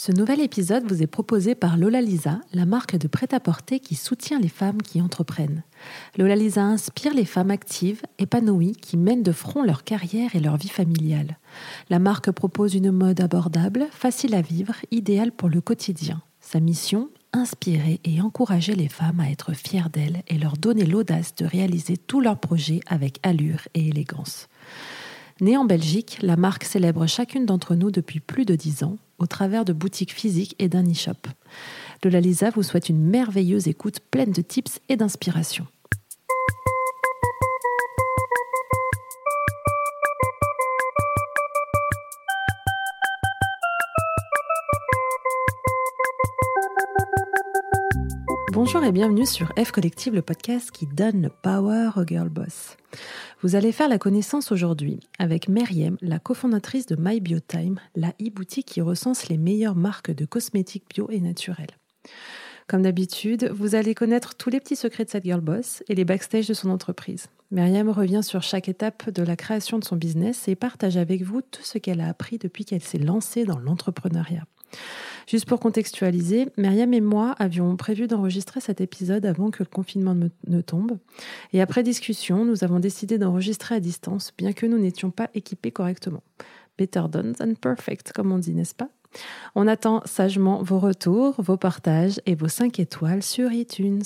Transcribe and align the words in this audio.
Ce 0.00 0.12
nouvel 0.12 0.40
épisode 0.40 0.84
vous 0.86 1.02
est 1.02 1.08
proposé 1.08 1.56
par 1.56 1.76
Lola 1.76 2.00
Lisa, 2.00 2.38
la 2.52 2.66
marque 2.66 2.96
de 2.96 3.08
prêt-à-porter 3.08 3.80
qui 3.80 3.96
soutient 3.96 4.38
les 4.38 4.48
femmes 4.48 4.80
qui 4.80 5.02
entreprennent. 5.02 5.64
Lola 6.16 6.36
Lisa 6.36 6.62
inspire 6.62 7.12
les 7.12 7.24
femmes 7.24 7.50
actives, 7.50 8.02
épanouies, 8.20 8.76
qui 8.76 8.96
mènent 8.96 9.24
de 9.24 9.32
front 9.32 9.64
leur 9.64 9.82
carrière 9.82 10.36
et 10.36 10.38
leur 10.38 10.56
vie 10.56 10.68
familiale. 10.68 11.36
La 11.90 11.98
marque 11.98 12.30
propose 12.30 12.76
une 12.76 12.92
mode 12.92 13.20
abordable, 13.20 13.88
facile 13.90 14.36
à 14.36 14.40
vivre, 14.40 14.76
idéale 14.92 15.32
pour 15.32 15.48
le 15.48 15.60
quotidien. 15.60 16.22
Sa 16.40 16.60
mission 16.60 17.08
Inspirer 17.32 18.00
et 18.04 18.20
encourager 18.20 18.76
les 18.76 18.88
femmes 18.88 19.18
à 19.18 19.28
être 19.28 19.52
fières 19.52 19.90
d'elles 19.90 20.22
et 20.28 20.38
leur 20.38 20.56
donner 20.56 20.86
l'audace 20.86 21.34
de 21.34 21.44
réaliser 21.44 21.96
tous 21.96 22.20
leurs 22.20 22.38
projets 22.38 22.80
avec 22.86 23.18
allure 23.24 23.66
et 23.74 23.88
élégance. 23.88 24.48
Née 25.40 25.56
en 25.56 25.64
Belgique, 25.64 26.18
la 26.20 26.36
marque 26.36 26.64
célèbre 26.64 27.06
chacune 27.06 27.46
d'entre 27.46 27.76
nous 27.76 27.92
depuis 27.92 28.18
plus 28.18 28.44
de 28.44 28.56
dix 28.56 28.82
ans 28.82 28.96
au 29.18 29.26
travers 29.26 29.64
de 29.64 29.72
boutiques 29.72 30.12
physiques 30.12 30.56
et 30.58 30.68
d'un 30.68 30.82
e-shop. 30.82 31.28
Lola 32.02 32.20
Lisa 32.20 32.50
vous 32.50 32.64
souhaite 32.64 32.88
une 32.88 33.04
merveilleuse 33.04 33.68
écoute 33.68 34.00
pleine 34.10 34.32
de 34.32 34.42
tips 34.42 34.80
et 34.88 34.96
d'inspiration. 34.96 35.66
Bonjour 48.60 48.82
et 48.82 48.90
bienvenue 48.90 49.24
sur 49.24 49.52
F 49.56 49.70
Collective, 49.70 50.16
le 50.16 50.20
podcast 50.20 50.72
qui 50.72 50.88
donne 50.88 51.22
le 51.22 51.28
power 51.28 51.90
au 51.94 52.04
girl 52.04 52.28
boss. 52.28 52.76
Vous 53.40 53.54
allez 53.54 53.70
faire 53.70 53.88
la 53.88 53.98
connaissance 53.98 54.50
aujourd'hui 54.50 54.98
avec 55.20 55.46
Meriem, 55.48 55.96
la 56.00 56.18
cofondatrice 56.18 56.86
de 56.86 56.96
My 56.98 57.20
Biotime, 57.20 57.78
la 57.94 58.08
e-boutique 58.20 58.66
qui 58.66 58.80
recense 58.80 59.28
les 59.28 59.38
meilleures 59.38 59.76
marques 59.76 60.10
de 60.10 60.24
cosmétiques 60.24 60.86
bio 60.92 61.08
et 61.08 61.20
naturels. 61.20 61.70
Comme 62.66 62.82
d'habitude, 62.82 63.48
vous 63.54 63.76
allez 63.76 63.94
connaître 63.94 64.34
tous 64.34 64.50
les 64.50 64.58
petits 64.58 64.74
secrets 64.74 65.04
de 65.04 65.10
cette 65.10 65.24
girl 65.24 65.40
boss 65.40 65.84
et 65.88 65.94
les 65.94 66.04
backstage 66.04 66.48
de 66.48 66.54
son 66.54 66.70
entreprise. 66.70 67.28
Myriam 67.52 67.88
revient 67.88 68.24
sur 68.24 68.42
chaque 68.42 68.68
étape 68.68 69.08
de 69.10 69.22
la 69.22 69.36
création 69.36 69.78
de 69.78 69.84
son 69.84 69.94
business 69.94 70.48
et 70.48 70.56
partage 70.56 70.96
avec 70.96 71.22
vous 71.22 71.42
tout 71.42 71.62
ce 71.62 71.78
qu'elle 71.78 72.00
a 72.00 72.08
appris 72.08 72.38
depuis 72.38 72.64
qu'elle 72.64 72.82
s'est 72.82 72.98
lancée 72.98 73.44
dans 73.44 73.60
l'entrepreneuriat. 73.60 74.46
Juste 75.26 75.46
pour 75.46 75.60
contextualiser, 75.60 76.48
Myriam 76.56 76.94
et 76.94 77.02
moi 77.02 77.34
avions 77.38 77.76
prévu 77.76 78.06
d'enregistrer 78.06 78.60
cet 78.60 78.80
épisode 78.80 79.26
avant 79.26 79.50
que 79.50 79.62
le 79.62 79.68
confinement 79.68 80.14
ne 80.14 80.60
tombe. 80.62 80.98
Et 81.52 81.60
après 81.60 81.82
discussion, 81.82 82.46
nous 82.46 82.64
avons 82.64 82.80
décidé 82.80 83.18
d'enregistrer 83.18 83.74
à 83.74 83.80
distance, 83.80 84.32
bien 84.38 84.54
que 84.54 84.64
nous 84.64 84.78
n'étions 84.78 85.10
pas 85.10 85.28
équipés 85.34 85.70
correctement. 85.70 86.22
Better 86.78 87.04
done 87.10 87.34
than 87.34 87.54
perfect, 87.54 88.12
comme 88.12 88.32
on 88.32 88.38
dit, 88.38 88.54
n'est-ce 88.54 88.74
pas? 88.74 88.88
On 89.54 89.66
attend 89.66 90.02
sagement 90.06 90.62
vos 90.62 90.78
retours, 90.78 91.34
vos 91.38 91.56
partages 91.56 92.20
et 92.24 92.34
vos 92.34 92.48
5 92.48 92.78
étoiles 92.78 93.22
sur 93.22 93.52
iTunes. 93.52 94.02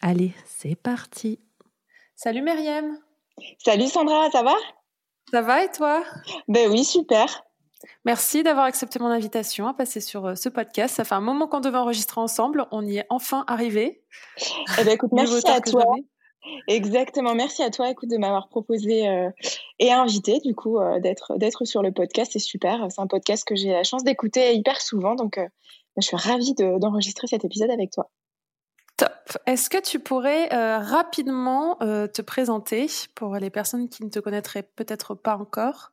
Allez, 0.00 0.32
c'est 0.46 0.76
parti 0.76 1.40
Salut 2.14 2.42
Myriam 2.42 2.98
Salut 3.58 3.88
Sandra, 3.88 4.30
ça 4.30 4.42
va? 4.42 4.54
Ça 5.30 5.42
va 5.42 5.64
et 5.64 5.70
toi? 5.70 6.04
Ben 6.46 6.70
oui, 6.70 6.84
super 6.84 7.42
Merci 8.04 8.42
d'avoir 8.42 8.64
accepté 8.66 8.98
mon 8.98 9.06
invitation 9.06 9.68
à 9.68 9.74
passer 9.74 10.00
sur 10.00 10.26
euh, 10.26 10.34
ce 10.34 10.48
podcast. 10.48 10.96
Ça 10.96 11.04
fait 11.04 11.14
un 11.14 11.20
moment 11.20 11.46
qu'on 11.46 11.60
devait 11.60 11.78
enregistrer 11.78 12.20
ensemble. 12.20 12.66
On 12.70 12.86
y 12.86 12.98
est 12.98 13.06
enfin 13.08 13.44
arrivé. 13.46 14.02
Eh 14.78 14.84
ben, 14.84 14.94
écoute, 14.94 15.10
merci 15.12 15.46
à 15.48 15.60
toi. 15.60 15.84
Exactement, 16.66 17.34
merci 17.34 17.62
à 17.62 17.70
toi 17.70 17.90
écoute, 17.90 18.08
de 18.08 18.16
m'avoir 18.16 18.48
proposé 18.48 19.06
euh, 19.08 19.28
et 19.80 19.92
invité 19.92 20.38
du 20.40 20.54
coup 20.54 20.78
euh, 20.78 20.98
d'être 20.98 21.36
d'être 21.36 21.64
sur 21.64 21.82
le 21.82 21.92
podcast. 21.92 22.32
C'est 22.32 22.38
super. 22.38 22.86
C'est 22.90 23.00
un 23.00 23.06
podcast 23.06 23.44
que 23.46 23.54
j'ai 23.54 23.70
la 23.70 23.82
chance 23.82 24.04
d'écouter 24.04 24.54
hyper 24.54 24.80
souvent. 24.80 25.14
Donc 25.14 25.38
je 25.96 26.06
suis 26.06 26.16
ravie 26.16 26.54
d'enregistrer 26.54 27.26
cet 27.26 27.44
épisode 27.44 27.70
avec 27.70 27.90
toi. 27.90 28.10
Top. 28.96 29.12
Est-ce 29.46 29.68
que 29.68 29.80
tu 29.80 30.00
pourrais 30.00 30.46
rapidement 30.78 31.76
te 31.76 32.22
présenter 32.22 32.86
pour 33.14 33.34
les 33.36 33.50
personnes 33.50 33.88
qui 33.88 34.04
ne 34.04 34.08
te 34.08 34.18
connaîtraient 34.18 34.62
peut-être 34.62 35.14
pas 35.14 35.36
encore? 35.36 35.92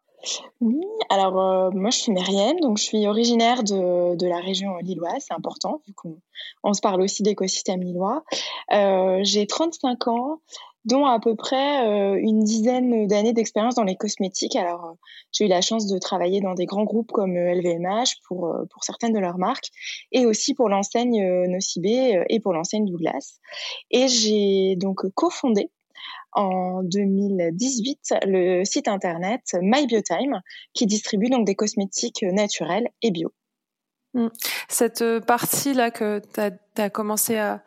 Oui, 0.61 0.81
alors 1.09 1.39
euh, 1.39 1.69
moi 1.71 1.89
je 1.89 1.99
suis 1.99 2.11
Myriam, 2.11 2.59
donc 2.59 2.77
je 2.77 2.83
suis 2.83 3.07
originaire 3.07 3.63
de, 3.63 4.15
de 4.15 4.27
la 4.27 4.39
région 4.39 4.77
lilloise, 4.77 5.25
c'est 5.27 5.33
important 5.33 5.81
vu 5.87 5.93
qu'on 5.93 6.17
on 6.63 6.73
se 6.73 6.81
parle 6.81 7.01
aussi 7.01 7.23
d'écosystème 7.23 7.81
lillois. 7.81 8.23
Euh, 8.73 9.19
j'ai 9.23 9.45
35 9.45 10.07
ans, 10.07 10.41
dont 10.85 11.05
à 11.05 11.19
peu 11.19 11.35
près 11.35 11.87
euh, 11.87 12.19
une 12.19 12.43
dizaine 12.43 13.07
d'années 13.07 13.33
d'expérience 13.33 13.75
dans 13.75 13.83
les 13.83 13.95
cosmétiques. 13.95 14.55
Alors 14.55 14.95
j'ai 15.31 15.45
eu 15.45 15.47
la 15.47 15.61
chance 15.61 15.87
de 15.87 15.97
travailler 15.99 16.41
dans 16.41 16.53
des 16.53 16.65
grands 16.65 16.85
groupes 16.85 17.11
comme 17.11 17.35
LVMH 17.35 18.21
pour, 18.27 18.55
pour 18.71 18.83
certaines 18.83 19.13
de 19.13 19.19
leurs 19.19 19.37
marques 19.37 19.69
et 20.11 20.25
aussi 20.25 20.53
pour 20.53 20.69
l'enseigne 20.69 21.47
Nocibé 21.47 22.23
et 22.29 22.39
pour 22.39 22.53
l'enseigne 22.53 22.85
Douglas. 22.85 23.39
Et 23.91 24.07
j'ai 24.07 24.75
donc 24.75 25.07
cofondé 25.13 25.69
en 26.35 26.83
2018 26.83 28.13
le 28.27 28.63
site 28.63 28.87
internet 28.87 29.55
MyBiotime 29.59 30.41
qui 30.73 30.85
distribue 30.85 31.29
donc 31.29 31.45
des 31.45 31.55
cosmétiques 31.55 32.23
naturels 32.23 32.89
et 33.01 33.11
bio. 33.11 33.33
Hmm. 34.13 34.29
Cette 34.69 35.01
euh, 35.01 35.19
partie-là 35.19 35.91
que 35.91 36.21
tu 36.33 36.81
as, 36.81 36.89
commencé 36.89 37.37
à, 37.37 37.63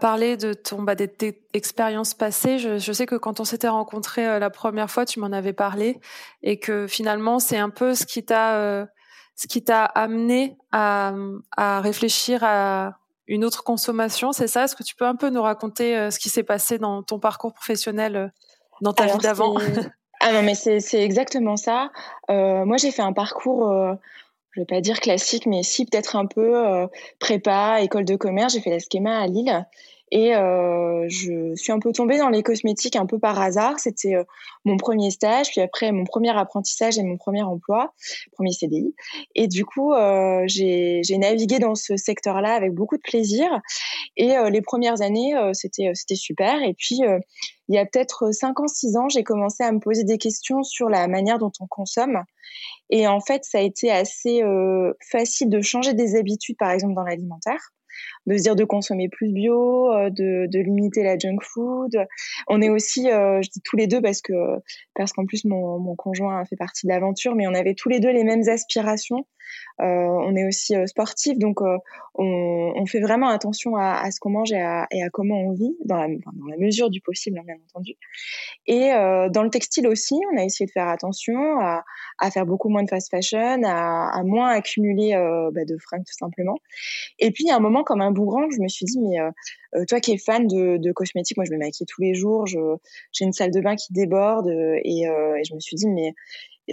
parler 0.00 0.36
de 0.36 0.52
ton 0.52 0.82
bah, 0.82 0.94
des, 0.94 1.10
expériences 1.52 2.14
passées, 2.14 2.58
je, 2.58 2.92
sais 2.92 3.06
que 3.06 3.16
quand 3.16 3.40
on 3.40 3.44
s'était 3.44 3.68
rencontrés 3.68 4.24
euh, 4.24 4.38
la 4.38 4.50
première 4.50 4.88
fois, 4.88 5.04
tu 5.04 5.18
m'en 5.18 5.32
avais 5.32 5.52
parlé 5.52 5.98
et 6.42 6.60
que 6.60 6.86
finalement 6.86 7.40
c'est 7.40 7.58
un 7.58 7.70
peu 7.70 7.96
ce 7.96 8.06
qui 8.06 8.24
t'a 8.24 8.54
euh, 8.56 8.86
amené 9.96 10.56
à, 10.70 11.12
à 11.56 11.80
réfléchir 11.80 12.44
à, 12.44 12.99
une 13.30 13.44
autre 13.44 13.62
consommation, 13.62 14.32
c'est 14.32 14.48
ça? 14.48 14.64
Est-ce 14.64 14.74
que 14.74 14.82
tu 14.82 14.96
peux 14.96 15.06
un 15.06 15.14
peu 15.14 15.30
nous 15.30 15.40
raconter 15.40 15.96
euh, 15.96 16.10
ce 16.10 16.18
qui 16.18 16.28
s'est 16.28 16.42
passé 16.42 16.78
dans 16.78 17.04
ton 17.04 17.20
parcours 17.20 17.54
professionnel, 17.54 18.16
euh, 18.16 18.26
dans 18.82 18.92
ta 18.92 19.06
vie 19.06 19.18
d'avant? 19.18 19.56
Ah 20.22 20.34
non, 20.34 20.42
mais 20.42 20.54
c'est 20.54 21.02
exactement 21.02 21.56
ça. 21.56 21.90
Euh, 22.30 22.66
moi, 22.66 22.76
j'ai 22.76 22.90
fait 22.90 23.00
un 23.00 23.14
parcours, 23.14 23.72
je 24.50 24.60
vais 24.60 24.66
pas 24.66 24.82
dire 24.82 25.00
classique, 25.00 25.46
mais 25.46 25.62
si 25.62 25.86
peut-être 25.86 26.14
un 26.14 26.26
peu 26.26 26.86
prépa, 27.18 27.80
école 27.80 28.04
de 28.04 28.16
commerce. 28.16 28.52
J'ai 28.52 28.60
fait 28.60 28.68
la 28.68 28.80
schéma 28.80 29.18
à 29.18 29.26
Lille. 29.26 29.66
Et 30.12 30.34
euh, 30.34 31.06
je 31.08 31.54
suis 31.54 31.72
un 31.72 31.78
peu 31.78 31.92
tombée 31.92 32.18
dans 32.18 32.30
les 32.30 32.42
cosmétiques 32.42 32.96
un 32.96 33.06
peu 33.06 33.18
par 33.18 33.40
hasard. 33.40 33.78
C'était 33.78 34.16
euh, 34.16 34.24
mon 34.64 34.76
premier 34.76 35.10
stage, 35.10 35.50
puis 35.50 35.60
après 35.60 35.92
mon 35.92 36.04
premier 36.04 36.36
apprentissage 36.36 36.98
et 36.98 37.02
mon 37.02 37.16
premier 37.16 37.42
emploi, 37.42 37.94
premier 38.32 38.52
CDI. 38.52 38.94
Et 39.34 39.46
du 39.46 39.64
coup, 39.64 39.92
euh, 39.92 40.42
j'ai 40.46 41.18
navigué 41.18 41.58
dans 41.58 41.74
ce 41.74 41.96
secteur-là 41.96 42.54
avec 42.54 42.72
beaucoup 42.72 42.96
de 42.96 43.02
plaisir. 43.02 43.48
Et 44.16 44.36
euh, 44.36 44.50
les 44.50 44.62
premières 44.62 45.00
années, 45.00 45.36
euh, 45.36 45.52
c'était 45.54 46.14
super. 46.14 46.62
Et 46.62 46.74
puis, 46.74 47.00
il 47.68 47.74
y 47.74 47.78
a 47.78 47.86
peut-être 47.86 48.32
5 48.32 48.60
ans, 48.60 48.66
6 48.66 48.96
ans, 48.96 49.08
j'ai 49.08 49.22
commencé 49.22 49.62
à 49.62 49.70
me 49.70 49.78
poser 49.78 50.04
des 50.04 50.18
questions 50.18 50.62
sur 50.62 50.88
la 50.88 51.06
manière 51.06 51.38
dont 51.38 51.52
on 51.60 51.66
consomme. 51.66 52.22
Et 52.90 53.06
en 53.06 53.20
fait, 53.20 53.44
ça 53.44 53.58
a 53.58 53.60
été 53.60 53.92
assez 53.92 54.42
facile 55.08 55.48
de 55.48 55.60
changer 55.60 55.94
des 55.94 56.16
habitudes, 56.16 56.56
par 56.58 56.70
exemple 56.70 56.94
dans 56.94 57.04
l'alimentaire 57.04 57.72
de 58.26 58.36
se 58.36 58.42
dire 58.42 58.56
de 58.56 58.64
consommer 58.64 59.08
plus 59.08 59.32
bio, 59.32 59.92
euh, 59.92 60.10
de, 60.10 60.46
de 60.46 60.58
limiter 60.60 61.02
la 61.02 61.18
junk 61.18 61.38
food. 61.42 62.06
On 62.48 62.60
est 62.60 62.68
aussi, 62.68 63.10
euh, 63.10 63.40
je 63.42 63.50
dis 63.50 63.60
tous 63.64 63.76
les 63.76 63.86
deux 63.86 64.00
parce 64.00 64.20
que 64.20 64.32
parce 64.94 65.12
qu'en 65.12 65.26
plus 65.26 65.44
mon, 65.44 65.78
mon 65.78 65.96
conjoint 65.96 66.44
fait 66.44 66.56
partie 66.56 66.86
de 66.86 66.92
l'aventure, 66.92 67.34
mais 67.34 67.46
on 67.46 67.54
avait 67.54 67.74
tous 67.74 67.88
les 67.88 68.00
deux 68.00 68.10
les 68.10 68.24
mêmes 68.24 68.48
aspirations. 68.48 69.26
Euh, 69.80 69.84
on 69.84 70.36
est 70.36 70.46
aussi 70.46 70.74
sportif, 70.86 71.36
donc 71.36 71.60
on, 71.60 71.80
on, 72.76 72.86
fait 72.86 73.00
vraiment 73.00 73.28
attention 73.28 73.74
à, 73.74 74.00
à 74.00 74.12
ce 74.12 74.20
qu'on 74.20 74.30
mange 74.30 74.52
et 74.52 74.60
à, 74.60 74.86
et 74.92 75.02
à, 75.02 75.10
comment 75.10 75.40
on 75.40 75.52
vit, 75.52 75.76
dans 75.84 75.96
la, 75.96 76.06
dans 76.06 76.46
la 76.48 76.56
mesure 76.56 76.88
du 76.88 77.00
possible, 77.00 77.36
hein, 77.38 77.42
bien 77.44 77.56
entendu. 77.68 77.94
Et 78.68 78.90
dans 78.90 79.42
le 79.42 79.50
textile 79.50 79.88
aussi, 79.88 80.14
on 80.32 80.38
a 80.38 80.44
essayé 80.44 80.66
de 80.66 80.70
faire 80.70 80.86
attention 80.86 81.58
à, 81.58 81.82
à 82.18 82.30
faire 82.30 82.46
beaucoup 82.46 82.68
moins 82.68 82.84
de 82.84 82.88
fast 82.88 83.10
fashion, 83.10 83.62
à, 83.64 84.22
moins 84.22 84.50
accumuler 84.50 85.14
bah, 85.52 85.64
de 85.64 85.76
fringues 85.78 86.04
tout 86.06 86.16
simplement. 86.16 86.58
Et 87.18 87.32
puis, 87.32 87.50
à 87.50 87.56
un 87.56 87.60
moment, 87.60 87.82
comme 87.82 88.02
un 88.02 88.09
boomerang, 88.12 88.50
je 88.50 88.60
me 88.60 88.68
suis 88.68 88.86
dit, 88.86 88.98
mais 89.00 89.20
euh, 89.20 89.84
toi 89.86 90.00
qui 90.00 90.12
es 90.12 90.18
fan 90.18 90.46
de, 90.46 90.76
de, 90.76 90.92
cosmétiques, 90.92 91.36
moi 91.36 91.44
je 91.44 91.52
me 91.52 91.58
maquille 91.58 91.86
tous 91.86 92.02
les 92.02 92.14
jours, 92.14 92.46
j'ai 92.46 93.24
une 93.24 93.32
salle 93.32 93.50
de 93.50 93.60
bain 93.60 93.76
qui 93.76 93.92
déborde 93.92 94.48
et, 94.48 95.08
euh, 95.08 95.36
et 95.36 95.44
je 95.44 95.54
me 95.54 95.60
suis 95.60 95.76
dit, 95.76 95.88
mais 95.88 96.14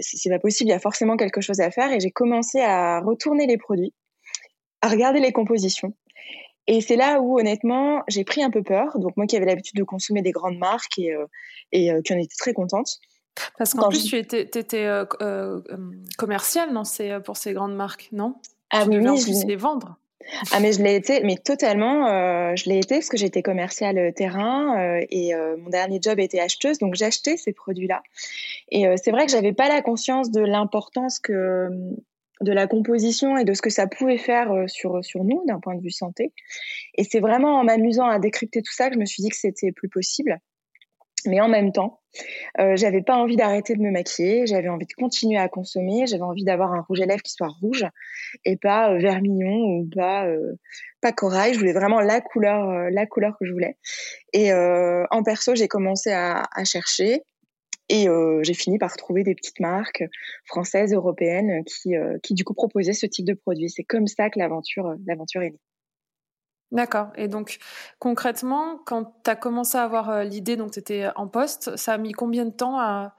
c'est 0.00 0.30
pas 0.30 0.38
possible, 0.38 0.68
il 0.68 0.72
y 0.72 0.76
a 0.76 0.78
forcément 0.78 1.16
quelque 1.16 1.40
chose 1.40 1.60
à 1.60 1.70
faire. 1.70 1.92
Et 1.92 2.00
j'ai 2.00 2.10
commencé 2.10 2.60
à 2.60 3.00
retourner 3.00 3.46
les 3.46 3.56
produits, 3.56 3.92
à 4.80 4.88
regarder 4.88 5.20
les 5.20 5.32
compositions. 5.32 5.94
Et 6.66 6.82
c'est 6.82 6.96
là 6.96 7.20
où, 7.20 7.38
honnêtement, 7.38 8.02
j'ai 8.08 8.24
pris 8.24 8.42
un 8.42 8.50
peu 8.50 8.62
peur. 8.62 8.98
Donc, 8.98 9.16
moi 9.16 9.26
qui 9.26 9.36
avais 9.36 9.46
l'habitude 9.46 9.76
de 9.76 9.84
consommer 9.84 10.20
des 10.20 10.32
grandes 10.32 10.58
marques 10.58 10.98
et, 10.98 11.14
euh, 11.14 11.24
et 11.72 11.90
euh, 11.90 12.02
qui 12.02 12.12
en 12.12 12.18
était 12.18 12.36
très 12.36 12.52
contente. 12.52 12.98
Parce 13.56 13.72
qu'en 13.72 13.88
plus, 13.88 14.04
tu 14.04 14.16
étais, 14.16 14.42
étais 14.42 14.84
euh, 14.84 15.04
euh 15.22 15.60
commercial 16.18 16.72
non 16.72 16.82
pour 17.24 17.36
ces 17.36 17.52
grandes 17.52 17.74
marques, 17.74 18.08
non? 18.12 18.34
Ah 18.70 18.84
tu 18.84 18.90
oui, 18.90 19.08
en 19.08 19.14
plus 19.14 19.44
les 19.46 19.56
vendre. 19.56 19.96
Ah 20.52 20.60
mais 20.60 20.72
je 20.72 20.82
l'ai 20.82 20.96
été, 20.96 21.20
mais 21.22 21.36
totalement, 21.36 22.06
euh, 22.08 22.54
je 22.56 22.68
l'ai 22.68 22.78
été 22.78 22.96
parce 22.96 23.08
que 23.08 23.16
j'étais 23.16 23.42
commerciale 23.42 24.12
terrain 24.14 24.78
euh, 24.78 25.06
et 25.10 25.34
euh, 25.34 25.56
mon 25.56 25.70
dernier 25.70 26.00
job 26.02 26.18
était 26.18 26.40
acheteuse, 26.40 26.78
donc 26.78 26.94
j'achetais 26.94 27.36
ces 27.36 27.52
produits-là. 27.52 28.02
Et 28.70 28.86
c'est 29.02 29.10
vrai 29.10 29.24
que 29.24 29.32
j'avais 29.32 29.52
pas 29.52 29.68
la 29.68 29.80
conscience 29.80 30.30
de 30.30 30.40
l'importance 30.40 31.18
que 31.18 31.68
de 32.40 32.52
la 32.52 32.66
composition 32.66 33.36
et 33.36 33.44
de 33.44 33.54
ce 33.54 33.62
que 33.62 33.70
ça 33.70 33.86
pouvait 33.86 34.18
faire 34.18 34.52
sur, 34.68 35.04
sur 35.04 35.24
nous 35.24 35.42
d'un 35.46 35.58
point 35.58 35.74
de 35.74 35.80
vue 35.80 35.90
santé. 35.90 36.32
Et 36.96 37.04
c'est 37.04 37.20
vraiment 37.20 37.58
en 37.58 37.64
m'amusant 37.64 38.06
à 38.06 38.18
décrypter 38.18 38.62
tout 38.62 38.72
ça 38.72 38.88
que 38.88 38.94
je 38.94 39.00
me 39.00 39.06
suis 39.06 39.22
dit 39.22 39.30
que 39.30 39.36
c'était 39.36 39.72
plus 39.72 39.88
possible. 39.88 40.38
Mais 41.26 41.40
en 41.40 41.48
même 41.48 41.72
temps, 41.72 42.00
euh, 42.58 42.76
j'avais 42.76 43.02
pas 43.02 43.16
envie 43.16 43.36
d'arrêter 43.36 43.74
de 43.74 43.80
me 43.80 43.90
maquiller, 43.90 44.46
j'avais 44.46 44.68
envie 44.68 44.86
de 44.86 44.92
continuer 44.92 45.38
à 45.38 45.48
consommer, 45.48 46.06
j'avais 46.06 46.22
envie 46.22 46.44
d'avoir 46.44 46.72
un 46.72 46.80
rouge 46.80 47.00
à 47.00 47.06
lèvres 47.06 47.22
qui 47.22 47.32
soit 47.32 47.48
rouge 47.60 47.84
et 48.44 48.56
pas 48.56 48.92
euh, 48.92 48.98
vermillon 48.98 49.56
ou 49.56 49.88
pas 49.94 50.26
euh, 50.26 50.54
pas 51.00 51.12
corail. 51.12 51.54
Je 51.54 51.58
voulais 51.58 51.72
vraiment 51.72 52.00
la 52.00 52.20
couleur 52.20 52.68
euh, 52.68 52.88
la 52.90 53.06
couleur 53.06 53.36
que 53.38 53.46
je 53.46 53.52
voulais. 53.52 53.76
Et 54.32 54.52
en 54.52 55.22
perso, 55.22 55.54
j'ai 55.54 55.68
commencé 55.68 56.10
à, 56.10 56.44
à, 56.54 56.64
chercher 56.64 57.22
et 57.88 58.06
j'ai 58.42 58.54
fini 58.54 58.78
par 58.78 58.96
trouver 58.96 59.22
des 59.22 59.34
petites 59.34 59.60
marques 59.60 60.04
françaises, 60.44 60.92
européennes 60.92 61.64
qui 61.64 61.94
qui 62.22 62.34
du 62.34 62.44
coup 62.44 62.54
proposaient 62.54 62.92
ce 62.92 63.06
type 63.06 63.26
de 63.26 63.34
produit. 63.34 63.70
C'est 63.70 63.84
comme 63.84 64.06
ça 64.06 64.28
que 64.30 64.38
l'aventure 64.38 64.94
l'aventure 65.06 65.42
est 65.42 65.50
née. 65.50 65.60
D'accord. 66.70 67.08
Et 67.16 67.28
donc, 67.28 67.58
concrètement, 67.98 68.78
quand 68.84 69.14
tu 69.24 69.30
as 69.30 69.36
commencé 69.36 69.78
à 69.78 69.84
avoir 69.84 70.10
euh, 70.10 70.24
l'idée, 70.24 70.56
donc 70.56 70.72
tu 70.72 70.78
étais 70.78 71.08
en 71.16 71.26
poste, 71.26 71.76
ça 71.76 71.94
a 71.94 71.98
mis 71.98 72.12
combien 72.12 72.44
de 72.44 72.50
temps 72.50 72.78
à, 72.78 73.14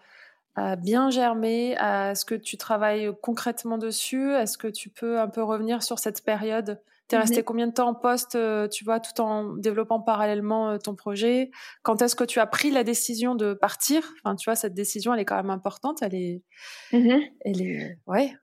bien 0.77 1.09
germer 1.09 1.77
à, 1.77 2.11
Est-ce 2.11 2.25
que 2.25 2.35
tu 2.35 2.57
travailles 2.57 3.09
concrètement 3.21 3.77
dessus? 3.77 4.33
Est-ce 4.33 4.57
que 4.57 4.67
tu 4.67 4.89
peux 4.89 5.19
un 5.19 5.29
peu 5.29 5.41
revenir 5.41 5.83
sur 5.83 5.99
cette 5.99 6.23
période? 6.23 6.81
Tu 7.07 7.15
es 7.15 7.17
resté 7.17 7.37
mhm. 7.37 7.43
combien 7.43 7.67
de 7.67 7.71
temps 7.71 7.87
en 7.87 7.95
poste, 7.95 8.35
euh, 8.35 8.67
tu 8.67 8.83
vois, 8.83 8.99
tout 8.99 9.19
en 9.19 9.55
développant 9.55 9.99
parallèlement 9.99 10.71
euh, 10.71 10.77
ton 10.77 10.95
projet? 10.95 11.49
Quand 11.81 12.01
est-ce 12.01 12.15
que 12.15 12.25
tu 12.25 12.39
as 12.39 12.45
pris 12.45 12.69
la 12.69 12.83
décision 12.83 13.35
de 13.35 13.53
partir? 13.53 14.03
Enfin, 14.23 14.35
tu 14.35 14.49
vois, 14.49 14.55
cette 14.55 14.75
décision, 14.75 15.13
elle 15.13 15.21
est 15.21 15.25
quand 15.25 15.37
même 15.37 15.49
importante. 15.49 16.03
Elle 16.03 16.13
est. 16.13 16.43
Mhm. 16.91 17.21
Elle 17.45 17.61
est. 17.61 17.97
Ouais. 18.05 18.33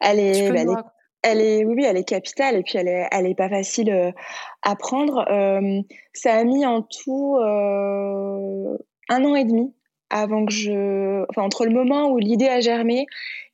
Elle 0.00 0.20
est, 0.20 0.64
bah, 0.64 0.94
elle 1.24 1.40
est, 1.40 1.64
oui, 1.64 1.84
elle 1.84 1.96
est 1.96 2.04
capitale 2.04 2.56
et 2.56 2.62
puis 2.62 2.76
elle 2.76 2.86
est, 2.86 3.08
elle 3.10 3.26
est 3.26 3.34
pas 3.34 3.48
facile 3.48 3.90
euh, 3.90 4.12
à 4.62 4.76
prendre. 4.76 5.24
Euh, 5.30 5.80
ça 6.12 6.34
a 6.34 6.44
mis 6.44 6.66
en 6.66 6.82
tout 6.82 7.36
euh, 7.38 8.76
un 9.08 9.24
an 9.24 9.34
et 9.34 9.44
demi 9.44 9.74
avant 10.10 10.44
que 10.44 10.52
je, 10.52 11.24
enfin 11.30 11.42
entre 11.42 11.64
le 11.64 11.72
moment 11.72 12.10
où 12.10 12.18
l'idée 12.18 12.46
a 12.46 12.60
germé 12.60 13.06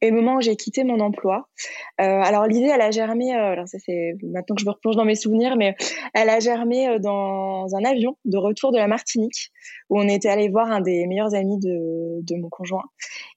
et 0.02 0.10
le 0.10 0.16
moment 0.16 0.36
où 0.36 0.40
j'ai 0.40 0.56
quitté 0.56 0.82
mon 0.82 0.98
emploi. 1.00 1.48
alors 1.96 2.46
l'idée, 2.46 2.66
elle 2.66 2.80
a 2.80 2.90
germé. 2.90 3.32
alors 3.32 3.68
ça 3.68 3.78
c'est 3.78 4.14
maintenant 4.22 4.56
que 4.56 4.60
je 4.60 4.66
me 4.66 4.72
replonge 4.72 4.96
dans 4.96 5.04
mes 5.04 5.14
souvenirs, 5.14 5.56
mais 5.56 5.76
elle 6.12 6.28
a 6.28 6.40
germé 6.40 6.98
dans 6.98 7.66
un 7.74 7.84
avion 7.84 8.18
de 8.24 8.36
retour 8.36 8.72
de 8.72 8.78
la 8.78 8.88
Martinique 8.88 9.50
où 9.88 10.00
on 10.00 10.08
était 10.08 10.28
allé 10.28 10.48
voir 10.48 10.70
un 10.70 10.80
des 10.80 11.06
meilleurs 11.06 11.34
amis 11.34 11.58
de, 11.58 12.20
de 12.22 12.36
mon 12.36 12.48
conjoint 12.50 12.84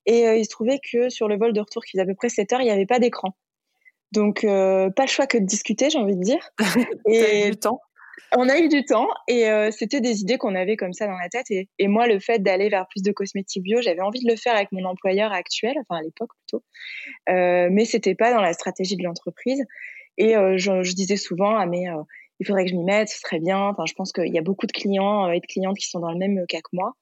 et 0.06 0.24
il 0.38 0.44
se 0.44 0.50
trouvait 0.50 0.80
que 0.80 1.10
sur 1.10 1.28
le 1.28 1.38
vol 1.38 1.54
de 1.54 1.62
retour 1.62 1.84
qui 1.86 1.92
faisait 1.92 2.04
à 2.04 2.08
peu 2.08 2.16
près 2.16 2.30
7 2.30 2.52
heures, 2.54 2.62
il 2.62 2.66
n'y 2.66 2.72
avait 2.72 2.88
pas 2.88 3.00
d'écran. 3.00 3.36
Donc, 4.14 4.44
euh, 4.44 4.92
pas 4.92 5.04
le 5.04 5.10
choix 5.10 5.26
que 5.26 5.40
de 5.40 5.46
discuter, 5.46 5.90
j'ai 5.90 5.98
envie 5.98 6.16
de 6.16 6.22
dire. 6.22 6.50
et 7.08 7.50
du 7.50 7.58
temps? 7.58 7.82
On 8.36 8.48
a 8.48 8.60
eu 8.60 8.68
du 8.68 8.86
temps 8.86 9.08
et 9.28 9.48
euh, 9.48 9.72
c'était 9.72 10.02
des 10.02 10.22
idées 10.22 10.38
qu'on 10.38 10.56
avait 10.56 10.76
comme 10.76 10.94
ça 10.94 11.08
dans 11.08 11.18
la 11.18 11.30
tête. 11.30 11.50
Et, 11.50 11.68
et 11.80 11.88
moi, 11.88 12.08
le 12.08 12.20
fait 12.20 12.40
d'aller 12.40 12.70
vers 12.70 12.88
plus 12.88 13.02
de 13.02 13.12
cosmétiques 13.12 13.64
bio, 13.64 13.82
j'avais 13.82 14.02
envie 14.02 14.24
de 14.24 14.30
le 14.30 14.36
faire 14.36 14.56
avec 14.56 14.72
mon 14.72 14.86
employeur 14.86 15.32
actuel, 15.32 15.76
enfin 15.80 16.00
à 16.00 16.04
l'époque 16.04 16.30
plutôt, 16.46 16.64
euh, 17.30 17.70
mais 17.72 17.86
c'était 17.86 18.16
pas 18.16 18.32
dans 18.32 18.42
la 18.42 18.54
stratégie 18.54 18.98
de 18.98 19.04
l'entreprise. 19.04 19.64
Et 20.18 20.36
euh, 20.36 20.58
je, 20.58 20.84
je, 20.84 20.94
disais 20.94 21.18
souvent 21.18 21.56
à 21.56 21.66
mes 21.66 21.92
il 22.40 22.48
faudrait 22.48 22.66
que 22.66 22.72
je 22.72 22.76
m'y 22.76 22.84
mette, 22.84 23.10
ce 23.10 23.20
serait 23.20 23.40
bien. 23.40 23.68
Enfin, 23.68 23.86
je 23.88 23.94
pense 23.94 24.12
qu'il 24.12 24.34
y 24.34 24.38
a 24.38 24.42
beaucoup 24.42 24.66
de 24.66 24.72
clients 24.72 25.32
et 25.32 25.40
de 25.40 25.46
clientes 25.46 25.78
qui 25.78 25.88
sont 25.88 26.00
dans 26.00 26.12
le 26.12 26.18
même 26.18 26.46
cas 26.48 26.60
que 26.60 26.70
moi. 26.74 26.94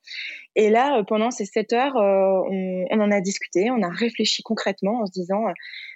Et 0.55 0.69
là, 0.69 1.03
pendant 1.07 1.31
ces 1.31 1.45
sept 1.45 1.73
heures, 1.73 1.95
on, 1.95 2.85
on, 2.89 2.99
en 2.99 3.11
a 3.11 3.21
discuté, 3.21 3.71
on 3.71 3.81
a 3.81 3.89
réfléchi 3.89 4.43
concrètement 4.43 5.01
en 5.01 5.05
se 5.05 5.11
disant 5.11 5.45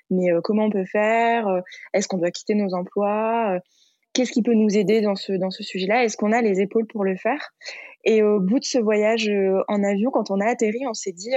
mais 0.10 0.32
euh, 0.32 0.42
comment 0.44 0.66
on 0.66 0.70
peut 0.70 0.86
faire 0.86 1.48
euh, 1.48 1.62
Est-ce 1.94 2.08
qu'on 2.08 2.18
doit 2.18 2.32
quitter 2.32 2.56
nos 2.56 2.74
emplois 2.74 3.56
euh, 3.56 3.60
Qu'est-ce 4.14 4.32
qui 4.32 4.44
peut 4.44 4.54
nous 4.54 4.78
aider 4.78 5.02
dans 5.02 5.16
ce, 5.16 5.34
dans 5.34 5.52
ce 5.52 5.64
sujet-là 5.64 6.04
Est-ce 6.04 6.16
qu'on 6.16 6.32
a 6.32 6.42
les 6.42 6.62
épaules 6.62 6.88
pour 6.88 7.04
le 7.04 7.16
faire? 7.18 7.52
Et 8.06 8.24
au 8.24 8.40
bout 8.40 8.60
de 8.60 8.66
ce 8.66 8.78
voyage 8.78 9.30
en 9.68 9.84
avion, 9.84 10.10
quand 10.10 10.32
on 10.32 10.40
a 10.40 10.46
atterri, 10.46 10.88
on 10.88 10.94
s'est 10.94 11.12
dit, 11.12 11.32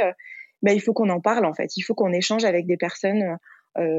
bah, 0.62 0.72
il 0.72 0.80
faut 0.80 0.92
qu'on 0.92 1.08
en 1.08 1.20
parle 1.20 1.44
en 1.44 1.54
fait. 1.54 1.76
Il 1.76 1.82
faut 1.82 1.94
qu'on 1.94 2.12
échange 2.12 2.44
avec 2.44 2.66
des 2.66 2.76
personnes 2.76 3.36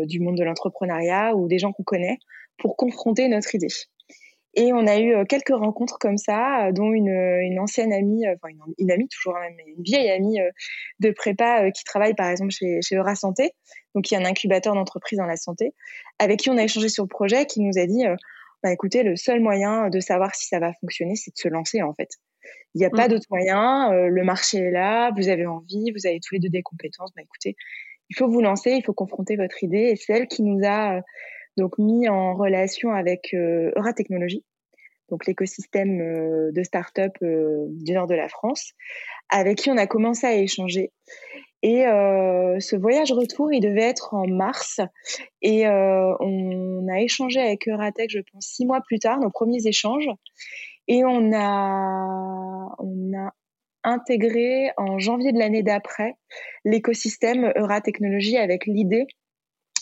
du 0.05 0.21
monde 0.21 0.37
de 0.37 0.45
l'entrepreneuriat 0.45 1.35
ou 1.35 1.49
des 1.49 1.59
gens 1.59 1.73
qu'on 1.73 1.83
connaît 1.83 2.19
pour 2.57 2.77
confronter 2.77 3.27
notre 3.27 3.53
idée. 3.53 3.67
Et 4.53 4.71
on 4.71 4.87
a 4.87 4.97
eu 4.97 5.25
quelques 5.25 5.53
rencontres 5.53 5.97
comme 5.99 6.17
ça, 6.17 6.71
dont 6.71 6.93
une, 6.93 7.09
une 7.09 7.59
ancienne 7.59 7.91
amie, 7.91 8.25
enfin 8.29 8.53
une, 8.77 8.91
amie 8.91 9.09
toujours, 9.09 9.35
hein, 9.35 9.49
une 9.67 9.83
vieille 9.83 10.09
amie 10.09 10.37
de 11.01 11.11
prépa 11.11 11.69
qui 11.71 11.83
travaille 11.83 12.13
par 12.13 12.29
exemple 12.29 12.51
chez, 12.51 12.79
chez 12.81 12.95
Eura 12.95 13.15
Santé, 13.15 13.51
donc 13.95 14.05
qui 14.05 14.15
est 14.15 14.17
un 14.17 14.25
incubateur 14.25 14.73
d'entreprise 14.75 15.19
dans 15.19 15.25
la 15.25 15.37
santé, 15.37 15.73
avec 16.19 16.39
qui 16.39 16.49
on 16.49 16.57
a 16.57 16.63
échangé 16.63 16.89
sur 16.89 17.03
le 17.03 17.09
projet, 17.09 17.45
qui 17.45 17.61
nous 17.61 17.77
a 17.77 17.85
dit, 17.85 18.03
bah, 18.63 18.71
écoutez, 18.71 19.03
le 19.03 19.15
seul 19.15 19.39
moyen 19.39 19.89
de 19.89 19.99
savoir 19.99 20.35
si 20.35 20.47
ça 20.47 20.59
va 20.59 20.73
fonctionner, 20.81 21.15
c'est 21.15 21.31
de 21.31 21.37
se 21.37 21.47
lancer 21.47 21.81
en 21.81 21.93
fait. 21.93 22.09
Il 22.75 22.79
n'y 22.79 22.85
a 22.85 22.89
pas 22.89 23.07
mmh. 23.07 23.11
d'autre 23.11 23.25
moyen, 23.29 23.91
le 23.91 24.23
marché 24.23 24.59
est 24.59 24.71
là, 24.71 25.11
vous 25.17 25.27
avez 25.27 25.45
envie, 25.45 25.91
vous 25.91 26.07
avez 26.07 26.19
tous 26.19 26.35
les 26.35 26.39
deux 26.39 26.49
des 26.49 26.61
compétences, 26.61 27.11
bah 27.15 27.21
écoutez, 27.23 27.55
il 28.09 28.15
faut 28.15 28.27
vous 28.27 28.41
lancer, 28.41 28.71
il 28.71 28.83
faut 28.83 28.93
confronter 28.93 29.35
votre 29.35 29.63
idée, 29.63 29.89
et 29.91 29.95
c'est 29.95 30.13
elle 30.13 30.27
qui 30.27 30.43
nous 30.43 30.65
a 30.65 31.01
donc 31.57 31.77
mis 31.77 32.07
en 32.09 32.35
relation 32.35 32.91
avec 32.91 33.33
euh, 33.33 33.71
Eura 33.75 33.93
Technologies, 33.93 34.45
donc 35.09 35.25
l'écosystème 35.25 36.01
euh, 36.01 36.51
de 36.51 36.63
start-up 36.63 37.13
euh, 37.21 37.65
du 37.69 37.93
nord 37.93 38.07
de 38.07 38.15
la 38.15 38.29
France, 38.29 38.73
avec 39.29 39.59
qui 39.59 39.69
on 39.69 39.77
a 39.77 39.87
commencé 39.87 40.25
à 40.25 40.35
échanger. 40.35 40.91
Et 41.61 41.83
ce 42.59 42.75
voyage 42.77 43.11
retour, 43.11 43.51
il 43.51 43.59
devait 43.59 43.81
être 43.81 44.13
en 44.13 44.27
mars. 44.27 44.79
Et 45.41 45.67
on 45.67 46.87
a 46.87 47.01
échangé 47.01 47.39
avec 47.39 47.67
Euratech, 47.67 48.11
je 48.11 48.19
pense, 48.31 48.45
six 48.45 48.65
mois 48.65 48.81
plus 48.81 48.99
tard, 48.99 49.19
nos 49.19 49.29
premiers 49.29 49.67
échanges. 49.67 50.09
Et 50.87 51.03
on 51.03 51.31
a, 51.33 52.75
on 52.79 53.17
a 53.17 53.33
intégré 53.83 54.71
en 54.77 54.99
janvier 54.99 55.31
de 55.31 55.39
l'année 55.39 55.63
d'après 55.63 56.15
l'écosystème 56.65 57.51
Euratechnologie 57.55 58.37
avec 58.37 58.65
l'idée 58.65 59.05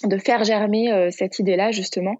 de 0.04 0.18
faire 0.18 0.44
germer 0.44 0.92
euh, 0.92 1.10
cette 1.12 1.40
idée-là 1.40 1.72
justement. 1.72 2.16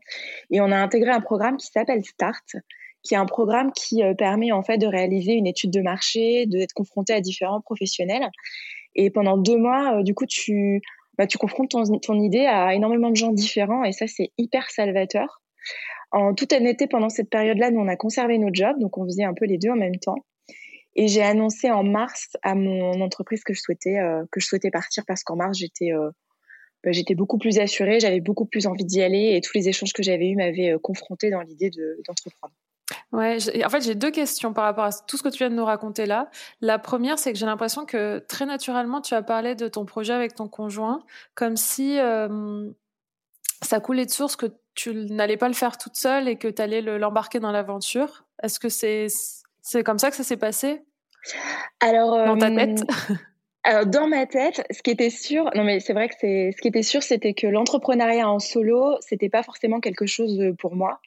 Et 0.50 0.62
on 0.62 0.72
a 0.72 0.78
intégré 0.78 1.12
un 1.12 1.22
programme 1.22 1.58
qui 1.58 1.68
s'appelle 1.68 2.04
Start, 2.04 2.56
qui 3.04 3.14
est 3.14 3.18
un 3.18 3.26
programme 3.26 3.72
qui 3.72 4.04
euh, 4.04 4.14
permet 4.14 4.52
en 4.52 4.64
fait 4.64 4.78
de 4.78 4.88
réaliser 4.88 5.34
une 5.34 5.48
étude 5.48 5.72
de 5.72 5.82
marché, 5.82 6.46
d'être 6.48 6.74
confronté 6.74 7.14
à 7.14 7.22
différents 7.22 7.62
professionnels. 7.62 8.30
Et 8.98 9.10
pendant 9.10 9.38
deux 9.38 9.58
mois, 9.58 10.00
euh, 10.00 10.04
du 10.04 10.14
coup, 10.14 10.26
tu, 10.26 10.82
bah, 11.18 11.26
confrontes 11.40 11.72
ton, 11.72 12.22
idée 12.22 12.46
à 12.46 12.74
énormément 12.74 13.10
de 13.10 13.16
gens 13.16 13.32
différents 13.32 13.84
et 13.84 13.94
ça, 13.94 14.08
c'est 14.08 14.32
hyper 14.38 14.70
salvateur. 14.70 15.42
En 16.12 16.34
toute 16.34 16.54
honnêteté, 16.54 16.88
pendant 16.88 17.10
cette 17.10 17.30
période-là, 17.30 17.72
nous, 17.72 17.80
on 17.80 17.88
a 17.88 17.96
conservé 17.96 18.38
nos 18.38 18.50
jobs, 18.52 18.80
donc 18.80 18.98
on 18.98 19.06
faisait 19.06 19.24
un 19.24 19.34
peu 19.34 19.46
les 19.46 19.58
deux 19.58 19.70
en 19.70 19.76
même 19.76 19.98
temps. 19.98 20.26
Et 20.96 21.08
j'ai 21.08 21.22
annoncé 21.22 21.70
en 21.70 21.84
mars 21.84 22.38
à 22.44 22.56
mon 22.56 23.02
entreprise 23.02 23.44
que 23.44 23.54
je 23.54 23.62
souhaitais, 23.62 24.00
que 24.32 24.40
je 24.40 24.48
souhaitais 24.48 24.72
partir 24.72 25.04
parce 25.06 25.24
qu'en 25.24 25.36
mars, 25.36 25.58
j'étais 25.60 25.92
bah, 26.84 26.92
j'étais 26.92 27.16
beaucoup 27.16 27.38
plus 27.38 27.60
assurée, 27.60 28.00
j'avais 28.00 28.22
beaucoup 28.22 28.46
plus 28.46 28.68
envie 28.68 28.86
d'y 28.86 29.02
aller 29.02 29.36
et 29.36 29.42
tous 29.42 29.52
les 29.56 29.68
échanges 29.68 29.94
que 29.94 30.04
j'avais 30.04 30.30
eus 30.30 30.36
m'avaient 30.36 30.74
euh, 30.74 30.80
confrontée 30.80 31.30
dans 31.32 31.42
l'idée 31.42 31.72
d'entreprendre. 32.06 32.54
Ouais, 33.14 33.38
en 33.66 33.70
fait, 33.70 33.82
j'ai 33.82 33.96
deux 33.96 34.12
questions 34.12 34.52
par 34.52 34.66
rapport 34.66 34.84
à 34.84 34.90
tout 34.92 35.16
ce 35.16 35.24
que 35.24 35.30
tu 35.30 35.38
viens 35.38 35.50
de 35.50 35.56
nous 35.56 35.66
raconter 35.66 36.06
là. 36.06 36.30
La 36.60 36.78
première, 36.78 37.18
c'est 37.18 37.32
que 37.32 37.40
j'ai 37.40 37.46
l'impression 37.46 37.86
que 37.86 38.20
très 38.20 38.46
naturellement, 38.46 39.00
tu 39.00 39.14
as 39.14 39.22
parlé 39.22 39.56
de 39.56 39.68
ton 39.70 39.86
projet 39.86 40.14
avec 40.14 40.36
ton 40.36 40.50
conjoint, 40.50 41.00
comme 41.34 41.56
si 41.56 41.98
euh, 42.00 42.70
ça 43.62 43.80
coulait 43.80 44.06
de 44.06 44.12
source 44.12 44.36
que 44.36 44.48
tu 44.76 44.94
n'allais 44.94 45.38
pas 45.38 45.48
le 45.48 45.54
faire 45.54 45.78
toute 45.78 45.96
seule 45.96 46.28
et 46.28 46.38
que 46.38 46.50
tu 46.50 46.62
allais 46.62 46.82
l'embarquer 46.82 47.40
dans 47.40 47.52
l'aventure. 47.52 48.26
Est-ce 48.44 48.60
que 48.60 48.70
c'est 48.70 49.08
c'est 49.62 49.84
comme 49.84 50.00
ça 50.00 50.10
que 50.10 50.16
ça 50.18 50.24
s'est 50.24 50.38
passé? 50.38 50.84
Alors, 51.80 52.12
dans 52.12 52.38
ta 52.38 52.52
tête? 52.52 52.84
euh, 53.10 53.16
alors 53.64 53.86
dans 53.86 54.08
ma 54.08 54.26
tête, 54.26 54.66
ce 54.72 54.82
qui 54.82 54.92
était 54.92 55.10
sûr, 55.10 55.50
non 55.54 55.66
mais 55.66 55.82
c'est 55.82 55.92
vrai 55.92 56.08
que 56.08 56.16
c'est 56.20 56.52
ce 56.56 56.62
qui 56.62 56.70
était 56.70 56.84
sûr, 56.84 57.04
c'était 57.04 57.34
que 57.34 57.48
l'entrepreneuriat 57.48 58.30
en 58.30 58.40
solo, 58.40 58.96
c'était 59.02 59.28
pas 59.28 59.44
forcément 59.44 59.82
quelque 59.82 60.06
chose 60.06 60.40
euh, 60.40 60.54
pour 60.54 60.76
moi. 60.76 61.02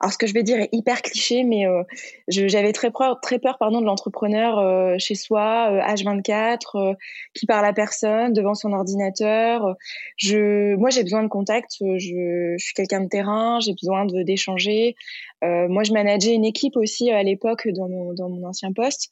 Alors 0.00 0.12
ce 0.12 0.18
que 0.18 0.26
je 0.26 0.32
vais 0.32 0.42
dire 0.42 0.58
est 0.58 0.70
hyper 0.72 1.02
cliché, 1.02 1.44
mais 1.44 1.66
euh, 1.66 1.82
j'avais 2.28 2.72
très 2.72 2.90
peur, 2.90 3.20
très 3.20 3.38
peur 3.38 3.58
pardon 3.58 3.82
de 3.82 3.86
l'entrepreneur 3.86 4.58
euh, 4.58 4.94
chez 4.98 5.14
soi, 5.14 5.70
H24, 5.86 6.96
qui 7.34 7.44
parle 7.44 7.66
à 7.66 7.74
personne 7.74 8.32
devant 8.32 8.54
son 8.54 8.72
ordinateur. 8.72 9.74
Je, 10.16 10.74
moi 10.76 10.88
j'ai 10.88 11.02
besoin 11.02 11.22
de 11.22 11.28
contact. 11.28 11.72
Je, 11.80 11.98
je 12.56 12.64
suis 12.64 12.74
quelqu'un 12.74 13.00
de 13.00 13.08
terrain, 13.08 13.60
j'ai 13.60 13.72
besoin 13.72 14.06
d'échanger. 14.06 14.96
Moi 15.42 15.82
je 15.82 15.92
manageais 15.92 16.34
une 16.34 16.44
équipe 16.44 16.76
aussi 16.76 17.10
à 17.10 17.22
l'époque 17.22 17.68
dans 17.68 17.88
mon 17.88 18.14
dans 18.14 18.28
mon 18.28 18.46
ancien 18.46 18.72
poste. 18.72 19.10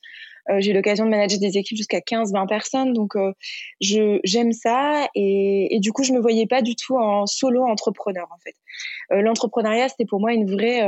Euh, 0.51 0.61
j'ai 0.61 0.73
eu 0.73 0.75
l'occasion 0.75 1.05
de 1.07 1.11
manager 1.11 1.39
des 1.39 1.57
équipes 1.57 1.77
jusqu'à 1.77 2.01
15-20 2.01 2.47
personnes, 2.47 2.93
donc 2.93 3.17
euh, 3.17 3.33
je 3.81 4.21
j'aime 4.25 4.53
ça 4.53 5.09
et, 5.15 5.75
et, 5.75 5.81
du 5.81 5.93
coup 5.93 6.03
je 6.03 6.13
me 6.13 6.21
voyais 6.21 6.47
pas 6.47 6.61
du 6.61 6.77
tout 6.77 6.97
en 6.97 7.27
solo 7.27 7.65
entrepreneur 7.65 8.27
en 8.31 8.39
fait. 8.39 8.55
Euh, 9.13 9.23
l'entrepreneuriat 9.23 9.89
c'était 9.89 10.05
pour 10.05 10.21
moi 10.21 10.33
une 10.33 10.51
vraie 10.51 10.83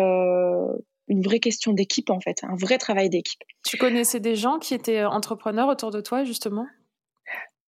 une 1.08 1.22
vraie 1.22 1.38
question 1.38 1.72
d'équipe 1.72 2.10
en 2.10 2.20
fait, 2.20 2.42
un 2.42 2.56
vrai 2.56 2.78
travail 2.78 3.08
d'équipe. 3.08 3.40
Tu 3.64 3.76
connaissais 3.76 4.20
des 4.20 4.36
gens 4.36 4.58
qui 4.58 4.74
étaient 4.74 5.04
entrepreneurs 5.04 5.68
autour 5.68 5.90
de 5.90 6.00
toi 6.00 6.24
justement? 6.24 6.66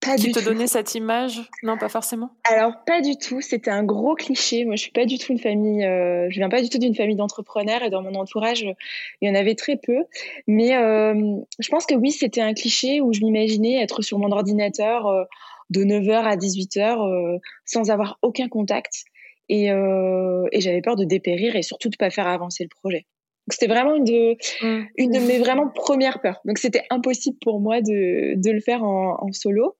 Pas 0.01 0.15
qui 0.15 0.31
te 0.31 0.39
donnait 0.43 0.67
cette 0.67 0.95
image? 0.95 1.41
Non, 1.63 1.77
pas 1.77 1.89
forcément. 1.89 2.31
Alors 2.45 2.83
pas 2.85 3.01
du 3.01 3.17
tout. 3.17 3.41
C'était 3.41 3.71
un 3.71 3.83
gros 3.83 4.15
cliché. 4.15 4.65
Moi, 4.65 4.75
je 4.75 4.81
suis 4.81 4.91
pas 4.91 5.05
du 5.05 5.17
tout 5.17 5.31
une 5.31 5.39
famille. 5.39 5.83
Euh, 5.83 6.27
je 6.29 6.39
viens 6.39 6.49
pas 6.49 6.61
du 6.61 6.69
tout 6.69 6.77
d'une 6.77 6.95
famille 6.95 7.15
d'entrepreneurs 7.15 7.83
et 7.83 7.89
dans 7.89 8.01
mon 8.01 8.15
entourage, 8.15 8.61
il 8.61 9.27
y 9.27 9.29
en 9.29 9.35
avait 9.35 9.55
très 9.55 9.77
peu. 9.77 10.05
Mais 10.47 10.75
euh, 10.75 11.37
je 11.59 11.69
pense 11.69 11.85
que 11.85 11.95
oui, 11.95 12.11
c'était 12.11 12.41
un 12.41 12.53
cliché 12.53 13.01
où 13.01 13.13
je 13.13 13.21
m'imaginais 13.21 13.81
être 13.81 14.01
sur 14.01 14.19
mon 14.19 14.31
ordinateur 14.31 15.07
euh, 15.07 15.23
de 15.69 15.83
9h 15.83 16.23
à 16.23 16.35
18h 16.35 17.39
sans 17.65 17.91
avoir 17.91 18.17
aucun 18.23 18.47
contact 18.47 19.03
et, 19.49 19.67
et 19.67 20.61
j'avais 20.61 20.81
peur 20.81 20.95
de 20.95 21.03
dépérir 21.03 21.55
et 21.55 21.61
surtout 21.61 21.89
de 21.89 21.95
pas 21.95 22.09
faire 22.09 22.25
avancer 22.25 22.63
le 22.63 22.69
projet 22.69 23.05
c'était 23.53 23.71
vraiment 23.71 23.95
une 23.95 24.03
de, 24.03 24.37
mmh. 24.61 24.85
une 24.97 25.11
de 25.11 25.19
mes 25.19 25.39
vraiment 25.39 25.69
premières 25.69 26.21
peurs. 26.21 26.39
Donc 26.45 26.57
c'était 26.57 26.83
impossible 26.89 27.37
pour 27.41 27.59
moi 27.59 27.81
de, 27.81 28.35
de 28.35 28.51
le 28.51 28.59
faire 28.61 28.83
en, 28.83 29.17
en 29.19 29.31
solo. 29.31 29.77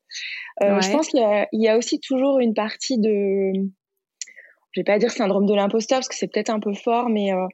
Euh, 0.64 0.82
Je 0.82 0.92
pense 0.92 1.08
qu'il 1.08 1.48
y, 1.54 1.58
y, 1.64 1.68
a 1.68 1.78
aussi 1.78 2.00
toujours 2.00 2.40
une 2.40 2.54
partie 2.54 2.98
de, 2.98 3.54
je 4.72 4.82
vais 4.82 4.86
pas 4.86 5.00
dire 5.00 5.12
syndrome 5.12 5.46
de 5.46 5.54
l'imposteur 5.54 5.98
parce 6.00 6.08
que 6.08 6.16
c'est 6.16 6.28
peut-être 6.28 6.50
un 6.50 6.60
peu 6.60 6.74
fort, 6.74 7.10
mais 7.10 7.34
euh, 7.34 7.48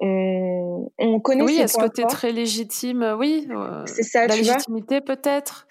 on, 0.00 0.90
on 0.98 1.20
connaît. 1.20 1.42
Oui, 1.42 1.56
que 1.58 1.88
tu 1.94 2.02
es 2.02 2.06
très 2.06 2.32
légitime 2.32 3.02
euh, 3.02 3.16
Oui. 3.16 3.48
Euh, 3.50 3.84
c'est 3.86 4.02
ça. 4.02 4.26
La 4.26 4.36
légitimité 4.36 5.00
peut-être. 5.00 5.66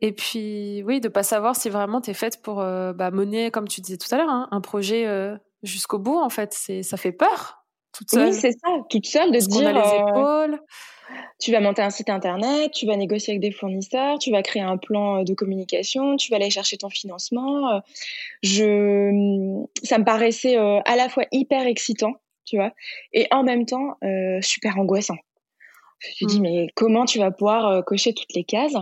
Et 0.00 0.12
puis, 0.12 0.82
oui, 0.86 1.00
de 1.00 1.08
pas 1.08 1.22
savoir 1.22 1.56
si 1.56 1.70
vraiment 1.70 2.00
tu 2.00 2.10
es 2.10 2.14
faite 2.14 2.42
pour 2.42 2.56
bah, 2.56 3.10
mener, 3.10 3.50
comme 3.50 3.66
tu 3.66 3.80
disais 3.80 3.96
tout 3.96 4.12
à 4.14 4.18
l'heure, 4.18 4.28
hein, 4.28 4.48
un 4.50 4.60
projet 4.60 5.06
jusqu'au 5.62 5.98
bout, 5.98 6.18
en 6.18 6.28
fait. 6.28 6.52
C'est, 6.52 6.82
ça 6.82 6.98
fait 6.98 7.12
peur 7.12 7.63
oui, 8.12 8.32
c'est 8.32 8.52
ça, 8.52 8.68
toute 8.90 9.06
seule 9.06 9.32
de 9.32 9.40
se 9.40 9.48
dire. 9.48 9.72
les 9.72 9.80
euh, 9.80 10.56
tu 11.38 11.52
vas 11.52 11.60
monter 11.60 11.82
un 11.82 11.90
site 11.90 12.08
internet, 12.08 12.72
tu 12.72 12.86
vas 12.86 12.96
négocier 12.96 13.32
avec 13.32 13.40
des 13.40 13.52
fournisseurs, 13.52 14.18
tu 14.18 14.30
vas 14.30 14.42
créer 14.42 14.62
un 14.62 14.76
plan 14.76 15.20
euh, 15.20 15.24
de 15.24 15.34
communication, 15.34 16.16
tu 16.16 16.30
vas 16.30 16.36
aller 16.36 16.50
chercher 16.50 16.76
ton 16.76 16.90
financement. 16.90 17.74
Euh, 17.74 17.80
je, 18.42 19.64
ça 19.82 19.98
me 19.98 20.04
paraissait 20.04 20.56
à 20.56 20.96
la 20.96 21.08
fois 21.08 21.24
hyper 21.32 21.66
excitant, 21.66 22.14
tu 22.44 22.56
vois, 22.56 22.72
et 23.12 23.26
en 23.30 23.42
même 23.42 23.66
temps 23.66 23.98
super 24.40 24.78
angoissant. 24.78 25.16
Je 26.00 26.08
me 26.08 26.14
suis 26.14 26.26
dit, 26.26 26.40
mmh. 26.40 26.42
mais 26.42 26.66
comment 26.74 27.04
tu 27.04 27.18
vas 27.18 27.30
pouvoir 27.30 27.84
cocher 27.84 28.12
toutes 28.12 28.34
les 28.34 28.44
cases? 28.44 28.74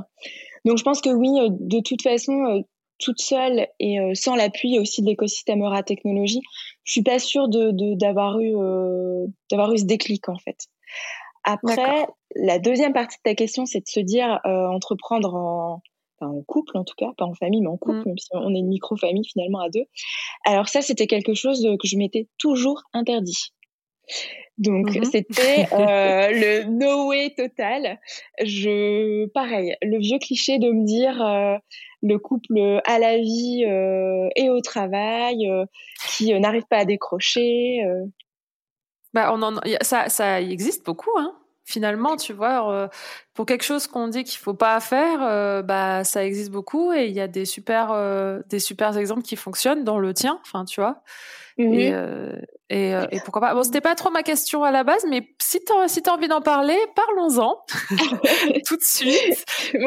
Donc, 0.65 0.79
je 0.79 0.83
pense 0.85 1.01
que 1.01 1.11
oui, 1.11 1.31
de 1.51 1.81
toute 1.81 2.03
façon, 2.03 2.65
toute 3.03 3.21
seule 3.21 3.67
et 3.81 4.01
euh, 4.01 4.13
sans 4.15 4.37
l'appui 4.37 4.79
aussi 4.79 5.03
de 5.03 5.07
l'écosystème 5.07 5.63
Eura 5.63 5.83
Technologie, 5.83 6.41
je 6.85 6.93
suis 6.93 7.03
pas 7.03 7.19
sûre 7.19 7.49
de 7.49 7.73
d'avoir 7.95 8.39
eu 8.41 8.57
euh, 8.57 9.27
d'avoir 9.51 9.73
eu 9.73 9.79
ce 9.79 9.85
déclic 9.85 10.29
en 10.29 10.39
fait. 10.39 10.69
Après, 11.45 12.07
la 12.37 12.61
deuxième 12.61 12.93
partie 12.93 13.17
de 13.17 13.31
ta 13.31 13.35
question, 13.35 13.67
c'est 13.67 13.81
de 13.81 13.89
se 13.89 13.99
dire 13.99 14.39
euh, 14.47 14.69
entreprendre 14.69 15.35
en 15.35 15.83
en 16.21 16.41
couple 16.43 16.79
en 16.79 16.85
tout 16.85 16.95
cas, 16.97 17.11
pas 17.17 17.25
en 17.25 17.35
famille, 17.35 17.61
mais 17.61 17.69
en 17.69 17.77
couple, 17.77 17.99
mm. 17.99 18.05
même 18.07 18.19
si 18.19 18.29
on 18.33 18.55
est 18.55 18.59
une 18.59 18.69
micro-famille 18.69 19.27
finalement 19.27 19.59
à 19.59 19.69
deux. 19.69 19.85
Alors 20.45 20.69
ça, 20.69 20.81
c'était 20.81 21.09
quelque 21.09 21.35
chose 21.35 21.67
que 21.81 21.89
je 21.89 21.97
m'étais 21.97 22.29
toujours 22.39 22.83
interdit. 22.93 23.53
Donc 24.59 24.91
mm-hmm. 24.91 25.11
c'était 25.11 25.67
euh, 25.73 26.31
le 26.31 26.65
no 26.65 27.09
way 27.09 27.35
total. 27.37 27.99
Je 28.43 29.27
pareil, 29.29 29.77
le 29.83 29.99
vieux 29.99 30.19
cliché 30.19 30.59
de 30.59 30.71
me 30.71 30.85
dire 30.85 31.25
euh, 31.25 31.57
le 32.03 32.19
couple 32.19 32.81
à 32.85 32.99
la 32.99 33.19
vie 33.19 33.65
euh, 33.67 34.29
et 34.37 34.51
au 34.51 34.61
travail 34.61 35.49
qui 36.09 36.39
n'arrive 36.39 36.67
pas 36.69 36.79
à 36.79 36.85
décrocher. 36.85 37.81
Bah 39.15 39.31
on 39.35 39.43
en 39.43 39.61
ça 39.83 40.09
ça 40.09 40.41
existe 40.41 40.85
beaucoup 40.87 41.17
hein. 41.19 41.35
Finalement, 41.65 42.17
tu 42.17 42.33
vois, 42.33 42.91
pour 43.35 43.47
quelque 43.47 43.63
chose 43.63 43.87
qu'on 43.87 44.09
dit 44.09 44.25
qu'il 44.25 44.41
faut 44.41 44.53
pas 44.53 44.81
faire, 44.81 45.63
bah 45.63 46.03
ça 46.03 46.25
existe 46.25 46.51
beaucoup 46.51 46.93
et 46.93 47.07
il 47.07 47.13
y 47.13 47.21
a 47.21 47.29
des 47.29 47.45
super 47.45 48.43
des 48.49 48.59
super 48.59 48.97
exemples 48.99 49.23
qui 49.23 49.37
fonctionnent 49.37 49.85
dans 49.85 50.01
le 50.01 50.13
tien, 50.13 50.41
enfin 50.45 50.65
tu 50.65 50.81
vois. 50.81 51.05
Et, 51.59 51.93
euh, 52.73 53.07
et, 53.11 53.21
pourquoi 53.21 53.41
pas. 53.41 53.55
Bon, 53.55 53.63
c'était 53.63 53.81
pas 53.81 53.95
trop 53.95 54.11
ma 54.11 54.23
question 54.23 54.65
à 54.65 54.71
la 54.71 54.85
base, 54.85 55.05
mais 55.09 55.29
si 55.41 55.61
tu 55.65 55.73
as, 55.73 55.89
si 55.89 56.01
as 56.07 56.13
envie 56.13 56.29
d'en 56.29 56.41
parler, 56.41 56.77
parlons-en 56.95 57.57
tout 58.67 58.77
de 58.77 58.83
suite. 58.83 59.45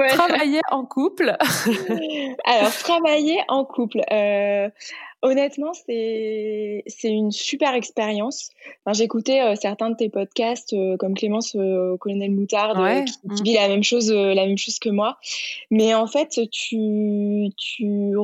Travailler 0.09 0.61
en 0.69 0.85
couple. 0.85 1.35
Alors, 2.45 2.71
travailler 2.71 3.39
en 3.47 3.65
couple. 3.65 4.01
Euh, 4.11 4.69
honnêtement, 5.21 5.73
c'est 5.73 6.83
une 7.03 7.31
super 7.31 7.73
expérience. 7.73 8.51
Enfin, 8.85 8.93
J'écoutais 8.93 9.41
euh, 9.41 9.55
certains 9.55 9.89
de 9.89 9.95
tes 9.95 10.09
podcasts, 10.09 10.73
euh, 10.73 10.97
comme 10.97 11.15
Clémence 11.15 11.57
Colonel 11.99 12.31
Moutarde, 12.31 13.05
qui, 13.05 13.13
qui, 13.13 13.41
mmh. 13.41 13.43
vit 13.43 13.53
la 13.53 13.67
même 13.67 13.83
chose, 13.83 14.11
la 14.11 14.45
même 14.45 14.57
chose 14.57 14.77
que 14.79 14.89
moi. 14.89 15.17
Mais 15.71 15.95
en 15.95 16.07
fait, 16.07 16.39
tu 16.51 17.49
tu 17.57 18.15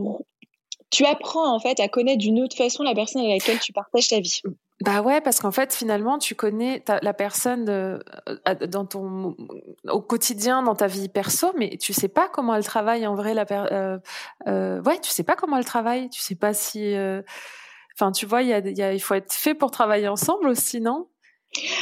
tu 0.92 1.06
apprends 1.06 1.54
en 1.54 1.60
fait 1.60 1.80
à 1.80 1.88
connaître 1.88 2.20
d'une 2.20 2.40
autre 2.42 2.56
façon 2.56 2.84
la 2.84 2.94
personne 2.94 3.22
avec 3.22 3.42
laquelle 3.42 3.60
tu 3.60 3.74
partages 3.74 4.10
ta 4.10 4.20
vie. 4.20 4.42
Bah 4.82 5.02
ouais, 5.02 5.22
parce 5.22 5.40
qu'en 5.40 5.52
fait, 5.52 5.74
finalement, 5.74 6.18
tu 6.18 6.34
connais 6.34 6.84
la 7.02 7.14
personne 7.14 7.70
euh, 7.70 8.00
dans 8.68 8.86
ton 8.86 9.36
au 9.88 10.02
quotidien, 10.02 10.64
dans 10.64 10.74
ta 10.74 10.88
vie 10.88 11.08
perso, 11.08 11.54
mais 11.56 11.78
tu 11.78 11.94
sais 11.94 12.08
pas 12.08 12.28
comment 12.28 12.56
elle 12.56 12.64
travaille 12.64 13.06
en 13.06 13.14
vrai. 13.14 13.36
La 13.36 13.46
euh, 13.52 14.00
euh, 14.48 14.82
ouais, 14.82 15.00
tu 15.00 15.12
sais 15.12 15.24
pas 15.24 15.36
comment 15.36 15.58
elle 15.58 15.66
travaille. 15.66 16.10
Tu 16.10 16.20
sais 16.20 16.36
pas 16.36 16.56
si. 16.56 16.96
Euh, 16.96 17.22
enfin, 17.96 18.12
tu 18.12 18.26
vois, 18.26 18.42
y 18.42 18.50
y 18.50 18.82
il 18.82 19.00
faut 19.00 19.14
être 19.14 19.32
fait 19.32 19.54
pour 19.54 19.70
travailler 19.70 20.08
ensemble 20.08 20.48
aussi, 20.48 20.82
non? 20.82 21.08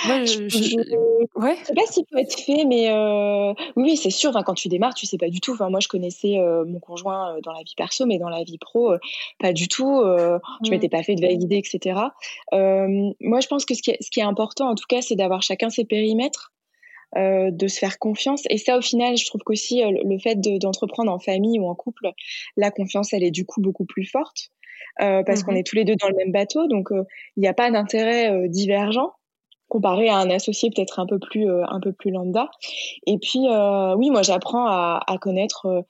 Moi, 0.07 0.25
je, 0.25 0.49
je, 0.49 1.39
ouais. 1.39 1.55
sais 1.63 1.73
pas 1.73 1.85
s'il 1.85 2.05
peut 2.05 2.17
être 2.17 2.39
fait, 2.39 2.65
mais 2.65 2.89
euh, 2.89 3.53
oui, 3.75 3.97
c'est 3.97 4.09
sûr. 4.09 4.31
quand 4.45 4.55
tu 4.55 4.67
démarres, 4.67 4.95
tu 4.95 5.05
sais 5.05 5.17
pas 5.17 5.29
du 5.29 5.41
tout. 5.41 5.53
Enfin, 5.53 5.69
moi, 5.69 5.79
je 5.79 5.87
connaissais 5.87 6.39
euh, 6.39 6.65
mon 6.65 6.79
conjoint 6.79 7.35
euh, 7.35 7.41
dans 7.41 7.53
la 7.53 7.61
vie 7.61 7.75
perso, 7.77 8.05
mais 8.05 8.17
dans 8.17 8.29
la 8.29 8.43
vie 8.43 8.57
pro, 8.57 8.93
pas 9.39 9.53
du 9.53 9.67
tout. 9.67 10.01
Je 10.63 10.71
m'étais 10.71 10.89
pas 10.89 11.03
fait 11.03 11.15
de 11.15 11.21
valider, 11.21 11.57
etc. 11.57 11.99
moi, 12.51 13.39
je 13.39 13.47
pense 13.47 13.65
que 13.65 13.75
ce 13.75 13.81
qui 13.81 13.91
est, 13.91 14.01
ce 14.01 14.09
qui 14.09 14.19
est 14.19 14.23
important, 14.23 14.69
en 14.69 14.75
tout 14.75 14.87
cas, 14.87 15.01
c'est 15.01 15.15
d'avoir 15.15 15.41
chacun 15.41 15.69
ses 15.69 15.85
périmètres. 15.85 16.51
de 17.15 17.67
se 17.67 17.79
faire 17.79 17.97
confiance 17.97 18.43
et 18.49 18.59
ça 18.59 18.77
au 18.77 18.81
final 18.81 19.17
je 19.17 19.25
trouve 19.25 19.41
qu'aussi 19.41 19.81
le 19.81 20.19
fait 20.19 20.35
d'entreprendre 20.35 21.11
en 21.11 21.17
famille 21.17 21.59
ou 21.59 21.67
en 21.67 21.73
couple 21.73 22.11
la 22.55 22.69
confiance 22.69 23.13
elle 23.13 23.23
est 23.23 23.31
du 23.31 23.45
coup 23.45 23.61
beaucoup 23.61 23.85
plus 23.85 24.05
forte 24.05 24.51
parce 24.99 25.41
qu'on 25.41 25.53
mmh 25.53 25.57
est 25.57 25.67
tous 25.67 25.75
les 25.75 25.85
deux 25.85 25.95
dans 25.95 26.07
le 26.07 26.15
même 26.15 26.31
bateau 26.31 26.67
donc 26.67 26.89
il 26.91 27.41
n'y 27.41 27.47
a 27.47 27.55
pas 27.55 27.71
d'intérêt 27.71 28.47
divergent 28.47 29.11
comparé 29.69 30.09
à 30.09 30.17
un 30.17 30.29
associé 30.29 30.69
peut-être 30.69 30.99
un 30.99 31.05
peu 31.05 31.19
plus 31.19 31.49
euh, 31.49 31.63
un 31.69 31.79
peu 31.79 31.93
plus 31.93 32.11
lambda. 32.11 32.49
Et 33.05 33.17
puis 33.17 33.47
euh, 33.47 33.95
oui, 33.95 34.09
moi 34.09 34.21
j'apprends 34.21 34.65
à, 34.65 35.01
à 35.07 35.17
connaître 35.17 35.85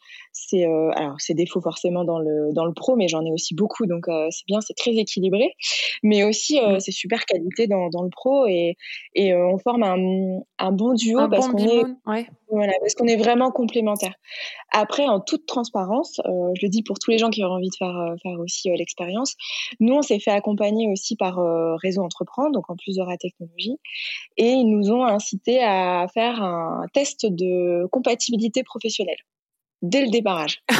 euh, 0.54 0.92
ses 0.92 1.02
alors 1.02 1.20
ses 1.20 1.34
défauts 1.34 1.62
forcément 1.62 2.04
dans 2.04 2.20
le 2.20 2.54
dans 2.54 2.66
le 2.66 2.74
pro, 2.74 2.96
mais 2.96 3.08
j'en 3.08 3.26
ai 3.26 3.32
aussi 3.32 3.56
beaucoup, 3.56 3.86
donc 3.86 4.06
c'est 4.30 4.46
bien, 4.48 4.62
c'est 4.62 4.76
très 4.76 4.92
équilibré. 4.92 5.54
Mais 6.04 6.24
aussi 6.24 6.60
mmh. 6.60 6.80
c'est 6.80 6.92
super 6.92 7.26
qualité 7.26 7.68
dans 7.68 7.90
dans 7.90 8.04
le 8.04 8.10
pro 8.10 8.48
et 8.48 8.76
et 9.16 9.34
on 9.36 9.58
forme 9.58 9.84
un 9.84 10.40
un 10.58 10.72
bon 10.72 10.94
duo 10.94 11.28
parce 11.30 11.48
qu'on 11.48 11.58
est 11.58 11.84
ouais. 12.08 12.28
voilà 12.50 12.74
parce 12.82 12.96
qu'on 12.96 13.08
est 13.08 13.18
vraiment 13.18 13.52
complémentaires. 13.52 14.16
Après, 14.72 15.08
en 15.08 15.20
toute 15.20 15.46
transparence, 15.46 16.22
je 16.26 16.66
le 16.66 16.70
dis 16.70 16.84
pour 16.84 17.00
tous 17.00 17.12
les 17.12 17.18
gens 17.18 17.30
qui 17.30 17.44
auraient 17.44 17.56
envie 17.56 17.70
de 17.70 17.76
faire 17.76 18.16
faire 18.22 18.40
aussi 18.40 18.70
l'expérience, 18.70 19.36
nous 19.80 19.96
on 19.96 20.02
s'est 20.02 20.20
fait 20.20 20.32
accompagner 20.32 20.88
aussi 20.92 21.16
par 21.16 21.40
Réseau 21.82 22.02
Entreprendre, 22.02 22.52
donc 22.52 22.70
en 22.70 22.76
plus 22.76 22.96
de 22.96 23.04
la 23.04 23.18
technologie 23.18 23.78
et 24.38 24.52
ils 24.52 24.70
nous 24.70 24.92
ont 24.92 25.04
incité 25.06 25.62
à 25.64 26.08
faire 26.14 26.42
un 26.42 26.86
test 26.94 27.26
de 27.26 27.88
compatibilité 27.92 28.64
professionnelle 28.64 29.18
dès 29.82 30.02
le 30.02 30.10
débarrage. 30.10 30.64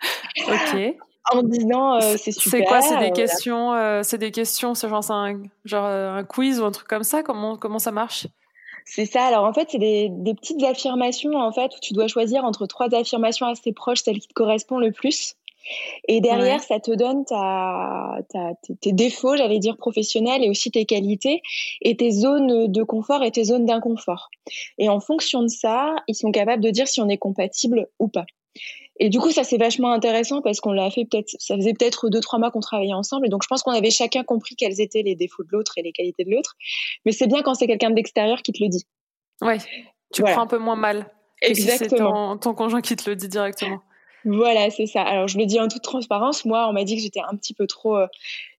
ok. 0.48 0.96
En 1.32 1.42
disant 1.42 1.94
euh, 1.94 2.16
c'est 2.16 2.32
super. 2.32 2.50
C'est 2.50 2.64
quoi? 2.64 2.80
C'est 2.80 2.98
des, 2.98 3.12
questions, 3.12 3.74
euh, 3.74 4.02
c'est 4.02 4.18
des 4.18 4.30
questions, 4.30 4.74
c'est 4.74 4.88
genre, 4.88 5.08
un, 5.10 5.42
genre 5.64 5.84
euh, 5.84 6.16
un 6.16 6.24
quiz 6.24 6.60
ou 6.60 6.64
un 6.64 6.70
truc 6.70 6.88
comme 6.88 7.04
ça? 7.04 7.22
Comment, 7.22 7.56
comment 7.56 7.78
ça 7.78 7.92
marche? 7.92 8.26
C'est 8.84 9.06
ça. 9.06 9.26
Alors 9.26 9.44
en 9.44 9.52
fait, 9.52 9.68
c'est 9.70 9.78
des, 9.78 10.08
des, 10.10 10.34
petites 10.34 10.62
affirmations 10.64 11.34
en 11.34 11.52
fait 11.52 11.66
où 11.76 11.80
tu 11.80 11.92
dois 11.92 12.08
choisir 12.08 12.44
entre 12.44 12.66
trois 12.66 12.92
affirmations 12.94 13.46
assez 13.46 13.72
proches, 13.72 14.02
celle 14.02 14.18
qui 14.18 14.28
te 14.28 14.32
correspond 14.32 14.78
le 14.78 14.90
plus. 14.90 15.36
Et 16.08 16.20
derrière, 16.20 16.62
ça 16.62 16.80
te 16.80 16.90
donne 16.90 17.24
ta, 17.24 18.18
ta, 18.30 18.54
tes 18.80 18.92
défauts, 18.92 19.36
j'allais 19.36 19.58
dire 19.58 19.76
professionnels, 19.76 20.42
et 20.42 20.50
aussi 20.50 20.70
tes 20.70 20.84
qualités, 20.84 21.42
et 21.82 21.96
tes 21.96 22.10
zones 22.10 22.70
de 22.70 22.82
confort 22.82 23.22
et 23.22 23.30
tes 23.30 23.44
zones 23.44 23.66
d'inconfort. 23.66 24.30
Et 24.78 24.88
en 24.88 25.00
fonction 25.00 25.42
de 25.42 25.48
ça, 25.48 25.94
ils 26.08 26.14
sont 26.14 26.32
capables 26.32 26.62
de 26.62 26.70
dire 26.70 26.88
si 26.88 27.00
on 27.00 27.08
est 27.08 27.18
compatible 27.18 27.88
ou 27.98 28.08
pas. 28.08 28.26
Et 29.02 29.08
du 29.08 29.18
coup, 29.18 29.30
ça 29.30 29.44
c'est 29.44 29.56
vachement 29.56 29.92
intéressant 29.92 30.42
parce 30.42 30.60
qu'on 30.60 30.72
l'a 30.72 30.90
fait 30.90 31.06
peut-être, 31.06 31.30
ça 31.38 31.56
faisait 31.56 31.72
peut-être 31.72 32.10
deux 32.10 32.20
trois 32.20 32.38
mois 32.38 32.50
qu'on 32.50 32.60
travaillait 32.60 32.92
ensemble, 32.92 33.26
et 33.26 33.28
donc 33.30 33.42
je 33.42 33.48
pense 33.48 33.62
qu'on 33.62 33.72
avait 33.72 33.90
chacun 33.90 34.24
compris 34.24 34.56
quels 34.56 34.80
étaient 34.80 35.02
les 35.02 35.14
défauts 35.14 35.42
de 35.42 35.48
l'autre 35.52 35.72
et 35.78 35.82
les 35.82 35.92
qualités 35.92 36.24
de 36.24 36.30
l'autre. 36.30 36.54
Mais 37.06 37.12
c'est 37.12 37.26
bien 37.26 37.42
quand 37.42 37.54
c'est 37.54 37.66
quelqu'un 37.66 37.90
d'extérieur 37.90 38.42
qui 38.42 38.52
te 38.52 38.62
le 38.62 38.68
dit. 38.68 38.84
Ouais, 39.40 39.56
tu 40.12 40.22
prends 40.22 40.42
un 40.42 40.46
peu 40.46 40.58
moins 40.58 40.76
mal. 40.76 41.10
Exactement. 41.40 42.34
c'est 42.34 42.40
ton 42.40 42.52
conjoint 42.52 42.82
qui 42.82 42.94
te 42.94 43.08
le 43.08 43.16
dit 43.16 43.28
directement. 43.28 43.80
Voilà, 44.24 44.70
c'est 44.70 44.86
ça. 44.86 45.02
Alors, 45.02 45.28
je 45.28 45.38
le 45.38 45.46
dis 45.46 45.60
en 45.60 45.68
toute 45.68 45.82
transparence. 45.82 46.44
Moi, 46.44 46.68
on 46.68 46.72
m'a 46.72 46.84
dit 46.84 46.96
que 46.96 47.02
j'étais 47.02 47.20
un 47.20 47.36
petit 47.36 47.54
peu 47.54 47.66
trop 47.66 47.96
euh, 47.96 48.06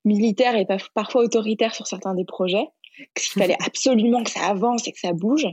militaire 0.05 0.55
et 0.55 0.65
parfois 0.93 1.23
autoritaire 1.23 1.75
sur 1.75 1.87
certains 1.87 2.13
des 2.13 2.25
projets. 2.25 2.67
qu'il 3.15 3.41
fallait 3.41 3.57
absolument 3.65 4.23
que 4.23 4.31
ça 4.31 4.47
avance 4.47 4.87
et 4.87 4.91
que 4.91 4.99
ça 4.99 5.13
bouge. 5.13 5.47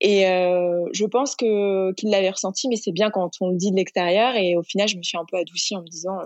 Et 0.00 0.22
je 0.22 1.04
pense 1.06 1.36
que 1.36 1.92
qu'il 1.94 2.10
l'avait 2.10 2.30
ressenti, 2.30 2.68
mais 2.68 2.76
c'est 2.76 2.92
bien 2.92 3.10
quand 3.10 3.30
on 3.40 3.50
le 3.50 3.56
dit 3.56 3.70
de 3.70 3.76
l'extérieur. 3.76 4.34
Et 4.36 4.56
au 4.56 4.62
final, 4.62 4.88
je 4.88 4.96
me 4.96 5.02
suis 5.02 5.18
un 5.18 5.24
peu 5.30 5.38
adoucie 5.38 5.76
en 5.76 5.82
me 5.82 5.88
disant 5.88 6.18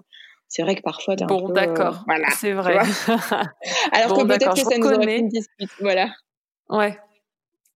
c'est 0.53 0.63
vrai 0.63 0.75
que 0.75 0.83
parfois 0.83 1.17
t'es 1.17 1.25
un 1.25 1.29
bon, 1.29 1.49
d'accord, 1.49 2.05
voilà, 2.07 2.29
c'est 2.33 2.53
vrai. 2.53 2.77
Alors 3.93 4.19
que 4.19 4.25
peut-être 4.25 4.53
que 4.53 4.61
ça 4.61 4.77
nous 4.77 4.87
aurait 4.87 5.19
une 5.19 5.29
dispute, 5.29 5.71
voilà. 5.81 6.11
Ouais. 6.69 6.99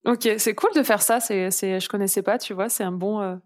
Ok, 0.04 0.28
c'est 0.36 0.54
cool 0.54 0.70
de 0.76 0.82
faire 0.82 1.00
ça. 1.00 1.18
C'est, 1.18 1.50
c'est, 1.50 1.80
je 1.80 1.88
connaissais 1.88 2.22
pas, 2.22 2.36
tu 2.36 2.52
vois. 2.52 2.68
C'est 2.68 2.84
un 2.84 2.92
bon, 2.92 3.22
euh, 3.22 3.36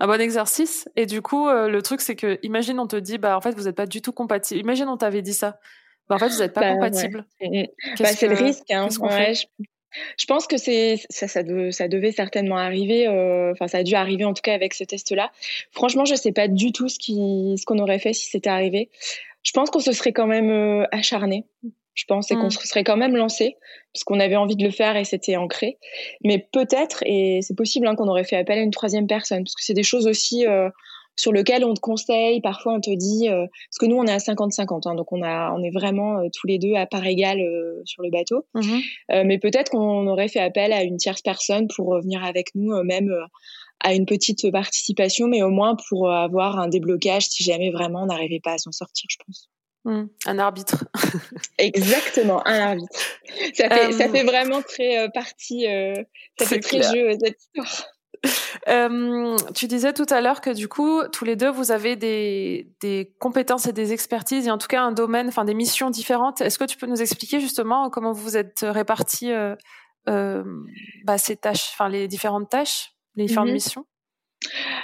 un 0.00 0.06
bon 0.06 0.20
exercice. 0.20 0.88
Et 0.96 1.06
du 1.06 1.22
coup, 1.22 1.46
euh, 1.46 1.68
le 1.68 1.82
truc, 1.82 2.00
c'est 2.00 2.16
que, 2.16 2.38
imagine, 2.42 2.80
on 2.80 2.86
te 2.86 2.96
dit, 2.96 3.18
bah, 3.18 3.36
en 3.36 3.40
fait, 3.40 3.52
vous 3.52 3.64
n'êtes 3.64 3.76
pas 3.76 3.86
du 3.86 4.00
tout 4.00 4.12
compatible. 4.12 4.58
Imagine, 4.58 4.88
on 4.88 4.96
t'avait 4.96 5.22
dit 5.22 5.34
ça. 5.34 5.60
Bah, 6.08 6.16
en 6.16 6.18
fait, 6.18 6.28
vous 6.28 6.38
n'êtes 6.38 6.54
pas 6.54 6.62
bah, 6.62 6.72
compatible. 6.72 7.26
Bah, 7.40 8.06
c'est 8.06 8.26
le 8.26 8.34
risque. 8.34 8.70
Hein. 8.70 8.88
je, 8.90 9.44
je, 10.16 10.26
pense 10.26 10.46
que 10.46 10.56
c'est 10.56 10.96
ça, 11.10 11.28
ça, 11.28 11.42
ça, 11.70 11.88
devait 11.88 12.12
certainement 12.12 12.56
arriver. 12.56 13.06
Euh, 13.06 13.52
enfin, 13.52 13.68
ça 13.68 13.78
a 13.78 13.82
dû 13.82 13.94
arriver 13.94 14.24
en 14.24 14.32
tout 14.32 14.42
cas 14.42 14.54
avec 14.54 14.72
ce 14.72 14.84
test-là. 14.84 15.30
Franchement, 15.70 16.06
je 16.06 16.14
sais 16.14 16.32
pas 16.32 16.48
du 16.48 16.72
tout 16.72 16.88
ce 16.88 16.98
qui, 16.98 17.56
ce 17.58 17.64
qu'on 17.66 17.78
aurait 17.78 17.98
fait 17.98 18.14
si 18.14 18.28
c'était 18.30 18.50
arrivé. 18.50 18.88
Je 19.42 19.52
pense 19.52 19.70
qu'on 19.70 19.80
se 19.80 19.92
serait 19.92 20.12
quand 20.12 20.26
même 20.26 20.86
acharné 20.92 21.44
je 21.94 22.04
pense, 22.06 22.30
et 22.30 22.34
qu'on 22.34 22.46
mm. 22.46 22.50
se 22.50 22.66
serait 22.66 22.84
quand 22.84 22.96
même 22.96 23.16
lancé, 23.16 23.56
parce 23.92 24.04
qu'on 24.04 24.20
avait 24.20 24.36
envie 24.36 24.56
de 24.56 24.64
le 24.64 24.70
faire 24.70 24.96
et 24.96 25.04
c'était 25.04 25.36
ancré. 25.36 25.78
Mais 26.24 26.46
peut-être, 26.52 27.02
et 27.04 27.40
c'est 27.42 27.56
possible 27.56 27.86
hein, 27.86 27.94
qu'on 27.94 28.08
aurait 28.08 28.24
fait 28.24 28.36
appel 28.36 28.58
à 28.58 28.62
une 28.62 28.70
troisième 28.70 29.06
personne, 29.06 29.44
parce 29.44 29.54
que 29.54 29.64
c'est 29.64 29.74
des 29.74 29.82
choses 29.82 30.06
aussi 30.06 30.46
euh, 30.46 30.68
sur 31.16 31.32
lesquelles 31.32 31.64
on 31.64 31.74
te 31.74 31.80
conseille, 31.80 32.40
parfois 32.40 32.74
on 32.74 32.80
te 32.80 32.94
dit, 32.94 33.28
euh, 33.28 33.46
parce 33.46 33.78
que 33.80 33.86
nous 33.86 33.96
on 33.96 34.04
est 34.06 34.12
à 34.12 34.18
50-50, 34.18 34.88
hein, 34.88 34.94
donc 34.94 35.12
on, 35.12 35.22
a, 35.22 35.52
on 35.52 35.62
est 35.62 35.72
vraiment 35.72 36.18
euh, 36.18 36.28
tous 36.32 36.46
les 36.46 36.58
deux 36.58 36.74
à 36.74 36.86
part 36.86 37.04
égale 37.04 37.40
sur 37.84 38.02
le 38.02 38.10
bateau. 38.10 38.46
Mm-hmm. 38.54 39.24
mais 39.24 39.38
peut-être 39.38 39.70
qu'on 39.70 40.06
aurait 40.06 40.28
fait 40.28 40.40
appel 40.40 40.72
à 40.72 40.82
une 40.82 40.96
tierce 40.96 41.22
personne 41.22 41.66
pour 41.74 42.00
venir 42.00 42.24
avec 42.24 42.54
nous, 42.54 42.82
même 42.84 43.12
à 43.82 43.94
une 43.94 44.06
petite 44.06 44.50
participation, 44.52 45.26
mais 45.26 45.42
au 45.42 45.50
moins 45.50 45.76
pour 45.88 46.10
avoir 46.10 46.58
un 46.58 46.68
déblocage 46.68 47.24
si 47.24 47.42
jamais 47.42 47.70
vraiment 47.70 48.02
on 48.02 48.06
n'arrivait 48.06 48.40
pas 48.42 48.52
à 48.52 48.58
s'en 48.58 48.72
sortir, 48.72 49.06
je 49.08 49.16
pense. 49.26 49.48
Mmh. 49.84 50.02
un 50.26 50.38
arbitre. 50.38 50.84
Exactement, 51.58 52.46
un 52.46 52.60
arbitre. 52.60 53.00
Ça 53.54 53.70
fait, 53.70 53.92
ça 53.92 54.04
euh, 54.04 54.08
fait 54.10 54.24
vraiment 54.24 54.60
très 54.60 54.98
euh, 54.98 55.08
partie, 55.08 55.66
euh, 55.66 55.94
ça 56.38 56.44
fait 56.44 56.60
très 56.60 56.82
jeu 56.82 57.16
cette 57.18 57.38
histoire. 57.40 57.86
tu 59.54 59.66
disais 59.66 59.94
tout 59.94 60.04
à 60.10 60.20
l'heure 60.20 60.42
que 60.42 60.50
du 60.50 60.68
coup, 60.68 61.02
tous 61.10 61.24
les 61.24 61.34
deux, 61.34 61.48
vous 61.48 61.72
avez 61.72 61.96
des, 61.96 62.68
des, 62.82 63.14
compétences 63.18 63.66
et 63.66 63.72
des 63.72 63.94
expertises, 63.94 64.46
et 64.46 64.50
en 64.50 64.58
tout 64.58 64.68
cas 64.68 64.82
un 64.82 64.92
domaine, 64.92 65.28
enfin 65.28 65.46
des 65.46 65.54
missions 65.54 65.88
différentes. 65.88 66.42
Est-ce 66.42 66.58
que 66.58 66.64
tu 66.64 66.76
peux 66.76 66.86
nous 66.86 67.00
expliquer 67.00 67.40
justement 67.40 67.88
comment 67.88 68.12
vous 68.12 68.36
êtes 68.36 68.60
répartis 68.62 69.32
bah, 70.06 71.16
ces 71.16 71.36
tâches, 71.36 71.70
enfin 71.72 71.88
les 71.88 72.06
différentes 72.06 72.50
tâches, 72.50 72.92
les 73.16 73.24
différentes 73.24 73.48
mmh 73.48 73.52
missions? 73.52 73.86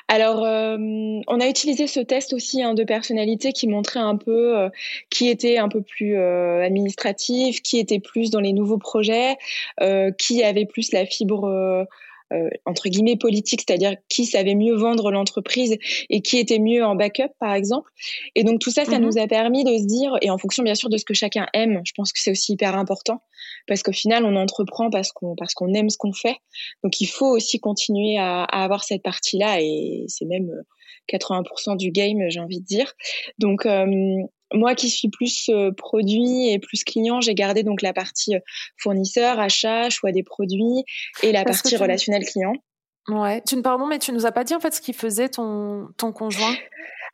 Alors, 0.09 0.45
euh, 0.45 0.77
on 0.79 1.41
a 1.41 1.49
utilisé 1.49 1.87
ce 1.87 2.01
test 2.01 2.33
aussi 2.33 2.63
hein, 2.63 2.75
de 2.75 2.85
personnalité 2.85 3.53
qui 3.53 3.67
montrait 3.67 4.01
un 4.01 4.17
peu 4.17 4.57
euh, 4.57 4.69
qui 5.11 5.29
était 5.29 5.59
un 5.59 5.69
peu 5.69 5.83
plus 5.83 6.17
euh, 6.17 6.63
administratif, 6.63 7.63
qui 7.63 7.79
était 7.79 7.99
plus 7.99 8.31
dans 8.31 8.41
les 8.41 8.53
nouveaux 8.53 8.79
projets, 8.79 9.37
qui 10.19 10.45
avait 10.45 10.67
plus 10.67 10.93
la 10.93 11.07
fibre 11.07 11.87
euh, 12.33 12.49
entre 12.65 12.89
guillemets 12.89 13.17
politique, 13.17 13.63
c'est-à-dire 13.67 13.97
qui 14.09 14.27
savait 14.27 14.55
mieux 14.55 14.75
vendre 14.75 15.11
l'entreprise 15.11 15.77
et 16.11 16.23
qui 16.23 16.39
était 16.39 16.59
mieux 16.59 16.85
en 16.85 16.97
backup, 16.97 17.33
par 17.39 17.55
exemple. 17.55 17.91
Et 18.35 18.43
donc 18.43 18.61
tout 18.61 18.71
ça, 18.71 18.85
ça 18.85 18.99
mhm. 18.99 19.07
nous 19.07 19.19
a 19.19 19.27
permis 19.27 19.65
de 19.65 19.79
se 19.79 19.85
dire, 19.85 20.17
et 20.23 20.31
en 20.31 20.39
fonction 20.39 20.63
bien 20.63 20.75
sûr 20.75 20.89
de 20.89 20.97
ce 20.97 21.05
que 21.05 21.15
chacun 21.15 21.47
aime, 21.53 21.81
je 21.85 21.93
pense 21.95 22.13
que 22.13 22.21
c'est 22.21 22.31
aussi 22.31 22.55
hyper 22.55 22.77
important, 22.77 23.23
parce 23.69 23.83
qu'au 23.83 23.93
final, 23.93 24.25
on 24.25 24.35
entreprend 24.37 24.91
parce 24.91 25.13
qu'on 25.13 25.37
parce 25.37 25.55
qu'on 25.55 25.73
aime 25.75 25.91
ce 25.91 25.99
qu'on 25.99 26.13
fait. 26.13 26.37
Donc 26.83 27.01
il 27.01 27.07
faut 27.07 27.29
aussi 27.29 27.61
continuer 27.61 28.19
à, 28.19 28.43
à 28.45 28.65
avoir 28.65 28.85
cette 28.85 29.03
partie-là, 29.03 29.61
et 29.61 30.05
c'est 30.09 30.25
même 30.25 30.51
80% 31.13 31.45
euh, 31.73 31.77
du 31.77 31.91
game, 31.91 32.19
j'ai 32.29 32.41
envie 32.41 32.61
de 32.61 32.67
dire. 32.67 32.93
Donc 33.39 33.67
euh, 33.67 33.87
moi 34.53 34.75
qui 34.75 34.89
suis 34.89 35.09
plus 35.09 35.49
euh, 35.49 35.73
produit 35.73 36.51
et 36.51 36.59
plus 36.59 36.85
client, 36.85 37.21
j'ai 37.21 37.35
gardé 37.35 37.63
donc 37.63 37.83
la 37.83 37.93
partie 37.93 38.37
euh, 38.37 38.41
fournisseur, 38.79 39.41
achat, 39.41 39.91
choix 39.91 40.13
des 40.13 40.23
produits 40.23 40.85
et 41.23 41.33
la 41.33 41.45
partie 41.45 41.77
relationnelle 41.77 42.25
client. 42.25 42.55
Ouais, 43.09 43.41
tu 43.47 43.57
ne 43.57 43.63
pardon, 43.63 43.87
mais 43.87 43.99
tu 43.99 44.13
nous 44.13 44.27
as 44.27 44.33
pas 44.33 44.45
dit 44.45 44.55
en 44.55 44.61
fait 44.61 44.75
ce 44.75 44.81
qu'il 44.81 44.95
faisait 44.95 45.29
ton 45.29 45.89
ton 45.97 46.13
conjoint? 46.13 46.55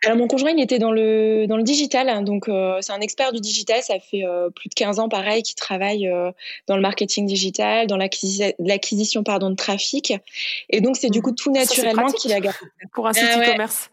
Alors 0.05 0.19
mon 0.19 0.27
conjoint, 0.27 0.51
il 0.51 0.61
était 0.61 0.79
dans 0.79 0.91
le 0.91 1.47
dans 1.47 1.57
le 1.57 1.63
digital, 1.63 2.09
hein, 2.09 2.23
donc 2.23 2.49
euh, 2.49 2.79
c'est 2.81 2.93
un 2.93 3.01
expert 3.01 3.33
du 3.33 3.41
digital. 3.41 3.83
Ça 3.83 4.01
fait 4.01 4.25
plus 4.55 4.69
de 4.69 4.75
15 4.75 4.99
ans, 4.99 5.09
pareil, 5.09 5.43
qu'il 5.43 5.55
travaille 5.55 6.11
dans 6.67 6.77
le 6.77 6.83
marketing 6.83 7.27
digital, 7.27 7.87
dans 7.87 7.97
l'acquisition 7.97 9.23
pardon 9.23 9.51
de 9.51 9.57
trafic. 9.57 10.13
Et 10.71 10.81
donc 10.81 10.97
c'est 10.97 11.11
du 11.11 11.21
mmh. 11.21 11.23
coup 11.23 11.33
tout 11.33 11.53
naturellement 11.53 12.11
qu'il 12.11 12.33
a 12.33 12.41
gardé. 12.41 12.59
Pour 12.93 13.07
un 13.07 13.13
site 13.13 13.29
ah 13.33 13.43
e-commerce. 13.43 13.91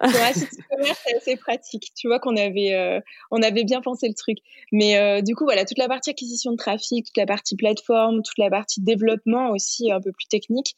Pour 0.00 0.22
un 0.22 0.32
site 0.32 0.52
e-commerce, 0.58 1.00
c'est 1.06 1.16
assez 1.16 1.36
pratique. 1.36 1.92
Tu 1.96 2.08
vois 2.08 2.18
qu'on 2.18 2.36
avait, 2.36 2.74
euh, 2.74 3.00
on 3.30 3.42
avait 3.42 3.64
bien 3.64 3.80
pensé 3.80 4.08
le 4.08 4.14
truc. 4.14 4.38
Mais 4.72 4.96
euh, 4.98 5.20
du 5.20 5.34
coup, 5.34 5.44
voilà, 5.44 5.64
toute 5.64 5.78
la 5.78 5.88
partie 5.88 6.10
acquisition 6.10 6.52
de 6.52 6.56
trafic, 6.56 7.06
toute 7.06 7.16
la 7.16 7.26
partie 7.26 7.56
plateforme, 7.56 8.22
toute 8.22 8.38
la 8.38 8.50
partie 8.50 8.80
développement 8.80 9.50
aussi 9.50 9.90
un 9.90 10.00
peu 10.00 10.12
plus 10.12 10.26
technique, 10.26 10.76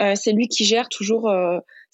euh, 0.00 0.14
c'est 0.14 0.32
lui 0.32 0.48
qui 0.48 0.64
gère 0.64 0.88
toujours 0.88 1.32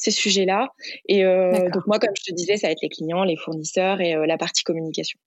ces 0.00 0.10
sujets-là. 0.10 0.68
Et 1.06 1.22
donc 1.22 1.86
moi, 1.86 1.98
comme 1.98 2.14
je 2.16 2.30
te 2.30 2.34
disais, 2.34 2.56
ça 2.56 2.66
va 2.66 2.72
être 2.72 2.82
les 2.82 2.88
clients, 2.88 3.22
les 3.22 3.36
fournisseurs 3.36 4.00
et 4.00 4.14
la 4.26 4.38
partie 4.38 4.64
communication. 4.64 5.18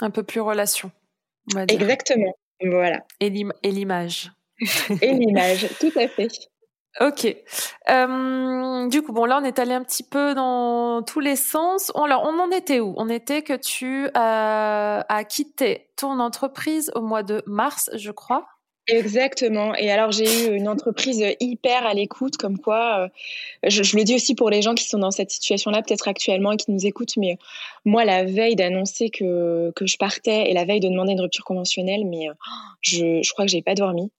Un 0.00 0.10
peu 0.10 0.22
plus 0.22 0.40
relation. 0.40 0.92
Exactement. 1.68 2.34
Voilà. 2.62 3.04
Et 3.20 3.30
l'image. 3.30 4.30
et 5.02 5.12
l'image, 5.12 5.66
tout 5.80 5.92
à 5.96 6.06
fait. 6.06 6.28
Ok. 7.00 7.24
Euh, 7.88 8.88
du 8.88 9.02
coup, 9.02 9.12
bon, 9.12 9.24
là, 9.24 9.38
on 9.40 9.44
est 9.44 9.58
allé 9.58 9.72
un 9.72 9.82
petit 9.82 10.02
peu 10.02 10.34
dans 10.34 11.02
tous 11.02 11.20
les 11.20 11.36
sens. 11.36 11.92
On, 11.94 12.02
alors, 12.02 12.24
on 12.24 12.38
en 12.40 12.50
était 12.50 12.80
où? 12.80 12.94
On 12.96 13.08
était 13.08 13.42
que 13.42 13.54
tu 13.54 14.08
as 14.14 15.24
quitté 15.28 15.90
ton 15.96 16.18
entreprise 16.18 16.90
au 16.94 17.00
mois 17.00 17.22
de 17.22 17.42
mars, 17.46 17.90
je 17.94 18.10
crois. 18.10 18.46
Exactement. 18.90 19.74
Et 19.74 19.90
alors, 19.90 20.12
j'ai 20.12 20.24
eu 20.24 20.54
une 20.54 20.68
entreprise 20.68 21.24
hyper 21.40 21.86
à 21.86 21.94
l'écoute, 21.94 22.36
comme 22.36 22.58
quoi, 22.58 23.08
euh, 23.64 23.68
je, 23.68 23.96
le 23.96 24.04
dis 24.04 24.14
aussi 24.14 24.34
pour 24.34 24.50
les 24.50 24.62
gens 24.62 24.74
qui 24.74 24.84
sont 24.84 24.98
dans 24.98 25.10
cette 25.10 25.30
situation-là, 25.30 25.82
peut-être 25.82 26.08
actuellement, 26.08 26.52
et 26.52 26.56
qui 26.56 26.70
nous 26.70 26.86
écoutent, 26.86 27.16
mais 27.16 27.38
moi, 27.84 28.04
la 28.04 28.24
veille 28.24 28.56
d'annoncer 28.56 29.10
que, 29.10 29.72
que 29.74 29.86
je 29.86 29.96
partais 29.96 30.50
et 30.50 30.54
la 30.54 30.64
veille 30.64 30.80
de 30.80 30.88
demander 30.88 31.12
une 31.12 31.20
rupture 31.20 31.44
conventionnelle, 31.44 32.04
mais 32.04 32.28
euh, 32.28 32.34
je, 32.80 33.22
je 33.22 33.32
crois 33.32 33.44
que 33.44 33.50
j'ai 33.50 33.62
pas 33.62 33.74
dormi. 33.74 34.10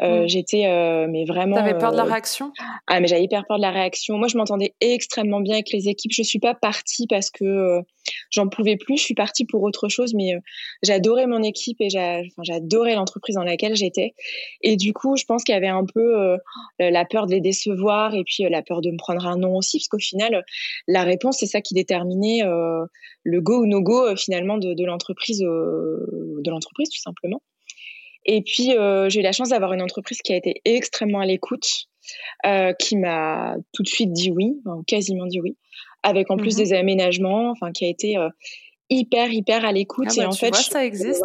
Euh, 0.00 0.24
mm. 0.24 0.28
J'étais, 0.28 0.66
euh, 0.66 1.06
mais 1.08 1.24
vraiment. 1.24 1.56
T'avais 1.56 1.78
peur 1.78 1.92
de 1.92 1.96
la 1.96 2.04
euh, 2.04 2.06
réaction? 2.06 2.52
Ah, 2.86 3.00
mais 3.00 3.06
j'avais 3.06 3.24
hyper 3.24 3.44
peur 3.46 3.58
de 3.58 3.62
la 3.62 3.70
réaction. 3.70 4.18
Moi, 4.18 4.28
je 4.28 4.36
m'entendais 4.36 4.74
extrêmement 4.80 5.40
bien 5.40 5.54
avec 5.54 5.70
les 5.70 5.88
équipes. 5.88 6.12
Je 6.12 6.22
suis 6.22 6.38
pas 6.38 6.54
partie 6.54 7.06
parce 7.06 7.30
que 7.30 7.80
j'en 8.30 8.48
pouvais 8.48 8.76
plus. 8.76 8.96
Je 8.96 9.02
suis 9.02 9.14
partie 9.14 9.44
pour 9.44 9.62
autre 9.62 9.88
chose, 9.88 10.14
mais 10.14 10.34
j'adorais 10.82 11.26
mon 11.26 11.42
équipe 11.42 11.78
et 11.80 11.88
j'adorais 11.90 12.94
l'entreprise 12.94 13.36
dans 13.36 13.44
laquelle 13.44 13.76
j'étais. 13.76 14.14
Et 14.60 14.76
du 14.76 14.92
coup, 14.92 15.16
je 15.16 15.24
pense 15.24 15.44
qu'il 15.44 15.54
y 15.54 15.58
avait 15.58 15.68
un 15.68 15.84
peu 15.84 16.36
la 16.78 17.04
peur 17.04 17.26
de 17.26 17.32
les 17.32 17.40
décevoir 17.40 18.14
et 18.14 18.24
puis 18.24 18.44
la 18.48 18.62
peur 18.62 18.80
de 18.80 18.90
me 18.90 18.96
prendre 18.96 19.26
un 19.26 19.36
non 19.36 19.56
aussi, 19.56 19.78
parce 19.78 19.88
qu'au 19.88 19.98
final, 19.98 20.44
la 20.88 21.02
réponse, 21.02 21.38
c'est 21.38 21.46
ça 21.46 21.60
qui 21.60 21.74
déterminait 21.74 22.42
le 23.24 23.40
go 23.40 23.62
ou 23.62 23.66
no 23.66 23.80
go 23.82 24.16
finalement 24.16 24.58
de, 24.58 24.84
l'entreprise, 24.84 25.40
de 25.40 26.50
tout 26.50 27.00
simplement. 27.00 27.40
Et 28.24 28.42
puis, 28.42 28.76
euh, 28.76 29.08
j'ai 29.08 29.20
eu 29.20 29.22
la 29.22 29.32
chance 29.32 29.48
d'avoir 29.48 29.72
une 29.72 29.82
entreprise 29.82 30.18
qui 30.22 30.32
a 30.32 30.36
été 30.36 30.60
extrêmement 30.64 31.20
à 31.20 31.26
l'écoute, 31.26 31.86
euh, 32.46 32.72
qui 32.74 32.96
m'a 32.96 33.56
tout 33.72 33.82
de 33.82 33.88
suite 33.88 34.12
dit 34.12 34.30
oui, 34.30 34.54
quasiment 34.86 35.26
dit 35.26 35.40
oui, 35.40 35.56
avec 36.02 36.30
en 36.30 36.36
plus 36.36 36.56
mhm. 36.56 36.64
des 36.64 36.72
aménagements, 36.72 37.50
enfin, 37.50 37.72
qui 37.72 37.84
a 37.84 37.88
été 37.88 38.16
euh, 38.16 38.28
hyper, 38.90 39.32
hyper 39.32 39.64
à 39.64 39.72
l'écoute. 39.72 40.08
Ah 40.10 40.14
et 40.14 40.20
bah, 40.20 40.28
en 40.28 40.32
fait, 40.32 40.54
ça 40.54 40.84
existe. 40.84 41.22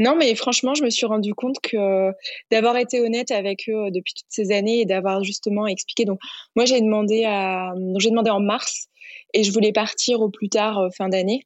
Non, 0.00 0.16
mais 0.16 0.34
franchement, 0.34 0.74
je 0.74 0.82
me 0.82 0.90
suis 0.90 1.06
rendu 1.06 1.32
compte 1.32 1.60
que 1.62 2.10
d'avoir 2.50 2.76
été 2.76 3.00
honnête 3.00 3.30
avec 3.30 3.68
eux 3.68 3.90
depuis 3.92 4.14
toutes 4.14 4.26
ces 4.28 4.50
années 4.50 4.80
et 4.80 4.84
d'avoir 4.84 5.22
justement 5.22 5.66
expliqué. 5.66 6.04
Donc, 6.04 6.18
moi, 6.56 6.64
j'ai 6.64 6.80
demandé 6.80 7.24
à, 7.24 7.72
j'ai 7.98 8.10
demandé 8.10 8.30
en 8.30 8.40
mars 8.40 8.88
et 9.32 9.44
je 9.44 9.52
voulais 9.52 9.72
partir 9.72 10.22
au 10.22 10.28
plus 10.28 10.48
tard 10.48 10.88
fin 10.96 11.08
d'année. 11.08 11.44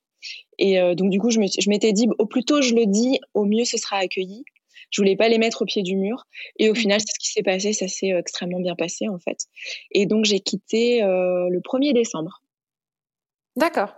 Et 0.58 0.78
donc, 0.94 1.10
du 1.10 1.18
coup, 1.18 1.28
je 1.30 1.68
m'étais 1.68 1.92
dit, 1.92 2.08
au 2.18 2.24
plus 2.24 2.44
tôt 2.44 2.62
je 2.62 2.74
le 2.74 2.86
dis, 2.86 3.20
au 3.34 3.44
mieux 3.44 3.66
ce 3.66 3.76
sera 3.76 3.98
accueilli. 3.98 4.44
Je 4.94 5.00
voulais 5.00 5.16
pas 5.16 5.28
les 5.28 5.38
mettre 5.38 5.62
au 5.62 5.64
pied 5.64 5.82
du 5.82 5.96
mur. 5.96 6.24
Et 6.60 6.68
au 6.68 6.72
mmh. 6.72 6.76
final, 6.76 7.00
c'est 7.00 7.14
ce 7.14 7.18
qui 7.18 7.32
s'est 7.32 7.42
passé. 7.42 7.72
Ça 7.72 7.88
s'est 7.88 8.12
euh, 8.12 8.20
extrêmement 8.20 8.60
bien 8.60 8.76
passé, 8.76 9.08
en 9.08 9.18
fait. 9.18 9.38
Et 9.90 10.06
donc, 10.06 10.24
j'ai 10.24 10.38
quitté 10.38 11.02
euh, 11.02 11.48
le 11.50 11.58
1er 11.58 11.92
décembre. 11.92 12.42
D'accord. 13.56 13.92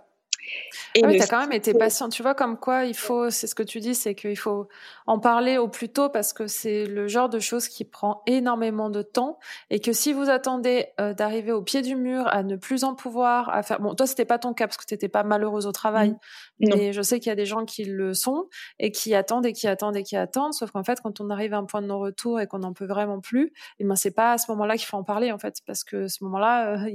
Et 0.94 1.02
ah 1.04 1.08
oui, 1.08 1.16
tu 1.16 1.22
as 1.22 1.26
quand 1.26 1.40
même 1.40 1.52
été 1.52 1.74
patient. 1.74 2.08
Tu 2.08 2.22
vois, 2.22 2.34
comme 2.34 2.58
quoi 2.58 2.84
il 2.84 2.96
faut, 2.96 3.30
c'est 3.30 3.46
ce 3.46 3.54
que 3.54 3.62
tu 3.62 3.80
dis, 3.80 3.94
c'est 3.94 4.14
qu'il 4.14 4.36
faut 4.36 4.68
en 5.06 5.18
parler 5.18 5.58
au 5.58 5.68
plus 5.68 5.88
tôt 5.88 6.08
parce 6.08 6.32
que 6.32 6.46
c'est 6.46 6.86
le 6.86 7.06
genre 7.08 7.28
de 7.28 7.38
choses 7.38 7.68
qui 7.68 7.84
prend 7.84 8.22
énormément 8.26 8.90
de 8.90 9.02
temps 9.02 9.38
et 9.70 9.80
que 9.80 9.92
si 9.92 10.12
vous 10.12 10.30
attendez 10.30 10.86
euh, 11.00 11.14
d'arriver 11.14 11.52
au 11.52 11.62
pied 11.62 11.82
du 11.82 11.96
mur, 11.96 12.26
à 12.28 12.42
ne 12.42 12.56
plus 12.56 12.84
en 12.84 12.94
pouvoir, 12.94 13.50
à 13.50 13.62
faire. 13.62 13.80
Bon, 13.80 13.94
toi, 13.94 14.06
c'était 14.06 14.24
pas 14.24 14.38
ton 14.38 14.54
cas 14.54 14.66
parce 14.66 14.76
que 14.76 14.86
tu 14.86 14.94
n'étais 14.94 15.08
pas 15.08 15.22
malheureuse 15.22 15.66
au 15.66 15.72
travail, 15.72 16.10
mmh. 16.10 16.16
mais 16.60 16.92
je 16.92 17.02
sais 17.02 17.20
qu'il 17.20 17.28
y 17.28 17.32
a 17.32 17.36
des 17.36 17.46
gens 17.46 17.64
qui 17.64 17.84
le 17.84 18.14
sont 18.14 18.48
et 18.78 18.90
qui 18.90 19.14
attendent 19.14 19.46
et 19.46 19.52
qui 19.52 19.68
attendent 19.68 19.96
et 19.96 20.02
qui 20.02 20.16
attendent. 20.16 20.54
Sauf 20.54 20.70
qu'en 20.70 20.84
fait, 20.84 21.00
quand 21.00 21.20
on 21.20 21.30
arrive 21.30 21.54
à 21.54 21.58
un 21.58 21.64
point 21.64 21.82
de 21.82 21.86
non-retour 21.86 22.40
et 22.40 22.46
qu'on 22.46 22.60
n'en 22.60 22.72
peut 22.72 22.86
vraiment 22.86 23.20
plus, 23.20 23.46
et 23.46 23.52
eh 23.80 23.84
ben 23.84 23.96
c'est 23.96 24.10
pas 24.10 24.32
à 24.32 24.38
ce 24.38 24.50
moment-là 24.52 24.76
qu'il 24.76 24.86
faut 24.86 24.96
en 24.96 25.04
parler 25.04 25.32
en 25.32 25.38
fait, 25.38 25.56
parce 25.66 25.84
que 25.84 26.08
ce 26.08 26.24
moment-là, 26.24 26.76
euh, 26.76 26.90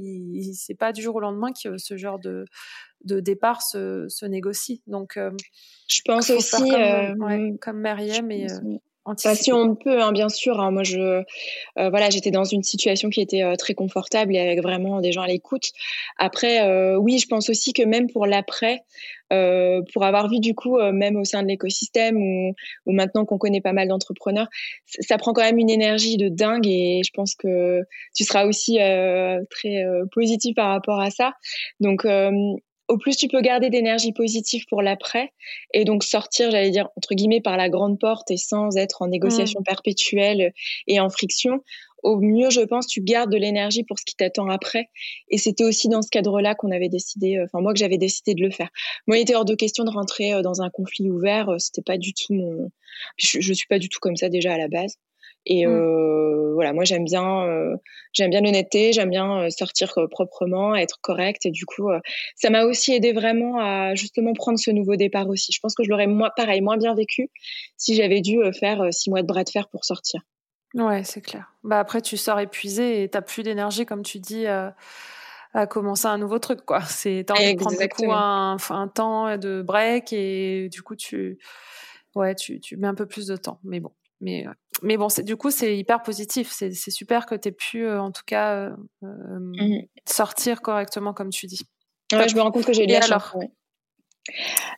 c'est 0.53 0.75
pas 0.75 0.91
du 0.91 1.01
jour 1.01 1.15
au 1.15 1.19
lendemain 1.19 1.49
que 1.51 1.77
ce 1.77 1.97
genre 1.97 2.19
de 2.19 2.45
de 3.03 3.19
départ 3.19 3.61
se, 3.61 4.07
se 4.09 4.25
négocie. 4.25 4.81
Donc, 4.87 5.17
euh, 5.17 5.31
je 5.87 6.01
pense 6.05 6.29
aussi 6.29 6.69
comme, 6.69 6.81
euh, 6.81 7.15
ouais, 7.15 7.53
comme 7.59 7.79
Meriem 7.79 8.31
et 8.31 8.47
bah, 9.05 9.33
si 9.33 9.51
on 9.51 9.75
peut, 9.75 9.99
hein, 9.99 10.11
bien 10.11 10.29
sûr. 10.29 10.59
Hein, 10.59 10.69
moi, 10.71 10.83
je, 10.83 10.99
euh, 10.99 11.23
voilà, 11.89 12.11
j'étais 12.11 12.29
dans 12.29 12.43
une 12.43 12.61
situation 12.61 13.09
qui 13.09 13.19
était 13.19 13.41
euh, 13.41 13.55
très 13.55 13.73
confortable 13.73 14.35
et 14.35 14.39
avec 14.39 14.61
vraiment 14.61 15.01
des 15.01 15.11
gens 15.11 15.23
à 15.23 15.27
l'écoute. 15.27 15.71
Après, 16.19 16.67
euh, 16.67 16.97
oui, 16.97 17.17
je 17.17 17.27
pense 17.27 17.49
aussi 17.49 17.73
que 17.73 17.81
même 17.83 18.09
pour 18.11 18.27
l'après, 18.27 18.83
pour 19.93 20.03
avoir 20.03 20.27
vu 20.27 20.41
du 20.41 20.53
coup, 20.53 20.77
même 20.77 21.15
au 21.15 21.23
sein 21.23 21.41
de 21.41 21.47
l'écosystème 21.47 22.17
ou, 22.17 22.53
ou, 22.85 22.91
maintenant 22.91 23.23
qu'on 23.23 23.37
connaît 23.37 23.61
pas 23.61 23.71
mal 23.71 23.87
d'entrepreneurs, 23.87 24.49
ça 24.99 25.17
prend 25.17 25.31
quand 25.31 25.41
même 25.41 25.57
une 25.57 25.69
énergie 25.69 26.17
de 26.17 26.27
dingue 26.27 26.67
et 26.67 27.01
je 27.05 27.11
pense 27.13 27.35
que 27.35 27.81
tu 28.13 28.25
seras 28.25 28.45
aussi 28.45 28.77
très 29.49 29.85
positif 30.11 30.53
par 30.53 30.67
rapport 30.67 30.99
à 30.99 31.11
ça. 31.11 31.31
Donc, 31.79 32.05
au 32.91 32.97
plus 32.97 33.15
tu 33.15 33.27
peux 33.29 33.41
garder 33.41 33.69
d'énergie 33.69 34.11
positive 34.11 34.65
pour 34.69 34.81
l'après 34.81 35.31
et 35.73 35.85
donc 35.85 36.03
sortir, 36.03 36.51
j'allais 36.51 36.71
dire, 36.71 36.89
entre 36.97 37.15
guillemets, 37.15 37.39
par 37.41 37.55
la 37.55 37.69
grande 37.69 37.97
porte 37.99 38.29
et 38.31 38.37
sans 38.37 38.75
être 38.75 39.01
en 39.01 39.07
négociation 39.07 39.61
mm. 39.61 39.63
perpétuelle 39.63 40.53
et 40.87 40.99
en 40.99 41.09
friction, 41.09 41.63
au 42.03 42.19
mieux, 42.19 42.49
je 42.49 42.61
pense, 42.61 42.87
tu 42.87 43.01
gardes 43.01 43.31
de 43.31 43.37
l'énergie 43.37 43.83
pour 43.83 43.97
ce 43.97 44.03
qui 44.03 44.15
t'attend 44.15 44.49
après. 44.49 44.89
Et 45.29 45.37
c'était 45.37 45.63
aussi 45.63 45.87
dans 45.87 46.01
ce 46.01 46.09
cadre-là 46.09 46.53
qu'on 46.55 46.71
avait 46.71 46.89
décidé, 46.89 47.37
euh, 47.37 47.45
enfin 47.45 47.61
moi 47.61 47.73
que 47.73 47.79
j'avais 47.79 47.97
décidé 47.97 48.33
de 48.33 48.41
le 48.41 48.51
faire. 48.51 48.69
Moi, 49.07 49.17
il 49.17 49.21
était 49.21 49.35
hors 49.35 49.45
de 49.45 49.55
question 49.55 49.83
de 49.83 49.91
rentrer 49.91 50.33
euh, 50.33 50.41
dans 50.41 50.61
un 50.61 50.69
conflit 50.69 51.09
ouvert. 51.09 51.49
Euh, 51.49 51.59
c'était 51.59 51.83
pas 51.83 51.97
du 51.97 52.13
tout 52.13 52.33
mon. 52.33 52.71
Je, 53.17 53.39
je 53.39 53.53
suis 53.53 53.67
pas 53.67 53.79
du 53.79 53.87
tout 53.87 53.99
comme 54.01 54.17
ça 54.17 54.29
déjà 54.29 54.53
à 54.53 54.57
la 54.57 54.67
base. 54.67 54.97
Et 55.45 55.65
mmh. 55.65 55.69
euh, 55.69 56.53
voilà, 56.53 56.73
moi 56.73 56.83
j'aime 56.83 57.03
bien, 57.03 57.45
euh, 57.47 57.75
j'aime 58.13 58.29
bien 58.29 58.41
l'honnêteté, 58.41 58.93
j'aime 58.93 59.09
bien 59.09 59.43
euh, 59.43 59.49
sortir 59.49 59.93
proprement, 60.11 60.75
être 60.75 60.99
correct. 61.01 61.45
Et 61.45 61.51
du 61.51 61.65
coup, 61.65 61.89
ça 62.35 62.49
m'a 62.49 62.65
aussi 62.65 62.93
aidé 62.93 63.11
vraiment 63.11 63.59
à 63.59 63.95
justement 63.95 64.33
prendre 64.33 64.59
ce 64.59 64.71
nouveau 64.71 64.95
départ 64.95 65.27
aussi. 65.27 65.51
Je 65.51 65.59
pense 65.59 65.73
que 65.75 65.83
je 65.83 65.89
l'aurais 65.89 66.07
moi, 66.07 66.31
pareil, 66.35 66.61
moins 66.61 66.77
bien 66.77 66.93
vécu 66.93 67.29
si 67.77 67.95
j'avais 67.95 68.21
dû 68.21 68.39
faire 68.59 68.87
six 68.91 69.09
mois 69.09 69.21
de 69.21 69.27
bras 69.27 69.43
de 69.43 69.49
fer 69.49 69.67
pour 69.69 69.85
sortir. 69.85 70.21
Ouais, 70.73 71.03
c'est 71.03 71.21
clair. 71.21 71.53
Bah 71.63 71.79
après, 71.79 72.01
tu 72.01 72.15
sors 72.15 72.39
épuisé 72.39 73.03
et 73.03 73.09
t'as 73.09 73.21
plus 73.21 73.43
d'énergie, 73.43 73.85
comme 73.85 74.03
tu 74.03 74.19
dis. 74.19 74.45
à 74.45 74.75
commencer 75.69 76.05
un 76.05 76.17
nouveau 76.17 76.39
truc 76.39 76.61
quoi 76.61 76.79
c'est 76.87 77.25
t'as 77.27 77.33
envie 77.33 77.55
de 77.55 77.59
prendre 77.59 77.77
du 77.77 77.89
coup 77.89 78.13
un, 78.13 78.55
un, 78.69 78.87
temps 78.87 79.37
de 79.37 79.61
break 79.61 80.13
et 80.13 80.69
du 80.69 80.81
coup 80.81 80.95
tu 80.95 81.39
ouais 82.15 82.35
tu, 82.35 82.61
tu 82.61 82.77
mets 82.77 82.87
un 82.87 82.95
peu 82.95 83.05
plus 83.05 83.27
de 83.27 83.35
temps 83.35 83.59
mais 83.65 83.81
bon 83.81 83.91
mais, 84.21 84.47
euh, 84.47 84.51
mais 84.83 84.97
bon, 84.97 85.07
du 85.23 85.35
coup, 85.35 85.51
c'est 85.51 85.77
hyper 85.77 86.01
positif. 86.01 86.51
C'est 86.51 86.71
super 86.71 87.25
que 87.25 87.35
tu 87.35 87.49
aies 87.49 87.51
pu, 87.51 87.85
euh, 87.85 88.01
en 88.01 88.11
tout 88.11 88.23
cas, 88.25 88.55
euh, 88.55 88.75
mmh 89.01 89.81
sortir 90.07 90.61
correctement, 90.61 91.13
comme 91.13 91.29
tu 91.29 91.47
dis. 91.47 91.61
Ouais, 92.13 92.27
je 92.27 92.35
me 92.35 92.41
rends 92.41 92.51
compte 92.51 92.65
que 92.65 92.73
j'ai 92.73 92.85
lu 92.85 92.93
alors. 92.95 93.35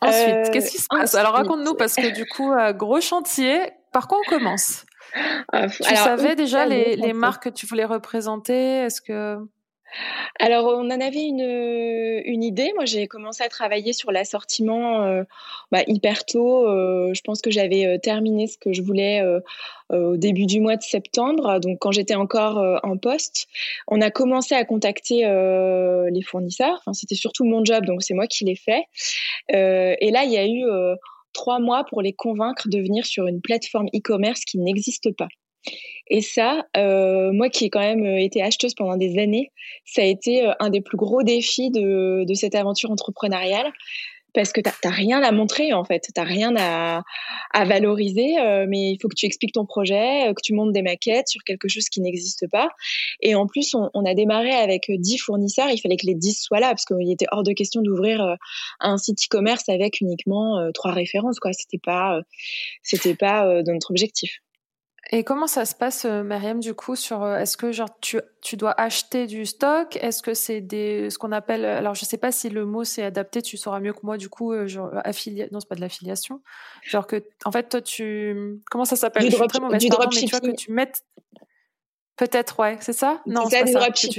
Ensuite, 0.01 0.51
qu'est-ce 0.51 0.71
qui 0.71 0.77
se 0.77 0.87
passe? 0.89 1.15
Alors, 1.15 1.33
raconte-nous, 1.33 1.75
parce 1.75 1.95
que 1.95 2.13
du 2.13 2.25
coup, 2.25 2.51
gros 2.77 3.01
chantier. 3.01 3.71
Par 3.91 4.07
quoi 4.07 4.17
on 4.25 4.29
commence? 4.29 4.85
Ah, 5.51 5.67
Tu 5.67 5.83
savais 5.83 6.35
déjà 6.35 6.65
les, 6.65 6.95
les 6.95 7.13
marques 7.13 7.43
que 7.43 7.49
tu 7.49 7.67
voulais 7.67 7.85
représenter? 7.85 8.79
Est-ce 8.79 9.01
que 9.01 9.37
alors, 10.39 10.65
on 10.65 10.89
en 10.89 11.01
avait 11.01 11.23
une, 11.23 12.21
une 12.25 12.43
idée. 12.43 12.71
Moi, 12.75 12.85
j'ai 12.85 13.07
commencé 13.07 13.43
à 13.43 13.49
travailler 13.49 13.93
sur 13.93 14.11
l'assortiment 14.11 15.03
euh, 15.03 15.23
bah, 15.71 15.83
hyper 15.87 16.25
tôt. 16.25 16.67
Euh, 16.67 17.13
je 17.13 17.21
pense 17.21 17.41
que 17.41 17.51
j'avais 17.51 17.85
euh, 17.85 17.97
terminé 17.97 18.47
ce 18.47 18.57
que 18.57 18.73
je 18.73 18.81
voulais 18.81 19.23
au 19.89 20.17
début 20.17 20.45
du 20.47 20.59
mois 20.59 20.75
de 20.75 20.81
septembre. 20.81 21.59
Donc, 21.59 21.77
quand 21.79 21.91
j'étais 21.91 22.15
encore 22.15 22.57
en 22.83 22.97
poste, 22.97 23.47
on 23.87 24.01
a 24.01 24.09
commencé 24.09 24.55
à 24.55 24.65
contacter 24.65 25.17
les 26.11 26.21
fournisseurs. 26.23 26.81
C'était 26.93 27.15
surtout 27.15 27.45
mon 27.45 27.63
job, 27.63 27.85
donc 27.85 28.01
c'est 28.01 28.15
moi 28.15 28.25
qui 28.25 28.43
l'ai 28.45 28.55
fait. 28.55 28.85
et 29.49 30.11
là, 30.11 30.23
il 30.23 30.31
y 30.31 30.37
a 30.37 30.47
eu 30.47 30.63
trois 31.33 31.59
mois 31.59 31.83
pour 31.83 32.01
les 32.01 32.13
convaincre 32.13 32.69
de 32.69 32.79
venir 32.79 33.05
sur 33.05 33.27
une 33.27 33.41
plateforme 33.41 33.87
e-commerce 33.93 34.41
qui 34.45 34.57
n'existe 34.57 35.15
pas. 35.15 35.27
Et 36.07 36.21
ça, 36.21 36.65
euh, 36.75 37.31
moi 37.31 37.49
qui 37.49 37.65
ai 37.65 37.69
quand 37.69 37.79
même 37.79 38.05
euh, 38.05 38.19
été 38.19 38.41
acheteuse 38.41 38.75
pendant 38.75 38.97
des 38.97 39.17
années, 39.19 39.51
ça 39.85 40.01
a 40.01 40.05
été 40.05 40.45
euh, 40.45 40.51
un 40.59 40.69
des 40.69 40.81
plus 40.81 40.97
gros 40.97 41.23
défis 41.23 41.71
de, 41.71 42.25
cette 42.35 42.55
aventure 42.55 42.91
entrepreneuriale 42.91 43.71
parce 44.33 44.51
que 44.51 44.59
tu 44.59 44.69
n'as 44.83 44.91
rien 44.91 45.21
à 45.21 45.31
montrer 45.31 45.73
en 45.73 45.83
fait, 45.83 46.01
tu 46.01 46.11
n'as 46.19 46.25
rien 46.25 46.55
à, 46.57 47.03
valoriser, 47.65 48.35
mais 48.67 48.91
il 48.91 48.97
faut 48.99 49.07
que 49.07 49.15
tu 49.15 49.27
expliques 49.27 49.53
ton 49.53 49.67
projet, 49.67 50.33
que 50.35 50.41
tu 50.43 50.55
montes 50.55 50.73
des 50.73 50.81
maquettes 50.81 51.27
sur 51.27 51.43
quelque 51.43 51.67
chose 51.67 51.87
qui 51.87 52.01
n'existe 52.01 52.49
pas. 52.49 52.69
Et 53.21 53.35
en 53.35 53.45
plus, 53.45 53.75
on, 53.75 53.91
on, 53.93 54.03
a 54.05 54.15
démarré 54.15 54.49
avec 54.49 54.89
10 54.89 55.19
fournisseurs, 55.19 55.69
il 55.69 55.79
fallait 55.79 55.97
que 55.97 56.07
les 56.07 56.15
10 56.15 56.41
soient 56.41 56.59
là, 56.59 56.69
parce 56.69 56.85
qu'il 56.85 57.11
était 57.11 57.27
hors 57.31 57.43
de 57.43 57.53
question 57.53 57.83
d'ouvrir 57.83 58.37
un 58.79 58.97
site 58.97 59.19
e-commerce 59.23 59.69
avec 59.69 60.01
uniquement 60.01 60.67
trois 60.73 60.93
références. 60.93 61.39
quoi. 61.39 61.53
C'était 61.53 61.77
pas, 61.77 62.19
c'était 62.81 63.15
pas 63.15 63.61
notre 63.67 63.91
objectif. 63.91 64.39
Et 65.11 65.23
comment 65.23 65.47
ça 65.47 65.65
se 65.65 65.75
passe, 65.75 66.05
euh, 66.05 66.23
Myriam, 66.23 66.59
du 66.59 66.73
coup, 66.73 66.95
sur 66.95 67.23
euh, 67.23 67.37
est-ce 67.37 67.57
que 67.57 67.71
genre 67.73 67.89
tu, 67.99 68.19
tu 68.41 68.55
dois 68.55 68.71
acheter 68.79 69.27
du 69.27 69.45
stock? 69.45 69.97
Est-ce 69.97 70.23
que 70.23 70.33
c'est 70.33 70.61
des 70.61 71.09
ce 71.09 71.17
qu'on 71.17 71.33
appelle 71.33 71.65
alors 71.65 71.93
je 71.93 72.05
sais 72.05 72.17
pas 72.17 72.31
si 72.31 72.49
le 72.49 72.65
mot 72.65 72.85
c'est 72.85 73.03
adapté, 73.03 73.41
tu 73.41 73.57
sauras 73.57 73.81
mieux 73.81 73.91
que 73.91 73.99
moi 74.03 74.17
du 74.17 74.29
coup 74.29 74.53
euh, 74.53 74.65
genre 74.65 74.91
affilié 75.03 75.49
non 75.51 75.59
c'est 75.59 75.67
pas 75.67 75.75
de 75.75 75.81
l'affiliation. 75.81 76.41
Genre 76.83 77.05
que 77.05 77.21
en 77.43 77.51
fait 77.51 77.67
toi 77.67 77.81
tu 77.81 78.61
comment 78.71 78.85
ça 78.85 78.95
s'appelle? 78.95 79.27
Du, 79.27 79.35
drop, 79.35 79.51
du 79.77 79.89
dropshipping 79.89 80.39
que 80.39 80.55
tu 80.55 80.71
Peut-être, 82.23 82.57
ouais, 82.57 82.77
c'est 82.79 82.93
ça? 82.93 83.21
Non, 83.27 83.49
c'est 83.49 83.65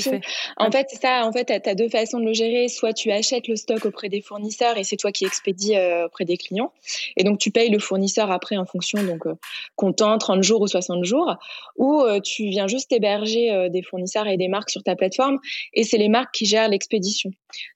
fais. 0.03 0.21
En 0.59 0.71
fait, 0.71 0.89
c'est 0.91 1.01
ça. 1.01 1.27
En 1.27 1.33
fait, 1.33 1.47
tu 1.47 1.71
as 1.71 1.75
deux 1.75 1.89
façons 1.89 2.21
de 2.21 2.27
le 2.27 2.35
gérer. 2.35 2.69
Soit 2.69 2.93
tu 2.93 3.11
achètes 3.11 3.49
le 3.49 3.57
stock 3.57 3.87
auprès 3.87 4.11
des 4.11 4.21
fournisseurs 4.21 4.77
et 4.77 4.85
c'est 4.85 4.99
toi 4.99 5.11
qui 5.11 5.25
expédies 5.25 5.75
euh, 5.75 6.05
auprès 6.05 6.27
des 6.27 6.37
clients. 6.37 6.71
Et 7.17 7.25
donc, 7.25 7.39
tu 7.39 7.51
payes 7.51 7.71
le 7.71 7.79
fournisseur 7.79 8.31
après 8.31 8.59
en 8.59 8.67
fonction, 8.67 9.03
donc, 9.03 9.27
euh, 9.27 9.37
comptant 9.75 10.19
30 10.19 10.43
jours 10.43 10.61
ou 10.61 10.67
60 10.67 11.03
jours. 11.03 11.35
Ou 11.79 12.03
euh, 12.03 12.21
tu 12.21 12.45
viens 12.51 12.67
juste 12.67 12.93
héberger 12.93 13.71
des 13.71 13.81
fournisseurs 13.81 14.27
et 14.27 14.37
des 14.37 14.49
marques 14.49 14.69
sur 14.69 14.83
ta 14.83 14.97
plateforme 14.97 15.39
et 15.73 15.85
c'est 15.85 15.97
les 15.97 16.11
marques 16.11 16.35
qui 16.35 16.45
gèrent 16.45 16.69
l'expédition. 16.69 17.31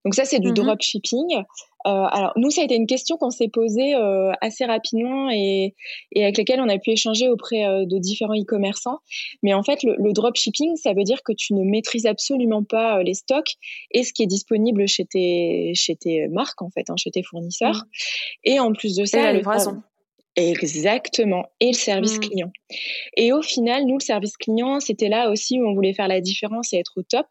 Donc, 0.04 0.14
ça, 0.14 0.26
c'est 0.26 0.40
du 0.40 0.50
mmh 0.50 0.54
dropshipping. 0.54 1.42
Euh, 1.86 1.90
alors 1.90 2.32
nous, 2.36 2.50
ça 2.50 2.62
a 2.62 2.64
été 2.64 2.74
une 2.74 2.86
question 2.86 3.16
qu'on 3.16 3.30
s'est 3.30 3.48
posée 3.48 3.94
euh, 3.94 4.32
assez 4.40 4.64
rapidement 4.64 5.30
et, 5.30 5.74
et, 6.12 6.24
avec 6.24 6.36
laquelle 6.36 6.60
on 6.60 6.68
a 6.68 6.78
pu 6.78 6.90
échanger 6.90 7.28
auprès 7.28 7.64
euh, 7.64 7.86
de 7.86 7.98
différents 7.98 8.34
e-commerçants. 8.34 8.98
Mais 9.42 9.54
en 9.54 9.62
fait, 9.62 9.82
le, 9.84 9.94
le 9.96 10.12
dropshipping, 10.12 10.76
ça 10.76 10.92
veut 10.92 11.04
dire 11.04 11.22
que 11.22 11.32
tu 11.32 11.54
ne 11.54 11.62
maîtrises 11.62 12.06
absolument 12.06 12.64
pas 12.64 13.02
les 13.02 13.14
stocks 13.14 13.54
et 13.92 14.02
ce 14.02 14.12
qui 14.12 14.22
est 14.22 14.26
disponible 14.26 14.88
chez 14.88 15.04
tes, 15.04 15.72
chez 15.74 15.94
tes 15.96 16.28
marques, 16.28 16.62
en 16.62 16.70
fait, 16.70 16.90
hein, 16.90 16.96
chez 16.96 17.10
tes 17.10 17.22
fournisseurs. 17.22 17.76
Mmh. 17.76 17.88
Et 18.44 18.60
en 18.60 18.72
plus 18.72 18.96
de 18.96 19.04
ça, 19.04 19.20
et 19.20 19.22
la 19.22 19.32
livraison. 19.34 19.82
Exactement. 20.36 21.46
Et 21.58 21.68
le 21.68 21.72
service 21.72 22.18
mmh. 22.18 22.20
client. 22.20 22.52
Et 23.16 23.32
au 23.32 23.42
final, 23.42 23.84
nous, 23.86 23.98
le 23.98 24.04
service 24.04 24.36
client, 24.36 24.78
c'était 24.78 25.08
là 25.08 25.30
aussi 25.30 25.60
où 25.60 25.66
on 25.66 25.74
voulait 25.74 25.94
faire 25.94 26.08
la 26.08 26.20
différence 26.20 26.72
et 26.72 26.76
être 26.76 26.92
au 26.96 27.02
top. 27.02 27.26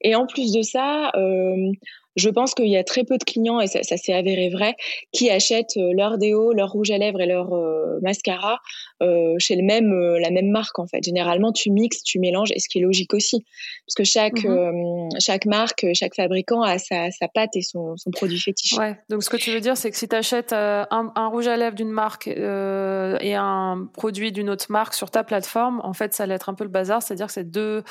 Et 0.00 0.14
en 0.14 0.26
plus 0.26 0.52
de 0.52 0.62
ça, 0.62 1.12
euh, 1.14 1.70
je 2.16 2.28
pense 2.30 2.54
qu'il 2.54 2.68
y 2.68 2.76
a 2.76 2.84
très 2.84 3.04
peu 3.04 3.18
de 3.18 3.24
clients, 3.24 3.60
et 3.60 3.66
ça, 3.66 3.82
s'est 3.82 4.12
avéré 4.12 4.50
vrai, 4.50 4.76
qui 5.12 5.30
achètent 5.30 5.76
euh, 5.76 5.92
leur 5.94 6.18
déo, 6.18 6.52
leur 6.52 6.70
rouge 6.70 6.90
à 6.90 6.98
lèvres 6.98 7.20
et 7.20 7.26
leur 7.26 7.52
euh, 7.54 7.98
mascara 8.02 8.60
euh, 9.04 9.34
chez 9.38 9.56
le 9.56 9.62
même, 9.62 9.92
euh, 9.92 10.18
la 10.20 10.30
même 10.30 10.50
marque 10.50 10.78
en 10.78 10.86
fait. 10.86 11.02
Généralement, 11.04 11.52
tu 11.52 11.70
mixes, 11.70 12.02
tu 12.02 12.18
mélanges, 12.18 12.50
et 12.52 12.60
ce 12.60 12.68
qui 12.68 12.78
est 12.78 12.82
logique 12.82 13.14
aussi, 13.14 13.44
parce 13.86 13.94
que 13.96 14.04
chaque, 14.04 14.44
mmh 14.44 15.08
chaque 15.18 15.46
marque, 15.46 15.86
chaque 15.94 16.14
fabricant 16.14 16.62
a 16.62 16.78
sa, 16.78 17.10
sa 17.10 17.28
pâte 17.28 17.50
et 17.54 17.62
son, 17.62 17.96
son, 17.96 18.10
produit 18.10 18.40
fétiche. 18.40 18.76
Ouais. 18.78 18.96
Donc 19.08 19.22
ce 19.22 19.30
que 19.30 19.36
tu 19.36 19.50
veux 19.50 19.60
dire, 19.60 19.76
c'est 19.76 19.90
que 19.90 19.96
si 19.96 20.08
tu 20.08 20.16
achètes 20.16 20.52
un, 20.52 20.86
un, 20.90 21.26
rouge 21.28 21.46
à 21.46 21.56
lèvres 21.56 21.76
d'une 21.76 21.90
marque 21.90 22.26
et 22.26 23.34
un 23.34 23.88
produit 23.92 24.32
d'une 24.32 24.50
autre 24.50 24.66
marque 24.70 24.94
sur 24.94 25.10
ta 25.10 25.22
plateforme, 25.22 25.80
en 25.84 25.92
fait, 25.92 26.14
ça 26.14 26.24
allait 26.24 26.34
être 26.34 26.48
un 26.48 26.54
peu 26.54 26.64
le 26.64 26.70
bazar, 26.70 27.02
c'est-à-dire 27.02 27.26
que 27.26 27.32
c'est 27.32 27.48
deux 27.48 27.82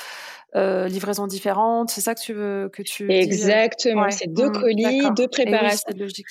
euh, 0.56 0.86
livraisons 0.86 1.26
différentes. 1.26 1.90
C'est 1.90 2.00
ça 2.00 2.14
que 2.14 2.20
tu 2.20 2.32
veux 2.32 2.70
que 2.72 2.82
tu 2.82 3.10
Exactement. 3.10 4.08
C'est 4.10 4.32
deux 4.32 4.50
mmh, 4.50 4.52
colis, 4.52 5.10
deux 5.16 5.28
préparations. 5.28 5.92
logique. 5.96 6.26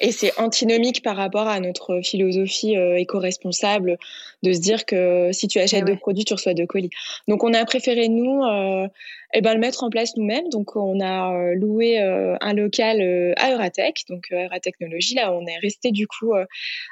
Et 0.00 0.10
c'est 0.10 0.38
antinomique 0.38 1.02
par 1.02 1.16
rapport 1.16 1.46
à 1.46 1.60
notre 1.60 2.00
philosophie 2.02 2.76
euh, 2.76 2.96
éco-responsable 2.96 3.96
de 4.42 4.52
se 4.52 4.60
dire 4.60 4.86
que 4.86 5.30
si 5.32 5.46
tu 5.46 5.58
achètes 5.58 5.84
eh 5.86 5.92
deux 5.92 5.96
produits, 5.96 6.24
tu 6.24 6.34
reçois 6.34 6.54
deux 6.54 6.66
colis. 6.66 6.90
Donc 7.28 7.44
on 7.44 7.54
a 7.54 7.64
préféré 7.64 8.08
nous 8.08 8.42
euh, 8.44 8.88
eh 9.34 9.40
ben, 9.40 9.54
le 9.54 9.60
mettre 9.60 9.84
en 9.84 9.90
place 9.90 10.16
nous-mêmes. 10.16 10.48
Donc 10.48 10.74
on 10.74 11.00
a 11.00 11.32
euh, 11.32 11.54
loué 11.54 12.00
euh, 12.00 12.36
un 12.40 12.54
local 12.54 13.00
à 13.36 13.52
Euratech, 13.52 14.04
donc 14.08 14.24
Euratechnologie. 14.32 15.14
Là, 15.14 15.32
on 15.32 15.46
est 15.46 15.58
resté 15.58 15.92
du 15.92 16.06
coup 16.06 16.32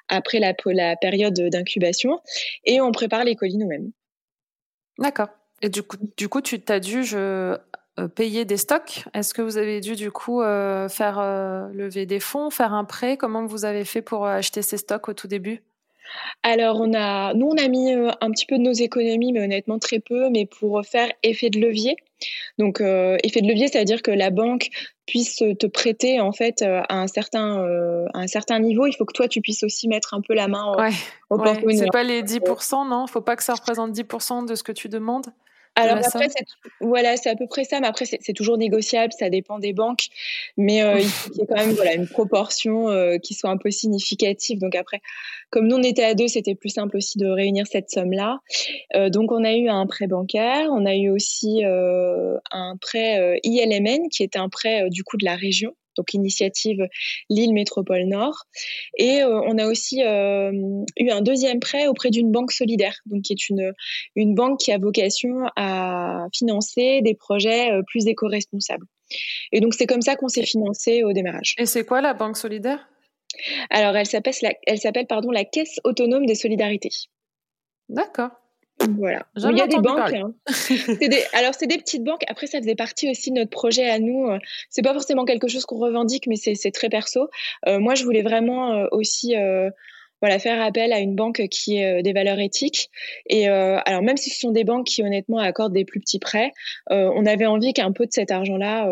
après 0.09 0.39
la, 0.39 0.55
la 0.67 0.97
période 0.97 1.35
d'incubation 1.35 2.21
et 2.65 2.81
on 2.81 2.93
prépare 2.93 3.25
les 3.25 3.35
colis 3.35 3.57
nous-mêmes. 3.57 3.91
D'accord. 4.99 5.29
Et 5.61 5.69
du 5.69 5.83
coup, 5.83 5.97
du 6.17 6.29
coup 6.29 6.41
tu 6.41 6.61
t'as 6.61 6.81
dû 6.81 7.05
je, 7.05 7.57
payer 8.15 8.45
des 8.45 8.57
stocks. 8.57 9.05
Est-ce 9.15 9.35
que 9.35 9.43
vous 9.43 9.59
avez 9.59 9.81
dû 9.81 9.97
du 9.97 10.11
coup 10.11 10.43
euh, 10.43 10.89
faire 10.89 11.19
euh, 11.19 11.69
lever 11.73 12.07
des 12.07 12.21
fonds, 12.21 12.51
faire 12.51 12.73
un 12.73 12.85
prêt? 12.85 13.17
Comment 13.17 13.45
vous 13.47 13.65
avez 13.65 13.85
fait 13.85 14.03
pour 14.03 14.27
acheter 14.27 14.63
ces 14.63 14.79
stocks 14.79 15.09
au 15.09 15.15
tout 15.15 15.29
début? 15.29 15.63
Alors, 16.43 16.81
on 16.81 16.93
a, 16.93 17.33
nous, 17.33 17.47
on 17.47 17.57
a 17.57 17.69
mis 17.69 17.93
un 17.93 18.31
petit 18.31 18.45
peu 18.45 18.59
de 18.59 18.63
nos 18.63 18.73
économies, 18.73 19.33
mais 19.33 19.43
honnêtement 19.43 19.79
très 19.79 19.99
peu, 19.99 20.29
mais 20.29 20.45
pour 20.45 20.83
faire 20.85 21.11
effet 21.23 21.49
de 21.49 21.59
levier. 21.59 21.97
Donc, 22.59 22.83
effet 22.83 23.41
de 23.41 23.49
levier, 23.49 23.69
c'est-à-dire 23.69 24.03
que 24.03 24.11
la 24.11 24.29
banque 24.29 24.69
puisse 25.07 25.37
te 25.37 25.67
prêter 25.67 26.21
en 26.21 26.33
fait 26.33 26.61
à 26.61 26.85
un 26.91 27.07
certain, 27.07 27.67
un 28.13 28.27
certain 28.27 28.59
niveau. 28.59 28.87
Il 28.87 28.93
faut 28.95 29.07
que 29.07 29.15
toi, 29.15 29.27
tu 29.27 29.41
puisses 29.41 29.63
aussi 29.63 29.89
mettre 29.89 30.13
un 30.13 30.21
peu 30.21 30.35
la 30.35 30.49
main 30.49 30.71
au 30.75 30.79
ouais, 30.79 30.91
C'est 31.75 31.91
pas 31.91 32.03
les 32.03 32.23
10%, 32.23 32.87
non? 32.87 33.07
Il 33.09 33.11
faut 33.11 33.23
pas 33.23 33.37
que 33.37 33.43
ça 33.43 33.55
représente 33.55 33.93
10% 33.93 34.47
de 34.47 34.55
ce 34.55 34.63
que 34.63 34.73
tu 34.73 34.91
demandes? 34.91 35.33
Alors 35.75 35.97
après, 35.97 36.29
c'est, 36.29 36.45
voilà, 36.81 37.17
c'est 37.17 37.31
à 37.31 37.37
peu 37.37 37.47
près 37.47 37.65
ça, 37.65 37.81
mais 37.81 37.87
après, 37.87 38.05
c'est, 38.05 38.33
toujours 38.35 38.59
négociable, 38.59 39.13
ça 39.19 39.31
dépend 39.31 39.59
des 39.59 39.73
banques, 39.73 40.09
mais 40.57 40.83
euh, 40.83 40.99
il 40.99 41.09
faut 41.09 41.31
qu'il 41.31 41.41
y 41.41 41.45
ait 41.45 41.47
quand 41.47 41.57
même 41.57 41.73
voilà, 41.73 41.95
une 41.95 42.07
proportion 42.07 42.91
euh, 42.91 43.17
qui 43.19 43.33
soit 43.35 43.51
un 43.51 43.57
peu 43.57 43.71
significative. 43.71 44.59
Donc 44.59 44.75
après, 44.75 45.01
comme 45.51 45.67
nous, 45.67 45.77
on 45.77 45.83
était 45.83 46.05
à 46.05 46.15
deux, 46.15 46.29
c'était 46.29 46.55
plus 46.55 46.69
simple 46.69 46.99
aussi 46.99 47.19
de 47.19 47.27
réunir 47.27 47.67
cette 47.67 47.91
somme-là. 47.91 48.41
Euh, 48.95 49.09
donc 49.09 49.33
on 49.33 49.45
a 49.45 49.55
eu 49.55 49.69
un 49.69 49.87
prêt 49.87 50.07
bancaire, 50.07 50.69
on 50.71 50.85
a 50.85 50.95
eu 50.95 51.09
aussi 51.09 51.63
un 51.65 52.77
prêt 52.81 53.41
ILMN, 53.43 54.09
qui 54.11 54.23
est 54.23 54.37
un 54.37 54.49
prêt 54.49 54.91
du 54.91 55.05
coup 55.05 55.17
de 55.17 55.25
la 55.25 55.37
région 55.37 55.75
donc 55.97 56.15
initiative 56.15 56.87
Lille 57.29 57.53
Métropole 57.53 58.05
Nord. 58.05 58.45
Et 58.99 59.23
euh, 59.23 59.41
on 59.47 59.59
a 59.59 59.67
aussi 59.67 60.03
euh, 60.03 60.53
eu 60.99 61.11
un 61.11 61.21
deuxième 61.21 61.61
prêt 61.61 61.87
auprès 61.87 62.11
d'une 62.11 62.31
banque 62.31 62.53
solidaire, 62.53 62.97
donc 63.07 63.23
qui 63.23 63.33
est 63.33 63.49
une, 63.49 63.73
une 64.17 64.35
banque 64.35 64.61
qui 64.61 64.73
a 64.73 64.79
vocation 64.79 65.45
à 65.57 66.27
financer 66.35 67.01
des 67.03 67.15
projets 67.15 67.73
euh, 67.73 67.83
plus 67.87 68.07
éco-responsables. 68.07 68.87
Et 69.53 69.61
donc 69.61 69.75
c'est 69.75 69.87
comme 69.87 70.03
ça 70.03 70.17
qu'on 70.17 70.29
s'est 70.29 70.45
financé 70.45 71.05
au 71.05 71.13
démarrage. 71.13 71.55
Et 71.59 71.67
c'est 71.67 71.85
quoi 71.85 72.01
la 72.01 72.15
banque 72.15 72.37
solidaire? 72.37 72.89
Alors 73.71 73.97
elle 73.97 74.07
s'appelle, 74.07 74.35
elle 74.67 74.79
s'appelle 74.79 75.07
pardon 75.07 75.31
la 75.31 75.45
Caisse 75.45 75.81
autonome 75.85 76.27
des 76.27 76.35
solidarités. 76.35 76.91
D'accord. 77.89 78.31
Voilà. 78.99 79.27
il 79.37 79.57
y 79.57 79.61
a 79.61 79.67
des 79.67 79.79
banques. 79.79 80.13
Hein. 80.13 80.35
alors, 81.33 81.55
c'est 81.55 81.67
des 81.67 81.79
petites 81.79 82.05
banques. 82.05 82.23
Après, 82.29 82.47
ça 82.47 82.59
faisait 82.59 82.75
partie 82.75 83.11
aussi 83.11 83.31
de 83.31 83.37
notre 83.37 83.51
projet 83.51 83.89
à 83.89 83.99
nous. 83.99 84.27
Euh, 84.27 84.39
c'est 84.71 84.83
pas 84.83 84.93
forcément 84.93 85.25
quelque 85.25 85.49
chose 85.49 85.65
qu'on 85.65 85.79
revendique, 85.79 86.27
mais 86.27 86.37
c'est 86.37 86.71
très 86.71 86.89
perso. 86.89 87.29
Euh, 87.67 87.79
moi, 87.79 87.95
je 87.95 88.05
voulais 88.05 88.23
vraiment 88.23 88.73
euh, 88.73 88.87
aussi 88.93 89.35
voilà, 90.21 90.39
faire 90.39 90.63
appel 90.63 90.93
à 90.93 91.01
une 91.01 91.17
banque 91.17 91.49
qui 91.51 91.79
ait 91.79 92.01
des 92.01 92.13
valeurs 92.13 92.39
éthiques. 92.39 92.91
Et 93.29 93.49
alors, 93.49 94.03
même 94.03 94.17
si 94.17 94.31
ce 94.31 94.39
sont 94.39 94.53
des 94.53 94.63
banques 94.63 94.87
qui, 94.87 95.03
honnêtement, 95.03 95.39
accordent 95.39 95.73
des 95.73 95.85
plus 95.85 95.99
petits 95.99 96.21
prêts, 96.21 96.53
on 96.91 97.27
avait 97.27 97.47
envie 97.47 97.73
qu'un 97.73 97.91
peu 97.91 98.07
de 98.07 98.13
cet 98.13 98.31
argent-là 98.31 98.89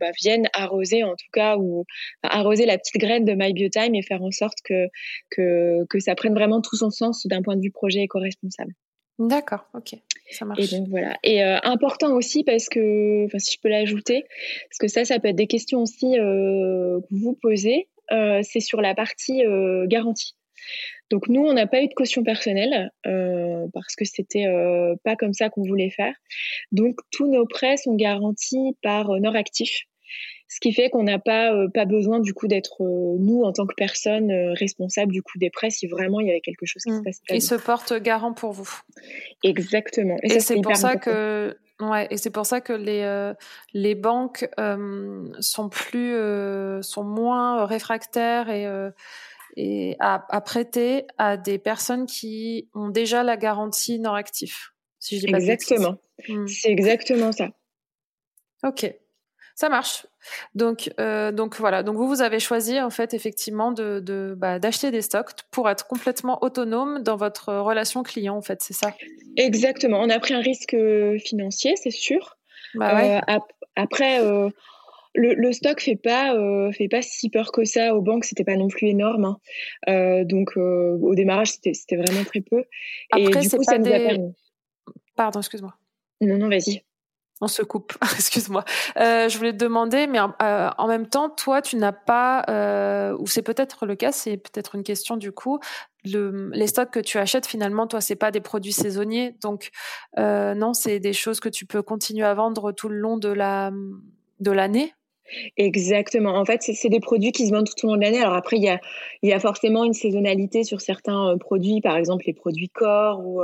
bah, 0.00 0.12
vienne 0.18 0.48
arroser, 0.54 1.04
en 1.04 1.10
tout 1.10 1.28
cas, 1.30 1.58
ou 1.58 1.84
arroser 2.22 2.64
la 2.64 2.78
petite 2.78 2.96
graine 2.96 3.26
de 3.26 3.34
My 3.34 3.52
Biotime 3.52 3.94
et 3.94 4.02
faire 4.02 4.22
en 4.22 4.30
sorte 4.30 4.56
que, 4.64 4.86
que, 5.30 5.84
que 5.90 6.00
ça 6.00 6.14
prenne 6.14 6.32
vraiment 6.32 6.62
tout 6.62 6.76
son 6.76 6.88
sens 6.88 7.26
d'un 7.26 7.42
point 7.42 7.56
de 7.56 7.60
vue 7.60 7.70
projet 7.70 8.00
éco-responsable. 8.00 8.72
D'accord, 9.18 9.64
ok, 9.72 9.96
ça 10.30 10.44
marche. 10.44 10.72
Et 10.72 10.76
donc 10.76 10.88
voilà. 10.88 11.16
Et 11.22 11.42
euh, 11.42 11.58
important 11.62 12.14
aussi 12.14 12.44
parce 12.44 12.68
que, 12.68 13.24
enfin, 13.24 13.38
si 13.38 13.54
je 13.54 13.60
peux 13.60 13.70
l'ajouter, 13.70 14.24
parce 14.68 14.78
que 14.78 14.88
ça, 14.88 15.04
ça 15.06 15.18
peut 15.18 15.28
être 15.28 15.36
des 15.36 15.46
questions 15.46 15.80
aussi 15.80 16.18
euh, 16.18 17.00
que 17.00 17.14
vous 17.14 17.34
posez. 17.34 17.88
Euh, 18.12 18.40
c'est 18.42 18.60
sur 18.60 18.80
la 18.80 18.94
partie 18.94 19.42
garantie. 19.86 20.36
Donc 21.10 21.28
nous, 21.28 21.42
on 21.42 21.54
n'a 21.54 21.66
pas 21.66 21.82
eu 21.82 21.88
de 21.88 21.94
caution 21.94 22.24
personnelle 22.24 22.90
parce 23.02 23.94
que 23.96 24.04
c'était 24.04 24.46
pas 25.02 25.16
comme 25.16 25.32
ça 25.32 25.48
qu'on 25.48 25.62
voulait 25.62 25.90
faire. 25.90 26.14
Donc 26.72 26.96
tous 27.10 27.26
nos 27.26 27.46
prêts 27.46 27.76
sont 27.76 27.94
garantis 27.94 28.76
par 28.82 29.08
Noractif 29.20 29.86
ce 30.48 30.60
qui 30.60 30.72
fait 30.72 30.90
qu'on 30.90 31.02
n'a 31.02 31.18
pas 31.18 31.52
euh, 31.52 31.68
pas 31.68 31.84
besoin 31.84 32.20
du 32.20 32.32
coup 32.32 32.46
d'être 32.46 32.82
euh, 32.82 33.16
nous 33.18 33.42
en 33.42 33.52
tant 33.52 33.66
que 33.66 33.74
personne 33.74 34.30
euh, 34.30 34.52
responsable 34.54 35.12
du 35.12 35.22
coup 35.22 35.38
des 35.38 35.50
prêts 35.50 35.70
si 35.70 35.86
vraiment 35.86 36.20
il 36.20 36.28
y 36.28 36.30
avait 36.30 36.40
quelque 36.40 36.66
chose 36.66 36.82
qui 36.82 36.92
se 36.92 37.00
mmh. 37.00 37.04
passe. 37.04 37.20
Ils 37.30 37.42
se 37.42 37.54
portent 37.56 37.94
garant 37.94 38.32
pour 38.32 38.52
vous. 38.52 38.70
Exactement. 39.42 40.16
Et, 40.22 40.40
c'est 40.40 40.60
pour 40.60 40.76
ça 40.76 40.96
que 40.96 41.56
ouais 41.80 42.06
et 42.10 42.16
c'est 42.16 42.30
pour 42.30 42.46
ça 42.46 42.60
que 42.60 42.72
les 42.72 43.32
les 43.74 43.94
banques 43.94 44.48
sont 45.40 45.68
plus 45.68 46.16
sont 46.82 47.04
moins 47.04 47.66
réfractaires 47.66 48.48
et 48.48 48.66
et 49.58 49.96
à, 50.00 50.18
prêter 50.42 51.06
à 51.16 51.38
des 51.38 51.58
personnes 51.58 52.06
qui 52.06 52.68
ont 52.74 52.90
déjà 52.90 53.22
la 53.22 53.36
garantie 53.38 53.98
non 53.98 54.12
actif. 54.12 54.74
Si 54.98 55.18
je 55.18 55.26
dis 55.26 55.32
pas 55.32 55.38
exactement. 55.38 55.96
Mmh. 56.28 56.46
C'est 56.46 56.70
exactement 56.70 57.32
ça. 57.32 57.48
Ok. 58.62 58.94
Ça 59.56 59.70
marche. 59.70 60.06
Donc, 60.54 60.92
euh, 61.00 61.32
donc 61.32 61.56
voilà. 61.56 61.82
Donc 61.82 61.96
vous, 61.96 62.06
vous 62.06 62.20
avez 62.20 62.40
choisi 62.40 62.78
en 62.78 62.90
fait 62.90 63.14
effectivement 63.14 63.72
de, 63.72 64.00
de 64.00 64.34
bah, 64.36 64.58
d'acheter 64.58 64.90
des 64.90 65.00
stocks 65.00 65.30
pour 65.50 65.70
être 65.70 65.86
complètement 65.86 66.44
autonome 66.44 67.02
dans 67.02 67.16
votre 67.16 67.54
relation 67.54 68.02
client. 68.02 68.36
En 68.36 68.42
fait, 68.42 68.60
c'est 68.60 68.74
ça? 68.74 68.94
Exactement. 69.38 69.98
On 69.98 70.10
a 70.10 70.18
pris 70.18 70.34
un 70.34 70.40
risque 70.40 70.74
euh, 70.74 71.18
financier, 71.18 71.74
c'est 71.76 71.90
sûr. 71.90 72.36
Bah 72.74 72.94
ouais. 72.94 73.20
euh, 73.30 73.38
après. 73.76 74.20
Euh, 74.22 74.50
le, 75.18 75.32
le, 75.32 75.50
stock 75.54 75.80
fait 75.80 75.96
pas 75.96 76.34
euh, 76.34 76.70
fait 76.72 76.88
pas 76.88 77.00
si 77.00 77.30
peur 77.30 77.50
que 77.50 77.64
ça 77.64 77.94
aux 77.94 78.02
banques 78.02 78.26
c'était 78.26 78.44
pas 78.44 78.56
non 78.56 78.68
plus 78.68 78.88
énorme 78.88 79.24
hein. 79.24 79.38
euh, 79.88 80.24
donc 80.24 80.58
au 80.58 81.14
démarrage 81.14 81.52
c'était 81.52 81.72
c'était 81.72 81.96
vraiment 81.96 82.22
très 82.24 82.42
peu 82.42 82.64
et 83.16 83.24
du 83.24 83.30
coup 83.30 83.62
ça 83.62 83.78
nous 83.78 83.86
a 83.86 83.98
permis 83.98 84.34
pardon 85.14 85.40
excuse-moi 85.40 85.72
non 86.20 86.36
non 86.36 86.50
vas-y 86.50 86.82
on 87.40 87.48
se 87.48 87.62
coupe, 87.62 87.92
excuse-moi. 88.14 88.64
Euh, 88.98 89.28
je 89.28 89.36
voulais 89.36 89.52
te 89.52 89.58
demander, 89.58 90.06
mais 90.06 90.18
euh, 90.18 90.70
en 90.78 90.86
même 90.86 91.06
temps, 91.06 91.28
toi, 91.28 91.60
tu 91.60 91.76
n'as 91.76 91.92
pas, 91.92 92.44
euh, 92.48 93.16
ou 93.18 93.26
c'est 93.26 93.42
peut-être 93.42 93.86
le 93.86 93.94
cas, 93.94 94.12
c'est 94.12 94.36
peut-être 94.36 94.74
une 94.74 94.82
question 94.82 95.16
du 95.16 95.32
coup, 95.32 95.58
le, 96.04 96.50
les 96.52 96.66
stocks 96.66 96.90
que 96.90 97.00
tu 97.00 97.18
achètes 97.18 97.46
finalement, 97.46 97.86
toi, 97.86 98.00
c'est 98.00 98.16
pas 98.16 98.30
des 98.30 98.40
produits 98.40 98.72
saisonniers, 98.72 99.34
donc 99.42 99.70
non, 100.16 100.72
c'est 100.72 100.98
des 100.98 101.12
choses 101.12 101.40
que 101.40 101.48
tu 101.48 101.66
peux 101.66 101.82
continuer 101.82 102.24
à 102.24 102.34
vendre 102.34 102.72
tout 102.72 102.88
le 102.88 102.96
long 102.96 103.16
de 103.18 103.28
la 103.28 103.70
de 104.38 104.50
l'année? 104.50 104.92
Exactement. 105.56 106.34
En 106.34 106.44
fait, 106.44 106.62
c'est 106.62 106.88
des 106.90 107.00
produits 107.00 107.32
qui 107.32 107.46
se 107.46 107.52
vendent 107.52 107.66
tout 107.66 107.86
au 107.86 107.88
long 107.88 107.96
de 107.96 108.02
l'année. 108.02 108.20
Alors 108.20 108.34
après, 108.34 108.58
il 108.58 108.62
y 108.62 108.68
a, 108.68 108.78
y 109.22 109.32
a 109.32 109.40
forcément 109.40 109.82
une 109.82 109.94
saisonnalité 109.94 110.62
sur 110.62 110.80
certains 110.80 111.36
produits, 111.38 111.80
par 111.80 111.96
exemple 111.96 112.24
les 112.26 112.34
produits 112.34 112.68
corps 112.68 113.20
ou 113.26 113.42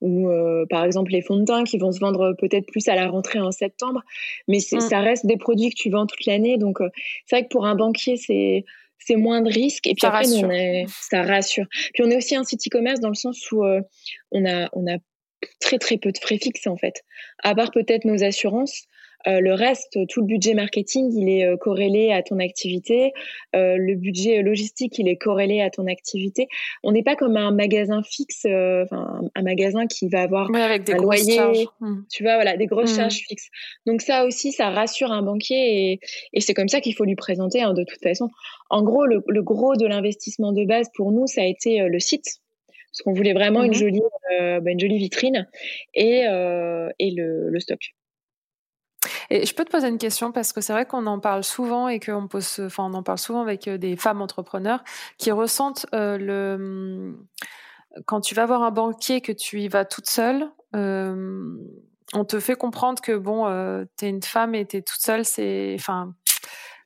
ou 0.00 0.28
euh, 0.28 0.64
par 0.68 0.84
exemple 0.84 1.12
les 1.12 1.22
fonds 1.22 1.36
de 1.36 1.44
teint 1.44 1.64
qui 1.64 1.78
vont 1.78 1.92
se 1.92 2.00
vendre 2.00 2.34
peut-être 2.38 2.66
plus 2.66 2.88
à 2.88 2.94
la 2.94 3.08
rentrée 3.08 3.40
en 3.40 3.50
septembre, 3.50 4.02
mais 4.48 4.58
mm. 4.58 4.80
ça 4.80 5.00
reste 5.00 5.26
des 5.26 5.36
produits 5.36 5.70
que 5.70 5.76
tu 5.76 5.90
vends 5.90 6.06
toute 6.06 6.24
l'année. 6.26 6.58
Donc 6.58 6.80
euh, 6.80 6.88
c'est 7.26 7.36
vrai 7.36 7.44
que 7.44 7.50
pour 7.50 7.66
un 7.66 7.74
banquier, 7.74 8.16
c'est 8.16 8.64
c'est 8.98 9.16
moins 9.16 9.40
de 9.40 9.50
risques 9.50 9.86
et 9.86 9.94
puis 9.94 10.00
ça 10.02 10.08
après 10.08 10.26
rassure. 10.26 10.48
on 10.48 10.50
est, 10.50 10.84
ça 10.88 11.22
rassure. 11.22 11.66
Puis 11.94 12.02
on 12.04 12.10
est 12.10 12.16
aussi 12.16 12.36
un 12.36 12.44
site 12.44 12.66
e-commerce 12.66 13.00
dans 13.00 13.08
le 13.08 13.14
sens 13.14 13.50
où 13.50 13.64
euh, 13.64 13.80
on 14.30 14.44
a 14.46 14.68
on 14.72 14.86
a 14.86 14.98
très 15.60 15.78
très 15.78 15.96
peu 15.96 16.12
de 16.12 16.18
frais 16.18 16.38
fixes 16.38 16.66
en 16.66 16.76
fait. 16.76 17.02
À 17.42 17.54
part 17.54 17.70
peut-être 17.70 18.04
nos 18.04 18.22
assurances, 18.22 18.84
euh, 19.26 19.40
le 19.40 19.52
reste, 19.52 19.98
tout 20.08 20.20
le 20.20 20.26
budget 20.26 20.54
marketing, 20.54 21.12
il 21.12 21.28
est 21.28 21.46
euh, 21.46 21.56
corrélé 21.56 22.12
à 22.12 22.22
ton 22.22 22.38
activité. 22.38 23.12
Euh, 23.54 23.76
le 23.76 23.94
budget 23.94 24.42
logistique, 24.42 24.98
il 24.98 25.08
est 25.08 25.16
corrélé 25.16 25.60
à 25.60 25.70
ton 25.70 25.86
activité. 25.86 26.48
On 26.82 26.92
n'est 26.92 27.02
pas 27.02 27.16
comme 27.16 27.36
un 27.36 27.50
magasin 27.50 28.02
fixe, 28.02 28.44
un, 28.44 28.86
un 29.34 29.42
magasin 29.42 29.86
qui 29.86 30.08
va 30.08 30.22
avoir 30.22 30.54
avec 30.54 30.84
des 30.84 30.94
un 30.94 30.96
loyer, 30.96 31.66
mmh. 31.80 32.02
tu 32.10 32.22
vois, 32.22 32.36
voilà, 32.36 32.56
des 32.56 32.66
grosses 32.66 32.92
mmh. 32.92 32.96
charges 32.96 33.22
fixes. 33.28 33.48
Donc 33.86 34.02
ça 34.02 34.24
aussi, 34.24 34.52
ça 34.52 34.70
rassure 34.70 35.12
un 35.12 35.22
banquier 35.22 35.92
et, 35.92 36.00
et 36.32 36.40
c'est 36.40 36.54
comme 36.54 36.68
ça 36.68 36.80
qu'il 36.80 36.94
faut 36.94 37.04
lui 37.04 37.16
présenter 37.16 37.62
hein, 37.62 37.74
de 37.74 37.84
toute 37.84 38.02
façon. 38.02 38.30
En 38.70 38.82
gros, 38.82 39.06
le, 39.06 39.22
le 39.26 39.42
gros 39.42 39.76
de 39.76 39.86
l'investissement 39.86 40.52
de 40.52 40.64
base 40.64 40.88
pour 40.94 41.12
nous, 41.12 41.26
ça 41.26 41.42
a 41.42 41.44
été 41.44 41.80
le 41.80 42.00
site 42.00 42.40
parce 42.90 43.02
qu'on 43.02 43.12
voulait 43.12 43.34
vraiment 43.34 43.62
une 43.62 43.70
mmh 43.70 43.74
jolie 43.74 44.02
euh, 44.40 44.60
bah, 44.60 44.70
une 44.70 44.80
jolie 44.80 44.98
vitrine 44.98 45.48
et, 45.94 46.26
euh, 46.28 46.88
et 46.98 47.10
le, 47.10 47.50
le, 47.50 47.60
stock. 47.60 47.80
Et 49.30 49.46
je 49.46 49.54
peux 49.54 49.64
te 49.64 49.70
poser 49.70 49.88
une 49.88 49.98
question 49.98 50.32
parce 50.32 50.52
que 50.52 50.60
c'est 50.60 50.72
vrai 50.72 50.86
qu'on 50.86 51.06
en 51.06 51.20
parle 51.20 51.44
souvent 51.44 51.88
et 51.88 52.00
qu'on 52.00 52.26
pose, 52.26 52.60
enfin, 52.60 52.84
on 52.84 52.94
en 52.94 53.02
parle 53.02 53.18
souvent 53.18 53.40
avec 53.40 53.68
euh, 53.68 53.78
des 53.78 53.96
femmes 53.96 54.20
entrepreneurs 54.22 54.82
qui 55.18 55.30
ressentent 55.30 55.86
euh, 55.94 56.18
le 56.18 56.54
hum, 56.54 57.26
quand 58.06 58.20
tu 58.20 58.34
vas 58.34 58.46
voir 58.46 58.62
un 58.62 58.70
banquier 58.70 59.20
que 59.20 59.32
tu 59.32 59.60
y 59.60 59.68
vas 59.68 59.84
toute 59.84 60.08
seule. 60.08 60.50
Euh, 60.74 61.56
on 62.12 62.24
te 62.24 62.40
fait 62.40 62.56
comprendre 62.56 63.00
que 63.00 63.16
bon, 63.16 63.46
euh, 63.46 63.84
t'es 63.96 64.08
une 64.08 64.22
femme 64.22 64.54
et 64.54 64.64
t'es 64.64 64.82
toute 64.82 65.00
seule, 65.00 65.24
c'est, 65.24 65.74
enfin, 65.78 66.14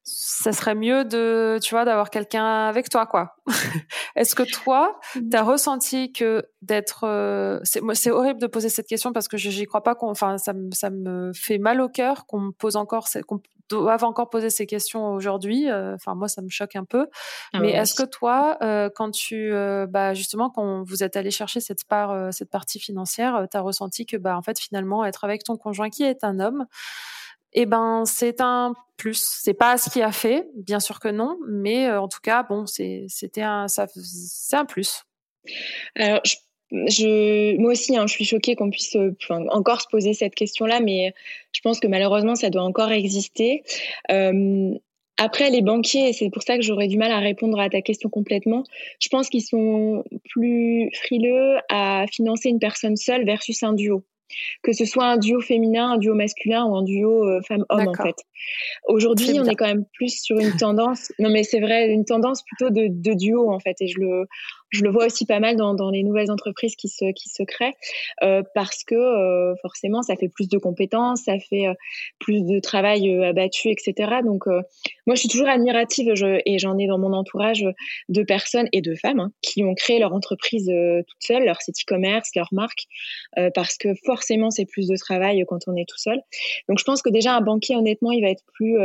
ça 0.04 0.52
serait 0.52 0.74
mieux 0.74 1.06
de, 1.06 1.58
tu 1.62 1.74
vois, 1.74 1.86
d'avoir 1.86 2.10
quelqu'un 2.10 2.66
avec 2.66 2.90
toi, 2.90 3.06
quoi. 3.06 3.36
Est-ce 4.16 4.34
que 4.34 4.42
toi, 4.42 5.00
mmh. 5.16 5.30
tu 5.30 5.36
as 5.36 5.42
ressenti 5.42 6.12
que 6.12 6.44
d'être, 6.60 7.04
euh, 7.04 7.58
c'est, 7.64 7.80
c'est 7.94 8.10
horrible 8.10 8.38
de 8.38 8.46
poser 8.46 8.68
cette 8.68 8.86
question 8.86 9.14
parce 9.14 9.28
que 9.28 9.38
j'y 9.38 9.64
crois 9.64 9.82
pas 9.82 9.94
qu'on, 9.94 10.10
enfin, 10.10 10.36
ça 10.36 10.52
me, 10.52 10.70
ça 10.72 10.90
me 10.90 11.32
fait 11.34 11.56
mal 11.56 11.80
au 11.80 11.88
cœur 11.88 12.26
qu'on 12.26 12.52
pose 12.52 12.76
encore, 12.76 13.08
qu'on 13.26 13.40
doive 13.70 14.04
encore 14.04 14.28
poser 14.28 14.50
ces 14.50 14.66
questions 14.66 15.14
aujourd'hui. 15.14 15.70
Euh, 15.70 15.94
enfin, 15.94 16.14
moi, 16.14 16.28
ça 16.28 16.42
me 16.42 16.50
choque 16.50 16.76
un 16.76 16.84
peu. 16.84 17.06
Ah 17.54 17.60
Mais 17.60 17.70
est-ce 17.70 17.94
que 17.94 18.06
toi, 18.06 18.58
euh, 18.60 18.90
quand 18.94 19.10
tu, 19.10 19.52
bah, 19.88 20.12
justement, 20.12 20.50
quand 20.50 20.82
vous 20.84 21.02
êtes 21.02 21.16
allé 21.16 21.30
chercher 21.30 21.60
cette 21.60 21.84
part, 21.88 22.30
cette 22.30 22.50
partie 22.50 22.78
financière, 22.78 23.46
tu 23.50 23.56
as 23.56 23.62
ressenti 23.62 24.04
que, 24.04 24.18
bah, 24.18 24.36
en 24.36 24.42
fait, 24.42 24.58
finalement, 24.60 25.02
être 25.06 25.24
avec 25.24 25.44
ton 25.44 25.56
conjoint 25.56 25.88
qui 25.88 26.02
est 26.02 26.24
un 26.24 26.40
homme, 26.40 26.66
eh 27.54 27.66
ben 27.66 28.04
c'est 28.04 28.40
un 28.40 28.74
plus. 28.96 29.38
C'est 29.42 29.54
pas 29.54 29.76
ce 29.78 29.90
qui 29.90 30.02
a 30.02 30.12
fait, 30.12 30.46
bien 30.54 30.80
sûr 30.80 31.00
que 31.00 31.08
non, 31.08 31.38
mais 31.48 31.88
euh, 31.88 32.00
en 32.00 32.08
tout 32.08 32.20
cas, 32.22 32.42
bon, 32.42 32.66
c'était 32.66 33.42
un, 33.42 33.66
c'est 33.68 34.56
un 34.56 34.64
plus. 34.64 35.04
Alors, 35.94 36.20
moi 36.70 37.72
aussi, 37.72 37.96
hein, 37.96 38.06
je 38.06 38.12
suis 38.12 38.24
choquée 38.24 38.56
qu'on 38.56 38.70
puisse 38.70 38.96
euh, 38.96 39.14
encore 39.50 39.80
se 39.80 39.88
poser 39.88 40.14
cette 40.14 40.34
question-là, 40.34 40.80
mais 40.80 41.12
je 41.52 41.60
pense 41.60 41.80
que 41.80 41.86
malheureusement, 41.86 42.34
ça 42.34 42.50
doit 42.50 42.62
encore 42.62 42.92
exister. 42.92 43.62
Euh, 44.10 44.74
après, 45.16 45.50
les 45.50 45.62
banquiers, 45.62 46.12
c'est 46.12 46.30
pour 46.30 46.42
ça 46.42 46.56
que 46.56 46.62
j'aurais 46.62 46.88
du 46.88 46.98
mal 46.98 47.12
à 47.12 47.20
répondre 47.20 47.60
à 47.60 47.70
ta 47.70 47.82
question 47.82 48.08
complètement. 48.08 48.64
Je 49.00 49.08
pense 49.08 49.28
qu'ils 49.28 49.44
sont 49.44 50.02
plus 50.30 50.90
frileux 50.92 51.58
à 51.68 52.06
financer 52.10 52.48
une 52.48 52.58
personne 52.58 52.96
seule 52.96 53.24
versus 53.24 53.62
un 53.62 53.74
duo 53.74 54.04
que 54.62 54.72
ce 54.72 54.84
soit 54.84 55.06
un 55.06 55.16
duo 55.16 55.40
féminin, 55.40 55.92
un 55.92 55.98
duo 55.98 56.14
masculin 56.14 56.64
ou 56.64 56.76
un 56.76 56.82
duo 56.82 57.26
euh, 57.26 57.40
femme-homme 57.46 57.88
en 57.88 57.94
fait. 57.94 58.16
Aujourd'hui, 58.88 59.38
on 59.40 59.44
est 59.44 59.54
quand 59.54 59.66
même 59.66 59.84
plus 59.94 60.20
sur 60.20 60.38
une 60.38 60.56
tendance, 60.56 61.12
non 61.18 61.30
mais 61.30 61.44
c'est 61.44 61.60
vrai, 61.60 61.88
une 61.88 62.04
tendance 62.04 62.42
plutôt 62.42 62.70
de, 62.70 62.88
de, 62.88 63.14
duo 63.14 63.50
en 63.50 63.58
fait, 63.58 63.76
et 63.80 63.88
je 63.88 63.98
le, 64.00 64.26
je 64.74 64.82
le 64.82 64.90
vois 64.90 65.06
aussi 65.06 65.24
pas 65.24 65.40
mal 65.40 65.56
dans, 65.56 65.74
dans 65.74 65.90
les 65.90 66.02
nouvelles 66.02 66.30
entreprises 66.30 66.74
qui 66.74 66.88
se, 66.88 67.12
qui 67.12 67.28
se 67.28 67.42
créent, 67.42 67.74
euh, 68.22 68.42
parce 68.54 68.82
que 68.84 68.94
euh, 68.94 69.54
forcément, 69.62 70.02
ça 70.02 70.16
fait 70.16 70.28
plus 70.28 70.48
de 70.48 70.58
compétences, 70.58 71.22
ça 71.22 71.38
fait 71.38 71.68
euh, 71.68 71.74
plus 72.18 72.44
de 72.44 72.58
travail 72.58 73.08
euh, 73.10 73.28
abattu, 73.28 73.70
etc. 73.70 74.20
Donc, 74.24 74.46
moi, 74.46 75.14
je 75.14 75.20
suis 75.20 75.28
toujours 75.28 75.48
admirative, 75.48 76.14
je, 76.14 76.40
et 76.44 76.58
j'en 76.58 76.76
ai 76.78 76.86
dans 76.86 76.98
mon 76.98 77.12
entourage 77.12 77.64
de 78.08 78.22
personnes 78.22 78.68
et 78.72 78.80
de 78.80 78.94
femmes 78.94 79.20
hein, 79.20 79.32
qui 79.42 79.62
ont 79.64 79.74
créé 79.74 79.98
leur 79.98 80.12
entreprise 80.12 80.66
toutes 80.66 81.22
seules, 81.22 81.44
leur 81.44 81.60
site 81.60 81.76
e-commerce, 81.80 82.30
leur 82.34 82.48
marque, 82.52 82.84
parce 83.54 83.76
que 83.76 83.88
forcément, 84.04 84.50
c'est 84.50 84.66
plus 84.66 84.88
de 84.88 84.96
travail 84.96 85.44
quand 85.46 85.60
on 85.66 85.76
est 85.76 85.88
tout 85.88 85.98
seul. 85.98 86.20
Donc, 86.68 86.78
je 86.78 86.84
pense 86.84 87.02
que 87.02 87.10
déjà, 87.10 87.34
un 87.34 87.40
banquier, 87.40 87.76
honnêtement, 87.76 88.10
il 88.10 88.22
va 88.22 88.30
être 88.30 88.44
plus 88.54 88.76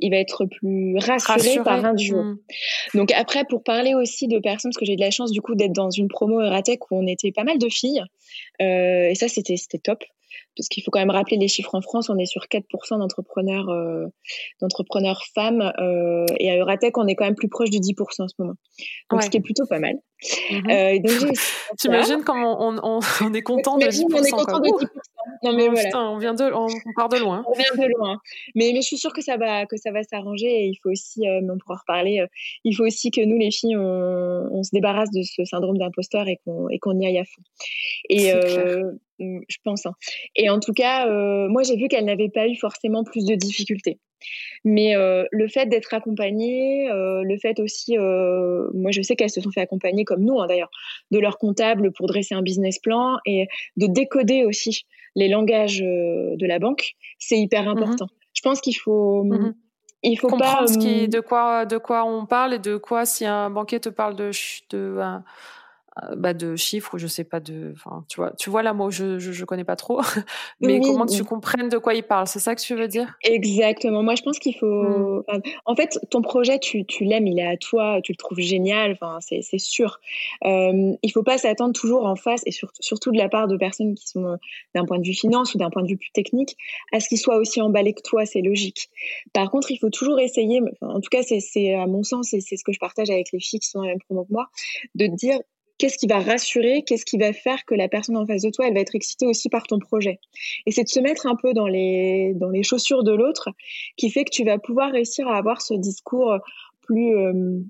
il 0.00 0.10
va 0.10 0.16
être 0.16 0.44
plus 0.46 0.96
rassuré, 0.98 1.62
par 1.64 1.84
un 1.84 1.94
duo. 1.94 2.22
Mm. 2.22 2.38
Donc 2.94 3.12
après, 3.12 3.44
pour 3.44 3.62
parler 3.62 3.94
aussi 3.94 4.28
de 4.28 4.38
personnes, 4.38 4.70
parce 4.70 4.78
que 4.78 4.84
j'ai 4.84 4.94
eu 4.94 4.96
de 4.96 5.00
la 5.00 5.10
chance 5.10 5.30
du 5.30 5.40
coup 5.40 5.54
d'être 5.54 5.72
dans 5.72 5.90
une 5.90 6.08
promo 6.08 6.40
Eratech 6.40 6.90
où 6.90 6.96
on 6.96 7.06
était 7.06 7.32
pas 7.32 7.44
mal 7.44 7.58
de 7.58 7.68
filles, 7.68 8.02
euh, 8.60 9.08
et 9.08 9.14
ça 9.14 9.28
c'était 9.28 9.56
c'était 9.56 9.78
top 9.78 10.04
parce 10.56 10.68
qu'il 10.68 10.82
faut 10.82 10.90
quand 10.90 11.00
même 11.00 11.10
rappeler 11.10 11.36
les 11.36 11.48
chiffres 11.48 11.74
en 11.74 11.80
France, 11.80 12.08
on 12.10 12.18
est 12.18 12.26
sur 12.26 12.42
4% 12.42 12.98
d'entrepreneurs 12.98 13.68
euh, 13.68 14.06
d'entrepreneurs 14.60 15.22
femmes 15.34 15.72
euh, 15.80 16.26
et 16.38 16.50
à 16.50 16.56
Euratech 16.58 16.96
on 16.96 17.06
est 17.06 17.14
quand 17.14 17.24
même 17.24 17.34
plus 17.34 17.48
proche 17.48 17.70
du 17.70 17.78
10% 17.78 18.22
en 18.22 18.28
ce 18.28 18.34
moment. 18.38 18.54
Donc 19.10 19.22
ce 19.22 19.30
qui 19.30 19.36
est 19.36 19.40
plutôt 19.40 19.66
pas 19.66 19.78
mal. 19.78 19.96
Mm-hmm. 20.50 21.06
euh, 21.06 21.32
T'imagines 21.78 22.24
comment 22.24 22.66
on, 22.66 22.78
on, 22.82 23.00
on, 23.20 23.34
est 23.34 23.42
content 23.42 23.78
de 23.78 23.86
10%. 23.86 24.06
On 24.12 24.22
est 24.22 24.30
content 24.30 24.60
de 24.60 24.68
10%. 24.68 24.88
Non 25.42 25.52
mais 25.52 25.68
oh, 25.68 25.72
voilà. 25.72 26.10
on 26.10 26.18
vient 26.18 26.34
de, 26.34 26.44
on, 26.52 26.68
part 26.96 27.08
de 27.08 27.18
loin. 27.18 27.44
On 27.46 27.52
vient 27.52 27.86
de 27.86 27.90
loin. 27.96 28.18
Mais, 28.54 28.70
mais 28.72 28.80
je 28.80 28.86
suis 28.86 28.98
sûre 28.98 29.12
que 29.12 29.22
ça 29.22 29.36
va, 29.36 29.66
que 29.66 29.76
ça 29.76 29.90
va 29.90 30.02
s'arranger 30.02 30.46
et 30.46 30.66
il 30.66 30.76
faut 30.82 30.90
aussi, 30.90 31.28
euh, 31.28 31.40
on 31.42 31.58
pourra 31.58 31.76
reparler. 31.76 32.20
Euh, 32.20 32.26
il 32.64 32.74
faut 32.74 32.84
aussi 32.84 33.10
que 33.10 33.20
nous 33.20 33.36
les 33.36 33.50
filles, 33.50 33.76
on, 33.76 34.48
on 34.52 34.62
se 34.62 34.70
débarrasse 34.72 35.10
de 35.10 35.22
ce 35.22 35.44
syndrome 35.44 35.78
d'imposteur 35.78 36.28
et 36.28 36.40
qu'on 36.44 36.68
et 36.68 36.78
qu'on 36.78 36.98
y 36.98 37.06
aille 37.06 37.18
à 37.18 37.24
fond. 37.24 37.42
Et 38.08 38.32
euh, 38.32 38.92
je 39.18 39.56
pense. 39.64 39.86
Hein. 39.86 39.94
Et 40.36 40.50
en 40.50 40.60
tout 40.60 40.72
cas, 40.72 41.08
euh, 41.08 41.48
moi 41.48 41.62
j'ai 41.62 41.76
vu 41.76 41.88
qu'elle 41.88 42.04
n'avait 42.04 42.28
pas 42.28 42.46
eu 42.46 42.56
forcément 42.56 43.04
plus 43.04 43.24
de 43.24 43.34
difficultés. 43.34 43.98
Mais 44.64 44.96
euh, 44.96 45.24
le 45.32 45.48
fait 45.48 45.66
d'être 45.66 45.92
accompagnée, 45.92 46.90
euh, 46.90 47.22
le 47.22 47.36
fait 47.38 47.60
aussi, 47.60 47.96
moi 47.98 48.90
je 48.90 49.02
sais 49.02 49.16
qu'elles 49.16 49.30
se 49.30 49.40
sont 49.40 49.50
fait 49.50 49.60
accompagner 49.60 50.04
comme 50.04 50.22
nous 50.22 50.40
hein, 50.40 50.46
d'ailleurs, 50.46 50.70
de 51.10 51.18
leur 51.18 51.38
comptable 51.38 51.92
pour 51.92 52.06
dresser 52.06 52.34
un 52.34 52.42
business 52.42 52.78
plan 52.78 53.18
et 53.26 53.46
de 53.76 53.86
décoder 53.86 54.44
aussi 54.44 54.84
les 55.14 55.28
langages 55.28 55.80
de 55.80 56.46
la 56.46 56.58
banque, 56.58 56.94
c'est 57.18 57.38
hyper 57.38 57.64
mmh 57.64 57.68
important. 57.68 58.06
Je 58.32 58.42
pense 58.42 58.60
qu'il 58.60 58.76
faut, 58.76 59.24
mmh 59.24 59.54
il 60.06 60.18
faut 60.18 60.28
comprendre 60.28 60.58
pas 60.58 60.66
ce 60.66 60.78
qui, 60.78 61.08
de 61.08 61.20
quoi, 61.20 61.64
de 61.64 61.78
quoi 61.78 62.04
on 62.04 62.26
parle 62.26 62.54
et 62.54 62.58
de 62.58 62.76
quoi 62.76 63.06
si 63.06 63.24
un 63.24 63.48
banquier 63.48 63.80
te 63.80 63.88
parle 63.88 64.14
de, 64.16 64.30
de 64.70 64.98
bah, 66.16 66.34
de 66.34 66.56
chiffres 66.56 66.94
ou 66.94 66.98
je 66.98 67.06
sais 67.06 67.22
pas 67.22 67.38
de 67.38 67.72
enfin 67.72 68.04
tu 68.08 68.16
vois 68.16 68.32
tu 68.32 68.50
vois 68.50 68.64
là 68.64 68.72
moi 68.72 68.90
je, 68.90 69.20
je, 69.20 69.30
je 69.30 69.44
connais 69.44 69.62
pas 69.62 69.76
trop. 69.76 70.00
Mais 70.60 70.80
comment 70.80 71.06
tu 71.06 71.22
comprennes 71.22 71.68
de 71.68 71.78
quoi 71.78 71.94
il 71.94 72.02
parle 72.02 72.26
c'est 72.26 72.40
ça 72.40 72.56
que 72.56 72.60
tu 72.60 72.74
veux 72.74 72.88
dire? 72.88 73.16
Exactement. 73.22 74.02
Moi 74.02 74.16
je 74.16 74.22
pense 74.22 74.40
qu'il 74.40 74.56
faut 74.56 74.66
mmh. 74.66 75.22
en 75.66 75.76
fait 75.76 76.00
ton 76.10 76.20
projet 76.20 76.58
tu, 76.58 76.84
tu 76.84 77.04
l'aimes 77.04 77.28
il 77.28 77.38
est 77.38 77.46
à 77.46 77.56
toi 77.56 78.00
tu 78.02 78.10
le 78.10 78.16
trouves 78.16 78.40
génial 78.40 78.92
enfin 78.92 79.18
c'est, 79.20 79.40
c'est 79.42 79.58
sûr. 79.58 80.00
Euh, 80.44 80.92
il 81.02 81.12
faut 81.12 81.22
pas 81.22 81.38
s'attendre 81.38 81.72
toujours 81.72 82.06
en 82.06 82.16
face 82.16 82.42
et 82.44 82.50
surtout 82.50 82.82
surtout 82.82 83.12
de 83.12 83.18
la 83.18 83.28
part 83.28 83.46
de 83.46 83.56
personnes 83.56 83.94
qui 83.94 84.08
sont 84.08 84.24
euh, 84.24 84.36
d'un 84.74 84.84
point 84.84 84.98
de 84.98 85.06
vue 85.06 85.14
finance 85.14 85.54
ou 85.54 85.58
d'un 85.58 85.70
point 85.70 85.82
de 85.82 85.88
vue 85.88 85.96
plus 85.96 86.10
technique 86.10 86.56
à 86.92 86.98
ce 86.98 87.08
qu'ils 87.08 87.18
soient 87.18 87.36
aussi 87.36 87.60
emballés 87.60 87.94
que 87.94 88.02
toi 88.02 88.26
c'est 88.26 88.42
logique. 88.42 88.90
Par 89.32 89.48
contre 89.48 89.70
il 89.70 89.78
faut 89.78 89.90
toujours 89.90 90.18
essayer 90.18 90.60
en 90.80 91.00
tout 91.00 91.08
cas 91.10 91.22
c'est, 91.22 91.38
c'est 91.38 91.74
à 91.74 91.86
mon 91.86 92.02
sens 92.02 92.34
et 92.34 92.40
c'est 92.40 92.56
ce 92.56 92.64
que 92.64 92.72
je 92.72 92.80
partage 92.80 93.10
avec 93.10 93.30
les 93.32 93.38
filles 93.38 93.60
qui 93.60 93.68
sont 93.68 93.78
dans 93.78 93.84
la 93.84 93.90
même 93.92 94.00
promo 94.00 94.24
que 94.24 94.32
moi 94.32 94.48
de 94.96 95.06
dire 95.06 95.38
qu'est-ce 95.78 95.98
qui 95.98 96.06
va 96.06 96.20
rassurer, 96.20 96.82
qu'est-ce 96.86 97.04
qui 97.04 97.18
va 97.18 97.32
faire 97.32 97.64
que 97.66 97.74
la 97.74 97.88
personne 97.88 98.16
en 98.16 98.26
face 98.26 98.42
de 98.42 98.50
toi, 98.50 98.66
elle 98.68 98.74
va 98.74 98.80
être 98.80 98.94
excitée 98.94 99.26
aussi 99.26 99.48
par 99.48 99.66
ton 99.66 99.78
projet. 99.78 100.20
Et 100.66 100.70
c'est 100.70 100.84
de 100.84 100.88
se 100.88 101.00
mettre 101.00 101.26
un 101.26 101.36
peu 101.36 101.52
dans 101.52 101.66
les, 101.66 102.32
dans 102.34 102.50
les 102.50 102.62
chaussures 102.62 103.04
de 103.04 103.12
l'autre 103.12 103.50
qui 103.96 104.10
fait 104.10 104.24
que 104.24 104.30
tu 104.30 104.44
vas 104.44 104.58
pouvoir 104.58 104.92
réussir 104.92 105.28
à 105.28 105.36
avoir 105.36 105.62
ce 105.62 105.74
discours 105.74 106.38
plus, 106.82 107.16
euh, 107.16 107.60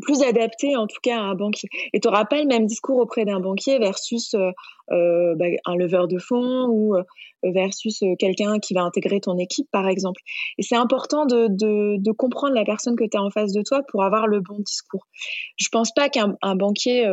plus 0.00 0.22
adapté 0.22 0.76
en 0.76 0.86
tout 0.86 0.98
cas 1.02 1.18
à 1.18 1.22
un 1.22 1.34
banquier. 1.34 1.68
Et 1.92 2.00
tu 2.00 2.08
n'auras 2.08 2.24
pas 2.24 2.40
le 2.40 2.46
même 2.46 2.66
discours 2.66 2.98
auprès 2.98 3.24
d'un 3.24 3.40
banquier 3.40 3.78
versus 3.78 4.34
euh, 4.34 4.50
euh 4.92 5.34
bah, 5.36 5.46
un 5.66 5.76
leveur 5.76 6.08
de 6.08 6.18
fonds 6.18 6.66
ou 6.68 6.94
euh, 6.94 7.02
versus 7.42 8.02
quelqu'un 8.18 8.58
qui 8.58 8.74
va 8.74 8.82
intégrer 8.82 9.20
ton 9.20 9.36
équipe 9.38 9.68
par 9.70 9.88
exemple. 9.88 10.20
Et 10.58 10.62
c'est 10.62 10.76
important 10.76 11.26
de, 11.26 12.12
comprendre 12.12 12.54
la 12.54 12.64
personne 12.64 12.96
que 12.96 13.04
tu 13.04 13.16
as 13.16 13.22
en 13.22 13.30
face 13.30 13.52
de 13.52 13.62
toi 13.62 13.80
pour 13.88 14.04
avoir 14.04 14.26
le 14.26 14.40
bon 14.40 14.58
discours. 14.58 15.06
Je 15.56 15.68
pense 15.70 15.92
pas 15.92 16.08
qu'un 16.08 16.36
banquier 16.54 17.08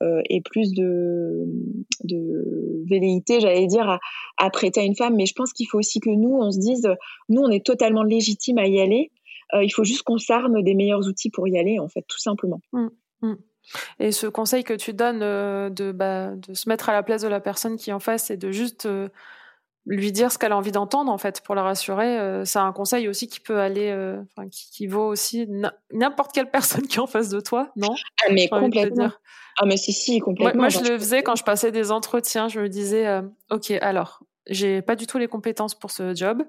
ait 0.00 0.40
plus 0.40 0.72
de, 0.72 1.44
velléité, 2.90 3.38
j'allais 3.38 3.68
dire, 3.68 3.88
à, 3.88 4.00
à 4.36 4.50
prêter 4.50 4.80
à 4.80 4.84
une 4.84 4.96
femme, 4.96 5.14
mais 5.14 5.26
je 5.26 5.34
pense 5.34 5.52
qu'il 5.52 5.68
faut 5.68 5.78
aussi 5.78 6.00
que 6.00 6.10
nous, 6.10 6.36
on 6.40 6.50
se 6.50 6.58
dise, 6.58 6.88
nous, 7.28 7.42
on 7.42 7.50
est 7.50 7.64
totalement 7.64 8.02
légitime 8.02 8.58
à 8.58 8.66
y 8.66 8.80
aller 8.80 9.12
il 9.60 9.70
faut 9.70 9.84
juste 9.84 10.02
qu'on 10.02 10.18
s'arme 10.18 10.62
des 10.62 10.74
meilleurs 10.74 11.06
outils 11.06 11.30
pour 11.30 11.48
y 11.48 11.58
aller, 11.58 11.78
en 11.78 11.88
fait, 11.88 12.04
tout 12.08 12.18
simplement. 12.18 12.60
Mmh, 12.72 12.88
mmh. 13.22 13.34
Et 13.98 14.12
ce 14.12 14.26
conseil 14.26 14.64
que 14.64 14.74
tu 14.74 14.92
donnes 14.92 15.22
euh, 15.22 15.70
de, 15.70 15.92
bah, 15.92 16.30
de 16.34 16.54
se 16.54 16.68
mettre 16.68 16.88
à 16.88 16.92
la 16.92 17.02
place 17.02 17.22
de 17.22 17.28
la 17.28 17.40
personne 17.40 17.76
qui 17.76 17.90
est 17.90 17.92
en 17.92 18.00
face 18.00 18.30
et 18.30 18.36
de 18.36 18.50
juste 18.50 18.86
euh, 18.86 19.08
lui 19.86 20.12
dire 20.12 20.32
ce 20.32 20.38
qu'elle 20.38 20.52
a 20.52 20.56
envie 20.56 20.72
d'entendre 20.72 21.10
en 21.10 21.18
fait 21.18 21.40
pour 21.42 21.54
la 21.56 21.62
rassurer 21.62 22.44
c'est 22.44 22.60
un 22.60 22.70
conseil 22.70 23.08
aussi 23.08 23.26
qui 23.26 23.40
peut 23.40 23.58
aller 23.58 24.16
qui, 24.52 24.86
vaut 24.86 25.08
aussi 25.08 25.48
n'importe 25.92 26.30
quelle 26.32 26.50
personne 26.52 26.86
qui 26.86 26.98
est 26.98 27.00
en 27.00 27.08
face 27.08 27.30
de 27.30 27.40
toi 27.40 27.72
non? 27.74 27.92
Ah 28.24 28.32
mais 28.32 28.48
complètement 28.48 29.10
ah 29.58 29.66
mais 29.66 29.76
si 29.76 29.92
si 29.92 30.20
complètement 30.20 30.60
moi, 30.60 30.68
je 30.68 30.78
le 30.78 30.96
faisais 30.96 31.24
quand 31.24 31.34
je 31.34 31.42
passais 31.42 31.72
des 31.72 31.90
entretiens 31.90 32.46
je 32.46 32.60
me 32.60 32.68
disais 32.68 33.22
ok 33.50 33.72
alors 33.80 34.22
j'ai 34.48 34.82
pas 34.82 34.96
du 34.96 35.06
tout 35.06 35.18
les 35.18 35.28
compétences 35.28 35.74
pour 35.74 35.90
ce 35.90 36.14
job. 36.14 36.42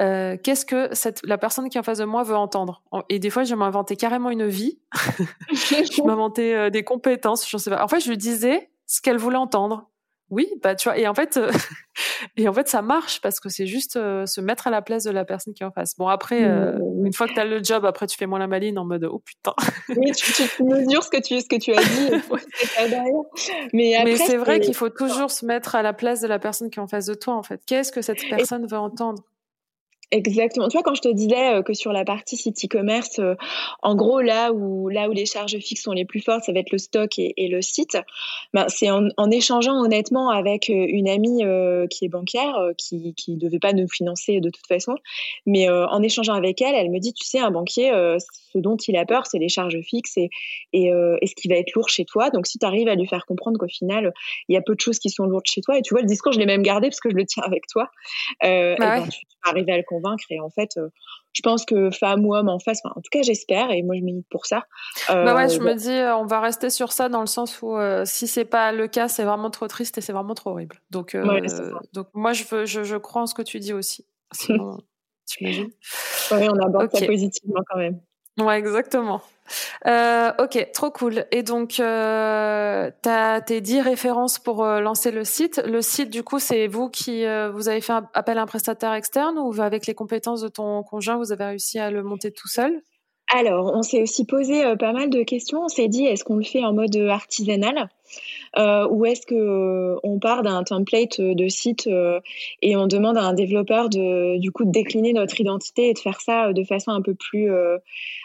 Euh, 0.00 0.36
Qu'est-ce 0.42 0.66
que 0.66 0.94
cette, 0.94 1.20
la 1.24 1.38
personne 1.38 1.68
qui 1.68 1.78
est 1.78 1.80
en 1.80 1.84
face 1.84 1.98
de 1.98 2.04
moi 2.04 2.22
veut 2.22 2.36
entendre? 2.36 2.82
Et 3.08 3.18
des 3.18 3.30
fois, 3.30 3.44
je 3.44 3.54
m'inventais 3.54 3.96
carrément 3.96 4.30
une 4.30 4.46
vie. 4.46 4.78
je 5.52 6.02
m'inventais 6.04 6.54
euh, 6.54 6.70
des 6.70 6.84
compétences, 6.84 7.48
je 7.48 7.56
sais 7.56 7.70
pas. 7.70 7.82
En 7.82 7.88
fait, 7.88 8.00
je 8.00 8.08
lui 8.08 8.16
disais 8.16 8.70
ce 8.86 9.00
qu'elle 9.00 9.18
voulait 9.18 9.36
entendre. 9.36 9.88
Oui, 10.30 10.46
bah 10.62 10.74
tu 10.74 10.88
vois, 10.88 10.98
et 10.98 11.08
en 11.08 11.14
fait, 11.14 11.38
euh, 11.38 11.50
et 12.36 12.48
en 12.48 12.52
fait, 12.52 12.68
ça 12.68 12.82
marche 12.82 13.20
parce 13.22 13.40
que 13.40 13.48
c'est 13.48 13.66
juste 13.66 13.96
euh, 13.96 14.26
se 14.26 14.40
mettre 14.42 14.66
à 14.66 14.70
la 14.70 14.82
place 14.82 15.04
de 15.04 15.10
la 15.10 15.24
personne 15.24 15.54
qui 15.54 15.62
est 15.62 15.66
en 15.66 15.70
face. 15.70 15.96
Bon, 15.96 16.08
après, 16.08 16.44
euh, 16.44 16.78
une 17.04 17.14
fois 17.14 17.26
que 17.26 17.32
tu 17.32 17.40
as 17.40 17.46
le 17.46 17.62
job, 17.62 17.86
après, 17.86 18.06
tu 18.06 18.16
fais 18.18 18.26
moins 18.26 18.38
la 18.38 18.46
maline 18.46 18.78
en 18.78 18.84
mode 18.84 19.04
oh 19.04 19.22
putain. 19.24 19.54
oui, 19.96 20.12
tu, 20.12 20.32
tu, 20.32 20.64
mesures 20.64 21.02
ce 21.02 21.10
que 21.10 21.22
tu, 21.22 21.40
ce 21.40 21.46
que 21.46 21.56
tu 21.56 21.72
as 21.72 21.82
dit. 21.82 22.10
Mais, 23.72 24.00
Mais 24.04 24.16
c'est 24.16 24.36
vrai 24.36 24.60
qu'il 24.60 24.74
faut 24.74 24.90
toujours 24.90 25.30
se 25.30 25.46
mettre 25.46 25.74
à 25.74 25.82
la 25.82 25.92
place 25.92 26.20
de 26.20 26.28
la 26.28 26.38
personne 26.38 26.70
qui 26.70 26.78
est 26.78 26.82
en 26.82 26.86
face 26.86 27.06
de 27.06 27.14
toi, 27.14 27.34
en 27.34 27.42
fait. 27.42 27.62
Qu'est-ce 27.66 27.92
que 27.92 28.02
cette 28.02 28.28
personne 28.28 28.66
veut 28.66 28.78
entendre? 28.78 29.22
Exactement. 30.10 30.68
Tu 30.68 30.76
vois, 30.76 30.82
quand 30.82 30.94
je 30.94 31.02
te 31.02 31.12
disais 31.12 31.56
euh, 31.56 31.62
que 31.62 31.74
sur 31.74 31.92
la 31.92 32.02
partie 32.02 32.38
site 32.38 32.64
e-commerce, 32.64 33.18
euh, 33.18 33.34
en 33.82 33.94
gros, 33.94 34.22
là 34.22 34.52
où, 34.52 34.88
là 34.88 35.10
où 35.10 35.12
les 35.12 35.26
charges 35.26 35.58
fixes 35.58 35.82
sont 35.82 35.92
les 35.92 36.06
plus 36.06 36.20
fortes, 36.20 36.44
ça 36.44 36.52
va 36.52 36.60
être 36.60 36.72
le 36.72 36.78
stock 36.78 37.18
et, 37.18 37.48
le 37.48 37.60
site. 37.60 37.98
Ben, 38.54 38.66
c'est 38.68 38.90
en, 38.90 39.30
échangeant 39.30 39.82
honnêtement 39.82 40.30
avec 40.30 40.70
euh, 40.70 40.86
une 40.88 41.08
amie 41.08 41.42
qui 41.90 42.06
est 42.06 42.08
bancaire, 42.08 42.70
qui 42.78 43.14
ne 43.28 43.36
devait 43.36 43.58
pas 43.58 43.72
nous 43.72 43.88
financer 43.88 44.40
de 44.40 44.48
toute 44.48 44.66
façon, 44.66 44.94
mais 45.46 45.68
en 45.68 46.02
échangeant 46.02 46.34
avec 46.34 46.62
elle, 46.62 46.74
elle 46.74 46.90
me 46.90 46.98
dit, 46.98 47.12
tu 47.12 47.26
sais, 47.26 47.38
un 47.38 47.50
banquier, 47.50 47.90
ce 48.18 48.58
dont 48.58 48.76
il 48.76 48.96
a 48.96 49.04
peur, 49.04 49.26
c'est 49.26 49.38
les 49.38 49.48
charges 49.48 49.80
fixes 49.82 50.16
et, 50.16 50.30
et, 50.72 50.90
ce 50.90 51.34
qui 51.34 51.48
va 51.48 51.56
être 51.56 51.72
lourd 51.74 51.88
chez 51.88 52.04
toi. 52.04 52.30
Donc, 52.30 52.46
si 52.46 52.58
tu 52.58 52.66
arrives 52.66 52.88
à 52.88 52.94
lui 52.94 53.06
faire 53.06 53.26
comprendre 53.26 53.58
qu'au 53.58 53.68
final, 53.68 54.12
il 54.48 54.54
y 54.54 54.56
a 54.56 54.62
peu 54.62 54.74
de 54.74 54.80
choses 54.80 54.98
qui 54.98 55.10
sont 55.10 55.24
lourdes 55.24 55.46
chez 55.46 55.60
toi, 55.60 55.78
et 55.78 55.82
tu 55.82 55.94
vois, 55.94 56.00
le 56.00 56.06
discours, 56.06 56.32
je 56.32 56.38
l'ai 56.38 56.46
même 56.46 56.62
gardé 56.62 56.88
parce 56.88 57.00
que 57.00 57.10
je 57.10 57.16
le 57.16 57.26
tiens 57.26 57.42
avec 57.44 57.66
toi, 57.66 57.90
bah 58.42 58.76
ben, 58.78 59.02
tu, 59.04 59.20
tu 59.20 59.36
vas 59.44 59.50
arriver 59.50 59.72
à 59.72 59.76
le 59.76 59.84
convaincre. 59.98 60.24
Et 60.30 60.40
en 60.40 60.50
fait, 60.50 60.76
euh, 60.76 60.88
je 61.32 61.42
pense 61.42 61.64
que 61.64 61.90
femme 61.90 62.24
ou 62.24 62.34
homme 62.34 62.48
en 62.48 62.58
face, 62.58 62.80
en 62.84 63.00
tout 63.00 63.10
cas, 63.10 63.22
j'espère, 63.22 63.70
et 63.70 63.82
moi, 63.82 63.96
je 63.96 64.02
milite 64.02 64.26
pour 64.30 64.46
ça. 64.46 64.64
bah 65.08 65.34
ouais, 65.34 65.48
je 65.48 65.60
me 65.60 65.74
dis, 65.74 65.90
euh, 65.90 66.16
on 66.16 66.26
va 66.26 66.40
rester 66.40 66.70
sur 66.70 66.92
ça 66.92 67.08
dans 67.08 67.20
le 67.20 67.26
sens 67.26 67.60
où 67.62 67.76
euh, 67.76 68.04
si 68.04 68.26
c'est 68.26 68.44
pas 68.44 68.72
le 68.72 68.88
cas, 68.88 69.08
c'est 69.08 69.24
vraiment 69.24 69.50
trop 69.50 69.68
triste 69.68 69.98
et 69.98 70.00
c'est 70.00 70.12
vraiment 70.12 70.34
trop 70.34 70.50
horrible. 70.50 70.80
Donc, 70.90 71.16
donc 71.92 72.08
moi, 72.14 72.32
je, 72.32 72.44
veux, 72.44 72.66
je, 72.66 72.84
je, 72.84 72.96
crois 72.96 73.22
en 73.22 73.26
ce 73.26 73.34
que 73.34 73.42
tu 73.42 73.58
dis 73.60 73.72
aussi. 73.72 74.06
Sinon, 74.32 74.78
t'imagines 75.26 75.70
Oui, 76.32 76.48
on 76.48 76.66
aborde 76.66 76.90
ça 76.94 77.06
positivement 77.06 77.62
quand 77.68 77.78
même. 77.78 78.00
Ouais, 78.38 78.58
exactement. 78.58 79.20
Euh, 79.86 80.32
ok, 80.38 80.68
trop 80.74 80.90
cool. 80.90 81.26
Et 81.32 81.42
donc, 81.42 81.80
euh, 81.80 82.90
tu 83.02 83.08
as 83.10 83.40
tes 83.42 83.60
10 83.60 83.80
références 83.82 84.38
pour 84.38 84.64
euh, 84.64 84.80
lancer 84.80 85.10
le 85.12 85.24
site. 85.24 85.62
Le 85.66 85.82
site, 85.82 86.10
du 86.10 86.24
coup, 86.24 86.38
c'est 86.40 86.68
vous 86.68 86.90
qui 86.90 87.26
euh, 87.26 87.50
vous 87.50 87.68
avez 87.68 87.80
fait 87.80 87.94
appel 88.14 88.38
à 88.38 88.42
un 88.42 88.46
prestataire 88.46 88.94
externe 88.94 89.38
ou 89.38 89.60
avec 89.62 89.86
les 89.86 89.94
compétences 89.94 90.42
de 90.42 90.48
ton 90.48 90.82
conjoint, 90.84 91.16
vous 91.18 91.32
avez 91.32 91.44
réussi 91.46 91.78
à 91.80 91.90
le 91.90 92.02
monter 92.02 92.32
tout 92.32 92.48
seul? 92.48 92.82
Alors, 93.30 93.74
on 93.74 93.82
s'est 93.82 94.00
aussi 94.00 94.24
posé 94.24 94.64
euh, 94.64 94.76
pas 94.76 94.92
mal 94.92 95.10
de 95.10 95.22
questions. 95.22 95.62
On 95.62 95.68
s'est 95.68 95.88
dit, 95.88 96.06
est-ce 96.06 96.24
qu'on 96.24 96.36
le 96.36 96.44
fait 96.44 96.64
en 96.64 96.72
mode 96.72 96.96
artisanal 96.96 97.88
euh, 98.56 98.88
ou 98.88 99.04
est-ce 99.04 99.26
que 99.26 99.34
euh, 99.34 99.96
on 100.02 100.18
part 100.18 100.42
d'un 100.42 100.64
template 100.64 101.20
de 101.20 101.48
site 101.48 101.90
et 102.62 102.76
on 102.76 102.86
demande 102.86 103.18
à 103.18 103.22
un 103.22 103.34
développeur 103.34 103.90
de, 103.90 104.38
du 104.38 104.50
coup, 104.50 104.64
de 104.64 104.70
décliner 104.70 105.12
notre 105.12 105.38
identité 105.38 105.90
et 105.90 105.92
de 105.92 105.98
faire 105.98 106.22
ça 106.22 106.54
de 106.54 106.64
façon 106.64 106.90
un 106.90 107.02
peu 107.02 107.14
plus, 107.14 107.50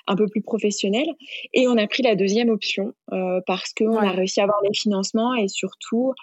un 0.07 0.15
peu 0.15 0.27
plus 0.27 0.41
professionnelle. 0.41 1.09
Et 1.53 1.67
on 1.67 1.77
a 1.77 1.85
pris 1.87 2.03
la 2.03 2.15
deuxième 2.15 2.49
option 2.49 2.93
parce 3.45 3.73
qu'on 3.73 3.97
a 3.97 4.11
réussi 4.11 4.39
à 4.39 4.43
avoir 4.43 4.61
les 4.63 4.73
financements 4.73 5.35
et 5.35 5.49
surtout, 5.49 6.13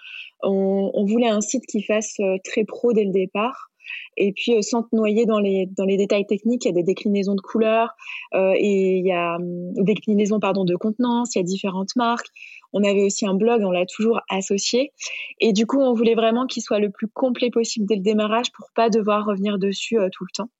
on, 0.43 0.91
on 0.95 1.05
voulait 1.05 1.29
un 1.29 1.43
site 1.43 1.67
qui 1.67 1.83
fasse 1.83 2.17
très 2.45 2.65
pro 2.65 2.95
dès 2.95 3.05
le 3.05 3.13
départ. 3.13 3.70
Et 4.17 4.33
puis, 4.33 4.55
euh, 4.55 4.63
sans 4.63 4.83
te 4.83 4.95
noyer 4.95 5.27
dans 5.27 5.39
les, 5.39 5.67
dans 5.67 5.85
les 5.85 5.97
détails 5.97 6.27
techniques, 6.27 6.65
il 6.65 6.69
y 6.69 6.71
a 6.71 6.75
des 6.75 6.83
déclinaisons 6.83 7.35
de 7.35 7.41
couleurs 7.41 7.95
euh, 8.35 8.53
et 8.57 8.99
il 8.99 9.07
y 9.07 9.13
a 9.13 9.37
hum, 9.37 9.73
des 9.75 9.95
déclinaisons 9.95 10.41
pardon, 10.41 10.65
de 10.65 10.77
contenance, 10.77 11.35
il 11.35 11.39
y 11.39 11.41
a 11.41 11.45
différentes 11.45 11.97
marques. 11.97 12.29
On 12.73 12.85
avait 12.85 13.03
aussi 13.03 13.27
un 13.27 13.35
blog, 13.35 13.63
on 13.65 13.71
l'a 13.71 13.87
toujours 13.87 14.21
associé. 14.29 14.93
Et 15.41 15.53
du 15.53 15.67
coup, 15.67 15.81
on 15.81 15.93
voulait 15.93 16.15
vraiment 16.15 16.47
qu'il 16.47 16.63
soit 16.63 16.79
le 16.79 16.91
plus 16.91 17.09
complet 17.09 17.51
possible 17.51 17.87
dès 17.87 17.97
le 17.97 18.03
démarrage 18.03 18.53
pour 18.53 18.69
pas 18.75 18.91
devoir 18.91 19.27
revenir 19.27 19.59
dessus 19.59 19.99
euh, 19.99 20.09
tout 20.13 20.25
le 20.25 20.33
temps. 20.35 20.51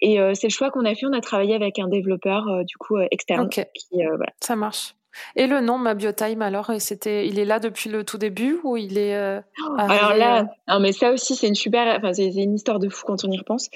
Et 0.00 0.18
c'est 0.34 0.48
le 0.48 0.52
choix 0.52 0.70
qu'on 0.70 0.84
a 0.84 0.94
fait. 0.94 1.06
On 1.06 1.12
a 1.12 1.20
travaillé 1.20 1.54
avec 1.54 1.78
un 1.78 1.88
développeur 1.88 2.64
du 2.64 2.76
coup 2.76 2.98
externe. 3.10 3.48
Qui, 3.48 3.64
voilà. 3.92 4.32
Ça 4.40 4.54
marche. 4.54 4.94
Et 5.36 5.46
le 5.46 5.60
nom 5.60 5.78
Mabiotime, 5.78 6.42
alors, 6.42 6.70
c'était, 6.78 7.26
il 7.26 7.38
est 7.38 7.44
là 7.44 7.58
depuis 7.58 7.90
le 7.90 8.04
tout 8.04 8.18
début 8.18 8.58
ou 8.62 8.76
il 8.76 8.98
est 8.98 9.16
euh, 9.16 9.40
Alors 9.78 10.14
là, 10.14 10.40
euh 10.40 10.44
non, 10.68 10.80
mais 10.80 10.92
ça 10.92 11.12
aussi, 11.12 11.34
c'est 11.34 11.48
une 11.48 11.54
super, 11.54 11.96
enfin, 11.96 12.12
c'est 12.12 12.26
une 12.26 12.54
histoire 12.54 12.78
de 12.78 12.88
fou 12.88 13.04
quand 13.06 13.24
on 13.24 13.30
y 13.30 13.38
repense. 13.38 13.68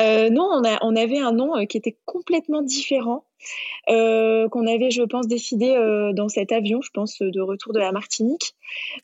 Euh, 0.00 0.30
non, 0.30 0.48
on, 0.52 0.64
a, 0.64 0.78
on 0.82 0.96
avait 0.96 1.20
un 1.20 1.32
nom 1.32 1.64
qui 1.66 1.76
était 1.76 1.96
complètement 2.04 2.62
différent. 2.62 3.24
Qu'on 3.86 4.66
avait, 4.66 4.90
je 4.90 5.02
pense, 5.02 5.26
décidé 5.26 5.74
dans 6.14 6.28
cet 6.28 6.52
avion, 6.52 6.80
je 6.82 6.90
pense, 6.90 7.20
de 7.20 7.40
retour 7.40 7.72
de 7.72 7.78
la 7.78 7.92
Martinique, 7.92 8.54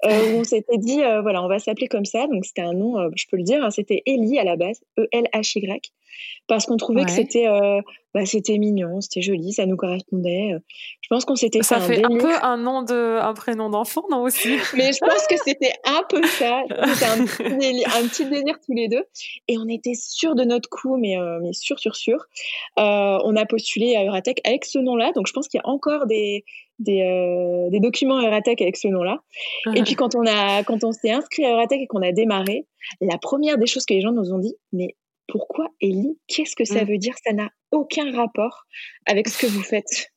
où 0.04 0.08
on 0.08 0.44
s'était 0.44 0.78
dit, 0.78 0.98
voilà, 1.22 1.42
on 1.42 1.48
va 1.48 1.58
s'appeler 1.58 1.88
comme 1.88 2.04
ça. 2.04 2.26
Donc 2.26 2.44
c'était 2.44 2.62
un 2.62 2.72
nom, 2.72 3.10
je 3.14 3.24
peux 3.30 3.36
le 3.36 3.42
dire, 3.42 3.64
hein, 3.64 3.70
c'était 3.70 4.02
Ellie 4.06 4.38
à 4.38 4.44
la 4.44 4.56
base, 4.56 4.80
E-L-H-Y 4.98 5.92
parce 6.48 6.66
qu'on 6.66 6.76
trouvait 6.76 7.04
que 7.04 7.10
c'était 7.10 7.48
euh, 7.48 7.80
bah, 8.14 8.24
c'était 8.24 8.56
mignon, 8.58 9.00
c'était 9.00 9.20
joli, 9.20 9.52
ça 9.52 9.66
nous 9.66 9.76
correspondait. 9.76 10.52
Euh. 10.54 10.58
Je 11.00 11.08
pense 11.08 11.24
qu'on 11.24 11.36
s'était 11.36 11.62
ça 11.62 11.80
fait, 11.80 12.04
un, 12.04 12.18
peu 12.18 12.34
un 12.42 12.56
nom 12.56 12.82
de 12.82 13.18
un 13.20 13.34
prénom 13.34 13.68
d'enfant, 13.68 14.04
non 14.10 14.22
aussi 14.22 14.56
Mais 14.74 14.92
je 14.92 14.98
pense 14.98 15.26
que 15.26 15.36
c'était 15.44 15.72
un 15.84 16.02
peu 16.08 16.22
ça. 16.26 16.62
C'était 16.94 17.04
un, 17.04 17.20
un, 17.20 18.08
petit 18.08 18.24
délire 18.26 18.58
tous 18.64 18.74
les 18.74 18.88
deux, 18.88 19.04
et 19.48 19.58
on 19.58 19.68
était 19.68 19.94
sûrs 19.94 20.34
de 20.34 20.44
notre 20.44 20.68
coup, 20.68 20.96
mais 20.96 21.18
euh, 21.18 21.38
mais 21.42 21.52
sûr 21.52 21.78
sûr 21.78 21.96
sûr. 21.96 22.26
on 22.76 23.36
a 23.36 23.46
postulé 23.46 23.96
à 23.96 24.04
Avec 24.44 24.64
ce 24.64 24.78
nom-là, 24.78 25.12
donc 25.12 25.26
je 25.26 25.32
pense 25.32 25.48
qu'il 25.48 25.58
y 25.58 25.66
a 25.66 25.68
encore 25.68 26.06
des 26.06 26.44
des, 26.78 27.68
des 27.70 27.80
documents 27.80 28.20
Euratech 28.20 28.60
avec 28.60 28.76
ce 28.76 28.88
nom-là. 28.88 29.20
Et 29.74 29.82
puis 29.82 29.94
quand 29.94 30.14
on 30.14 30.26
a 30.26 30.62
quand 30.64 30.84
on 30.84 30.92
s'est 30.92 31.10
inscrit 31.10 31.44
à 31.44 31.52
Euratech 31.52 31.80
et 31.80 31.86
qu'on 31.86 32.02
a 32.02 32.12
démarré, 32.12 32.66
la 33.00 33.18
première 33.18 33.56
des 33.58 33.66
choses 33.66 33.86
que 33.86 33.94
les 33.94 34.00
gens 34.02 34.12
nous 34.12 34.32
ont 34.32 34.38
dit, 34.38 34.54
mais 34.72 34.94
pourquoi 35.28 35.68
Ellie 35.80 36.18
Qu'est-ce 36.28 36.56
que 36.56 36.64
ça 36.64 36.84
mm. 36.84 36.88
veut 36.88 36.98
dire? 36.98 37.14
Ça 37.24 37.32
n'a 37.32 37.48
aucun 37.72 38.14
rapport 38.14 38.66
avec 39.06 39.28
ce 39.28 39.38
que 39.38 39.46
vous 39.46 39.62
faites. 39.62 40.10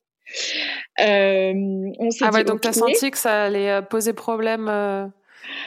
Euh, 1.00 1.52
on 1.98 2.08
ah 2.20 2.30
ouais, 2.30 2.44
donc 2.44 2.60
tu 2.60 2.68
as 2.68 2.72
senti 2.72 3.10
que 3.10 3.18
ça 3.18 3.46
allait 3.46 3.68
euh, 3.68 3.82
poser 3.82 4.12
problème, 4.12 4.68
euh, 4.68 5.06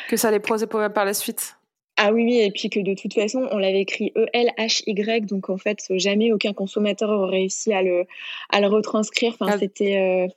que 0.08 0.16
ça 0.16 0.30
allait 0.30 0.40
poser 0.40 0.68
problème 0.68 0.94
par 0.94 1.04
la 1.04 1.14
suite? 1.14 1.58
Ah 1.98 2.12
oui, 2.12 2.24
oui, 2.26 2.40
et 2.40 2.52
puis 2.52 2.70
que 2.70 2.80
de 2.80 2.96
toute 2.96 3.14
façon, 3.14 3.48
on 3.52 3.58
l'avait 3.58 3.82
écrit 3.82 4.12
E-L-H-Y, 4.18 5.26
donc 5.26 5.50
en 5.50 5.58
fait, 5.58 5.80
jamais 5.92 6.32
aucun 6.32 6.54
consommateur 6.54 7.10
aurait 7.10 7.38
réussi 7.38 7.72
à 7.72 7.84
le, 7.84 8.06
à 8.50 8.62
le 8.62 8.68
retranscrire. 8.68 9.34
Enfin, 9.40 9.54
ah. 9.54 9.58
c'était 9.60 10.28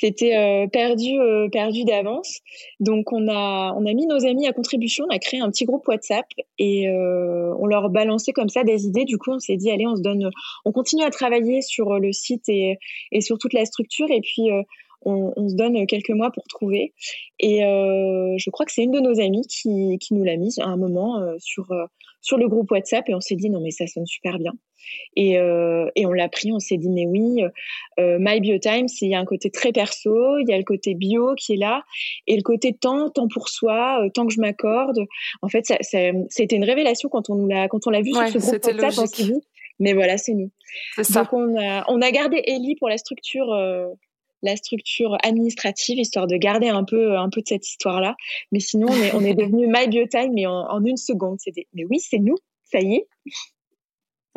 c'était 0.00 0.36
euh, 0.36 0.66
perdu 0.66 1.18
euh, 1.18 1.48
perdu 1.50 1.84
d'avance. 1.84 2.40
Donc 2.78 3.12
on 3.12 3.28
a 3.28 3.74
on 3.76 3.84
a 3.84 3.92
mis 3.92 4.06
nos 4.06 4.24
amis 4.24 4.46
à 4.46 4.52
contribution, 4.52 5.04
on 5.08 5.14
a 5.14 5.18
créé 5.18 5.40
un 5.40 5.50
petit 5.50 5.66
groupe 5.66 5.86
WhatsApp 5.86 6.26
et 6.58 6.88
euh, 6.88 7.54
on 7.58 7.66
leur 7.66 7.90
balançait 7.90 8.32
comme 8.32 8.48
ça 8.48 8.64
des 8.64 8.86
idées. 8.86 9.04
Du 9.04 9.18
coup, 9.18 9.32
on 9.32 9.38
s'est 9.38 9.56
dit 9.56 9.70
allez, 9.70 9.86
on 9.86 9.96
se 9.96 10.02
donne 10.02 10.30
on 10.64 10.72
continue 10.72 11.04
à 11.04 11.10
travailler 11.10 11.60
sur 11.60 11.98
le 11.98 12.12
site 12.12 12.48
et 12.48 12.78
et 13.12 13.20
sur 13.20 13.36
toute 13.38 13.52
la 13.52 13.66
structure 13.66 14.10
et 14.10 14.20
puis 14.22 14.48
on, 15.02 15.32
on, 15.36 15.48
se 15.48 15.54
donne 15.54 15.86
quelques 15.86 16.10
mois 16.10 16.30
pour 16.30 16.44
trouver. 16.44 16.92
Et 17.38 17.64
euh, 17.64 18.34
je 18.36 18.50
crois 18.50 18.66
que 18.66 18.72
c'est 18.72 18.82
une 18.82 18.90
de 18.90 19.00
nos 19.00 19.20
amies 19.20 19.46
qui, 19.46 19.98
qui 19.98 20.14
nous 20.14 20.24
l'a 20.24 20.36
mise 20.36 20.58
à 20.58 20.66
un 20.66 20.76
moment 20.76 21.20
euh, 21.20 21.36
sur, 21.38 21.66
sur 22.20 22.38
le 22.38 22.48
groupe 22.48 22.70
WhatsApp 22.70 23.08
et 23.08 23.14
on 23.14 23.20
s'est 23.20 23.36
dit 23.36 23.50
non 23.50 23.60
mais 23.60 23.70
ça 23.70 23.86
sonne 23.86 24.06
super 24.06 24.38
bien. 24.38 24.52
Et, 25.16 25.38
euh, 25.38 25.88
et 25.94 26.06
on 26.06 26.12
l'a 26.12 26.28
pris, 26.28 26.52
on 26.52 26.58
s'est 26.58 26.76
dit 26.76 26.88
mais 26.88 27.06
oui, 27.06 27.42
euh, 27.98 28.18
My 28.20 28.40
Biotime, 28.40 28.86
il 29.00 29.08
y 29.08 29.14
a 29.14 29.20
un 29.20 29.24
côté 29.24 29.50
très 29.50 29.72
perso, 29.72 30.38
il 30.38 30.48
y 30.48 30.52
a 30.52 30.58
le 30.58 30.64
côté 30.64 30.94
bio 30.94 31.34
qui 31.36 31.54
est 31.54 31.56
là 31.56 31.82
et 32.26 32.36
le 32.36 32.42
côté 32.42 32.72
temps, 32.72 33.10
temps 33.10 33.28
pour 33.28 33.48
soi, 33.48 34.02
euh, 34.02 34.08
temps 34.10 34.26
que 34.26 34.32
je 34.32 34.40
m'accorde. 34.40 34.98
En 35.42 35.48
fait, 35.48 35.66
ça, 35.66 35.76
ça, 35.80 35.98
c'était 36.28 36.56
une 36.56 36.64
révélation 36.64 37.08
quand 37.08 37.30
on 37.30 37.46
l'a 37.46 37.68
quand 37.68 37.86
on 37.86 37.90
l'a 37.90 38.00
vu 38.00 38.12
sur 38.12 38.28
ce 38.28 38.38
groupe 38.38 38.64
WhatsApp, 38.64 38.98
on 38.98 39.06
s'est 39.06 39.24
dit 39.24 39.40
mais 39.78 39.94
voilà 39.94 40.18
c'est 40.18 40.34
nous. 40.34 40.50
Ça. 41.02 41.22
Donc 41.22 41.32
on 41.32 41.58
a 41.58 41.84
on 41.88 42.00
a 42.02 42.10
gardé 42.10 42.42
Ellie 42.44 42.76
pour 42.76 42.88
la 42.88 42.98
structure. 42.98 43.48
Euh, 44.44 44.50
la 44.50 44.56
structure 44.56 45.16
administrative, 45.22 45.98
histoire 45.98 46.26
de 46.26 46.36
garder 46.36 46.68
un 46.68 46.84
peu, 46.84 47.16
un 47.16 47.28
peu 47.28 47.40
de 47.42 47.46
cette 47.46 47.68
histoire-là. 47.68 48.16
Mais 48.52 48.60
sinon, 48.60 48.88
on 48.90 48.96
est, 48.96 49.14
on 49.14 49.20
est 49.20 49.34
devenu 49.34 49.66
My 49.68 49.88
Biotime, 49.88 50.32
mais 50.34 50.46
en, 50.46 50.70
en 50.70 50.84
une 50.84 50.96
seconde. 50.96 51.38
C'était, 51.40 51.66
mais 51.74 51.84
oui, 51.90 52.00
c'est 52.00 52.18
nous, 52.18 52.36
ça 52.64 52.80
y 52.80 52.96
est. 52.96 53.08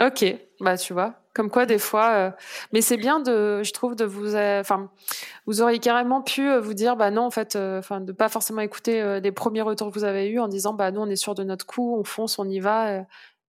Ok, 0.01 0.25
bah 0.59 0.75
tu 0.75 0.91
vois, 0.91 1.13
comme 1.35 1.51
quoi 1.51 1.67
des 1.67 1.77
fois, 1.77 2.13
euh, 2.13 2.31
mais 2.71 2.81
c'est 2.81 2.97
bien 2.97 3.19
de, 3.19 3.61
je 3.61 3.71
trouve, 3.73 3.95
de 3.95 4.05
vous, 4.05 4.33
euh, 4.33 4.59
enfin, 4.59 4.89
vous 5.45 5.61
auriez 5.61 5.77
carrément 5.77 6.23
pu 6.23 6.49
euh, 6.49 6.59
vous 6.59 6.73
dire, 6.73 6.95
bah 6.95 7.11
non, 7.11 7.21
en 7.21 7.29
fait, 7.29 7.55
enfin, 7.55 8.01
de 8.01 8.11
pas 8.11 8.27
forcément 8.27 8.61
écouter 8.61 9.19
les 9.21 9.31
premiers 9.31 9.61
retours 9.61 9.91
que 9.91 9.93
vous 9.93 10.03
avez 10.03 10.27
eus 10.29 10.39
en 10.39 10.47
disant, 10.47 10.73
bah 10.73 10.89
nous, 10.89 11.01
on 11.01 11.09
est 11.09 11.15
sûr 11.15 11.35
de 11.35 11.43
notre 11.43 11.67
coup, 11.67 11.95
on 11.95 12.03
fonce, 12.03 12.39
on 12.39 12.49
y 12.49 12.59
va. 12.59 13.05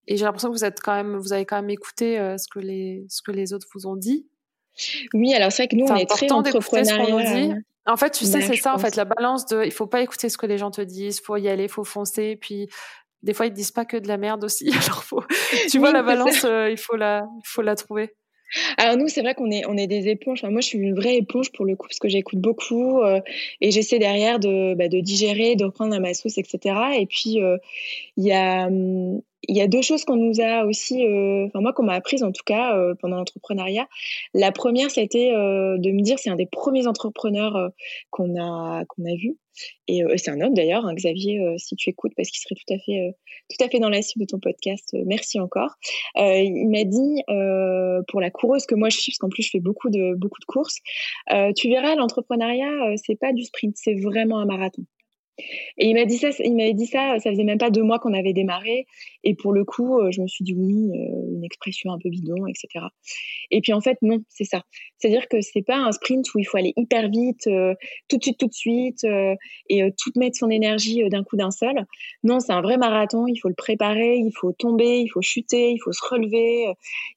et 0.06 0.16
j'ai 0.16 0.24
l'impression 0.24 0.50
que 0.50 0.54
vous 0.54 0.66
êtes 0.66 0.80
quand 0.82 0.94
même, 0.94 1.16
vous 1.16 1.32
avez 1.32 1.46
quand 1.46 1.56
même 1.56 1.70
écouté 1.70 2.18
ce 2.36 2.46
que 2.48 2.58
les, 2.58 3.06
ce 3.08 3.22
que 3.22 3.32
les 3.32 3.54
autres 3.54 3.66
vous 3.74 3.86
ont 3.86 3.96
dit. 3.96 4.26
Oui, 5.12 5.34
alors 5.34 5.52
c'est 5.52 5.64
vrai 5.64 5.68
que 5.68 5.76
nous, 5.76 5.86
on 5.86 5.96
est 5.96 6.08
très 6.08 6.30
entrepreneurial. 6.30 7.62
En 7.86 7.96
fait, 7.96 8.10
tu 8.10 8.24
sais, 8.24 8.40
c'est 8.40 8.56
ça, 8.56 8.74
en 8.74 8.78
fait, 8.78 8.96
la 8.96 9.04
balance 9.04 9.46
de, 9.46 9.62
il 9.64 9.70
faut 9.72 9.86
pas 9.86 10.00
écouter 10.00 10.30
ce 10.30 10.38
que 10.38 10.46
les 10.46 10.56
gens 10.56 10.70
te 10.70 10.80
disent, 10.80 11.20
faut 11.20 11.36
y 11.36 11.48
aller, 11.48 11.68
faut 11.68 11.84
foncer, 11.84 12.36
puis 12.40 12.68
des 13.24 13.32
fois 13.32 13.46
ils 13.46 13.52
disent 13.52 13.72
pas 13.72 13.84
que 13.84 13.96
de 13.96 14.06
la 14.06 14.16
merde 14.16 14.44
aussi. 14.44 14.68
Alors 14.84 15.02
faut, 15.02 15.22
tu 15.70 15.78
vois 15.78 15.92
la 15.92 16.02
balance, 16.02 16.44
euh, 16.44 16.70
il 16.70 16.76
faut 16.76 16.96
la, 16.96 17.26
il 17.38 17.48
faut 17.48 17.62
la 17.62 17.74
trouver. 17.74 18.14
Alors 18.76 18.96
nous, 18.96 19.08
c'est 19.08 19.22
vrai 19.22 19.34
qu'on 19.34 19.50
est, 19.50 19.66
on 19.66 19.76
est 19.76 19.86
des 19.86 20.08
éponges. 20.08 20.44
moi, 20.44 20.60
je 20.60 20.66
suis 20.66 20.78
une 20.78 20.94
vraie 20.94 21.16
éponge 21.16 21.50
pour 21.50 21.64
le 21.64 21.74
coup 21.74 21.88
parce 21.88 21.98
que 21.98 22.08
j'écoute 22.08 22.38
beaucoup 22.38 23.00
euh, 23.00 23.20
et 23.60 23.70
j'essaie 23.72 23.98
derrière 23.98 24.38
de, 24.38 24.74
bah, 24.74 24.88
de 24.88 25.00
digérer, 25.00 25.56
de 25.56 25.64
reprendre 25.64 25.94
à 25.94 25.98
ma 25.98 26.14
sauce, 26.14 26.38
etc. 26.38 26.76
Et 26.98 27.06
puis 27.06 27.42
euh, 27.42 27.56
il 28.16 28.24
y 28.24 28.32
a, 28.32 28.66
hum, 28.66 29.20
il 29.48 29.56
y 29.56 29.60
a 29.60 29.68
deux 29.68 29.82
choses 29.82 30.04
qu'on 30.04 30.16
nous 30.16 30.40
a 30.40 30.64
aussi, 30.64 31.04
euh, 31.06 31.46
enfin 31.46 31.60
moi 31.60 31.72
qu'on 31.72 31.84
m'a 31.84 31.94
apprises 31.94 32.22
en 32.22 32.32
tout 32.32 32.42
cas 32.44 32.76
euh, 32.76 32.94
pendant 33.00 33.16
l'entrepreneuriat. 33.16 33.88
La 34.34 34.52
première, 34.52 34.88
été 34.96 35.34
euh, 35.34 35.76
de 35.78 35.90
me 35.90 36.02
dire, 36.02 36.18
c'est 36.18 36.30
un 36.30 36.36
des 36.36 36.46
premiers 36.46 36.86
entrepreneurs 36.86 37.70
qu'on 38.10 38.40
a 38.40 38.84
qu'on 38.86 39.04
a 39.04 39.16
vu, 39.16 39.36
et 39.88 40.02
c'est 40.16 40.30
un 40.30 40.40
homme 40.40 40.54
d'ailleurs, 40.54 40.86
hein, 40.86 40.94
Xavier, 40.94 41.40
si 41.58 41.76
tu 41.76 41.90
écoutes, 41.90 42.12
parce 42.16 42.30
qu'il 42.30 42.40
serait 42.40 42.54
tout 42.54 42.74
à 42.74 42.78
fait 42.78 43.14
tout 43.50 43.64
à 43.64 43.68
fait 43.68 43.78
dans 43.80 43.88
la 43.88 44.02
cible 44.02 44.24
de 44.24 44.30
ton 44.30 44.38
podcast. 44.38 44.96
merci 45.06 45.40
encore. 45.40 45.74
il 46.16 46.68
m'a 46.70 46.84
dit 46.84 47.22
pour 48.08 48.20
la 48.20 48.30
coureuse 48.30 48.66
que 48.66 48.74
moi 48.74 48.88
je 48.88 48.98
suis, 48.98 49.12
parce 49.12 49.18
qu'en 49.18 49.28
plus 49.28 49.42
je 49.42 49.50
fais 49.50 49.60
beaucoup 49.60 49.90
de 49.90 50.14
beaucoup 50.16 50.40
de 50.40 50.46
courses. 50.46 50.78
tu 51.56 51.68
verras, 51.68 51.94
l'entrepreneuriat, 51.96 52.96
c'est 52.96 53.18
pas 53.18 53.32
du 53.32 53.44
sprint, 53.44 53.76
c'est 53.76 53.94
vraiment 53.94 54.38
un 54.38 54.46
marathon. 54.46 54.84
Et 55.38 55.88
il 55.88 55.94
m'a 55.94 56.04
dit 56.04 56.18
ça, 56.18 56.28
il 56.44 56.54
m'avait 56.54 56.74
dit 56.74 56.86
ça, 56.86 57.18
ça 57.18 57.30
faisait 57.30 57.44
même 57.44 57.58
pas 57.58 57.70
deux 57.70 57.82
mois 57.82 57.98
qu'on 57.98 58.14
avait 58.14 58.32
démarré. 58.32 58.86
Et 59.24 59.34
pour 59.34 59.52
le 59.52 59.64
coup, 59.64 59.98
euh, 59.98 60.10
je 60.12 60.20
me 60.20 60.28
suis 60.28 60.44
dit 60.44 60.54
oui, 60.54 60.90
euh, 60.94 61.34
une 61.34 61.44
expression 61.44 61.92
un 61.92 61.98
peu 61.98 62.08
bidon, 62.08 62.46
etc. 62.46 62.86
Et 63.50 63.60
puis 63.60 63.72
en 63.72 63.80
fait, 63.80 63.98
non, 64.02 64.22
c'est 64.28 64.44
ça. 64.44 64.62
C'est-à-dire 64.98 65.26
que 65.28 65.40
c'est 65.40 65.62
pas 65.62 65.76
un 65.76 65.92
sprint 65.92 66.32
où 66.34 66.38
il 66.38 66.44
faut 66.44 66.56
aller 66.56 66.72
hyper 66.76 67.08
vite, 67.08 67.46
euh, 67.48 67.74
tout 68.08 68.18
de 68.18 68.22
suite, 68.22 68.38
tout 68.38 68.46
de 68.46 68.54
suite, 68.54 69.06
et 69.68 69.82
tout 69.98 70.12
mettre 70.16 70.36
son 70.36 70.50
énergie 70.50 71.06
d'un 71.08 71.24
coup 71.24 71.36
d'un 71.36 71.50
seul. 71.50 71.84
Non, 72.22 72.40
c'est 72.40 72.52
un 72.52 72.62
vrai 72.62 72.76
marathon. 72.76 73.26
Il 73.26 73.36
faut 73.36 73.48
le 73.48 73.54
préparer, 73.54 74.16
il 74.16 74.32
faut 74.32 74.52
tomber, 74.52 75.00
il 75.00 75.08
faut 75.08 75.22
chuter, 75.22 75.72
il 75.72 75.78
faut 75.78 75.92
se 75.92 76.02
relever, 76.08 76.66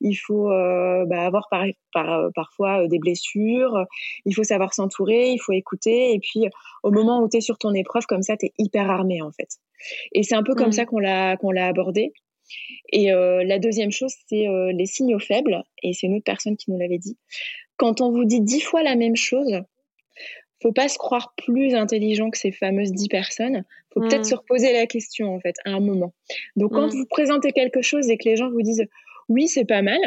il 0.01 0.15
faut 0.15 0.47
bah, 0.47 1.25
avoir 1.25 1.47
par, 1.49 1.65
par, 1.93 2.29
parfois 2.33 2.87
des 2.87 2.99
blessures. 2.99 3.85
Il 4.25 4.33
faut 4.33 4.43
savoir 4.43 4.73
s'entourer, 4.73 5.31
il 5.31 5.39
faut 5.39 5.53
écouter. 5.53 6.13
Et 6.13 6.19
puis 6.19 6.45
au 6.83 6.91
moment 6.91 7.21
où 7.21 7.29
tu 7.29 7.37
es 7.37 7.41
sur 7.41 7.57
ton 7.57 7.73
épreuve, 7.73 8.06
comme 8.07 8.21
ça, 8.21 8.37
tu 8.37 8.47
es 8.47 8.53
hyper 8.57 8.89
armé 8.89 9.21
en 9.21 9.31
fait. 9.31 9.49
Et 10.13 10.23
c'est 10.23 10.35
un 10.35 10.43
peu 10.43 10.55
comme 10.55 10.69
mmh. 10.69 10.73
ça 10.73 10.85
qu'on 10.85 10.99
l'a 10.99 11.37
qu'on 11.37 11.51
l'a 11.51 11.67
abordé. 11.67 12.13
Et 12.91 13.11
euh, 13.11 13.43
la 13.43 13.59
deuxième 13.59 13.91
chose, 13.91 14.13
c'est 14.27 14.47
euh, 14.47 14.71
les 14.71 14.85
signaux 14.85 15.19
faibles. 15.19 15.63
Et 15.83 15.93
c'est 15.93 16.07
une 16.07 16.15
autre 16.15 16.23
personne 16.23 16.55
qui 16.55 16.71
nous 16.71 16.77
l'avait 16.77 16.97
dit. 16.97 17.17
Quand 17.75 18.01
on 18.01 18.11
vous 18.11 18.25
dit 18.25 18.41
dix 18.41 18.61
fois 18.61 18.83
la 18.83 18.95
même 18.95 19.15
chose, 19.15 19.61
faut 20.61 20.71
pas 20.71 20.87
se 20.87 20.97
croire 20.97 21.33
plus 21.37 21.75
intelligent 21.75 22.29
que 22.29 22.37
ces 22.37 22.51
fameuses 22.51 22.91
dix 22.91 23.09
personnes. 23.09 23.63
Faut 23.93 24.01
peut-être 24.01 24.21
mmh. 24.21 24.31
se 24.31 24.35
reposer 24.35 24.73
la 24.73 24.87
question 24.87 25.33
en 25.33 25.39
fait 25.39 25.55
à 25.65 25.71
un 25.71 25.79
moment. 25.79 26.13
Donc 26.55 26.73
quand 26.73 26.87
mmh. 26.87 26.97
vous 26.97 27.05
présentez 27.09 27.51
quelque 27.51 27.81
chose 27.81 28.09
et 28.09 28.17
que 28.17 28.27
les 28.27 28.35
gens 28.35 28.49
vous 28.49 28.61
disent 28.61 28.85
oui 29.29 29.47
c'est 29.47 29.65
pas 29.65 29.81
mal, 29.81 29.99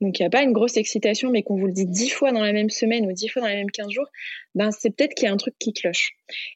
donc 0.00 0.18
il 0.18 0.22
n'y 0.22 0.26
a 0.26 0.30
pas 0.30 0.42
une 0.42 0.52
grosse 0.52 0.76
excitation, 0.76 1.30
mais 1.30 1.42
qu'on 1.42 1.56
vous 1.56 1.66
le 1.66 1.72
dit 1.72 1.86
dix 1.86 2.10
fois 2.10 2.30
dans 2.30 2.42
la 2.42 2.52
même 2.52 2.70
semaine 2.70 3.06
ou 3.06 3.12
dix 3.12 3.28
fois 3.28 3.42
dans 3.42 3.48
les 3.48 3.56
mêmes 3.56 3.70
quinze 3.70 3.90
jours, 3.90 4.06
ben 4.54 4.70
c'est 4.70 4.90
peut-être 4.90 5.14
qu'il 5.14 5.26
y 5.26 5.28
a 5.28 5.32
un 5.32 5.36
truc 5.36 5.54
qui 5.58 5.72
cloche. 5.72 6.12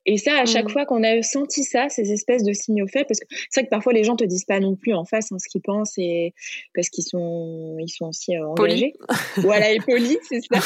Et 0.07 0.17
ça, 0.17 0.39
à 0.39 0.47
chaque 0.47 0.67
mmh. 0.67 0.71
fois 0.71 0.87
qu'on 0.87 1.03
a 1.03 1.23
senti 1.23 1.65
ça, 1.65 1.89
ces 1.89 2.13
espèces 2.13 2.45
de 2.45 2.53
signaux 2.53 2.87
faits, 2.87 3.09
parce 3.09 3.19
que 3.19 3.27
c'est 3.51 3.61
vrai 3.61 3.65
que 3.67 3.71
parfois 3.71 3.93
les 3.93 4.05
gens 4.05 4.15
te 4.15 4.25
disent 4.25 4.45
pas 4.45 4.61
non 4.61 4.77
plus 4.77 4.95
en 4.95 5.05
face 5.05 5.33
hein, 5.33 5.39
ce 5.39 5.49
qu'ils 5.49 5.63
pensent 5.63 5.95
et 5.99 6.35
parce 6.75 6.89
qu'ils 6.89 7.05
sont 7.05 7.77
ils 7.81 7.89
sont 7.89 8.07
aussi 8.07 8.37
euh, 8.37 8.47
engagés. 8.47 8.95
voilà, 9.39 9.73
et 9.73 9.81
polis, 9.81 10.19
c'est 10.29 10.41
ça. 10.41 10.61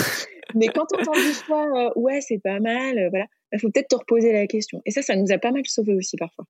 mais 0.54 0.68
quand 0.68 0.86
on 0.92 1.00
entend 1.00 1.12
dix 1.12 1.42
fois 1.42 1.66
euh, 1.74 1.90
ouais 1.96 2.20
c'est 2.20 2.38
pas 2.38 2.60
mal, 2.60 2.98
euh, 2.98 3.08
voilà, 3.08 3.26
il 3.52 3.58
faut 3.58 3.70
peut-être 3.70 3.88
te 3.88 3.96
reposer 3.96 4.32
la 4.32 4.46
question. 4.46 4.82
Et 4.84 4.90
ça, 4.90 5.00
ça 5.00 5.16
nous 5.16 5.32
a 5.32 5.38
pas 5.38 5.50
mal 5.50 5.62
sauvé 5.66 5.94
aussi 5.94 6.16
parfois. 6.16 6.44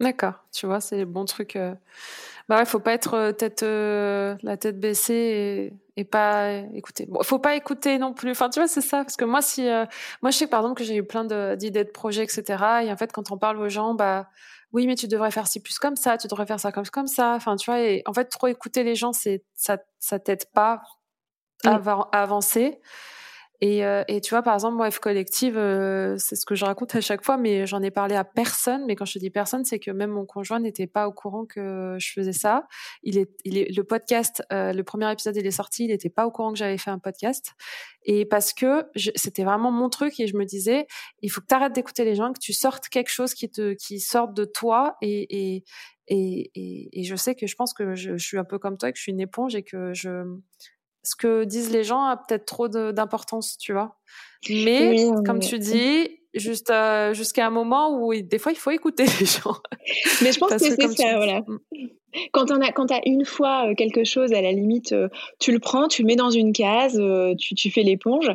D'accord, 0.00 0.34
tu 0.52 0.66
vois, 0.66 0.80
c'est 0.80 0.96
les 0.96 1.04
bons 1.04 1.26
trucs. 1.26 1.56
Bah 2.50 2.58
ouais, 2.58 2.64
faut 2.64 2.80
pas 2.80 2.94
être 2.94 3.14
euh, 3.14 3.30
tête 3.30 3.62
euh, 3.62 4.34
la 4.42 4.56
tête 4.56 4.80
baissée 4.80 5.72
et, 5.96 6.02
pas 6.04 6.50
écouter. 6.74 7.06
Bon, 7.06 7.22
faut 7.22 7.38
pas 7.38 7.54
écouter 7.54 7.96
non 7.98 8.12
plus. 8.12 8.32
Enfin, 8.32 8.50
tu 8.50 8.58
vois, 8.58 8.66
c'est 8.66 8.80
ça. 8.80 9.04
Parce 9.04 9.16
que 9.16 9.24
moi, 9.24 9.40
si 9.40 9.68
euh, 9.68 9.84
moi, 10.20 10.32
je 10.32 10.38
sais 10.38 10.46
par 10.48 10.60
exemple 10.60 10.76
que 10.78 10.82
j'ai 10.82 10.96
eu 10.96 11.04
plein 11.04 11.24
d'idées 11.54 11.84
de, 11.84 11.90
projets, 11.90 12.24
etc. 12.24 12.42
Et 12.82 12.90
en 12.90 12.96
fait, 12.96 13.12
quand 13.12 13.30
on 13.30 13.38
parle 13.38 13.58
aux 13.58 13.68
gens, 13.68 13.94
bah 13.94 14.28
oui, 14.72 14.88
mais 14.88 14.96
tu 14.96 15.06
devrais 15.06 15.30
faire 15.30 15.46
ci 15.46 15.60
plus 15.62 15.78
comme 15.78 15.94
ça, 15.94 16.18
tu 16.18 16.26
devrais 16.26 16.44
faire 16.44 16.58
ça 16.58 16.72
comme 16.72 16.86
comme 16.86 17.06
ça. 17.06 17.34
Enfin, 17.36 17.54
tu 17.54 17.70
vois. 17.70 17.80
Et 17.80 18.02
en 18.06 18.12
fait, 18.14 18.24
trop 18.24 18.48
écouter 18.48 18.82
les 18.82 18.96
gens, 18.96 19.12
c'est 19.12 19.44
ça, 19.54 19.78
ça 20.00 20.18
t'aide 20.18 20.46
pas 20.52 20.82
à 21.64 21.78
avancer. 22.10 22.80
Et, 23.62 23.84
euh, 23.84 24.04
et, 24.08 24.22
tu 24.22 24.30
vois, 24.30 24.42
par 24.42 24.54
exemple, 24.54 24.76
moi, 24.76 24.90
F 24.90 25.00
Collective, 25.00 25.58
euh, 25.58 26.16
c'est 26.18 26.34
ce 26.34 26.46
que 26.46 26.54
je 26.54 26.64
raconte 26.64 26.94
à 26.94 27.02
chaque 27.02 27.22
fois, 27.22 27.36
mais 27.36 27.66
j'en 27.66 27.82
ai 27.82 27.90
parlé 27.90 28.14
à 28.14 28.24
personne. 28.24 28.86
Mais 28.86 28.96
quand 28.96 29.04
je 29.04 29.18
dis 29.18 29.28
personne, 29.28 29.66
c'est 29.66 29.78
que 29.78 29.90
même 29.90 30.10
mon 30.10 30.24
conjoint 30.24 30.60
n'était 30.60 30.86
pas 30.86 31.06
au 31.06 31.12
courant 31.12 31.44
que 31.44 31.96
je 31.98 32.12
faisais 32.12 32.32
ça. 32.32 32.66
Il 33.02 33.18
est, 33.18 33.30
il 33.44 33.58
est 33.58 33.76
le 33.76 33.84
podcast, 33.84 34.42
euh, 34.50 34.72
le 34.72 34.82
premier 34.82 35.12
épisode, 35.12 35.36
il 35.36 35.46
est 35.46 35.50
sorti, 35.50 35.84
il 35.84 35.88
n'était 35.88 36.08
pas 36.08 36.26
au 36.26 36.30
courant 36.30 36.52
que 36.52 36.58
j'avais 36.58 36.78
fait 36.78 36.90
un 36.90 36.98
podcast. 36.98 37.52
Et 38.04 38.24
parce 38.24 38.54
que 38.54 38.86
c'était 39.14 39.44
vraiment 39.44 39.70
mon 39.70 39.90
truc 39.90 40.18
et 40.20 40.26
je 40.26 40.36
me 40.36 40.46
disais, 40.46 40.86
il 41.20 41.30
faut 41.30 41.42
que 41.42 41.46
tu 41.46 41.54
arrêtes 41.54 41.74
d'écouter 41.74 42.06
les 42.06 42.14
gens, 42.14 42.32
que 42.32 42.38
tu 42.38 42.54
sortes 42.54 42.88
quelque 42.88 43.10
chose 43.10 43.34
qui 43.34 43.50
te, 43.50 43.74
qui 43.74 44.00
sorte 44.00 44.32
de 44.32 44.46
toi 44.46 44.96
et, 45.02 45.54
et, 45.56 45.64
et, 46.08 46.50
et, 46.98 47.04
je 47.04 47.14
sais 47.14 47.34
que 47.34 47.46
je 47.46 47.54
pense 47.54 47.72
que 47.74 47.94
je, 47.94 48.16
je 48.16 48.26
suis 48.26 48.38
un 48.38 48.44
peu 48.44 48.58
comme 48.58 48.78
toi, 48.78 48.90
que 48.90 48.96
je 48.96 49.02
suis 49.02 49.12
une 49.12 49.20
éponge 49.20 49.54
et 49.54 49.62
que 49.62 49.92
je, 49.92 50.24
ce 51.02 51.16
que 51.16 51.44
disent 51.44 51.70
les 51.70 51.84
gens 51.84 52.04
a 52.04 52.16
peut-être 52.16 52.46
trop 52.46 52.68
d'importance, 52.68 53.56
tu 53.58 53.72
vois. 53.72 53.98
Mais 54.48 55.10
comme 55.26 55.40
tu 55.40 55.58
dis, 55.58 56.19
juste 56.34 56.70
euh, 56.70 57.12
jusqu'à 57.14 57.46
un 57.46 57.50
moment 57.50 57.98
où 57.98 58.14
des 58.14 58.38
fois 58.38 58.52
il 58.52 58.58
faut 58.58 58.70
écouter 58.70 59.04
les 59.20 59.26
gens. 59.26 59.56
Mais 60.22 60.32
je 60.32 60.38
pense 60.38 60.50
que, 60.52 60.58
c'est 60.58 60.76
ça, 60.76 61.16
voilà. 61.16 61.40
Mm. 61.40 61.58
Quand 62.32 62.50
on 62.50 62.60
a, 62.60 62.72
quand 62.72 62.90
as 62.90 63.00
une 63.06 63.24
fois 63.24 63.68
euh, 63.68 63.74
quelque 63.74 64.02
chose, 64.02 64.32
à 64.32 64.40
la 64.40 64.50
limite, 64.50 64.92
euh, 64.92 65.08
tu 65.38 65.52
le 65.52 65.60
prends, 65.60 65.86
tu 65.86 66.02
le 66.02 66.06
mets 66.06 66.16
dans 66.16 66.30
une 66.30 66.52
case, 66.52 67.00
tu, 67.38 67.54
tu 67.54 67.70
fais 67.70 67.82
l'éponge, 67.82 68.28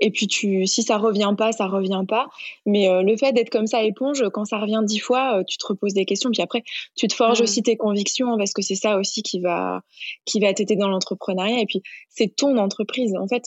et 0.00 0.10
puis 0.10 0.26
tu, 0.26 0.66
si 0.66 0.82
ça 0.82 0.98
revient 0.98 1.34
pas, 1.36 1.52
ça 1.52 1.66
revient 1.66 2.04
pas. 2.06 2.28
Mais 2.66 2.88
le 3.02 3.16
fait 3.16 3.32
d'être 3.32 3.48
comme 3.48 3.66
ça 3.66 3.82
éponge, 3.82 4.22
quand 4.34 4.44
ça 4.44 4.58
revient 4.58 4.80
dix 4.84 4.98
fois, 4.98 5.42
tu 5.48 5.56
te 5.56 5.66
reposes 5.66 5.94
des 5.94 6.04
questions, 6.04 6.30
puis 6.30 6.42
après, 6.42 6.62
tu 6.94 7.08
te 7.08 7.14
forges 7.14 7.40
mm. 7.40 7.44
aussi 7.44 7.62
tes 7.62 7.76
convictions, 7.76 8.36
parce 8.36 8.52
que 8.52 8.60
c'est 8.60 8.74
ça 8.74 8.98
aussi 8.98 9.22
qui 9.22 9.40
va, 9.40 9.80
qui 10.26 10.38
va 10.38 10.52
t'aider 10.52 10.76
dans 10.76 10.88
l'entrepreneuriat. 10.88 11.60
Et 11.60 11.66
puis, 11.66 11.82
c'est 12.10 12.36
ton 12.36 12.58
entreprise. 12.58 13.14
En 13.18 13.28
fait, 13.28 13.44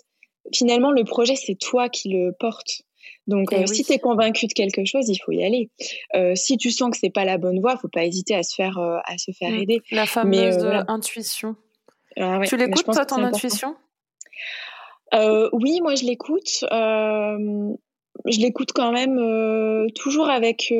finalement, 0.53 0.91
le 0.91 1.03
projet, 1.03 1.35
c'est 1.35 1.55
toi 1.55 1.89
qui 1.89 2.09
le 2.09 2.31
portes. 2.39 2.81
Donc, 3.28 3.47
eh 3.51 3.63
euh, 3.63 3.65
si 3.65 3.84
tu 3.84 3.93
es 3.93 3.99
convaincu 3.99 4.47
de 4.47 4.53
quelque 4.53 4.86
chose, 4.86 5.09
il 5.09 5.17
faut 5.17 5.32
y 5.32 5.43
aller. 5.43 5.69
Euh, 6.15 6.36
si 6.36 6.57
tu 6.57 6.71
sens 6.71 6.91
que 6.91 6.97
c'est 6.97 7.09
pas 7.09 7.26
la 7.26 7.38
bonne 7.38 7.59
voie, 7.59 7.78
faut 7.78 7.88
pas 7.88 8.05
hésiter 8.05 8.36
à 8.36 8.43
se 8.43 8.53
faire, 8.53 8.78
euh, 8.78 8.99
à 9.05 9.17
se 9.17 9.32
faire 9.32 9.51
mm. 9.51 9.59
aider. 9.59 9.82
La 9.91 10.05
fameuse 10.05 10.63
intuition. 10.88 11.55
Ah 12.17 12.39
tu 12.45 12.55
l'écoutes, 12.55 12.86
toi, 12.86 13.05
ton 13.05 13.23
intuition? 13.23 13.76
Oui, 15.13 15.82
moi, 15.82 15.95
je 15.95 16.05
l'écoute. 16.05 16.63
je 16.69 18.39
l'écoute 18.39 18.71
quand 18.73 18.91
même 18.91 19.91
toujours 19.95 20.30
avec 20.30 20.73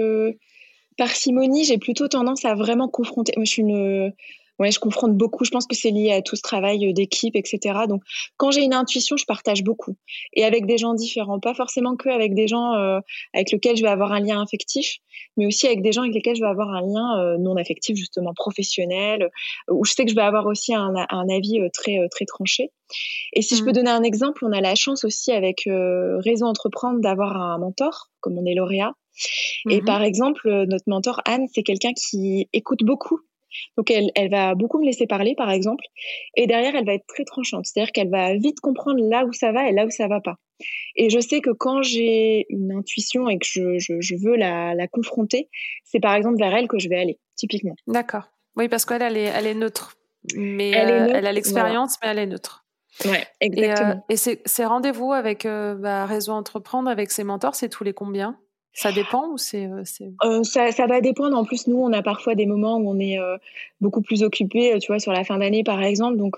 parcimonie. 0.98 1.66
J'ai 1.66 1.78
plutôt 1.78 2.08
tendance 2.08 2.46
à 2.46 2.54
vraiment 2.54 2.88
confronter. 2.88 3.34
Moi, 3.38 3.46
je 3.46 3.52
suis 3.52 3.62
une 3.64 4.14
ouais, 4.60 4.72
je 4.72 4.80
confronte 4.80 5.16
beaucoup. 5.18 5.46
Je 5.46 5.52
pense 5.52 5.68
que 5.68 5.76
c'est 5.76 5.92
lié 5.92 6.12
à 6.12 6.22
tout 6.22 6.36
ce 6.36 6.42
travail 6.42 6.88
euh, 6.88 6.94
d'équipe, 6.94 7.36
etc. 7.36 7.80
Donc, 7.88 8.04
quand 8.38 8.52
j'ai 8.52 8.64
une 8.64 8.74
intuition, 8.74 9.18
je 9.18 9.26
partage 9.26 9.64
beaucoup. 9.64 9.96
Et 10.34 10.44
avec 10.44 10.66
des 10.66 10.78
gens 10.78 10.94
différents. 10.94 11.40
Pas 11.40 11.54
forcément 11.54 11.96
que 11.96 12.10
avec 12.10 12.34
des 12.34 12.48
gens 12.48 12.74
euh, 12.74 13.00
avec 13.34 13.52
lesquels 13.52 13.78
je 13.78 13.84
vais 13.84 13.90
avoir 13.90 14.12
un 14.12 14.20
lien 14.20 14.42
affectif, 14.42 14.98
mais 15.38 15.46
aussi 15.46 15.68
avec 15.68 15.82
des 15.82 15.92
gens 15.92 16.02
avec 16.02 16.14
lesquels 16.14 16.36
je 16.36 16.42
vais 16.42 16.50
avoir 16.50 16.70
un 16.70 16.82
lien 16.82 17.20
euh, 17.20 17.38
non 17.38 17.56
affectif, 17.58 17.96
justement 17.96 18.34
professionnel, 18.34 19.30
où 19.70 19.86
je 19.86 19.94
sais 19.94 20.06
que 20.06 20.12
je 20.12 20.16
vais 20.16 20.22
avoir 20.22 20.46
aussi 20.46 20.74
un, 20.74 20.94
un 21.10 21.30
avis 21.30 21.60
très, 21.74 22.08
très 22.10 22.26
tranché. 22.26 22.72
Et 23.34 23.42
si 23.42 23.56
je 23.56 23.64
peux 23.64 23.72
mmh. 23.72 23.74
donner 23.74 23.92
un 23.92 24.04
exemple, 24.04 24.46
on 24.46 24.52
a 24.52 24.62
la 24.62 24.76
chance 24.76 25.04
aussi 25.04 25.32
avec 25.32 25.64
Réseau 25.66 26.46
Entreprendre 26.46 27.00
d'avoir 27.02 27.36
un 27.38 27.58
mentor, 27.58 28.10
comme 28.22 28.38
on 28.38 28.46
est 28.46 28.56
lauréat. 28.56 28.94
Et 29.70 29.82
mmh 29.82 29.86
par 29.86 30.04
exemple, 30.04 30.66
notre 30.68 30.84
mentor 30.88 31.22
Anne, 31.26 31.48
c'est 31.54 31.64
quelqu'un 31.64 31.94
qui 31.94 32.50
écoute 32.54 32.84
beaucoup 32.84 33.20
donc 33.78 33.92
elle, 33.92 34.12
elle 34.16 34.30
va 34.30 34.56
beaucoup 34.56 34.80
me 34.80 34.86
laisser 34.86 35.08
parler, 35.08 35.36
par 35.36 35.52
exemple, 35.52 35.84
et 36.36 36.48
derrière 36.48 36.76
elle 36.76 36.86
va 36.86 36.94
être 36.94 37.08
très 37.08 37.26
tranchante, 37.26 37.66
c'est-à-dire 37.66 37.92
qu'elle 37.92 38.10
va 38.10 38.36
vite 38.36 38.60
comprendre 38.60 39.00
là 39.02 39.26
où 39.26 39.34
ça 39.34 39.52
va 39.52 39.70
et 39.70 39.74
là 39.74 39.86
où 39.86 39.90
ça 39.90 40.08
va 40.08 40.22
pas. 40.22 40.36
Et 40.96 41.10
je 41.10 41.20
sais 41.20 41.42
que 41.42 41.50
quand 41.50 41.82
j'ai 41.82 42.46
une 42.50 42.72
intuition 42.72 43.28
et 43.28 43.38
que 43.38 43.46
je, 43.46 43.78
je, 43.80 44.00
je 44.00 44.16
veux 44.16 44.36
la, 44.36 44.74
la 44.74 44.88
confronter, 44.88 45.50
c'est 45.84 46.00
par 46.00 46.16
exemple 46.16 46.38
vers 46.38 46.56
elle 46.56 46.68
que 46.68 46.80
je 46.80 46.88
vais 46.88 46.98
aller, 47.00 47.20
typiquement. 47.36 47.76
D'accord. 47.88 48.30
Oui, 48.56 48.70
parce 48.70 48.86
qu'elle 48.86 49.02
elle 49.02 49.18
est, 49.18 49.32
elle 49.36 49.48
est 49.48 49.54
neutre, 49.54 49.98
mais 50.36 50.72
elle, 50.72 50.90
euh, 50.90 51.14
elle 51.14 51.28
a 51.28 51.34
l'expérience, 51.34 51.98
mais 52.02 52.10
elle 52.10 52.20
est 52.20 52.26
neutre. 52.26 52.66
Ouais, 53.04 53.26
exactement. 53.42 54.06
Et, 54.10 54.14
euh, 54.14 54.36
et 54.36 54.40
ces 54.46 54.66
rendez-vous 54.66 55.12
avec 55.12 55.46
euh, 55.46 55.76
bah, 55.76 56.06
Réseau 56.06 56.32
Entreprendre, 56.32 56.90
avec 56.90 57.12
ses 57.12 57.26
mentors, 57.26 57.56
c'est 57.56 57.68
tous 57.68 57.84
les 57.84 57.94
combien? 57.94 58.40
Ça 58.76 58.92
dépend 58.92 59.30
ou 59.30 59.38
c'est 59.38 59.68
euh, 59.68 59.84
euh, 60.26 60.44
ça, 60.44 60.74
ça, 60.74 60.86
va 60.86 61.00
dépendre. 61.00 61.38
En 61.38 61.46
plus, 61.46 61.66
nous, 61.68 61.78
on 61.78 61.94
a 61.94 62.04
parfois 62.04 62.36
des 62.36 62.46
moments 62.46 62.76
où 62.76 62.90
on 62.90 63.00
est 63.00 63.18
euh, 63.18 63.38
beaucoup 63.80 64.02
plus 64.02 64.22
occupé, 64.22 64.78
tu 64.80 64.88
vois, 64.88 65.00
sur 65.00 65.14
la 65.14 65.24
fin 65.24 65.38
d'année, 65.38 65.64
par 65.64 65.82
exemple. 65.82 66.18
Donc, 66.18 66.36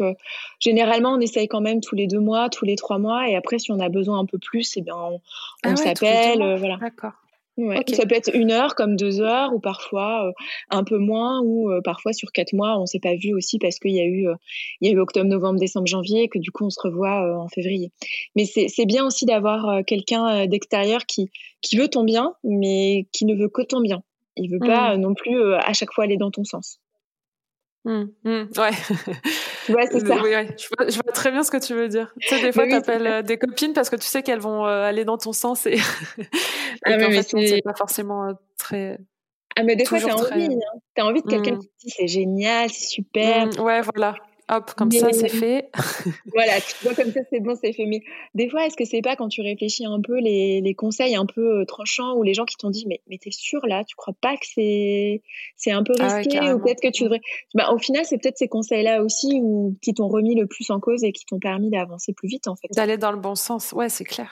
généralement, 0.60 1.14
on 1.14 1.20
essaye 1.20 1.48
quand 1.48 1.62
même 1.62 1.82
tous 1.82 1.96
les 1.96 2.06
deux 2.06 2.20
mois, 2.20 2.50
tous 2.50 2.64
les 2.64 2.76
trois 2.76 3.00
mois. 3.00 3.28
Et 3.28 3.36
après, 3.36 3.58
si 3.58 3.72
on 3.72 3.80
a 3.80 3.90
besoin 3.90 4.20
un 4.20 4.26
peu 4.26 4.38
plus, 4.38 4.78
eh 4.78 4.82
bien, 4.82 4.96
on, 4.96 5.20
ah 5.64 5.76
s'appelle. 5.76 6.58
voilà. 6.60 6.78
D'accord. 6.78 7.14
Ouais, 7.58 7.84
Ça 7.92 8.06
peut 8.06 8.14
être 8.14 8.30
une 8.36 8.52
heure 8.52 8.76
comme 8.76 8.96
deux 8.96 9.20
heures 9.20 9.52
ou 9.52 9.60
parfois 9.60 10.28
euh, 10.28 10.32
un 10.70 10.84
peu 10.84 11.00
moins 11.00 11.42
ou 11.42 11.72
euh, 11.72 11.82
parfois 11.84 12.14
sur 12.14 12.32
quatre 12.32 12.54
mois 12.54 12.80
on 12.80 12.86
s'est 12.86 13.00
pas 13.00 13.16
vu 13.16 13.34
aussi 13.34 13.58
parce 13.58 13.80
qu'il 13.80 13.96
y 13.96 14.00
a 14.00 14.06
eu 14.06 14.28
euh, 14.28 14.36
il 14.80 14.88
y 14.88 14.92
a 14.92 14.96
eu 14.96 15.00
octobre, 15.00 15.28
novembre, 15.28 15.60
décembre, 15.60 15.88
janvier 15.88 16.24
et 16.24 16.30
que 16.30 16.38
du 16.38 16.52
coup 16.52 16.66
on 16.66 16.70
se 16.70 16.80
revoit 16.80 17.36
en 17.36 17.48
février. 17.48 17.92
Mais 18.36 18.46
c'est 18.46 18.86
bien 18.86 19.06
aussi 19.06 19.26
d'avoir 19.26 19.84
quelqu'un 19.86 20.46
d'extérieur 20.46 21.06
qui 21.08 21.32
qui 21.62 21.78
veut 21.78 21.88
ton 21.88 22.04
bien 22.04 22.36
mais 22.44 23.08
qui 23.12 23.26
ne 23.26 23.34
veut 23.36 23.50
que 23.50 23.64
ton 23.64 23.82
bien. 23.82 24.04
Il 24.36 24.52
veut 24.52 24.60
pas 24.60 24.96
mmh. 24.96 25.02
non 25.02 25.16
plus 25.16 25.56
à 25.56 25.74
chaque 25.74 25.92
fois 25.94 26.04
aller 26.04 26.18
dans 26.18 26.30
ton 26.30 26.44
sens. 26.44 26.80
Mmh, 27.86 28.04
mmh, 28.24 28.44
ouais. 28.58 28.72
Ouais, 29.70 29.88
c'est 29.92 30.06
ça. 30.06 30.22
Oui, 30.22 30.32
Je, 30.58 30.68
vois, 30.96 31.14
très 31.14 31.32
bien 31.32 31.44
ce 31.44 31.52
que 31.52 31.58
tu 31.58 31.74
veux 31.74 31.88
dire. 31.88 32.14
Tu 32.20 32.30
sais, 32.30 32.42
des 32.42 32.52
fois, 32.52 32.68
tu 32.68 32.74
appelles 32.74 33.08
euh, 33.08 33.22
des 33.22 33.38
copines 33.38 33.74
parce 33.74 33.90
que 33.90 33.96
tu 33.96 34.08
sais 34.08 34.24
qu'elles 34.24 34.40
vont 34.40 34.66
euh, 34.66 34.84
aller 34.84 35.06
dans 35.06 35.18
ton 35.18 35.34
sens 35.34 35.66
et, 35.66 35.78
ah, 36.86 36.98
mais 36.98 37.22
fait, 37.22 37.48
c'est 37.48 37.62
pas 37.62 37.74
forcément 37.74 38.26
euh, 38.26 38.34
très. 38.58 38.98
Ah, 39.56 39.64
mais 39.64 39.76
des 39.76 39.86
fois, 39.86 40.00
tu 40.00 40.10
as 40.10 40.16
envie. 40.16 40.46
Hein. 40.46 40.80
Tu 40.96 41.02
as 41.02 41.06
envie 41.06 41.22
de 41.22 41.28
quelqu'un 41.28 41.56
mmh. 41.56 41.60
qui 41.60 41.68
te 41.68 41.74
dit 41.80 41.90
c'est 41.90 42.08
génial, 42.08 42.70
c'est 42.70 42.88
super. 42.88 43.48
ouais, 43.60 43.82
voilà. 43.82 44.16
Hop, 44.50 44.74
comme 44.76 44.92
ça, 44.92 45.12
c'est 45.12 45.28
fait. 45.28 45.70
voilà, 46.34 46.54
tu 46.62 46.76
vois, 46.82 46.94
comme 46.94 47.12
ça, 47.12 47.20
c'est 47.30 47.42
bon, 47.42 47.58
c'est 47.62 47.74
fait. 47.74 47.86
Mais 47.86 48.02
des 48.34 48.50
fois, 48.50 48.66
est-ce 48.66 48.78
que 48.78 48.86
c'est 48.86 49.02
pas 49.02 49.18
quand 49.18 49.28
tu 49.28 49.42
réfléchis 49.42 49.86
un 49.86 50.00
peu 50.00 50.20
les, 50.20 50.62
les 50.62 50.74
conseils 50.74 51.16
un 51.16 51.26
peu 51.26 51.60
euh, 51.60 51.66
tranchants 51.66 52.16
ou 52.16 52.24
les 52.24 52.34
gens 52.34 52.46
qui 52.46 52.56
t'ont 52.56 52.70
dit, 52.70 52.86
mais, 52.88 53.02
mais 53.10 53.18
t'es 53.18 53.32
sûr 53.32 53.66
là, 53.68 53.84
tu 53.84 53.98
crois 53.98 54.14
pas 54.22 54.38
que 54.38 54.46
c'est, 54.46 55.22
c'est 55.58 55.72
un 55.72 55.84
peu 55.84 55.92
ah 56.00 56.16
risqué 56.16 56.40
ou 56.54 56.60
peut-être 56.60 56.80
que 56.82 56.88
tu 56.88 57.04
devrais. 57.04 57.20
Bah, 57.56 57.74
au 57.74 57.78
final, 57.78 58.06
c'est 58.06 58.18
peut-être 58.18 58.38
ces 58.38 58.48
conseils-là 58.48 59.04
aussi 59.04 59.42
ou 59.44 59.76
qui 59.82 59.94
t'ont 59.94 60.08
remis 60.08 60.34
le 60.34 60.48
plus 60.48 60.70
en 60.70 60.80
cause 60.80 61.04
et 61.04 61.12
qui 61.12 61.26
t'ont 61.26 61.40
permis 61.40 61.70
d'avancer 61.70 62.14
plus 62.14 62.30
vite, 62.30 62.48
en 62.48 62.56
fait. 62.56 62.70
D'aller 62.74 62.98
dans 62.98 63.12
le 63.12 63.20
bon 63.20 63.36
sens. 63.36 63.74
Ouais, 63.74 63.90
c'est 63.90 64.06
clair. 64.06 64.32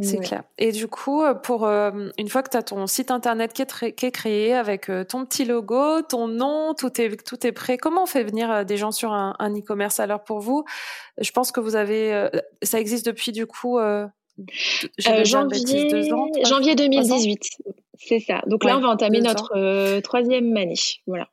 C'est 0.00 0.18
clair. 0.18 0.44
Et 0.56 0.70
du 0.70 0.86
coup, 0.86 1.22
euh, 1.22 1.34
pour 1.34 1.66
euh, 1.66 2.10
une 2.16 2.28
fois 2.28 2.42
que 2.42 2.50
tu 2.50 2.56
as 2.56 2.62
ton 2.62 2.86
site 2.86 3.10
internet 3.10 3.52
qui 3.52 3.62
est, 3.62 3.92
qui 3.92 4.06
est 4.06 4.12
créé 4.12 4.54
avec 4.54 4.88
ton 5.08 5.26
petit 5.26 5.44
logo, 5.44 6.00
ton 6.02 6.28
nom, 6.28 6.74
tout 6.74 7.00
est, 7.00 7.22
tout 7.24 7.44
est 7.44 7.52
prêt, 7.52 7.76
comment 7.76 8.04
on 8.04 8.06
fait 8.06 8.22
venir 8.22 8.64
des 8.64 8.76
gens 8.76 8.92
sur 8.92 9.12
un, 9.12 9.31
un 9.38 9.54
e-commerce. 9.54 10.00
Alors 10.00 10.22
pour 10.24 10.40
vous, 10.40 10.64
je 11.18 11.30
pense 11.30 11.52
que 11.52 11.60
vous 11.60 11.76
avez, 11.76 12.12
euh, 12.12 12.28
ça 12.62 12.80
existe 12.80 13.06
depuis 13.06 13.32
du 13.32 13.46
coup 13.46 13.78
euh, 13.78 14.06
euh, 15.08 15.24
janvier, 15.24 16.10
janvier 16.44 16.74
2018. 16.74 17.42
C'est 17.98 18.20
ça. 18.20 18.42
Donc 18.46 18.64
là, 18.64 18.78
on 18.78 18.80
va 18.80 18.88
entamer 18.88 19.20
notre 19.20 20.00
troisième 20.00 20.56
année. 20.56 20.74
Voilà. 21.06 21.28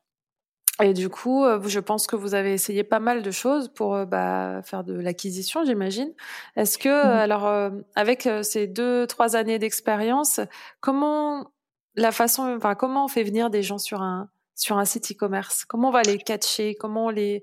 Et 0.81 0.93
du 0.93 1.09
coup, 1.09 1.43
je 1.65 1.79
pense 1.79 2.07
que 2.07 2.15
vous 2.15 2.35
avez 2.35 2.53
essayé 2.53 2.85
pas 2.85 2.99
mal 2.99 3.21
de 3.21 3.31
choses 3.31 3.67
pour 3.67 4.05
bah, 4.05 4.61
faire 4.63 4.85
de 4.85 4.93
l'acquisition, 4.93 5.65
j'imagine. 5.65 6.13
Est-ce 6.55 6.77
que, 6.77 6.87
mmh. 6.87 7.07
alors, 7.07 7.71
avec 7.95 8.29
ces 8.43 8.67
deux, 8.67 9.05
trois 9.07 9.35
années 9.35 9.59
d'expérience, 9.59 10.39
comment 10.79 11.51
la 11.95 12.11
façon, 12.13 12.55
enfin, 12.55 12.75
comment 12.75 13.05
on 13.05 13.07
fait 13.09 13.23
venir 13.23 13.49
des 13.49 13.61
gens 13.61 13.77
sur 13.77 14.01
un, 14.01 14.29
sur 14.59 14.77
un 14.77 14.85
site 14.85 15.11
e-commerce? 15.11 15.65
Comment 15.65 15.89
on 15.89 15.91
va 15.91 16.01
les 16.01 16.17
catcher? 16.17 16.75
Comment 16.75 17.09
les 17.09 17.41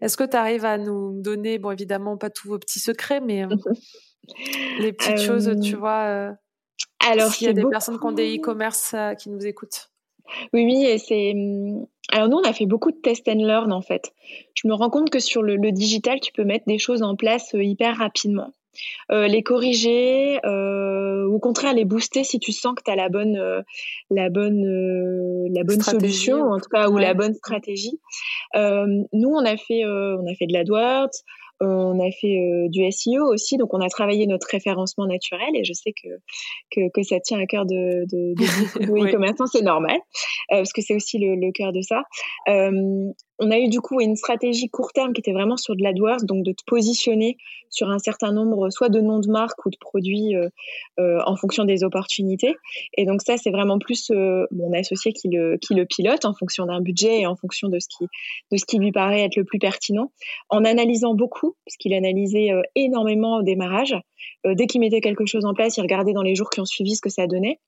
Est-ce 0.00 0.16
que 0.16 0.24
tu 0.24 0.36
arrives 0.36 0.64
à 0.64 0.78
nous 0.78 1.20
donner, 1.20 1.58
bon 1.58 1.70
évidemment 1.70 2.16
pas 2.16 2.30
tous 2.30 2.48
vos 2.48 2.58
petits 2.58 2.80
secrets, 2.80 3.20
mais 3.20 3.44
euh, 3.44 3.48
les 4.80 4.92
petites 4.92 5.20
choses, 5.20 5.50
tu 5.62 5.74
euh, 5.74 5.78
vois 5.78 6.04
euh, 6.04 6.32
Alors 7.08 7.32
s'il 7.32 7.46
y 7.46 7.50
a 7.50 7.54
des 7.54 7.64
personnes 7.64 7.98
qui 7.98 8.06
ont 8.06 8.12
des 8.12 8.36
e-commerce 8.36 8.94
qui 9.18 9.30
nous 9.30 9.44
écoutent? 9.46 9.90
Oui, 10.52 10.64
oui, 10.64 10.84
et 10.84 10.98
c'est. 10.98 11.32
Hum, 11.32 11.86
alors 12.10 12.28
nous, 12.28 12.38
on 12.38 12.42
a 12.42 12.52
fait 12.52 12.66
beaucoup 12.66 12.90
de 12.90 12.96
test 12.96 13.28
and 13.28 13.44
learn 13.46 13.72
en 13.72 13.82
fait. 13.82 14.12
Je 14.54 14.68
me 14.68 14.74
rends 14.74 14.90
compte 14.90 15.10
que 15.10 15.18
sur 15.18 15.42
le 15.42 15.72
digital, 15.72 16.20
tu 16.20 16.32
peux 16.32 16.44
mettre 16.44 16.64
des 16.66 16.78
choses 16.78 17.02
en 17.02 17.16
place 17.16 17.50
hyper 17.54 17.96
rapidement. 17.96 18.52
Euh, 19.10 19.26
les 19.26 19.42
corriger, 19.42 20.38
euh, 20.44 21.26
ou 21.26 21.36
au 21.36 21.38
contraire 21.38 21.72
les 21.72 21.84
booster 21.84 22.24
si 22.24 22.38
tu 22.38 22.52
sens 22.52 22.74
que 22.74 22.82
tu 22.84 22.90
as 22.90 22.96
la 22.96 23.08
bonne, 23.08 23.36
euh, 23.36 23.62
la 24.10 24.28
bonne, 24.28 24.62
la 25.52 25.64
bonne 25.64 25.80
solution, 25.80 26.42
en 26.42 26.58
tout 26.58 26.68
cas, 26.68 26.88
ou 26.88 26.98
la 26.98 27.14
bonne 27.14 27.34
stratégie. 27.34 27.98
nous, 28.54 29.30
on 29.30 29.44
a 29.44 29.56
fait, 29.56 29.84
on 29.84 30.26
a 30.26 30.34
fait 30.34 30.46
de 30.46 30.52
l'AdWords, 30.52 31.10
on 31.60 31.98
a 31.98 32.10
fait 32.12 32.68
du 32.68 32.88
SEO 32.92 33.24
aussi, 33.32 33.56
donc 33.56 33.74
on 33.74 33.80
a 33.80 33.88
travaillé 33.88 34.26
notre 34.26 34.46
référencement 34.48 35.06
naturel 35.06 35.48
et 35.54 35.64
je 35.64 35.72
sais 35.72 35.92
que 35.92 36.08
que, 36.70 36.88
que 36.92 37.02
ça 37.02 37.18
tient 37.18 37.40
à 37.40 37.46
cœur 37.46 37.66
de 37.66 38.04
de, 38.04 38.34
de, 38.34 38.84
de 39.42 39.46
c'est 39.52 39.62
normal 39.62 39.98
parce 40.50 40.72
que 40.72 40.82
c'est 40.82 40.94
aussi 40.94 41.18
le, 41.18 41.34
le 41.34 41.50
cœur 41.50 41.72
de 41.72 41.80
ça 41.80 42.02
on 43.38 43.50
a 43.50 43.58
eu 43.58 43.68
du 43.68 43.80
coup 43.80 44.00
une 44.00 44.16
stratégie 44.16 44.68
court 44.68 44.92
terme 44.92 45.12
qui 45.12 45.20
était 45.20 45.32
vraiment 45.32 45.56
sur 45.56 45.76
de 45.76 45.82
l'AdWords, 45.82 46.24
donc 46.24 46.44
de 46.44 46.52
te 46.52 46.62
positionner 46.66 47.36
sur 47.70 47.90
un 47.90 47.98
certain 47.98 48.32
nombre 48.32 48.70
soit 48.70 48.88
de 48.88 49.00
noms 49.00 49.20
de 49.20 49.30
marques 49.30 49.64
ou 49.64 49.70
de 49.70 49.76
produits 49.78 50.34
euh, 50.34 50.48
euh, 50.98 51.20
en 51.24 51.36
fonction 51.36 51.64
des 51.64 51.84
opportunités. 51.84 52.56
Et 52.96 53.04
donc 53.04 53.22
ça, 53.22 53.36
c'est 53.36 53.50
vraiment 53.50 53.78
plus 53.78 54.10
euh, 54.10 54.46
mon 54.50 54.72
associé 54.72 55.12
qui 55.12 55.28
le, 55.28 55.56
qui 55.56 55.74
le 55.74 55.86
pilote 55.86 56.24
en 56.24 56.34
fonction 56.34 56.66
d'un 56.66 56.80
budget 56.80 57.20
et 57.20 57.26
en 57.26 57.36
fonction 57.36 57.68
de 57.68 57.78
ce, 57.78 57.86
qui, 57.88 58.06
de 58.50 58.56
ce 58.56 58.64
qui 58.64 58.78
lui 58.78 58.90
paraît 58.90 59.22
être 59.22 59.36
le 59.36 59.44
plus 59.44 59.58
pertinent, 59.58 60.10
en 60.48 60.64
analysant 60.64 61.14
beaucoup, 61.14 61.54
puisqu'il 61.64 61.94
analysait 61.94 62.50
énormément 62.74 63.36
au 63.36 63.42
démarrage. 63.42 63.94
dès 64.44 64.66
qu'il 64.66 64.80
mettait 64.80 65.00
quelque 65.00 65.26
chose 65.26 65.44
en 65.44 65.54
place, 65.54 65.76
il 65.76 65.82
regardait 65.82 66.12
dans 66.12 66.22
les 66.22 66.34
jours 66.34 66.50
qui 66.50 66.60
ont 66.60 66.64
suivi 66.64 66.96
ce 66.96 67.00
que 67.00 67.10
ça 67.10 67.26
donnait. 67.26 67.60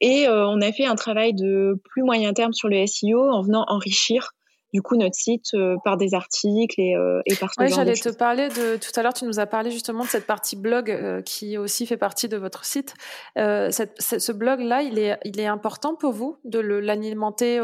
Et 0.00 0.26
on 0.28 0.60
a 0.60 0.72
fait 0.72 0.84
un 0.84 0.94
travail 0.94 1.32
de 1.32 1.80
plus 1.84 2.02
moyen 2.02 2.32
terme 2.32 2.52
sur 2.52 2.68
le 2.68 2.84
SEO 2.86 3.30
en 3.30 3.42
venant 3.42 3.64
enrichir 3.68 4.32
du 4.72 4.80
coup 4.80 4.96
notre 4.96 5.14
site 5.14 5.54
euh, 5.54 5.76
par 5.84 5.96
des 5.96 6.14
articles 6.14 6.80
et, 6.80 6.96
euh, 6.96 7.20
et 7.26 7.36
par 7.36 7.52
ce 7.52 7.60
ouais, 7.60 7.68
j'allais 7.68 7.92
te 7.92 8.08
parler 8.08 8.48
de 8.48 8.76
tout 8.76 8.90
à 8.96 9.02
l'heure 9.02 9.12
tu 9.12 9.24
nous 9.24 9.38
as 9.38 9.46
parlé 9.46 9.70
justement 9.70 10.04
de 10.04 10.08
cette 10.08 10.26
partie 10.26 10.56
blog 10.56 10.90
euh, 10.90 11.20
qui 11.20 11.58
aussi 11.58 11.86
fait 11.86 11.96
partie 11.96 12.28
de 12.28 12.36
votre 12.36 12.64
site. 12.64 12.94
Cette, 13.36 14.00
ce 14.00 14.32
blog 14.32 14.60
là 14.60 14.82
il 14.82 14.98
est 14.98 15.18
il 15.24 15.38
est 15.40 15.46
important 15.46 15.94
pour 15.94 16.12
vous 16.12 16.36
de 16.44 16.58
l'alimenter 16.58 17.60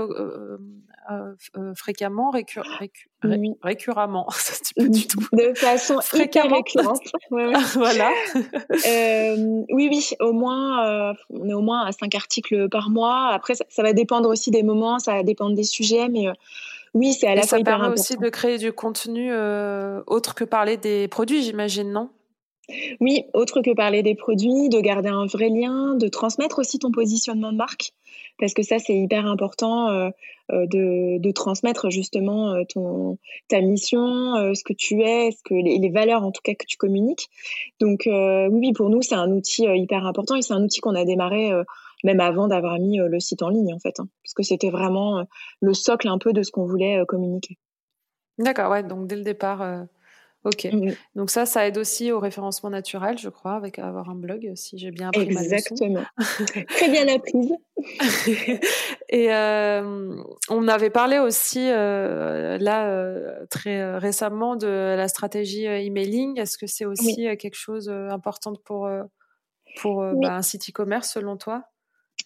fréquemment 1.74 2.30
récur, 2.30 2.64
récurremment? 3.62 4.26
Du 4.76 5.08
tout. 5.08 5.20
de 5.32 5.54
façon 5.54 5.98
récurrente. 6.12 6.68
Voilà. 7.74 8.12
Oui 9.70 9.88
oui 9.90 10.10
au 10.20 10.32
moins 10.32 11.14
on 11.30 11.48
est 11.48 11.54
au 11.54 11.62
moins 11.62 11.86
à 11.86 11.92
cinq 11.92 12.14
articles 12.14 12.68
par 12.68 12.90
mois. 12.90 13.28
Après 13.28 13.54
ça, 13.54 13.64
ça, 13.68 13.82
va 13.82 13.92
dépendre 13.92 14.28
aussi 14.28 14.50
des 14.50 14.62
moments 14.62 14.98
ça 14.98 15.14
va 15.14 15.22
dépendre 15.22 15.56
des 15.56 15.64
sujets 15.64 16.08
mais 16.08 16.26
oui, 16.94 17.12
c'est 17.12 17.26
à 17.26 17.34
la 17.34 17.42
fois 17.42 17.58
ça 17.58 17.64
permet 17.64 17.88
aussi 17.88 18.16
de 18.16 18.28
créer 18.28 18.58
du 18.58 18.72
contenu 18.72 19.30
euh, 19.32 20.02
autre 20.06 20.34
que 20.34 20.44
parler 20.44 20.76
des 20.76 21.08
produits, 21.08 21.42
j'imagine, 21.42 21.92
non? 21.92 22.10
Oui, 23.00 23.24
autre 23.32 23.62
que 23.62 23.74
parler 23.74 24.02
des 24.02 24.14
produits, 24.14 24.68
de 24.68 24.80
garder 24.80 25.08
un 25.08 25.24
vrai 25.24 25.48
lien, 25.48 25.94
de 25.94 26.06
transmettre 26.08 26.58
aussi 26.58 26.78
ton 26.78 26.90
positionnement 26.90 27.50
de 27.50 27.56
marque, 27.56 27.92
parce 28.38 28.52
que 28.52 28.62
ça, 28.62 28.78
c'est 28.78 28.94
hyper 28.94 29.26
important 29.26 29.88
euh, 29.88 30.10
euh, 30.52 30.66
de, 30.66 31.18
de, 31.18 31.30
transmettre 31.30 31.88
justement 31.88 32.62
ton, 32.66 33.16
ta 33.48 33.62
mission, 33.62 34.54
ce 34.54 34.62
que 34.64 34.74
tu 34.74 35.00
es, 35.00 35.30
ce 35.30 35.42
que 35.44 35.54
les, 35.54 35.78
les, 35.78 35.88
valeurs 35.88 36.24
en 36.24 36.30
tout 36.30 36.42
cas 36.44 36.54
que 36.54 36.66
tu 36.66 36.76
communiques. 36.76 37.28
Donc 37.80 38.06
oui, 38.06 38.72
pour 38.74 38.90
nous, 38.90 39.00
c'est 39.00 39.14
un 39.14 39.30
outil 39.30 39.64
hyper 39.64 40.04
important 40.04 40.36
et 40.36 40.42
c'est 40.42 40.54
un 40.54 40.62
outil 40.62 40.80
qu'on 40.80 40.94
a 40.94 41.06
démarré 41.06 41.50
même 42.04 42.20
avant 42.20 42.48
d'avoir 42.48 42.78
mis 42.78 43.00
euh, 43.00 43.08
le 43.08 43.20
site 43.20 43.42
en 43.42 43.48
ligne 43.48 43.74
en 43.74 43.78
fait, 43.78 43.98
hein, 44.00 44.08
parce 44.22 44.34
que 44.34 44.42
c'était 44.42 44.70
vraiment 44.70 45.18
euh, 45.18 45.24
le 45.60 45.74
socle 45.74 46.08
un 46.08 46.18
peu 46.18 46.32
de 46.32 46.42
ce 46.42 46.50
qu'on 46.50 46.66
voulait 46.66 46.98
euh, 46.98 47.04
communiquer. 47.04 47.58
D'accord, 48.38 48.70
ouais, 48.70 48.82
donc 48.82 49.06
dès 49.08 49.16
le 49.16 49.22
départ. 49.22 49.86
Ok. 50.44 50.68
Mmh 50.72 50.92
donc 51.16 51.30
ça, 51.30 51.46
ça 51.46 51.66
aide 51.66 51.76
aussi 51.78 52.12
au 52.12 52.20
référencement 52.20 52.70
naturel, 52.70 53.18
je 53.18 53.28
crois, 53.28 53.54
avec 53.54 53.80
avoir 53.80 54.08
un 54.08 54.14
blog, 54.14 54.52
si 54.54 54.78
j'ai 54.78 54.92
bien 54.92 55.08
appris 55.08 55.22
Exactement. 55.22 56.04
Très 56.68 56.88
bien 56.88 57.08
apprise. 57.08 57.52
Et 59.08 59.30
on 60.48 60.68
avait 60.68 60.90
parlé 60.90 61.18
aussi 61.18 61.66
là 61.68 63.44
très 63.50 63.98
récemment 63.98 64.54
de 64.54 64.94
la 64.96 65.08
stratégie 65.08 65.64
emailing. 65.64 66.38
Est-ce 66.38 66.56
que 66.56 66.68
c'est 66.68 66.84
aussi 66.84 67.24
quelque 67.36 67.56
chose 67.56 67.86
d'important 67.86 68.54
pour 68.64 68.88
pour 69.80 70.04
bah, 70.14 70.36
un 70.36 70.42
site 70.42 70.70
e-commerce 70.70 71.10
selon 71.12 71.36
toi? 71.36 71.64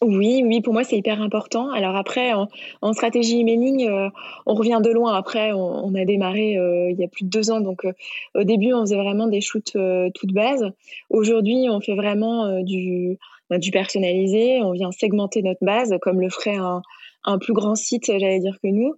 Oui, 0.02 0.42
oui, 0.44 0.60
pour 0.60 0.72
moi 0.72 0.84
c'est 0.84 0.96
hyper 0.96 1.22
important. 1.22 1.70
Alors 1.70 1.96
après, 1.96 2.32
en, 2.32 2.92
stratégie 2.92 3.40
emailing, 3.40 3.88
euh, 3.88 4.08
on 4.46 4.54
revient 4.54 4.80
de 4.82 4.90
loin. 4.90 5.14
Après, 5.14 5.52
on, 5.52 5.94
a 5.94 6.04
démarré 6.04 6.58
euh, 6.58 6.90
il 6.90 6.98
y 6.98 7.04
a 7.04 7.08
plus 7.08 7.24
de 7.24 7.30
deux 7.30 7.50
ans, 7.50 7.60
donc 7.60 7.84
euh, 7.84 7.92
au 8.34 8.44
début 8.44 8.72
on 8.72 8.80
faisait 8.80 8.96
vraiment 8.96 9.28
des 9.28 9.40
shoots 9.40 9.76
toutes 10.14 10.32
bases. 10.32 10.70
Aujourd'hui, 11.10 11.66
on 11.70 11.80
fait 11.80 11.94
vraiment 11.94 12.62
du, 12.62 13.18
bah, 13.48 13.58
du 13.58 13.70
personnalisé. 13.70 14.60
On 14.62 14.72
vient 14.72 14.90
segmenter 14.90 15.42
notre 15.42 15.64
base, 15.64 15.94
comme 16.02 16.20
le 16.20 16.30
ferait 16.30 16.56
un, 16.56 16.82
un 17.24 17.38
plus 17.38 17.52
grand 17.52 17.76
site, 17.76 18.06
j'allais 18.06 18.40
dire 18.40 18.58
que 18.60 18.68
nous, 18.68 18.94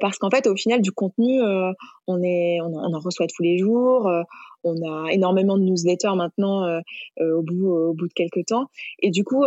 parce 0.00 0.18
qu'en 0.18 0.30
fait, 0.30 0.46
au 0.46 0.54
final, 0.54 0.80
du 0.80 0.92
contenu, 0.92 1.40
on 2.06 2.22
est, 2.22 2.60
on, 2.60 2.94
en 2.94 3.00
reçoit 3.00 3.26
tous 3.26 3.42
les 3.42 3.58
jours. 3.58 4.08
on 4.62 5.06
a 5.06 5.12
énormément 5.12 5.58
de 5.58 5.64
newsletters 5.64 6.14
maintenant 6.14 6.80
au 7.20 7.42
bout, 7.42 7.66
au 7.66 7.92
bout 7.94 8.06
de 8.06 8.12
quelques 8.12 8.46
temps, 8.46 8.70
et 9.00 9.10
du 9.10 9.24
coup, 9.24 9.44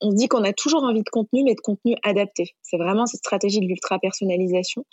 on 0.00 0.10
se 0.10 0.16
dit 0.16 0.28
qu'on 0.28 0.44
a 0.44 0.52
toujours 0.52 0.84
envie 0.84 1.02
de 1.02 1.10
contenu, 1.10 1.42
mais 1.44 1.54
de 1.54 1.60
contenu 1.60 1.96
adapté. 2.02 2.54
C'est 2.62 2.76
vraiment 2.76 3.06
cette 3.06 3.18
stratégie 3.18 3.60
de 3.60 3.66
l'ultra 3.66 3.98
personnalisation. 3.98 4.84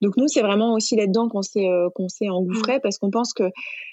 Donc 0.00 0.16
nous, 0.16 0.28
c'est 0.28 0.40
vraiment 0.40 0.74
aussi 0.74 0.96
là-dedans 0.96 1.28
qu'on 1.28 1.42
s'est 1.42 1.68
euh, 1.68 1.88
qu'on 1.94 2.08
s'est 2.08 2.28
engouffré 2.28 2.78
mmh. 2.78 2.80
parce 2.82 2.98
qu'on 2.98 3.10
pense 3.10 3.32
que 3.32 3.50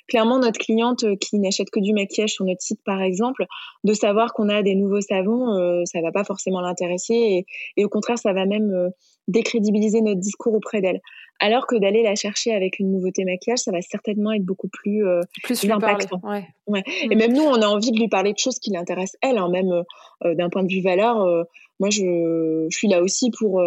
clairement 0.07 0.39
notre 0.39 0.59
cliente 0.59 1.03
euh, 1.03 1.15
qui 1.15 1.39
n'achète 1.39 1.69
que 1.69 1.79
du 1.79 1.93
maquillage 1.93 2.31
sur 2.31 2.45
notre 2.45 2.61
site, 2.61 2.79
par 2.85 3.01
exemple, 3.01 3.45
de 3.83 3.93
savoir 3.93 4.33
qu'on 4.33 4.49
a 4.49 4.61
des 4.61 4.75
nouveaux 4.75 5.01
savons, 5.01 5.53
euh, 5.55 5.81
ça 5.85 6.01
va 6.01 6.11
pas 6.11 6.23
forcément 6.23 6.61
l'intéresser 6.61 7.45
et, 7.77 7.85
au 7.85 7.89
contraire, 7.89 8.17
ça 8.17 8.33
va 8.33 8.45
même 8.45 8.91
décrédibiliser 9.31 10.01
notre 10.01 10.19
discours 10.19 10.53
auprès 10.53 10.81
d'elle. 10.81 11.01
Alors 11.39 11.65
que 11.65 11.75
d'aller 11.75 12.03
la 12.03 12.15
chercher 12.15 12.53
avec 12.53 12.77
une 12.79 12.91
nouveauté 12.91 13.25
maquillage, 13.25 13.59
ça 13.59 13.71
va 13.71 13.81
certainement 13.81 14.31
être 14.31 14.45
beaucoup 14.45 14.67
plus, 14.67 15.05
euh, 15.05 15.21
plus 15.43 15.69
impactant. 15.69 16.21
Ouais. 16.23 16.47
Ouais. 16.67 16.83
Et 17.09 17.15
mm. 17.15 17.17
même 17.17 17.33
nous, 17.33 17.41
on 17.41 17.61
a 17.61 17.67
envie 17.67 17.91
de 17.91 17.97
lui 17.97 18.07
parler 18.07 18.33
de 18.33 18.37
choses 18.37 18.59
qui 18.59 18.69
l'intéressent 18.71 19.17
elle, 19.21 19.37
hein, 19.37 19.49
même 19.49 19.83
euh, 20.23 20.35
d'un 20.35 20.49
point 20.49 20.63
de 20.63 20.71
vue 20.71 20.81
valeur. 20.81 21.21
Euh, 21.21 21.43
moi, 21.79 21.89
je, 21.89 22.67
je, 22.69 22.77
suis 22.77 22.87
là 22.87 23.01
aussi 23.01 23.31
pour 23.31 23.61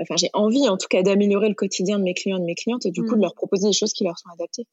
enfin 0.00 0.14
j'ai 0.16 0.30
envie 0.32 0.68
en 0.68 0.76
tout 0.76 0.86
cas 0.88 1.02
d'améliorer 1.02 1.48
le 1.48 1.54
quotidien 1.54 1.98
de 1.98 2.04
mes 2.04 2.14
clients 2.14 2.36
et 2.36 2.40
de 2.40 2.46
mes 2.46 2.54
clientes 2.54 2.86
et 2.86 2.90
du 2.90 3.02
coup 3.02 3.14
de 3.14 3.16
mmh. 3.16 3.22
leur 3.22 3.34
proposer 3.34 3.66
des 3.66 3.72
choses 3.72 3.92
qui 3.92 4.04
leur 4.04 4.16
sont 4.16 4.30
adaptées. 4.32 4.64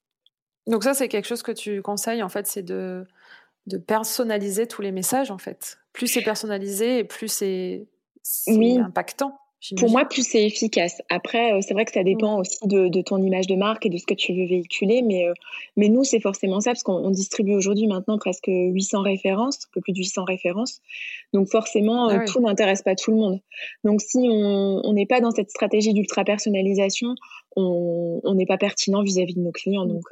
Donc 0.68 0.84
ça 0.84 0.93
c'est 0.93 1.08
quelque 1.08 1.28
chose 1.28 1.41
que 1.41 1.52
tu 1.52 1.82
conseilles 1.82 2.24
en 2.24 2.30
fait, 2.30 2.48
c'est 2.48 2.64
de 2.64 3.06
de 3.68 3.78
personnaliser 3.78 4.68
tous 4.68 4.82
les 4.82 4.91
messages 4.91 5.32
en 5.32 5.38
fait. 5.38 5.80
Plus 5.93 6.08
c'est 6.08 6.22
personnalisé 6.22 7.00
et 7.00 7.04
plus 7.04 7.28
c'est 7.28 7.88
impactant. 8.80 9.38
Pour 9.78 9.89
moi, 9.89 10.06
plus 10.06 10.28
c'est 10.28 10.43
efficace. 10.43 11.01
Après, 11.10 11.53
euh, 11.53 11.60
c'est 11.62 11.74
vrai 11.74 11.86
que 11.86 11.91
ça 11.91 12.03
dépend 12.03 12.39
aussi 12.39 12.60
de, 12.68 13.01
ton 13.01 13.18
image 13.18 13.47
de 13.47 13.56
marque 13.56 13.86
et 13.86 13.89
de 13.89 13.97
ce 13.97 14.06
que 14.06 14.14
tu 14.14 14.34
veux 14.34 14.45
véhiculer, 14.45 15.01
mais, 15.01 15.28
euh, 15.28 15.34
mais 15.76 15.89
nous, 15.89 16.03
c'est 16.03 16.20
forcément 16.20 16.60
ça, 16.60 16.72
parce 16.72 16.84
qu'on 16.84 17.10
distribue 17.10 17.53
aujourd'hui 17.53 17.88
maintenant 17.88 18.18
presque 18.18 18.47
800 18.47 19.01
références, 19.01 19.58
un 19.66 19.70
peu 19.74 19.82
plus 19.82 19.93
de 19.93 19.97
800 19.97 20.26
références. 20.26 20.82
Donc 21.34 21.49
forcément, 21.49 22.10
ah 22.10 22.18
euh, 22.18 22.26
tout 22.28 22.41
n'intéresse 22.41 22.84
pas 22.84 22.95
tout 22.95 23.12
le 23.12 23.18
monde. 23.18 23.39
Donc 23.84 24.01
si 24.01 24.20
on 24.30 24.93
n'est 24.93 25.08
pas 25.08 25.22
dans 25.22 25.32
cette 25.32 25.49
stratégie 25.49 25.93
d'ultra-personnalisation, 25.93 27.16
on 27.56 28.34
n'est 28.36 28.45
pas 28.45 28.58
pertinent 28.58 29.01
vis-à-vis 29.01 29.36
de 29.36 29.41
nos 29.41 29.51
clients. 29.51 29.86
Mmh. 29.86 29.93
Donc 29.93 30.03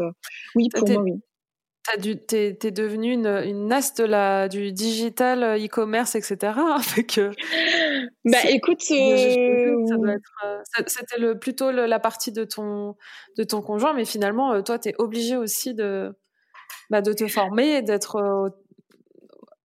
oui, 0.55 0.69
pour 0.73 0.89
moi, 0.89 1.03
oui. 1.03 1.13
Tu 2.01 2.17
es, 2.31 2.71
devenu 2.71 3.11
une, 3.11 3.27
une 3.27 3.71
as 3.73 3.93
de 3.95 4.05
la, 4.05 4.47
du 4.47 4.71
digital 4.71 5.43
euh, 5.43 5.57
e-commerce, 5.57 6.15
etc. 6.15 6.37
Avec, 6.75 7.19
bah 8.23 8.37
écoute, 8.47 8.81
euh, 8.91 9.75
euh, 10.45 10.61
c'était 10.87 11.17
le, 11.17 11.37
plutôt 11.37 11.71
la 11.71 11.99
partie 11.99 12.31
de 12.31 12.45
ton, 12.45 12.95
de 13.37 13.43
ton 13.43 13.61
conjoint, 13.61 13.93
mais 13.93 14.05
finalement, 14.05 14.63
toi, 14.63 14.79
tu 14.79 14.89
es 14.89 14.95
obligé 14.97 15.35
aussi 15.35 15.73
de, 15.73 16.15
bah, 16.89 17.01
de 17.01 17.11
te 17.11 17.27
former, 17.27 17.81
d'être 17.81 18.53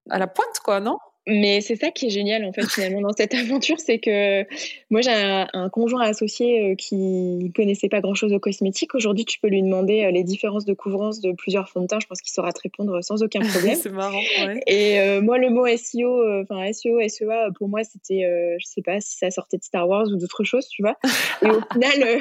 à 0.09 0.19
la 0.19 0.27
pointe, 0.27 0.59
quoi, 0.61 0.81
non? 0.81 0.97
Mais 1.29 1.61
c'est 1.61 1.75
ça 1.75 1.91
qui 1.91 2.07
est 2.07 2.09
génial 2.09 2.43
en 2.45 2.53
fait 2.53 2.65
finalement 2.67 3.01
dans 3.01 3.13
cette 3.13 3.33
aventure, 3.33 3.79
c'est 3.79 3.99
que 3.99 4.43
moi 4.89 5.01
j'ai 5.01 5.11
un, 5.11 5.69
conjoint 5.69 6.01
associé 6.01 6.71
euh, 6.71 6.75
qui 6.75 7.51
connaissait 7.55 7.89
pas 7.89 8.01
grand 8.01 8.15
chose 8.15 8.33
aux 8.33 8.39
cosmétiques. 8.39 8.95
Aujourd'hui, 8.95 9.25
tu 9.25 9.39
peux 9.39 9.47
lui 9.47 9.61
demander 9.61 10.03
euh, 10.03 10.11
les 10.11 10.23
différences 10.23 10.65
de 10.65 10.73
couvrance 10.73 11.21
de 11.21 11.31
plusieurs 11.31 11.69
fonds 11.69 11.81
de 11.81 11.87
teint. 11.87 11.99
Je 11.99 12.07
pense 12.07 12.21
qu'il 12.21 12.31
saura 12.31 12.51
te 12.51 12.61
répondre 12.61 13.03
sans 13.03 13.21
aucun 13.23 13.39
problème. 13.47 13.75
c'est 13.75 13.91
marrant. 13.91 14.17
Ouais. 14.17 14.61
Et 14.67 14.99
euh, 14.99 15.21
moi, 15.21 15.37
le 15.37 15.49
mot 15.49 15.65
SEO, 15.67 16.41
enfin 16.41 16.71
SEO, 16.73 16.99
SEA, 17.07 17.51
pour 17.57 17.69
moi, 17.69 17.83
c'était, 17.83 18.57
je 18.59 18.65
sais 18.65 18.81
pas 18.81 18.99
si 18.99 19.17
ça 19.17 19.29
sortait 19.31 19.57
de 19.57 19.63
Star 19.63 19.87
Wars 19.87 20.07
ou 20.07 20.17
d'autres 20.17 20.43
choses, 20.43 20.67
tu 20.67 20.81
vois. 20.81 20.95
Et 21.43 21.49
au 21.49 21.61
final. 21.71 22.19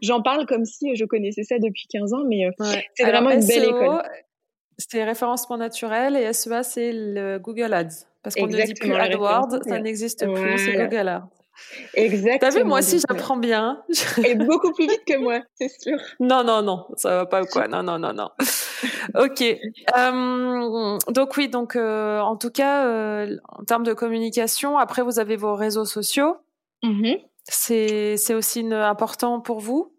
J'en 0.00 0.22
parle 0.22 0.46
comme 0.46 0.64
si 0.64 0.96
je 0.96 1.04
connaissais 1.04 1.42
ça 1.42 1.58
depuis 1.58 1.86
15 1.90 2.14
ans, 2.14 2.24
mais 2.26 2.48
c'est 2.94 3.04
vraiment 3.04 3.28
une 3.28 3.46
belle 3.46 3.64
e 3.64 3.68
école. 3.68 4.02
C'est 4.78 5.04
référencement 5.04 5.56
naturel 5.56 6.16
et 6.16 6.32
SEA, 6.32 6.62
c'est 6.62 6.92
le 6.92 7.38
Google 7.38 7.72
Ads. 7.72 8.06
Parce 8.26 8.34
qu'on 8.34 8.48
ne 8.48 8.60
dit 8.60 8.74
plus 8.74 8.92
AdWords, 8.92 9.60
ça 9.68 9.78
n'existe 9.78 10.26
plus, 10.26 10.58
c'est 10.58 10.72
Google 10.72 11.06
Ads. 11.06 11.28
Exactement. 11.94 12.38
T'as 12.40 12.50
vu, 12.50 12.64
moi 12.64 12.80
aussi, 12.80 12.98
j'apprends 13.08 13.36
bien. 13.36 13.84
Et 14.26 14.34
beaucoup 14.34 14.72
plus 14.72 14.88
vite 14.88 15.04
que 15.06 15.16
moi, 15.16 15.42
c'est 15.54 15.68
sûr. 15.80 15.96
Non, 16.18 16.42
non, 16.42 16.60
non, 16.60 16.88
ça 16.96 17.18
va 17.18 17.26
pas 17.26 17.42
ou 17.42 17.46
quoi 17.46 17.68
Non, 17.68 17.84
non, 17.84 18.00
non, 18.00 18.12
non. 18.12 18.30
ok. 19.14 19.42
Euh, 19.96 20.98
donc 21.08 21.36
oui, 21.36 21.48
donc 21.48 21.76
euh, 21.76 22.18
en 22.18 22.34
tout 22.34 22.50
cas, 22.50 22.84
euh, 22.88 23.36
en 23.48 23.62
termes 23.62 23.84
de 23.84 23.92
communication, 23.92 24.76
après 24.76 25.02
vous 25.02 25.20
avez 25.20 25.36
vos 25.36 25.54
réseaux 25.54 25.84
sociaux. 25.84 26.36
Mm-hmm. 26.82 27.22
C'est 27.44 28.34
aussi 28.34 28.66
important 28.72 29.40
pour 29.40 29.60
vous? 29.60 29.95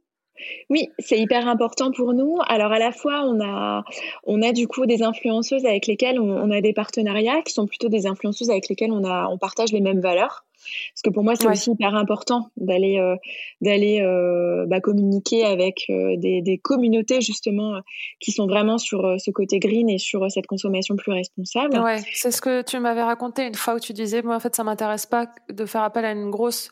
Oui, 0.70 0.90
c'est 1.00 1.20
hyper 1.20 1.48
important 1.48 1.92
pour 1.92 2.14
nous. 2.14 2.38
Alors 2.48 2.72
à 2.72 2.80
la 2.80 2.92
fois, 2.92 3.22
on 3.26 3.40
a, 3.42 3.84
on 4.24 4.42
a 4.42 4.52
du 4.52 4.68
coup 4.68 4.86
des 4.86 5.04
influenceuses 5.04 5.66
avec 5.66 5.88
lesquelles 5.88 6.20
on, 6.20 6.52
a 6.52 6.62
des 6.62 6.74
partenariats 6.74 7.42
qui 7.42 7.54
sont 7.54 7.68
plutôt 7.68 7.90
des 7.90 8.08
influenceuses 8.08 8.50
avec 8.50 8.70
lesquelles 8.70 8.92
on, 8.92 9.04
on 9.04 9.38
partage 9.38 9.72
les 9.72 9.82
mêmes 9.82 10.02
valeurs. 10.02 10.47
Parce 10.94 11.02
que 11.04 11.10
pour 11.10 11.24
moi, 11.24 11.36
c'est 11.36 11.48
aussi 11.48 11.72
hyper 11.72 11.96
important 11.96 12.50
d'aller 12.58 12.98
euh, 13.00 13.16
d'aller 13.62 14.02
euh, 14.02 14.66
bah, 14.68 14.82
communiquer 14.82 15.46
avec 15.46 15.86
euh, 15.90 16.16
des, 16.18 16.42
des, 16.42 16.58
communautés 16.58 17.22
justement 17.22 17.82
qui 18.20 18.32
sont 18.32 18.48
vraiment 18.48 18.78
sur 18.78 19.16
ce 19.20 19.32
côté 19.32 19.60
green 19.60 19.90
et 19.90 19.98
sur 19.98 20.30
cette 20.32 20.48
consommation 20.48 20.96
plus 20.96 21.12
responsable. 21.12 21.80
Ouais, 21.80 22.02
c'est 22.14 22.32
ce 22.32 22.42
que 22.42 22.62
tu 22.62 22.80
m'avais 22.80 23.04
raconté 23.04 23.46
une 23.46 23.56
fois 23.56 23.76
où 23.76 23.80
tu 23.80 23.94
disais, 23.94 24.22
moi 24.22 24.36
en 24.36 24.40
fait, 24.40 24.56
ça 24.56 24.64
m'intéresse 24.64 25.06
pas 25.06 25.28
de 25.50 25.66
faire 25.66 25.84
appel 25.84 26.06
à 26.06 26.12
une 26.12 26.30
grosse 26.30 26.70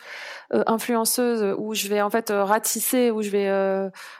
influenceuse 0.51 1.55
où 1.57 1.73
je 1.73 1.87
vais 1.87 2.01
en 2.01 2.09
fait 2.09 2.29
ratisser, 2.29 3.11
où 3.11 3.21
je 3.21 3.29
vais 3.29 3.49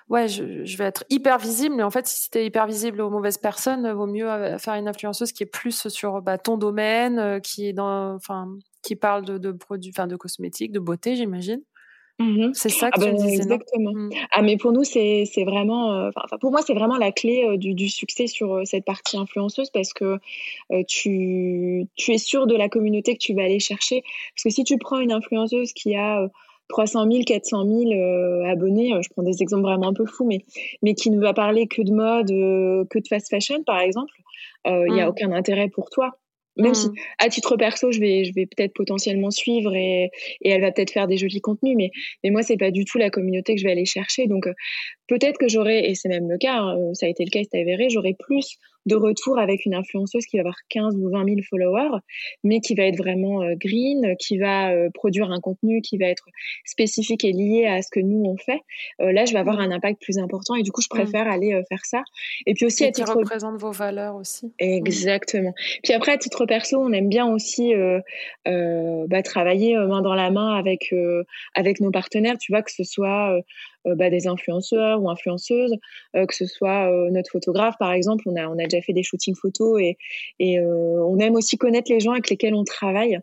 ouais, 0.10 0.28
je, 0.28 0.64
je, 0.66 0.78
vais 0.78 0.86
être 0.86 1.04
hyper 1.10 1.38
visible. 1.38 1.76
Mais 1.76 1.84
en 1.84 1.92
fait, 1.92 2.08
si 2.08 2.24
c'était 2.24 2.46
hyper 2.46 2.68
visible 2.68 3.02
aux 3.02 3.10
mauvaises 3.10 3.38
personnes, 3.38 3.92
vaut 3.92 4.08
mieux 4.08 4.28
faire 4.58 4.76
une 4.76 4.88
influenceuse 4.88 5.32
qui 5.32 5.44
est 5.44 5.48
plus 5.48 5.88
sur 5.88 6.22
bah, 6.22 6.38
ton 6.38 6.58
domaine, 6.58 7.42
qui 7.42 7.68
est 7.68 7.74
dans, 7.74 8.16
enfin, 8.16 8.48
qui 8.86 8.96
parle 8.96 9.26
de, 9.26 9.52
produits, 9.52 9.92
enfin 9.96 10.08
de 10.08 10.16
cosmétiques, 10.16 10.72
de 10.72 10.80
beauté, 10.80 11.16
j'imagine. 11.16 11.62
Mmh 12.18 12.52
c'est 12.54 12.70
ça 12.70 12.92
que 12.92 13.02
ah 13.02 13.10
tu 13.10 13.14
ben, 13.14 13.28
Exactement. 13.28 13.92
Mmh. 13.94 14.10
Ah, 14.32 14.42
mais 14.42 14.56
pour 14.56 14.72
nous, 14.72 14.86
c'est 14.86 15.26
vraiment, 15.46 15.94
euh, 15.94 16.12
pour 16.40 16.52
moi, 16.52 16.62
c'est 16.66 16.74
vraiment 16.74 16.98
la 16.98 17.12
clé 17.12 17.44
euh, 17.44 17.58
du, 17.58 17.90
succès 17.90 18.28
sur 18.28 18.54
euh, 18.54 18.62
cette 18.64 18.86
partie 18.86 19.18
influenceuse 19.18 19.70
parce 19.70 19.92
que 19.92 20.18
tu, 20.88 21.88
tu 21.96 22.12
es 22.14 22.18
sûr 22.18 22.48
de 22.48 22.56
la 22.56 22.70
communauté 22.70 23.16
que 23.16 23.20
tu 23.20 23.34
vas 23.34 23.44
aller 23.44 23.60
chercher. 23.60 24.02
Parce 24.34 24.44
que 24.44 24.50
si 24.50 24.64
tu 24.64 24.78
prends 24.78 25.00
une 25.00 25.12
influenceuse 25.12 25.74
qui 25.74 25.96
a 25.96 26.30
300 26.70 27.12
000, 27.12 27.24
400 27.26 27.66
000 27.66 28.46
abonnés, 28.46 28.94
je 29.02 29.10
prends 29.10 29.24
des 29.24 29.42
exemples 29.42 29.64
vraiment 29.64 29.90
un 29.90 29.94
peu 29.94 30.06
fous, 30.06 30.26
mais, 30.26 30.40
mais 30.84 30.94
qui 30.94 31.10
ne 31.10 31.20
va 31.20 31.34
parler 31.34 31.68
que 31.68 31.82
de 31.82 31.92
mode, 31.92 32.30
que 32.30 33.00
de 33.00 33.08
fast 33.10 33.30
fashion, 33.30 33.62
par 33.64 33.80
exemple, 33.80 34.14
il 34.66 34.94
n'y 34.94 35.02
a 35.02 35.06
mmh. 35.06 35.10
aucun 35.10 35.32
intérêt 35.34 35.68
pour 35.68 35.90
toi. 35.90 36.18
Même 36.58 36.74
si, 36.74 36.88
mmh. 36.88 36.94
à 37.20 37.30
titre 37.30 37.58
perso, 37.58 37.92
je 37.92 38.00
vais, 38.00 38.24
je 38.24 38.34
vais 38.34 38.46
peut-être 38.46 38.74
potentiellement 38.74 39.32
suivre 39.32 39.76
et, 39.76 40.12
et 40.42 40.50
elle 40.50 40.62
va 40.62 40.72
peut-être 40.72 40.92
faire 40.92 41.08
des 41.08 41.18
jolis 41.18 41.42
contenus, 41.42 41.76
mais, 41.76 41.92
mais 42.24 42.30
moi, 42.30 42.44
c'est 42.44 42.58
pas 42.58 42.72
du 42.72 42.86
tout 42.86 42.98
la 42.98 43.10
communauté 43.10 43.56
que 43.56 43.62
je 43.62 43.66
vais 43.66 43.72
aller 43.72 43.86
chercher. 43.86 44.28
Donc, 44.28 44.48
euh, 44.48 44.54
peut-être 45.08 45.38
que 45.38 45.48
j'aurai, 45.48 45.90
et 45.90 45.96
c'est 45.96 46.10
même 46.10 46.30
le 46.30 46.38
cas, 46.38 46.60
hein, 46.60 46.94
ça 46.94 47.06
a 47.06 47.10
été 47.10 47.24
le 47.24 47.30
cas, 47.30 47.40
c'est 47.50 47.60
avéré, 47.60 47.90
j'aurai 47.90 48.16
plus 48.18 48.58
de 48.86 48.96
retour 48.96 49.40
avec 49.40 49.66
une 49.66 49.74
influenceuse 49.74 50.26
qui 50.26 50.38
va 50.38 50.42
avoir 50.42 50.56
15 50.70 50.96
ou 50.98 51.10
20 51.10 51.26
000 51.26 51.38
followers, 51.50 52.00
mais 52.44 52.60
qui 52.60 52.76
va 52.76 52.84
être 52.84 52.98
vraiment 52.98 53.42
euh, 53.42 53.56
green, 53.56 54.16
qui 54.20 54.38
va 54.38 54.72
euh, 54.72 54.90
produire 54.94 55.32
un 55.32 55.40
contenu 55.40 55.82
qui 55.82 55.98
va 55.98 56.06
être 56.06 56.26
spécifique 56.66 57.24
et 57.24 57.32
lié 57.32 57.66
à 57.66 57.82
ce 57.82 57.90
que 57.92 58.00
nous 58.00 58.24
on 58.26 58.38
fait. 58.38 58.62
Euh, 59.02 59.12
là, 59.12 59.26
je 59.26 59.34
vais 59.34 59.40
avoir 59.40 59.60
un 59.60 59.72
impact 59.72 60.02
plus 60.02 60.20
important 60.20 60.56
et 60.56 60.62
du 60.62 60.72
coup, 60.72 60.82
je 60.82 60.90
préfère 60.90 61.28
aller 61.28 61.60
faire 61.68 61.84
ça. 61.84 62.04
Et 62.46 62.54
puis 62.54 62.66
aussi 62.66 62.84
et 62.84 62.88
à 62.88 62.92
qui 62.92 63.04
représente 63.04 63.60
vos 63.60 63.72
valeurs 63.72 64.16
aussi. 64.16 64.54
Exactement. 64.60 65.54
Puis 65.84 65.94
après, 65.94 66.12
à 66.12 66.18
titre 66.18 66.46
perso, 66.46 66.78
on 66.78 66.92
aime 66.92 67.10
bien 67.10 67.26
aussi 67.28 67.74
bah, 68.46 69.24
travailler 69.24 69.76
main 69.78 70.02
dans 70.02 70.14
la 70.14 70.30
main 70.32 70.56
avec 70.56 70.94
avec 71.56 71.80
nos 71.80 71.92
partenaires. 71.92 72.38
Tu 72.38 72.52
vois 72.52 72.62
que 72.62 72.72
ce 72.72 72.84
soit 72.84 73.36
euh, 73.36 73.42
bah, 73.94 74.10
des 74.10 74.28
influenceurs 74.28 75.02
ou 75.02 75.10
influenceuses, 75.10 75.76
euh, 76.16 76.26
que 76.26 76.34
ce 76.34 76.46
soit 76.46 76.90
euh, 76.92 77.12
notre 77.12 77.30
photographe 77.32 77.76
par 77.78 77.92
exemple, 77.92 78.24
on 78.28 78.36
a, 78.36 78.48
on 78.48 78.58
a 78.58 78.64
déjà 78.64 78.82
fait 78.82 78.94
des 78.94 79.04
shootings 79.04 79.36
photos 79.36 79.80
et, 79.80 79.98
et 80.40 80.60
on 80.60 81.20
aime 81.20 81.36
aussi 81.36 81.58
connaître 81.58 81.92
les 81.92 82.00
gens 82.00 82.12
avec 82.12 82.30
lesquels 82.30 82.56
on 82.56 82.64
travaille. 82.64 83.20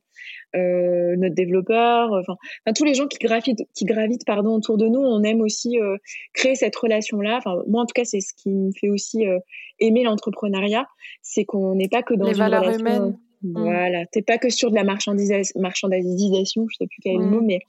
Euh, 0.54 1.16
notre 1.16 1.34
développeur, 1.34 2.12
enfin, 2.12 2.36
tous 2.74 2.84
les 2.84 2.92
gens 2.92 3.06
qui 3.06 3.16
gravitent, 3.18 3.62
qui 3.74 3.86
gravitent 3.86 4.26
pardon 4.26 4.54
autour 4.54 4.76
de 4.76 4.86
nous, 4.86 5.00
on 5.00 5.22
aime 5.22 5.40
aussi 5.40 5.80
euh, 5.80 5.96
créer 6.34 6.54
cette 6.54 6.76
relation-là. 6.76 7.38
Enfin, 7.38 7.62
moi 7.68 7.82
en 7.82 7.86
tout 7.86 7.94
cas, 7.94 8.04
c'est 8.04 8.20
ce 8.20 8.34
qui 8.34 8.50
me 8.50 8.70
fait 8.78 8.90
aussi 8.90 9.26
euh, 9.26 9.38
aimer 9.78 10.02
l'entrepreneuriat, 10.04 10.86
c'est 11.22 11.46
qu'on 11.46 11.74
n'est 11.74 11.88
pas 11.88 12.02
que 12.02 12.12
dans 12.12 12.26
les 12.26 12.32
une 12.32 12.38
valeurs 12.38 12.64
relation. 12.64 12.80
Humaines. 12.80 13.18
Mmh. 13.42 13.60
Voilà, 13.60 14.06
t'es 14.06 14.22
pas 14.22 14.38
que 14.38 14.50
sur 14.50 14.70
de 14.70 14.76
la 14.76 14.84
marchandisation, 14.84 15.60
marchandisation, 15.60 16.66
je 16.70 16.76
sais 16.76 16.86
plus 16.86 16.98
quel 17.02 17.14
est 17.14 17.18
le 17.18 17.24
mot, 17.24 17.40
mmh. 17.40 17.46
mais 17.46 17.60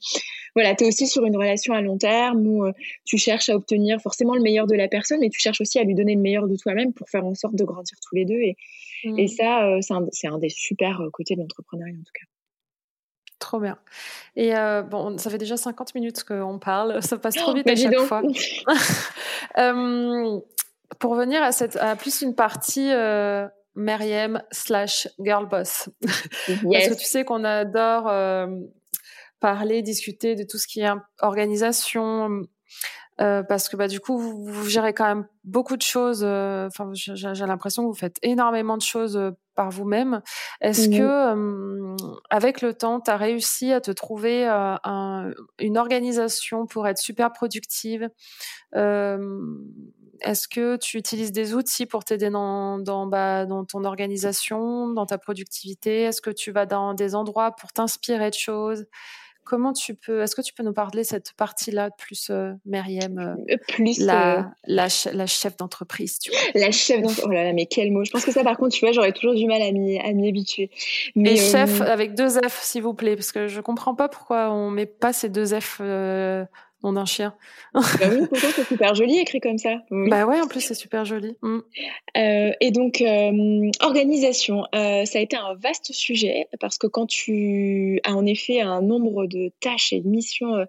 voilà, 0.54 0.74
tu 0.74 0.84
es 0.84 0.86
aussi 0.86 1.08
sur 1.08 1.24
une 1.24 1.36
relation 1.36 1.74
à 1.74 1.80
long 1.80 1.98
terme 1.98 2.46
où 2.46 2.64
euh, 2.64 2.72
tu 3.04 3.18
cherches 3.18 3.48
à 3.48 3.56
obtenir 3.56 4.00
forcément 4.00 4.34
le 4.36 4.42
meilleur 4.42 4.68
de 4.68 4.76
la 4.76 4.86
personne, 4.86 5.18
mais 5.20 5.30
tu 5.30 5.40
cherches 5.40 5.60
aussi 5.60 5.78
à 5.80 5.84
lui 5.84 5.94
donner 5.94 6.14
le 6.14 6.20
meilleur 6.20 6.46
de 6.46 6.56
toi-même 6.56 6.92
pour 6.92 7.08
faire 7.08 7.26
en 7.26 7.34
sorte 7.34 7.56
de 7.56 7.64
grandir 7.64 7.96
tous 8.00 8.14
les 8.14 8.24
deux. 8.24 8.38
Et, 8.38 8.56
et 9.04 9.24
mmh. 9.24 9.28
ça, 9.28 9.66
euh, 9.66 9.80
c'est 10.12 10.28
un, 10.28 10.38
des 10.38 10.48
super 10.48 11.00
euh, 11.00 11.10
côtés 11.10 11.34
de 11.34 11.40
l'entrepreneuriat 11.40 11.94
en 11.94 12.04
tout 12.04 12.12
cas. 12.14 12.26
Trop 13.40 13.58
bien. 13.58 13.76
Et 14.36 14.52
bon, 14.90 15.18
ça 15.18 15.28
fait 15.28 15.38
déjà 15.38 15.56
50 15.56 15.94
minutes 15.96 16.22
qu'on 16.24 16.58
parle, 16.58 17.02
ça 17.02 17.18
passe 17.18 17.34
trop 17.34 17.52
vite 17.52 17.68
à 17.68 17.76
chaque 17.76 17.98
fois. 17.98 18.22
pour 21.00 21.14
venir 21.16 21.42
à, 21.42 21.52
cette, 21.52 21.76
à 21.76 21.96
plus 21.96 22.22
une 22.22 22.34
partie 22.34 22.90
Meriem 23.74 24.42
slash 24.50 25.08
girl 25.18 25.46
boss. 25.46 25.88
Parce 26.02 26.88
que 26.88 26.94
tu 26.94 27.04
sais 27.04 27.24
qu'on 27.24 27.44
adore 27.44 28.08
euh, 28.08 28.46
parler, 29.40 29.82
discuter 29.82 30.34
de 30.34 30.44
tout 30.44 30.58
ce 30.58 30.66
qui 30.66 30.80
est 30.80 30.90
organisation. 31.20 32.42
Euh, 33.20 33.44
parce 33.44 33.68
que 33.68 33.76
bah 33.76 33.86
du 33.86 34.00
coup 34.00 34.18
vous, 34.18 34.68
gérez 34.68 34.92
quand 34.92 35.06
même 35.06 35.28
beaucoup 35.44 35.76
de 35.76 35.82
choses. 35.82 36.22
Euh, 36.24 36.66
enfin, 36.66 36.90
j'ai 36.92 37.46
l'impression 37.46 37.84
que 37.84 37.88
vous 37.88 37.94
faites 37.94 38.18
énormément 38.22 38.76
de 38.76 38.82
choses 38.82 39.32
par 39.54 39.70
vous-même. 39.70 40.20
Est-ce 40.60 40.88
que 40.88 41.96
avec 42.28 42.60
le 42.60 42.74
temps, 42.74 43.00
tu 43.00 43.12
as 43.12 43.16
réussi 43.16 43.72
à 43.72 43.80
te 43.80 43.92
trouver 43.92 44.48
une 45.60 45.78
organisation 45.78 46.66
pour 46.66 46.88
être 46.88 46.98
super 46.98 47.32
productive 47.32 48.10
est-ce 50.20 50.48
que 50.48 50.76
tu 50.76 50.98
utilises 50.98 51.32
des 51.32 51.54
outils 51.54 51.86
pour 51.86 52.04
t'aider 52.04 52.30
dans, 52.30 52.78
dans, 52.78 53.06
bah, 53.06 53.46
dans 53.46 53.64
ton 53.64 53.84
organisation, 53.84 54.88
dans 54.88 55.06
ta 55.06 55.18
productivité? 55.18 56.02
Est-ce 56.02 56.20
que 56.20 56.30
tu 56.30 56.50
vas 56.50 56.66
dans 56.66 56.94
des 56.94 57.14
endroits 57.14 57.52
pour 57.52 57.72
t'inspirer 57.72 58.30
de 58.30 58.34
choses? 58.34 58.86
Comment 59.44 59.74
tu 59.74 59.94
peux, 59.94 60.22
est-ce 60.22 60.34
que 60.34 60.40
tu 60.40 60.54
peux 60.54 60.62
nous 60.62 60.72
parler 60.72 61.04
cette 61.04 61.34
partie-là 61.34 61.90
plus 61.90 62.30
euh, 62.30 62.52
Myriam, 62.64 63.36
plus 63.68 63.98
la, 63.98 64.50
la, 64.66 64.88
chef 64.88 65.58
d'entreprise, 65.58 66.18
tu 66.18 66.30
vois? 66.30 66.40
La 66.54 66.70
chef 66.70 67.02
d'entreprise. 67.02 67.26
Oh 67.26 67.30
là 67.30 67.44
là, 67.44 67.52
mais 67.52 67.66
quel 67.66 67.92
mot. 67.92 68.04
Je 68.04 68.10
pense 68.10 68.24
que 68.24 68.32
ça, 68.32 68.42
par 68.42 68.56
contre, 68.56 68.74
tu 68.74 68.80
vois, 68.80 68.92
j'aurais 68.92 69.12
toujours 69.12 69.34
du 69.34 69.46
mal 69.46 69.60
à 69.60 69.70
m'y, 69.70 70.00
à 70.00 70.12
m'y 70.14 70.30
habituer. 70.30 70.70
Mais, 71.14 71.34
Et 71.34 71.36
chef 71.36 71.82
avec 71.82 72.14
deux 72.14 72.30
F, 72.30 72.62
s'il 72.62 72.82
vous 72.82 72.94
plaît, 72.94 73.16
parce 73.16 73.32
que 73.32 73.46
je 73.46 73.60
comprends 73.60 73.94
pas 73.94 74.08
pourquoi 74.08 74.50
on 74.50 74.70
met 74.70 74.86
pas 74.86 75.12
ces 75.12 75.28
deux 75.28 75.60
F 75.60 75.82
d'un 76.92 77.04
chien. 77.04 77.34
bah 77.72 77.80
oui, 78.10 78.26
c'est 78.34 78.64
super 78.64 78.94
joli 78.94 79.18
écrit 79.18 79.40
comme 79.40 79.58
ça. 79.58 79.76
Bah 79.90 80.26
ouais, 80.26 80.40
en 80.40 80.46
plus 80.46 80.60
c'est 80.60 80.74
super 80.74 81.04
joli. 81.04 81.36
Mm. 81.42 81.58
Euh, 82.16 82.50
et 82.60 82.70
donc 82.70 83.00
euh, 83.00 83.70
organisation, 83.80 84.64
euh, 84.74 85.04
ça 85.04 85.18
a 85.18 85.22
été 85.22 85.36
un 85.36 85.54
vaste 85.54 85.92
sujet 85.92 86.48
parce 86.60 86.78
que 86.78 86.86
quand 86.86 87.06
tu 87.06 88.00
as 88.04 88.14
en 88.14 88.26
effet 88.26 88.60
un 88.60 88.82
nombre 88.82 89.26
de 89.26 89.50
tâches 89.60 89.92
et 89.92 90.00
de 90.00 90.08
missions 90.08 90.66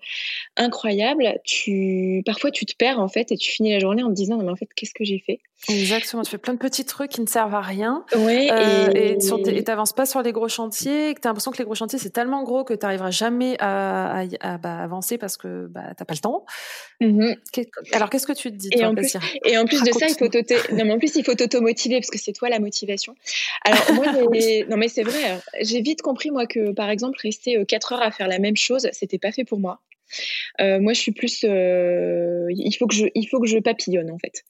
incroyables, 0.57 1.39
tu 1.43 2.24
parfois 2.26 2.51
tu 2.51 2.66
te 2.66 2.76
perds 2.76 2.99
en 2.99 3.07
fait 3.07 3.32
et 3.32 3.38
tu 3.38 3.51
finis 3.51 3.74
la 3.74 3.80
journée 3.80 4.03
en 4.03 4.09
te 4.09 4.13
disant 4.13 4.38
mais 4.38 4.51
en 4.51 4.55
fait 4.55 4.70
qu'est-ce 4.76 4.93
que 4.93 5.03
j'ai 5.03 5.20
fait? 5.20 5.39
Exactement, 5.70 6.22
tu 6.22 6.30
fais 6.30 6.38
plein 6.38 6.53
de 6.53 6.59
petits 6.59 6.86
trucs 6.86 7.11
qui 7.11 7.22
ne 7.22 7.28
servent 7.28 7.55
à 7.55 7.61
rien. 7.61 8.05
Ouais, 8.16 8.47
et 8.93 9.18
tu 9.18 9.63
n'avances 9.68 9.93
pas 9.93 10.05
sur 10.05 10.22
les 10.22 10.32
gros 10.32 10.49
chantiers, 10.49 11.13
que 11.16 11.22
tu 11.22 11.28
as 11.28 11.30
l'impression 11.30 11.51
que 11.51 11.57
les 11.57 11.63
gros 11.63 11.76
chantiers 11.76 11.99
c'est 11.99 12.11
tellement 12.11 12.43
gros 12.43 12.63
que 12.63 12.74
tu 12.74 12.86
n'arriveras 12.86 13.11
jamais 13.11 13.55
à, 13.59 14.24
à, 14.41 14.57
bah, 14.57 14.78
avancer 14.78 15.18
parce 15.18 15.38
que 15.38 15.68
bah, 15.68 15.93
tu 15.97 16.04
pas 16.05 16.13
le 16.13 16.19
temps. 16.19 16.45
Mm-hmm. 17.01 17.67
Alors, 17.93 18.09
qu'est-ce 18.09 18.27
que 18.27 18.33
tu 18.33 18.51
te 18.51 18.55
dis 18.55 18.69
Et, 18.71 18.85
en, 18.85 18.95
plus, 18.95 19.17
et 19.43 19.57
en 19.57 19.65
plus 19.65 19.81
de 19.83 19.91
ça, 19.91 20.07
il 20.07 20.15
faut 20.15 20.29
non, 20.75 20.85
mais 20.85 20.93
en 20.93 20.99
plus, 20.99 21.15
il 21.15 21.23
faut 21.23 21.35
t'auto-motiver 21.35 21.99
parce 21.99 22.09
que 22.09 22.17
c'est 22.17 22.33
toi 22.33 22.49
la 22.49 22.59
motivation. 22.59 23.15
Alors, 23.63 23.83
moi, 23.93 24.05
non, 24.69 24.77
mais 24.77 24.87
c'est 24.87 25.03
vrai. 25.03 25.31
Hein. 25.31 25.41
J'ai 25.61 25.81
vite 25.81 26.01
compris, 26.01 26.31
moi, 26.31 26.45
que 26.47 26.71
par 26.71 26.89
exemple, 26.89 27.17
rester 27.21 27.63
4 27.65 27.91
euh, 27.91 27.95
heures 27.95 28.01
à 28.01 28.11
faire 28.11 28.27
la 28.27 28.39
même 28.39 28.57
chose, 28.57 28.87
c'était 28.91 29.19
pas 29.19 29.31
fait 29.31 29.45
pour 29.45 29.59
moi. 29.59 29.81
Euh, 30.61 30.79
moi, 30.79 30.93
je 30.93 30.99
suis 30.99 31.11
plus. 31.11 31.43
Euh, 31.43 32.47
il 32.49 32.71
faut 32.73 32.87
que 32.87 32.95
je, 32.95 33.05
il 33.13 33.27
faut 33.27 33.39
que 33.39 33.47
je 33.47 33.57
papillonne 33.59 34.11
en 34.11 34.17
fait. 34.17 34.43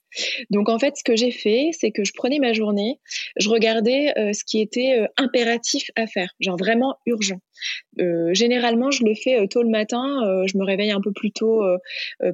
Donc 0.50 0.68
en 0.68 0.78
fait, 0.78 0.96
ce 0.96 1.04
que 1.04 1.16
j'ai 1.16 1.30
fait, 1.30 1.70
c'est 1.72 1.90
que 1.90 2.04
je 2.04 2.12
prenais 2.14 2.38
ma 2.38 2.52
journée, 2.52 3.00
je 3.38 3.48
regardais 3.48 4.12
euh, 4.18 4.32
ce 4.32 4.44
qui 4.44 4.60
était 4.60 5.06
impératif 5.16 5.90
à 5.96 6.06
faire, 6.06 6.30
genre 6.40 6.56
vraiment 6.56 6.96
urgent. 7.06 7.40
généralement, 8.32 8.90
je 8.90 9.04
le 9.04 9.14
fais 9.14 9.46
tôt 9.48 9.62
le 9.62 9.70
matin. 9.70 10.20
je 10.46 10.58
me 10.58 10.64
réveille 10.64 10.90
un 10.90 11.00
peu 11.00 11.12
plus 11.12 11.32
tôt, 11.32 11.62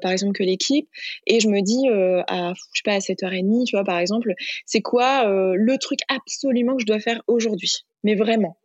par 0.00 0.10
exemple 0.10 0.32
que 0.32 0.42
l'équipe, 0.42 0.88
et 1.26 1.40
je 1.40 1.48
me 1.48 1.60
dis 1.60 1.88
à, 2.28 2.52
je 2.54 2.78
sais 2.78 2.82
pas, 2.84 2.94
à 2.94 2.98
7h30, 2.98 3.66
tu 3.66 3.76
vois, 3.76 3.84
par 3.84 3.98
exemple, 3.98 4.32
c'est 4.66 4.80
quoi 4.80 5.24
le 5.26 5.78
truc 5.78 6.00
absolument 6.08 6.76
que 6.76 6.82
je 6.82 6.86
dois 6.86 7.00
faire 7.00 7.22
aujourd'hui, 7.26 7.84
mais 8.02 8.14
vraiment. 8.14 8.56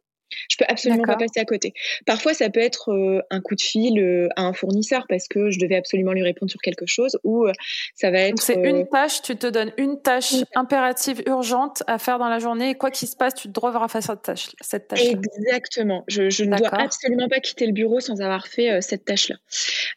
Je 0.50 0.58
peux 0.58 0.66
absolument 0.68 1.04
pas 1.04 1.16
passer 1.16 1.40
à 1.40 1.46
côté. 1.46 1.74
Parfois, 2.06 2.34
ça 2.34 2.50
peut 2.50 2.60
être 2.60 2.92
euh, 2.92 3.22
un 3.30 3.42
coup 3.42 3.56
de 3.56 3.62
fil 3.62 4.00
euh, 4.00 4.30
à 4.36 4.44
un 4.44 4.54
fournisseur 4.54 5.06
parce 5.08 5.28
que 5.28 5.52
je 5.52 5.60
devais 5.60 5.76
absolument 5.76 6.14
lui 6.14 6.24
répondre 6.24 6.52
sur 6.52 6.62
quelque 6.62 6.86
chose 6.86 7.18
ou 7.24 7.46
euh, 7.46 7.52
ça 7.96 8.12
va 8.12 8.20
être. 8.20 8.42
C'est 8.42 8.56
une 8.56 8.88
tâche, 8.88 9.22
tu 9.22 9.36
te 9.36 9.48
donnes 9.48 9.72
une 9.78 10.02
tâche 10.02 10.36
impérative, 10.56 11.22
urgente 11.26 11.84
à 11.88 11.98
faire 11.98 12.20
dans 12.20 12.30
la 12.30 12.40
journée 12.40 12.72
et 12.72 12.76
quoi 12.76 12.92
qu'il 12.92 13.08
se 13.08 13.16
passe, 13.16 13.36
tu 13.36 13.48
devras 13.48 13.88
faire 13.88 14.04
cette 14.04 14.22
tâche. 14.22 14.50
Cette 14.62 14.88
tâche 14.88 15.02
Exactement. 15.04 16.04
Je, 16.08 16.30
je 16.30 16.44
ne 16.44 16.58
dois 16.58 16.74
absolument 16.74 17.28
pas 17.30 17.40
quitter 17.40 17.66
le 17.66 17.74
bureau 17.74 18.00
sans 18.00 18.22
avoir 18.22 18.48
fait 18.48 18.82
cette 18.82 19.06
tâche-là. 19.06 19.36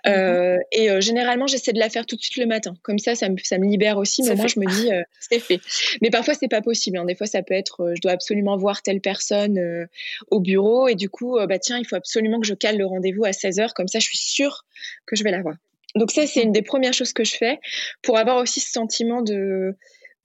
Mm-hmm. 0.07 0.59
Et 0.73 1.01
généralement, 1.01 1.47
j'essaie 1.47 1.73
de 1.73 1.79
la 1.79 1.89
faire 1.89 2.07
tout 2.07 2.17
de 2.17 2.23
suite 2.23 2.37
le 2.37 2.47
matin. 2.47 2.75
Comme 2.83 2.99
ça, 2.99 3.15
ça 3.15 3.29
me, 3.29 3.37
ça 3.43 3.59
me 3.59 3.67
libère 3.67 3.99
aussi. 3.99 4.23
Mais 4.23 4.35
moi, 4.35 4.47
je 4.47 4.61
me 4.61 4.67
dis, 4.67 4.91
c'est 5.21 5.39
fait. 5.39 5.61
Mais 6.03 6.11
parfois, 6.11 6.35
c'est 6.35 6.49
pas 6.49 6.63
possible. 6.63 6.99
Hein. 6.99 7.05
Des 7.05 7.15
fois, 7.15 7.27
ça 7.27 7.43
peut 7.43 7.55
être, 7.55 7.93
je 7.95 8.01
dois 8.01 8.13
absolument 8.13 8.57
voir 8.57 8.83
telle 8.83 9.01
personne 9.01 9.89
au 10.31 10.41
bureau 10.41 10.89
et 10.89 10.95
du 10.95 11.09
coup, 11.09 11.39
euh, 11.39 11.47
bah 11.47 11.59
tiens, 11.59 11.79
il 11.79 11.87
faut 11.87 11.97
absolument 11.97 12.41
que 12.41 12.47
je 12.47 12.55
cale 12.55 12.79
le 12.79 12.87
rendez-vous 12.87 13.25
à 13.25 13.31
16h, 13.31 13.73
comme 13.75 13.89
ça 13.89 13.99
je 13.99 14.07
suis 14.07 14.19
sûre 14.19 14.65
que 15.07 15.17
je 15.17 15.25
vais 15.25 15.31
l'avoir. 15.31 15.57
Donc 15.97 16.11
ça, 16.11 16.27
c'est 16.27 16.43
une 16.43 16.53
des 16.53 16.63
premières 16.63 16.95
choses 16.95 17.13
que 17.13 17.25
je 17.25 17.37
fais 17.37 17.59
pour 18.03 18.19
avoir 18.19 18.37
aussi 18.37 18.61
ce 18.61 18.71
sentiment 18.71 19.23
de, 19.23 19.77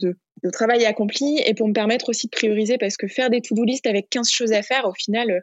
de, 0.02 0.16
travail 0.52 0.86
accompli 0.86 1.41
et 1.43 1.56
pour 1.56 1.68
me 1.68 1.74
permettre 1.74 2.10
aussi 2.10 2.28
de 2.28 2.32
prioriser 2.32 2.78
parce 2.78 2.98
que 2.98 3.08
faire 3.08 3.32
des 3.32 3.41
to-do 3.41 3.64
list 3.64 3.88
avec 3.88 4.12
15 4.12 4.30
choses 4.30 4.52
à 4.52 4.62
faire, 4.62 4.86
au 4.86 4.93
final, 4.93 5.32
euh, 5.32 5.39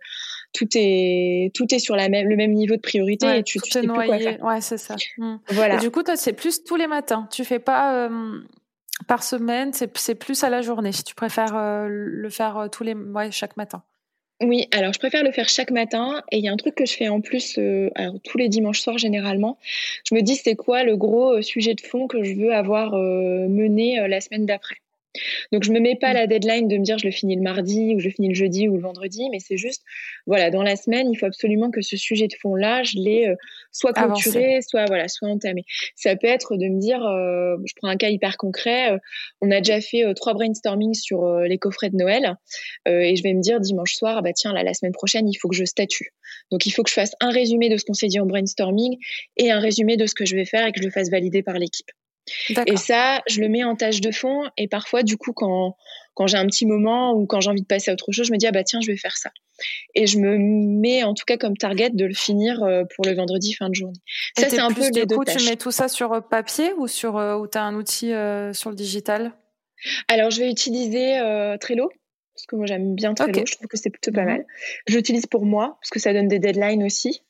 tout 0.52 0.68
est, 0.76 1.50
tout 1.54 1.74
est 1.74 1.80
sur 1.80 1.96
la 1.96 2.08
même, 2.08 2.28
le 2.28 2.36
même 2.36 2.52
niveau 2.52 2.76
de 2.76 2.80
priorité 2.80 3.38
et 3.38 3.42
tu, 3.42 3.58
sais 3.58 3.82
noyé. 3.82 4.08
plus 4.08 4.08
quoi 4.08 4.18
faire. 4.18 4.44
Ouais, 4.44 4.60
c'est 4.60 4.78
ça. 4.78 4.94
Hmm. 5.18 5.38
Voilà. 5.48 5.78
du 5.78 5.90
coup, 5.90 6.04
toi, 6.04 6.14
c'est 6.14 6.32
plus 6.32 6.62
tous 6.62 6.76
les 6.76 6.86
matins. 6.86 7.26
Tu 7.32 7.44
fais 7.44 7.58
pas 7.58 8.06
euh, 8.06 8.38
par 9.08 9.24
semaine, 9.24 9.72
c'est 9.72 10.14
plus 10.14 10.44
à 10.44 10.50
la 10.50 10.62
journée. 10.62 10.92
Si 10.92 11.02
tu 11.02 11.16
préfères 11.16 11.56
le 11.88 12.30
faire 12.30 12.68
tous 12.70 12.84
les, 12.84 12.94
ouais, 12.94 13.32
chaque 13.32 13.56
matin. 13.56 13.82
Oui, 14.42 14.66
alors 14.72 14.92
je 14.92 14.98
préfère 14.98 15.22
le 15.22 15.30
faire 15.32 15.48
chaque 15.48 15.70
matin 15.70 16.22
et 16.32 16.38
il 16.38 16.44
y 16.44 16.48
a 16.48 16.52
un 16.52 16.56
truc 16.56 16.74
que 16.74 16.84
je 16.84 16.94
fais 16.94 17.08
en 17.08 17.20
plus 17.20 17.58
euh, 17.58 17.90
alors, 17.94 18.16
tous 18.24 18.38
les 18.38 18.48
dimanches 18.48 18.80
soirs 18.80 18.98
généralement. 18.98 19.58
Je 20.08 20.14
me 20.16 20.20
dis 20.20 20.34
c'est 20.36 20.56
quoi 20.56 20.82
le 20.82 20.96
gros 20.96 21.34
euh, 21.38 21.42
sujet 21.42 21.74
de 21.74 21.80
fond 21.80 22.08
que 22.08 22.24
je 22.24 22.34
veux 22.34 22.52
avoir 22.52 22.94
euh, 22.94 23.46
mené 23.48 24.06
la 24.08 24.20
semaine 24.20 24.44
d'après. 24.44 24.81
Donc, 25.52 25.64
je 25.64 25.72
me 25.72 25.80
mets 25.80 25.96
pas 25.96 26.10
mm. 26.10 26.14
la 26.14 26.26
deadline 26.26 26.68
de 26.68 26.76
me 26.76 26.84
dire 26.84 26.98
je 26.98 27.06
le 27.06 27.12
finis 27.12 27.36
le 27.36 27.42
mardi 27.42 27.94
ou 27.94 28.00
je 28.00 28.06
le 28.06 28.10
finis 28.12 28.28
le 28.28 28.34
jeudi 28.34 28.68
ou 28.68 28.76
le 28.76 28.82
vendredi, 28.82 29.28
mais 29.30 29.38
c'est 29.38 29.56
juste, 29.56 29.82
voilà, 30.26 30.50
dans 30.50 30.62
la 30.62 30.76
semaine, 30.76 31.10
il 31.12 31.16
faut 31.16 31.26
absolument 31.26 31.70
que 31.70 31.82
ce 31.82 31.96
sujet 31.96 32.28
de 32.28 32.34
fond-là, 32.40 32.82
je 32.82 32.96
l'ai 32.96 33.28
euh, 33.28 33.34
soit 33.70 33.92
clôturé, 33.92 34.60
soit, 34.62 34.86
voilà, 34.86 35.08
soit 35.08 35.28
entamé. 35.28 35.64
Ça 35.96 36.16
peut 36.16 36.26
être 36.26 36.56
de 36.56 36.66
me 36.66 36.80
dire, 36.80 37.04
euh, 37.04 37.56
je 37.64 37.72
prends 37.76 37.88
un 37.88 37.96
cas 37.96 38.08
hyper 38.08 38.36
concret, 38.36 38.92
euh, 38.92 38.98
on 39.40 39.50
a 39.50 39.58
déjà 39.58 39.80
fait 39.80 40.04
trois 40.14 40.34
brainstorming 40.34 40.94
sur 40.94 41.26
les 41.40 41.58
coffrets 41.58 41.90
de 41.90 41.96
Noël, 41.96 42.36
et 42.86 43.16
je 43.16 43.22
vais 43.22 43.34
me 43.34 43.40
dire 43.40 43.60
dimanche 43.60 43.94
soir, 43.94 44.16
ah 44.18 44.22
bah 44.22 44.32
tiens, 44.32 44.52
là, 44.52 44.62
la 44.62 44.74
semaine 44.74 44.92
prochaine, 44.92 45.28
il 45.28 45.34
faut 45.34 45.48
que 45.48 45.56
je 45.56 45.64
statue. 45.64 46.12
Donc, 46.50 46.66
il 46.66 46.70
faut 46.70 46.82
que 46.82 46.90
je 46.90 46.94
fasse 46.94 47.12
un 47.20 47.30
résumé 47.30 47.68
de 47.68 47.76
ce 47.76 47.84
qu'on 47.84 47.94
s'est 47.94 48.08
dit 48.08 48.20
en 48.20 48.26
brainstorming 48.26 48.98
et 49.36 49.50
un 49.50 49.60
résumé 49.60 49.96
de 49.96 50.06
ce 50.06 50.14
que 50.14 50.24
je 50.24 50.36
vais 50.36 50.44
faire 50.44 50.66
et 50.66 50.72
que 50.72 50.80
je 50.80 50.86
le 50.86 50.90
fasse 50.90 51.10
valider 51.10 51.42
par 51.42 51.58
l'équipe. 51.58 51.90
Et 52.66 52.76
ça, 52.76 53.20
je 53.28 53.40
le 53.40 53.48
mets 53.48 53.64
en 53.64 53.74
tâche 53.74 54.00
de 54.00 54.10
fond. 54.10 54.44
Et 54.56 54.68
parfois, 54.68 55.02
du 55.02 55.16
coup, 55.16 55.32
quand, 55.32 55.76
quand 56.14 56.26
j'ai 56.26 56.36
un 56.36 56.46
petit 56.46 56.66
moment 56.66 57.14
ou 57.14 57.26
quand 57.26 57.40
j'ai 57.40 57.50
envie 57.50 57.62
de 57.62 57.66
passer 57.66 57.90
à 57.90 57.94
autre 57.94 58.12
chose, 58.12 58.26
je 58.26 58.32
me 58.32 58.38
dis, 58.38 58.46
ah 58.46 58.52
bah 58.52 58.64
tiens, 58.64 58.80
je 58.80 58.90
vais 58.90 58.96
faire 58.96 59.16
ça. 59.16 59.30
Et 59.94 60.06
je 60.06 60.18
me 60.18 60.38
mets 60.38 61.04
en 61.04 61.14
tout 61.14 61.24
cas 61.26 61.36
comme 61.36 61.56
target 61.56 61.90
de 61.90 62.04
le 62.04 62.14
finir 62.14 62.62
euh, 62.62 62.84
pour 62.94 63.04
le 63.04 63.14
vendredi 63.14 63.54
fin 63.54 63.68
de 63.68 63.74
journée. 63.74 63.98
ça, 64.36 64.48
c'est 64.48 64.58
un 64.58 64.72
peu 64.72 64.88
les 64.92 65.06
deux 65.06 65.16
coup, 65.16 65.24
Tu 65.24 65.44
mets 65.44 65.56
tout 65.56 65.70
ça 65.70 65.88
sur 65.88 66.12
euh, 66.12 66.20
papier 66.20 66.72
ou 66.74 66.88
sur 66.88 67.16
euh, 67.16 67.36
ou 67.36 67.46
as 67.54 67.60
un 67.60 67.74
outil 67.74 68.12
sur 68.52 68.70
le 68.70 68.76
digital? 68.76 69.32
Alors, 70.08 70.30
je 70.30 70.40
vais 70.40 70.50
utiliser 70.50 71.18
Trello 71.60 71.90
parce 72.34 72.46
que 72.46 72.56
moi 72.56 72.66
j'aime 72.66 72.94
bien 72.94 73.14
Trello, 73.14 73.44
je 73.46 73.52
trouve 73.56 73.66
que 73.66 73.76
c'est 73.76 73.90
plutôt 73.90 74.12
pas 74.12 74.22
mhm. 74.22 74.28
mal. 74.28 74.46
Je 74.86 74.96
l'utilise 74.96 75.26
pour 75.26 75.44
moi 75.44 75.76
parce 75.80 75.90
que 75.90 75.98
ça 75.98 76.12
donne 76.12 76.28
des 76.28 76.38
deadlines 76.38 76.82
aussi. 76.82 77.22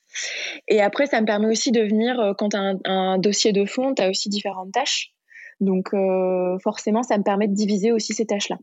Et 0.68 0.80
après, 0.80 1.06
ça 1.06 1.20
me 1.20 1.26
permet 1.26 1.48
aussi 1.48 1.72
de 1.72 1.82
venir, 1.82 2.18
euh, 2.20 2.32
quand 2.36 2.50
tu 2.50 2.56
as 2.56 2.74
un, 2.84 3.18
dossier 3.18 3.52
de 3.52 3.64
fond, 3.64 3.94
tu 3.94 4.02
as 4.02 4.08
aussi 4.08 4.28
différentes 4.28 4.72
tâches. 4.72 5.12
Donc, 5.60 5.94
euh, 5.94 6.58
forcément, 6.58 7.02
ça 7.02 7.18
me 7.18 7.22
permet 7.22 7.48
de 7.48 7.54
diviser 7.54 7.92
aussi 7.92 8.14
ces 8.14 8.26
tâches-là. 8.26 8.56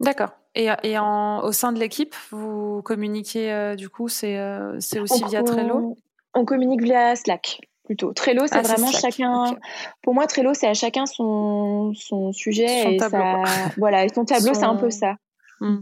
D'accord. 0.00 0.30
Et, 0.54 0.68
et 0.82 0.98
en, 0.98 1.40
au 1.42 1.52
sein 1.52 1.72
de 1.72 1.78
l'équipe, 1.78 2.14
vous 2.30 2.82
communiquez, 2.82 3.52
euh, 3.52 3.74
du 3.76 3.88
coup, 3.88 4.08
c'est 4.08 4.38
aussi 4.98 5.24
via 5.24 5.42
Trello? 5.42 5.96
on, 6.34 6.44
communique 6.44 6.82
via 6.82 7.16
Slack 7.16 7.60
plutôt. 7.84 8.12
Trello, 8.12 8.46
c'est 8.46 8.56
ah, 8.56 8.62
vraiment 8.62 8.90
chacun. 8.90 9.56
Pour 10.02 10.12
moi, 10.12 10.26
Trello, 10.26 10.52
c'est 10.52 10.66
à 10.66 10.74
chacun 10.74 11.06
son, 11.06 11.92
son 11.94 12.32
sujet 12.32 12.82
son 12.82 12.90
et 12.90 12.96
tableau. 12.96 13.44
voilà, 13.78 14.04
et 14.04 14.08
son 14.08 14.24
tableau, 14.24 14.52
c'est 14.52 14.64
un 14.64 14.76
peu 14.76 14.90
ça. 14.90 15.14
Mm. 15.60 15.78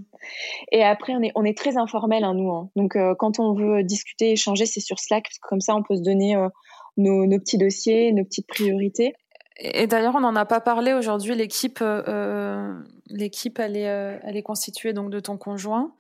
Et 0.72 0.82
après, 0.82 1.14
on 1.14 1.22
est, 1.22 1.32
on 1.34 1.44
est 1.44 1.56
très 1.56 1.76
informel, 1.76 2.24
hein, 2.24 2.34
nous. 2.34 2.52
Hein. 2.52 2.70
Donc, 2.76 2.96
euh, 2.96 3.14
quand 3.18 3.38
on 3.38 3.54
veut 3.54 3.82
discuter, 3.82 4.32
échanger, 4.32 4.66
c'est 4.66 4.80
sur 4.80 4.98
Slack, 4.98 5.24
parce 5.24 5.38
que 5.38 5.48
comme 5.48 5.60
ça, 5.60 5.74
on 5.74 5.82
peut 5.82 5.96
se 5.96 6.02
donner 6.02 6.36
euh, 6.36 6.48
nos, 6.96 7.26
nos, 7.26 7.38
petits 7.38 7.58
dossiers, 7.58 8.12
nos 8.12 8.24
petites 8.24 8.46
priorités. 8.46 9.14
Et, 9.58 9.86
d'ailleurs, 9.86 10.16
on 10.16 10.20
n'en 10.20 10.34
a 10.36 10.44
pas 10.44 10.60
parlé 10.60 10.92
aujourd'hui. 10.92 11.34
L'équipe, 11.34 11.78
euh, 11.80 12.74
l'équipe, 13.08 13.58
elle 13.60 13.76
est, 13.76 14.20
elle 14.24 14.36
est 14.36 14.42
constituée 14.42 14.92
donc 14.92 15.10
de 15.10 15.20
ton 15.20 15.36
conjoint. 15.36 15.94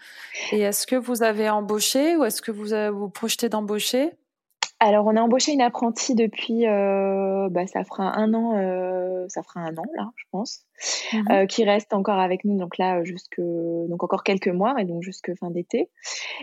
Et 0.50 0.60
est-ce 0.60 0.86
que 0.86 0.96
vous 0.96 1.22
avez 1.22 1.48
embauché 1.48 2.16
ou 2.16 2.24
est-ce 2.24 2.42
que 2.42 2.50
vous 2.50 2.98
vous 2.98 3.08
projetez 3.08 3.48
d'embaucher? 3.48 4.10
Alors, 4.80 5.06
on 5.06 5.16
a 5.16 5.22
embauché 5.22 5.52
une 5.52 5.62
apprentie 5.62 6.14
depuis, 6.14 6.66
euh, 6.66 7.48
bah, 7.50 7.66
ça 7.66 7.84
fera 7.84 8.18
un 8.18 8.34
an, 8.34 8.58
euh, 8.58 9.24
ça 9.28 9.42
fera 9.42 9.60
un 9.60 9.74
an 9.76 9.84
là, 9.96 10.10
je 10.16 10.24
pense, 10.30 10.66
mhm. 11.12 11.24
euh, 11.30 11.46
qui 11.46 11.64
reste 11.64 11.94
encore 11.94 12.18
avec 12.18 12.44
nous. 12.44 12.58
Donc 12.58 12.76
là, 12.76 13.02
jusque, 13.04 13.40
donc 13.40 14.02
encore 14.02 14.24
quelques 14.24 14.48
mois, 14.48 14.74
et 14.78 14.84
donc 14.84 15.02
jusque 15.02 15.34
fin 15.38 15.50
d'été. 15.50 15.88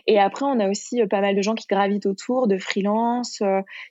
Et 0.08 0.18
après, 0.18 0.46
on 0.46 0.60
a 0.60 0.70
aussi 0.70 1.06
pas 1.08 1.22
mal 1.22 1.36
de 1.36 1.42
gens 1.42 1.56
qui 1.56 1.68
gravitent 1.68 2.06
autour, 2.06 2.48
de 2.48 2.58
freelance, 2.58 3.44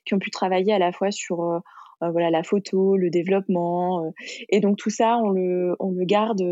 qui 0.05 0.15
ont 0.15 0.19
pu 0.19 0.31
travailler 0.31 0.73
à 0.73 0.79
la 0.79 0.91
fois 0.91 1.11
sur 1.11 1.61
voilà 2.01 2.31
la 2.31 2.43
photo, 2.43 2.97
le 2.97 3.11
développement, 3.11 4.11
et 4.49 4.61
donc 4.61 4.79
tout 4.79 4.89
ça, 4.89 5.19
on 5.19 5.31
le, 5.31 5.77
on 5.81 5.91
le 5.91 6.05
garde 6.07 6.43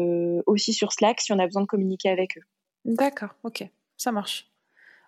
aussi 0.47 0.75
sur 0.75 0.93
Slack 0.93 1.23
si 1.23 1.33
on 1.33 1.39
a 1.39 1.47
besoin 1.47 1.63
de 1.63 1.67
communiquer 1.67 2.11
avec 2.11 2.37
eux. 2.37 2.43
D'accord, 2.85 3.31
ok, 3.45 3.67
ça 3.97 4.13
marche. 4.13 4.49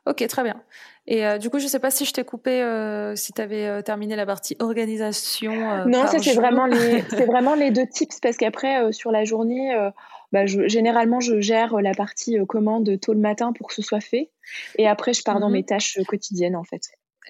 Ok, 0.07 0.27
très 0.27 0.43
bien. 0.43 0.63
Et 1.07 1.27
euh, 1.27 1.39
du 1.39 1.51
coup, 1.51 1.59
je 1.59 1.65
ne 1.65 1.69
sais 1.69 1.79
pas 1.79 1.91
si 1.91 2.05
je 2.05 2.13
t'ai 2.13 2.25
coupé, 2.25 2.63
euh, 2.63 3.17
si 3.17 3.33
tu 3.33 3.41
avais 3.41 3.67
euh, 3.67 3.83
terminé 3.83 4.17
la 4.17 4.27
partie 4.27 4.57
organisation. 4.61 5.87
non, 5.87 6.07
ça 6.07 6.19
c'est 6.19 6.35
vraiment 6.35 6.67
les, 6.67 7.03
c'est 7.11 7.27
vraiment 7.27 7.55
les 7.55 7.71
deux 7.71 7.87
tips 7.87 8.21
parce 8.21 8.37
qu'après 8.37 8.93
sur 8.93 9.11
la 9.11 9.25
journée, 9.25 9.77
bah, 10.33 10.47
je, 10.47 10.69
généralement 10.69 11.21
je 11.21 11.41
gère 11.41 11.81
la 11.81 11.95
partie 11.95 12.37
commande 12.47 12.99
tôt 13.01 13.13
le 13.13 13.21
matin 13.21 13.53
pour 13.53 13.69
que 13.69 13.75
ce 13.75 13.83
soit 13.83 14.01
fait, 14.01 14.31
et 14.79 14.87
après 14.87 15.13
je 15.13 15.23
pars 15.23 15.41
dans 15.41 15.49
mhm. 15.49 15.55
mes 15.55 15.65
tâches 15.65 15.99
quotidiennes 16.07 16.57
en 16.57 16.65
fait. 16.65 16.83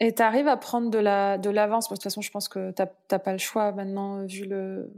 Et 0.03 0.14
tu 0.14 0.22
arrives 0.22 0.48
à 0.48 0.57
prendre 0.57 0.90
de 0.90 0.98
la 0.98 1.36
de 1.36 1.51
l'avance. 1.51 1.88
De 1.90 1.94
toute 1.94 2.03
façon, 2.03 2.22
je 2.22 2.30
pense 2.30 2.48
que 2.48 2.70
tu 2.72 2.82
n'as 2.82 3.18
pas 3.18 3.32
le 3.32 3.38
choix 3.38 3.70
maintenant, 3.72 4.24
vu 4.24 4.48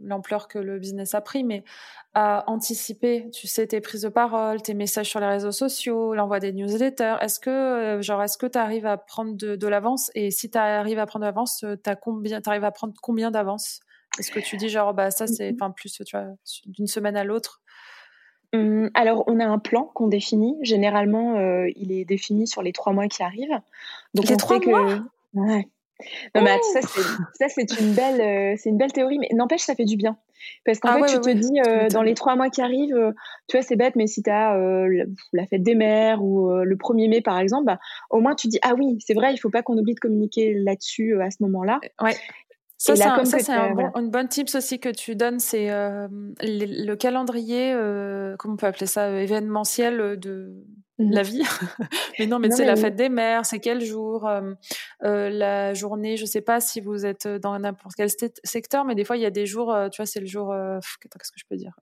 l'ampleur 0.01 0.47
que 0.47 0.61
le 0.61 0.79
business 0.79 1.15
a 1.15 1.21
pris, 1.21 1.43
mais 1.43 1.65
à 2.15 2.45
anticiper, 2.49 3.29
tu 3.33 3.49
sais, 3.49 3.67
tes 3.67 3.81
prises 3.81 4.03
de 4.03 4.09
parole, 4.09 4.63
tes 4.63 4.75
messages 4.75 5.09
sur 5.09 5.19
les 5.19 5.27
réseaux 5.27 5.51
sociaux, 5.51 6.15
l'envoi 6.15 6.39
des 6.39 6.53
newsletters. 6.53 7.17
Est-ce 7.21 7.41
que, 7.41 7.51
euh, 7.51 8.03
genre, 8.03 8.23
est-ce 8.23 8.39
que 8.39 8.47
tu 8.47 8.59
arrives 8.59 8.87
à 8.87 8.97
prendre 8.97 9.35
de, 9.37 9.57
de 9.57 9.67
l'avance? 9.67 10.11
Et 10.15 10.31
si 10.31 10.51
tu 10.51 10.59
arrives 10.59 10.99
à 11.01 11.07
prendre 11.07 11.25
de 11.25 11.29
l'avance, 11.29 11.65
euh, 11.65 11.75
tu 11.83 11.91
arrives 12.47 12.65
à 12.65 12.71
prendre 12.71 12.95
combien 13.03 13.31
d'avance? 13.33 13.81
Est-ce 14.21 14.31
que 14.31 14.41
tu 14.41 14.57
dis, 14.57 14.69
genre, 14.69 14.95
bah, 14.95 15.11
ça, 15.11 15.27
c'est, 15.27 15.53
enfin, 15.55 15.71
plus, 15.73 15.91
tu 15.93 16.17
vois, 16.17 16.27
d'une 16.67 16.87
semaine 16.87 17.17
à 17.17 17.25
l'autre 17.25 17.62
Hum, 18.55 18.91
alors, 18.95 19.25
on 19.27 19.41
a 19.41 19.47
un 19.47 19.59
plan 19.59 19.91
qu'on 19.95 20.09
définit. 20.09 20.57
Généralement, 20.63 21.37
euh, 21.37 21.69
il 21.77 21.93
est 21.93 22.05
défini 22.05 22.47
sur 22.47 22.63
les 22.63 22.73
trois 22.73 22.93
mois 22.93 23.09
qui 23.09 23.23
arrivent. 23.23 23.61
Donc, 24.15 24.29
les 24.29 24.37
trois 24.37 24.59
mois? 24.61 25.01
Ouais. 25.35 25.69
Non, 26.35 26.43
mais 26.43 26.59
ça, 26.73 27.49
c'est 27.49 27.81
une, 27.81 27.95
belle, 27.95 28.21
euh, 28.21 28.57
c'est 28.59 28.71
une 28.71 28.77
belle 28.77 28.93
théorie, 28.93 29.19
mais 29.19 29.29
n'empêche, 29.33 29.61
ça 29.61 29.77
fait 29.77 29.85
du 29.85 29.97
bien. 29.97 30.19
Parce 30.67 30.81
qu'en 30.81 31.01
ah 31.01 31.07
fait, 31.07 31.15
tu 31.15 31.21
te 31.21 31.31
dis, 31.31 31.61
euh, 31.65 31.89
dans 31.89 32.03
les 32.03 32.15
trois 32.15 32.35
mois 32.35 32.51
qui 32.51 32.61
arrivent, 32.61 33.15
tu 33.47 33.57
vois, 33.57 33.63
c'est 33.63 33.77
bête, 33.77 33.95
mais 33.95 34.09
si 34.09 34.25
tu 34.25 34.31
as 34.31 34.59
la, 35.33 35.47
fête 35.47 35.63
des 35.63 35.77
mères 35.77 36.21
ou 36.21 36.51
le 36.51 36.77
1er 36.77 37.09
mai, 37.09 37.21
par 37.21 37.39
exemple, 37.39 37.67
bah, 37.67 37.79
au 38.11 38.21
moins 38.21 38.35
tu 38.35 38.49
dis, 38.49 38.59
ah 38.63 38.75
oui, 38.77 38.99
c'est 38.99 39.15
vrai, 39.15 39.33
il 39.33 39.39
faut 39.39 39.51
pas 39.51 39.63
qu'on 39.63 39.79
oublie 39.79 39.95
de 39.95 40.01
communiquer 40.01 40.55
là-dessus 40.55 41.23
à 41.23 41.31
ce 41.31 41.37
moment-là. 41.45 41.79
Ça, 42.83 42.97
c'est 42.97 43.53
un, 43.53 43.93
une 43.95 44.11
bonne 44.11 44.27
tips 44.27 44.57
aussi 44.57 44.81
que 44.81 44.89
tu 44.89 45.15
donnes, 45.15 45.39
c'est 45.39 45.71
euh, 45.71 46.09
le, 46.41 46.95
calendrier, 46.97 47.73
euh, 47.73 48.35
comment 48.39 48.55
on 48.55 48.57
peut 48.57 48.67
appeler 48.67 48.87
ça, 48.87 49.03
euh, 49.03 49.21
événementiel 49.21 50.19
de 50.19 50.51
mmh 50.99 51.11
la 51.11 51.23
vie. 51.23 51.43
mais 52.19 52.27
non, 52.27 52.41
mais 52.41 52.51
c'est 52.51 52.65
la 52.65 52.75
fête 52.75 52.97
des 52.97 53.09
mères, 53.09 53.47
c'est 53.47 53.61
quel 53.61 53.81
jour, 53.83 54.29
la 55.01 55.75
journée, 55.75 56.17
je 56.17 56.25
sais 56.25 56.41
pas 56.41 56.61
si 56.61 56.81
vous 56.81 57.07
êtes 57.07 57.29
dans 57.29 57.57
n'importe 57.57 57.95
quel 57.97 58.09
secteur, 58.43 58.85
mais 58.85 58.97
des 58.97 59.05
fois 59.05 59.17
il 59.17 59.23
y 59.23 59.27
a 59.27 59.31
des 59.31 59.47
jours, 59.47 59.75
tu 59.93 60.03
vois, 60.03 60.07
c'est 60.07 60.21
le 60.21 60.27
jour, 60.27 60.53
qu'est-ce 61.01 61.31
que 61.31 61.39
je 61.39 61.45
peux 61.49 61.57
dire? 61.57 61.73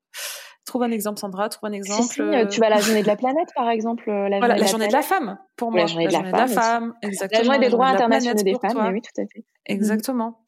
Trouve 0.66 0.82
un 0.82 0.90
exemple, 0.90 1.18
Sandra. 1.18 1.48
Trouve 1.48 1.70
un 1.70 1.72
exemple. 1.72 2.02
Si, 2.02 2.20
tu 2.50 2.60
vas 2.60 2.66
à 2.66 2.70
la 2.70 2.80
journée 2.80 3.02
de 3.02 3.06
la 3.06 3.16
planète, 3.16 3.48
par 3.56 3.70
exemple. 3.70 4.04
La 4.06 4.38
journée, 4.38 4.58
la 4.58 4.66
journée 4.66 4.88
de 4.88 4.92
la 4.92 5.02
femme, 5.02 5.38
pour 5.56 5.72
moi. 5.72 5.80
La 5.80 5.86
journée 5.86 6.06
de 6.06 6.12
la, 6.12 6.46
femme, 6.46 6.94
exactement. 7.02 7.40
La 7.40 7.44
journée 7.44 7.66
des 7.66 7.70
droits 7.70 7.86
internationaux 7.88 8.42
des 8.42 8.54
femmes, 8.60 8.90
oui, 8.92 9.00
tout 9.00 9.20
à 9.20 9.24
fait. 9.26 9.44
Exactement. 9.66 10.38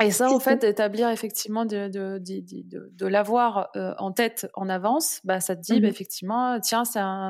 Et 0.00 0.10
ça, 0.10 0.30
en 0.30 0.38
fait, 0.38 0.60
d'établir 0.60 1.08
effectivement 1.08 1.64
de, 1.64 1.88
de, 1.88 2.18
de, 2.18 2.90
de 2.92 3.06
l'avoir 3.06 3.70
euh, 3.76 3.94
en 3.98 4.12
tête 4.12 4.48
en 4.54 4.68
avance, 4.68 5.20
bah, 5.24 5.40
ça 5.40 5.56
te 5.56 5.60
dit, 5.60 5.80
bah, 5.80 5.88
mmh 5.88 5.90
effectivement, 5.90 6.60
tiens, 6.60 6.84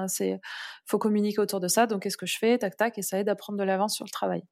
c'est 0.06 0.40
faut 0.84 0.98
communiquer 0.98 1.40
autour 1.40 1.60
de 1.60 1.68
ça, 1.68 1.86
donc 1.86 2.02
qu'est-ce 2.02 2.16
que 2.16 2.26
je 2.26 2.38
fais, 2.38 2.58
tac, 2.58 2.76
tac, 2.76 2.98
et 2.98 3.02
ça 3.02 3.18
aide 3.18 3.28
à 3.28 3.34
prendre 3.34 3.58
de 3.58 3.64
l'avance 3.64 3.94
sur 3.94 4.04
le 4.04 4.10
travail. 4.10 4.42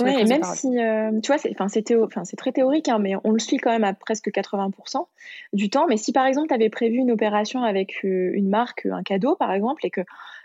Oui, 0.00 0.14
et 0.18 0.24
même 0.24 0.42
si, 0.44 0.78
euh, 0.78 1.10
tu 1.20 1.32
vois, 1.32 1.38
c'est 1.38 2.36
très 2.36 2.52
théorique, 2.52 2.88
hein, 2.88 2.98
mais 2.98 3.14
on 3.24 3.32
le 3.32 3.38
suit 3.38 3.56
quand 3.56 3.70
même 3.70 3.84
à 3.84 3.94
presque 3.94 4.30
80% 4.30 5.08
du 5.52 5.70
temps. 5.70 5.86
Mais 5.88 5.96
si 5.96 6.12
par 6.12 6.26
exemple, 6.26 6.48
tu 6.48 6.54
avais 6.54 6.70
prévu 6.70 6.96
une 6.96 7.10
opération 7.10 7.62
avec 7.62 8.04
euh, 8.04 8.30
une 8.34 8.48
marque, 8.48 8.86
un 8.86 9.02
cadeau 9.02 9.34
par 9.34 9.52
exemple, 9.52 9.84
et 9.84 9.90
que 9.90 10.02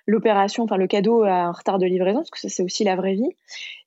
l'opération, 0.07 0.63
enfin 0.63 0.77
le 0.77 0.87
cadeau 0.87 1.23
a 1.23 1.31
un 1.31 1.51
retard 1.51 1.79
de 1.79 1.85
livraison, 1.85 2.19
parce 2.19 2.29
que 2.29 2.39
ça 2.39 2.49
c'est 2.49 2.63
aussi 2.63 2.83
la 2.83 2.95
vraie 2.95 3.13
vie, 3.13 3.29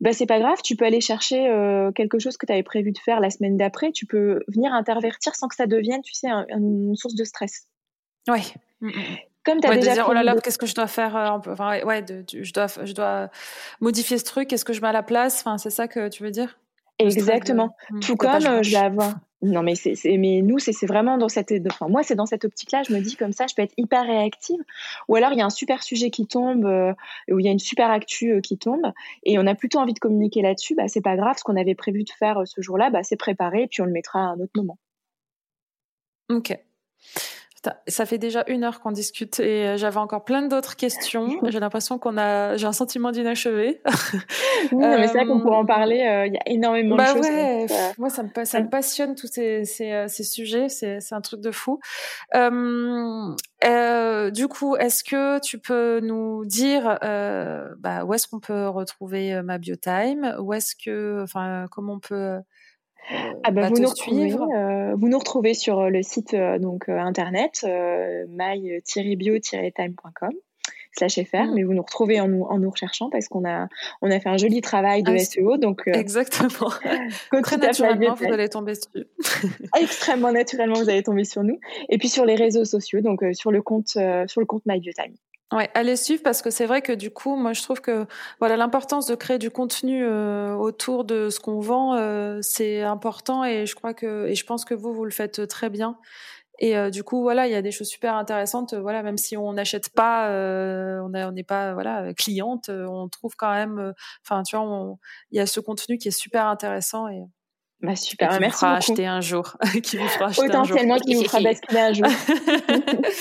bah 0.00 0.12
c'est 0.12 0.26
pas 0.26 0.38
grave, 0.38 0.58
tu 0.62 0.76
peux 0.76 0.84
aller 0.84 1.00
chercher 1.00 1.48
euh, 1.48 1.92
quelque 1.92 2.18
chose 2.18 2.36
que 2.36 2.46
tu 2.46 2.52
avais 2.52 2.62
prévu 2.62 2.92
de 2.92 2.98
faire 2.98 3.20
la 3.20 3.30
semaine 3.30 3.56
d'après, 3.56 3.92
tu 3.92 4.06
peux 4.06 4.42
venir 4.48 4.72
intervertir 4.72 5.34
sans 5.34 5.48
que 5.48 5.54
ça 5.54 5.66
devienne, 5.66 6.02
tu 6.02 6.14
sais, 6.14 6.28
une 6.28 6.94
source 6.96 7.14
de 7.14 7.24
stress. 7.24 7.66
Oui. 8.28 8.52
Mmh, 8.80 8.88
mmh, 8.88 8.90
mmh. 8.90 9.16
Comme 9.44 9.60
tu 9.60 9.68
as 9.68 9.74
déjà 9.74 9.92
dire, 9.92 10.06
oh 10.08 10.12
là 10.14 10.22
là, 10.22 10.34
qu'est-ce 10.42 10.56
que 10.56 10.66
je 10.66 10.74
dois 10.74 10.86
faire 10.86 11.16
euh, 11.16 11.52
enfin, 11.52 11.82
ouais, 11.84 12.02
de, 12.02 12.24
je 12.32 12.52
dois 12.52 12.66
je 12.82 12.92
dois 12.94 13.28
modifier 13.80 14.16
ce 14.16 14.24
truc, 14.24 14.52
est-ce 14.52 14.64
que 14.64 14.72
je 14.72 14.80
mets 14.80 14.88
à 14.88 14.92
la 14.92 15.02
place? 15.02 15.40
Enfin, 15.40 15.58
c'est 15.58 15.70
ça 15.70 15.86
que 15.86 16.08
tu 16.08 16.22
veux 16.22 16.30
dire? 16.30 16.58
Exactement. 16.98 17.76
Tout 18.00 18.16
comme 18.16 18.46
euh, 18.46 18.62
je 18.62 18.70
vais 18.70 18.76
avoir 18.76 19.14
non, 19.45 19.62
mais, 19.62 19.74
c'est, 19.74 19.95
mais 20.16 20.40
nous, 20.42 20.59
c'est, 20.59 20.86
vraiment 20.86 21.18
dans 21.18 21.28
cette. 21.28 21.53
Enfin, 21.66 21.88
moi, 21.88 22.03
c'est 22.03 22.14
dans 22.14 22.26
cette 22.26 22.45
optique-là, 22.45 22.82
je 22.82 22.95
me 22.95 23.01
dis 23.01 23.14
comme 23.14 23.32
ça, 23.32 23.47
je 23.47 23.55
peux 23.55 23.62
être 23.62 23.74
hyper 23.76 24.05
réactive. 24.05 24.59
Ou 25.09 25.16
alors, 25.16 25.32
il 25.32 25.38
y 25.38 25.42
a 25.42 25.45
un 25.45 25.51
super 25.51 25.82
sujet 25.82 26.11
qui 26.11 26.26
tombe, 26.26 26.64
euh, 26.64 26.92
ou 27.30 27.38
il 27.38 27.45
y 27.45 27.49
a 27.49 27.53
une 27.53 27.59
super 27.59 27.90
actu 27.90 28.32
euh, 28.32 28.40
qui 28.40 28.57
tombe, 28.57 28.92
et 29.24 29.38
on 29.38 29.47
a 29.47 29.55
plutôt 29.55 29.78
envie 29.78 29.92
de 29.92 29.99
communiquer 29.99 30.40
là-dessus. 30.40 30.74
Bah, 30.74 30.88
c'est 30.88 31.03
pas 31.03 31.16
grave, 31.16 31.36
ce 31.38 31.45
qu'on 31.45 31.57
avait 31.57 31.74
prévu 31.74 32.05
de 32.05 32.11
faire 32.11 32.38
euh, 32.38 32.45
ce 32.47 32.61
jour-là, 32.62 32.90
bah, 32.90 33.03
c'est 33.03 33.16
préparé, 33.16 33.64
et 33.64 33.66
puis 33.66 33.82
on 33.82 33.86
le 33.86 33.92
mettra 33.92 34.20
à 34.20 34.22
un 34.22 34.40
autre 34.40 34.53
moment. 34.57 34.78
Ok. 36.30 36.59
Ça 37.86 38.06
fait 38.06 38.18
déjà 38.18 38.44
une 38.46 38.64
heure 38.64 38.80
qu'on 38.80 38.92
discute 38.92 39.40
et 39.40 39.68
euh, 39.68 39.76
j'avais 39.76 39.98
encore 39.98 40.24
plein 40.24 40.42
d'autres 40.42 40.76
questions. 40.76 41.28
J'ai 41.48 41.60
l'impression 41.60 41.98
qu'on 41.98 42.16
a, 42.16 42.56
j'ai 42.56 42.66
un 42.66 42.72
sentiment 42.72 43.10
d'inachevé. 43.10 43.80
oui, 44.72 44.78
mais 44.78 45.06
c'est 45.06 45.14
vrai 45.14 45.26
qu'on 45.26 45.40
pourrait 45.40 45.56
en 45.56 45.66
parler. 45.66 46.00
Euh, 46.02 46.26
il 46.26 46.34
y 46.34 46.36
a 46.36 46.42
énormément 46.46 46.96
de 46.96 47.00
bah 47.00 47.12
choses. 47.12 47.26
Ouais, 47.26 47.66
moi, 47.98 48.10
ça 48.10 48.22
me, 48.22 48.44
ça 48.44 48.60
me 48.60 48.68
passionne 48.68 49.14
tous 49.14 49.28
ces, 49.28 49.64
ces, 49.64 49.92
euh, 49.92 50.08
ces 50.08 50.24
sujets. 50.24 50.68
C'est, 50.68 51.00
c'est 51.00 51.14
un 51.14 51.20
truc 51.20 51.40
de 51.40 51.50
fou. 51.50 51.80
Euh, 52.34 54.30
du 54.30 54.48
coup, 54.48 54.76
est-ce 54.76 55.02
que 55.04 55.40
tu 55.40 55.58
peux 55.58 56.00
nous 56.00 56.44
dire 56.44 56.98
bah, 57.78 58.04
où 58.04 58.14
est-ce 58.14 58.28
qu'on 58.28 58.40
peut 58.40 58.68
retrouver 58.68 59.40
ma 59.42 59.58
Biotime 59.58 60.36
Où 60.40 60.52
est-ce 60.52 60.74
que, 60.76 61.22
enfin, 61.22 61.66
comment 61.70 61.94
on 61.94 62.00
peut 62.00 62.40
ah 63.42 63.50
bah, 63.50 63.68
vous, 63.68 63.80
nous 63.80 63.88
retrouvez, 63.88 64.32
euh, 64.32 64.94
vous 64.96 65.09
nous 65.09 65.18
retrouvez 65.18 65.55
sur 65.55 65.80
euh, 65.80 65.90
le 65.90 66.02
site 66.02 66.34
euh, 66.34 66.59
donc 66.59 66.88
internet 66.88 67.66
my-bio-time.com 68.28 70.32
slash 70.96 71.20
fr, 71.24 71.36
mmh. 71.36 71.55
mais 71.55 71.64
vous 71.64 71.74
nous 71.74 71.82
retrouvez 71.82 72.20
en 72.20 72.28
nous, 72.28 72.44
en 72.44 72.59
nous 72.59 72.70
recherchant 72.70 73.11
parce 73.11 73.26
qu'on 73.26 73.44
a, 73.44 73.66
on 74.00 74.12
a 74.12 74.20
fait 74.20 74.28
un 74.28 74.36
joli 74.36 74.61
travail 74.61 75.02
de 75.02 75.18
SEO. 75.18 75.57
Donc, 75.57 75.82
Exactement. 75.86 76.70
Très 77.42 77.57
naturellement, 77.57 78.14
vous 78.14 78.32
allez 78.32 78.48
tomber 78.48 78.74
dessus. 78.74 79.09
Extrêmement 79.76 80.30
naturellement, 80.30 80.76
vous 80.76 80.88
allez 80.88 81.02
tomber 81.02 81.24
sur 81.24 81.42
nous. 81.42 81.59
Et 81.88 81.98
puis 81.98 82.09
sur 82.09 82.24
les 82.24 82.36
réseaux 82.36 82.64
sociaux, 82.64 83.00
donc 83.00 83.24
sur 83.32 83.50
le 83.50 83.61
compte, 83.61 83.88
sur 83.88 84.40
le 84.40 84.46
compte 84.46 84.62
MyBioTime. 84.66 85.16
Ouais, 85.53 85.70
allez 85.74 85.97
suivre 85.97 86.22
parce 86.22 86.42
que 86.42 86.51
c'est 86.51 86.66
vrai 86.66 86.82
que 86.82 86.92
du 86.92 87.11
coup, 87.11 87.36
moi 87.36 87.53
je 87.53 87.62
trouve 87.62 87.80
que 87.80 88.07
voilà 88.40 88.57
l'importance 88.57 89.07
de 89.07 89.14
créer 89.14 89.38
du 89.38 89.51
contenu 89.51 90.05
euh, 90.05 90.55
autour 90.55 91.05
de 91.05 91.28
ce 91.30 91.38
qu'on 91.38 91.61
vend, 91.61 91.95
euh, 91.95 92.40
c'est 92.42 92.82
important 92.82 93.45
et 93.45 93.66
je 93.66 93.74
crois 93.74 93.95
que 93.95 94.26
et 94.26 94.34
je 94.34 94.45
pense 94.45 94.64
que 94.64 94.74
vous 94.74 94.92
vous 94.92 95.05
le 95.05 95.11
faites 95.11 95.47
très 95.47 95.70
bien. 95.70 95.99
Et 96.61 96.76
euh, 96.76 96.88
du 96.88 97.03
coup, 97.03 97.22
voilà, 97.22 97.47
il 97.47 97.53
y 97.53 97.57
a 97.57 97.62
des 97.62 97.72
choses 97.72 97.88
super 97.88 98.14
intéressantes. 98.14 98.74
Voilà, 98.74 99.03
même 99.03 99.18
si 99.18 99.36
on 99.36 99.53
n'achète 99.53 99.90
pas, 99.90 100.28
on 100.30 101.32
n'est 101.32 101.45
pas 101.45 101.74
voilà 101.74 102.14
cliente, 102.14 102.68
on 102.70 103.09
trouve 103.09 103.36
quand 103.36 103.53
même. 103.53 103.92
Enfin, 104.24 104.42
tu 104.45 104.57
vois, 104.57 104.97
il 105.30 105.36
y 105.36 105.40
a 105.40 105.47
ce 105.47 105.61
contenu 105.61 105.99
qui 105.99 106.09
est 106.09 106.18
super 106.18 106.47
intéressant 106.47 107.09
et. 107.09 107.22
Bah 107.80 107.97
super, 107.97 108.30
qui 108.30 108.40
merci 108.40 108.55
vous 108.55 108.61
fera 108.61 108.74
acheter 108.76 109.07
un 109.07 109.20
jour, 109.20 109.59
qui 109.82 109.99
vous 109.99 110.09
fera 110.09 110.26
acheter 110.26 110.45
un 110.45 110.47
jour. 110.47 110.76
Potentiellement 110.76 110.99
qui 110.99 111.14
vous 111.16 111.24
fera 111.24 111.40
basculer 111.40 111.80
un 111.80 111.92
jour. 111.92 112.07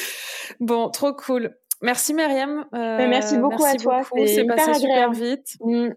bon, 0.62 0.90
trop 0.90 1.14
cool. 1.14 1.54
Merci 1.84 2.14
Myriam. 2.14 2.66
Euh, 2.74 3.08
merci 3.10 3.38
beaucoup 3.38 3.64
à 3.64 3.76
toi. 3.76 4.02
C'est 4.26 4.46
passé 4.46 4.74
super 4.76 5.12
vite. 5.12 5.58
Mm. 5.60 5.90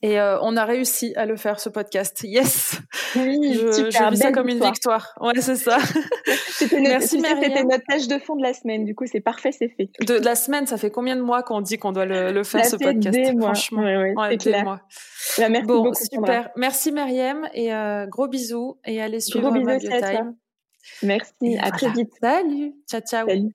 Et 0.00 0.18
euh, 0.18 0.38
on 0.40 0.56
a 0.56 0.64
réussi 0.64 1.12
à 1.16 1.26
le 1.26 1.36
faire, 1.36 1.60
ce 1.60 1.68
podcast. 1.68 2.22
Yes 2.24 2.80
Oui, 3.16 3.52
je, 3.60 3.72
super, 3.72 4.10
vis 4.10 4.16
ça 4.16 4.32
comme 4.32 4.48
une 4.48 4.60
victoire. 4.60 5.14
Ouais, 5.20 5.34
c'est 5.40 5.56
ça. 5.56 5.78
C'était 6.48 6.80
notre, 6.80 7.02
C'était 7.02 7.62
notre 7.64 7.84
tâche 7.84 8.08
de 8.08 8.18
fond 8.18 8.36
de 8.36 8.42
la 8.42 8.54
semaine. 8.54 8.84
Du 8.84 8.94
coup, 8.94 9.04
c'est 9.06 9.20
parfait, 9.20 9.52
c'est 9.52 9.68
fait. 9.68 9.90
De, 10.06 10.14
la 10.14 10.34
semaine, 10.34 10.66
ça 10.66 10.78
fait 10.78 10.90
combien 10.90 11.14
de 11.14 11.20
mois 11.20 11.42
qu'on 11.42 11.60
dit 11.60 11.78
qu'on 11.78 11.92
doit 11.92 12.06
le, 12.06 12.42
faire, 12.44 12.64
ce 12.64 12.76
podcast 12.76 13.10
des 13.10 13.32
mois. 13.32 13.48
Franchement, 13.48 13.82
ouais, 13.82 14.14
ouais, 14.14 14.36
des 14.38 14.62
mois. 14.62 14.80
Bah, 15.36 15.48
merci 15.50 15.66
bon, 15.66 15.82
beaucoup, 15.82 16.04
super. 16.10 16.50
Merci 16.56 16.90
Myriam 16.90 17.48
et 17.52 17.74
euh, 17.74 18.06
gros 18.06 18.28
bisous 18.28 18.78
et 18.86 19.02
allez 19.02 19.20
suivre 19.20 19.50
gros 19.50 19.60
ma 19.60 19.76
Merci, 21.02 21.58
à 21.60 21.70
très 21.70 21.90
vite. 21.90 22.10
Salut, 22.20 22.74
ciao 22.88 23.00
ciao. 23.00 23.28
Salut. 23.28 23.52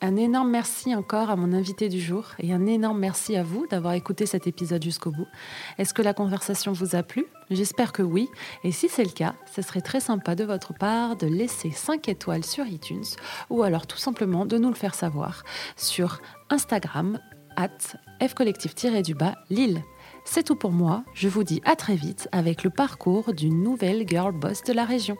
Un 0.00 0.14
énorme 0.14 0.50
merci 0.50 0.94
encore 0.94 1.28
à 1.28 1.34
mon 1.34 1.52
invité 1.52 1.88
du 1.88 2.00
jour 2.00 2.26
et 2.38 2.52
un 2.52 2.66
énorme 2.66 3.00
merci 3.00 3.34
à 3.36 3.42
vous 3.42 3.66
d'avoir 3.66 3.94
écouté 3.94 4.26
cet 4.26 4.46
épisode 4.46 4.82
jusqu'au 4.82 5.10
bout. 5.10 5.26
Est-ce 5.76 5.92
que 5.92 6.02
la 6.02 6.14
conversation 6.14 6.72
vous 6.72 6.94
a 6.94 7.02
plu? 7.02 7.26
J'espère 7.50 7.92
que 7.92 8.02
oui. 8.02 8.28
Et 8.62 8.70
si 8.70 8.88
c'est 8.88 9.02
le 9.02 9.10
cas, 9.10 9.34
ce 9.52 9.60
serait 9.60 9.80
très 9.80 9.98
sympa 9.98 10.36
de 10.36 10.44
votre 10.44 10.72
part 10.72 11.16
de 11.16 11.26
laisser 11.26 11.72
5 11.72 12.08
étoiles 12.08 12.44
sur 12.44 12.64
iTunes 12.66 13.04
ou 13.50 13.64
alors 13.64 13.88
tout 13.88 13.98
simplement 13.98 14.46
de 14.46 14.56
nous 14.56 14.68
le 14.68 14.76
faire 14.76 14.94
savoir 14.94 15.42
sur 15.76 16.20
Instagram 16.48 17.18
at 17.56 17.96
fcollectif-du-bas 18.20 19.34
Lille. 19.50 19.82
C'est 20.24 20.44
tout 20.44 20.56
pour 20.56 20.70
moi. 20.70 21.02
Je 21.12 21.28
vous 21.28 21.42
dis 21.42 21.60
à 21.64 21.74
très 21.74 21.96
vite 21.96 22.28
avec 22.30 22.62
le 22.62 22.70
parcours 22.70 23.34
d'une 23.34 23.64
nouvelle 23.64 24.06
girl 24.06 24.32
boss 24.32 24.62
de 24.62 24.72
la 24.72 24.84
région. 24.84 25.16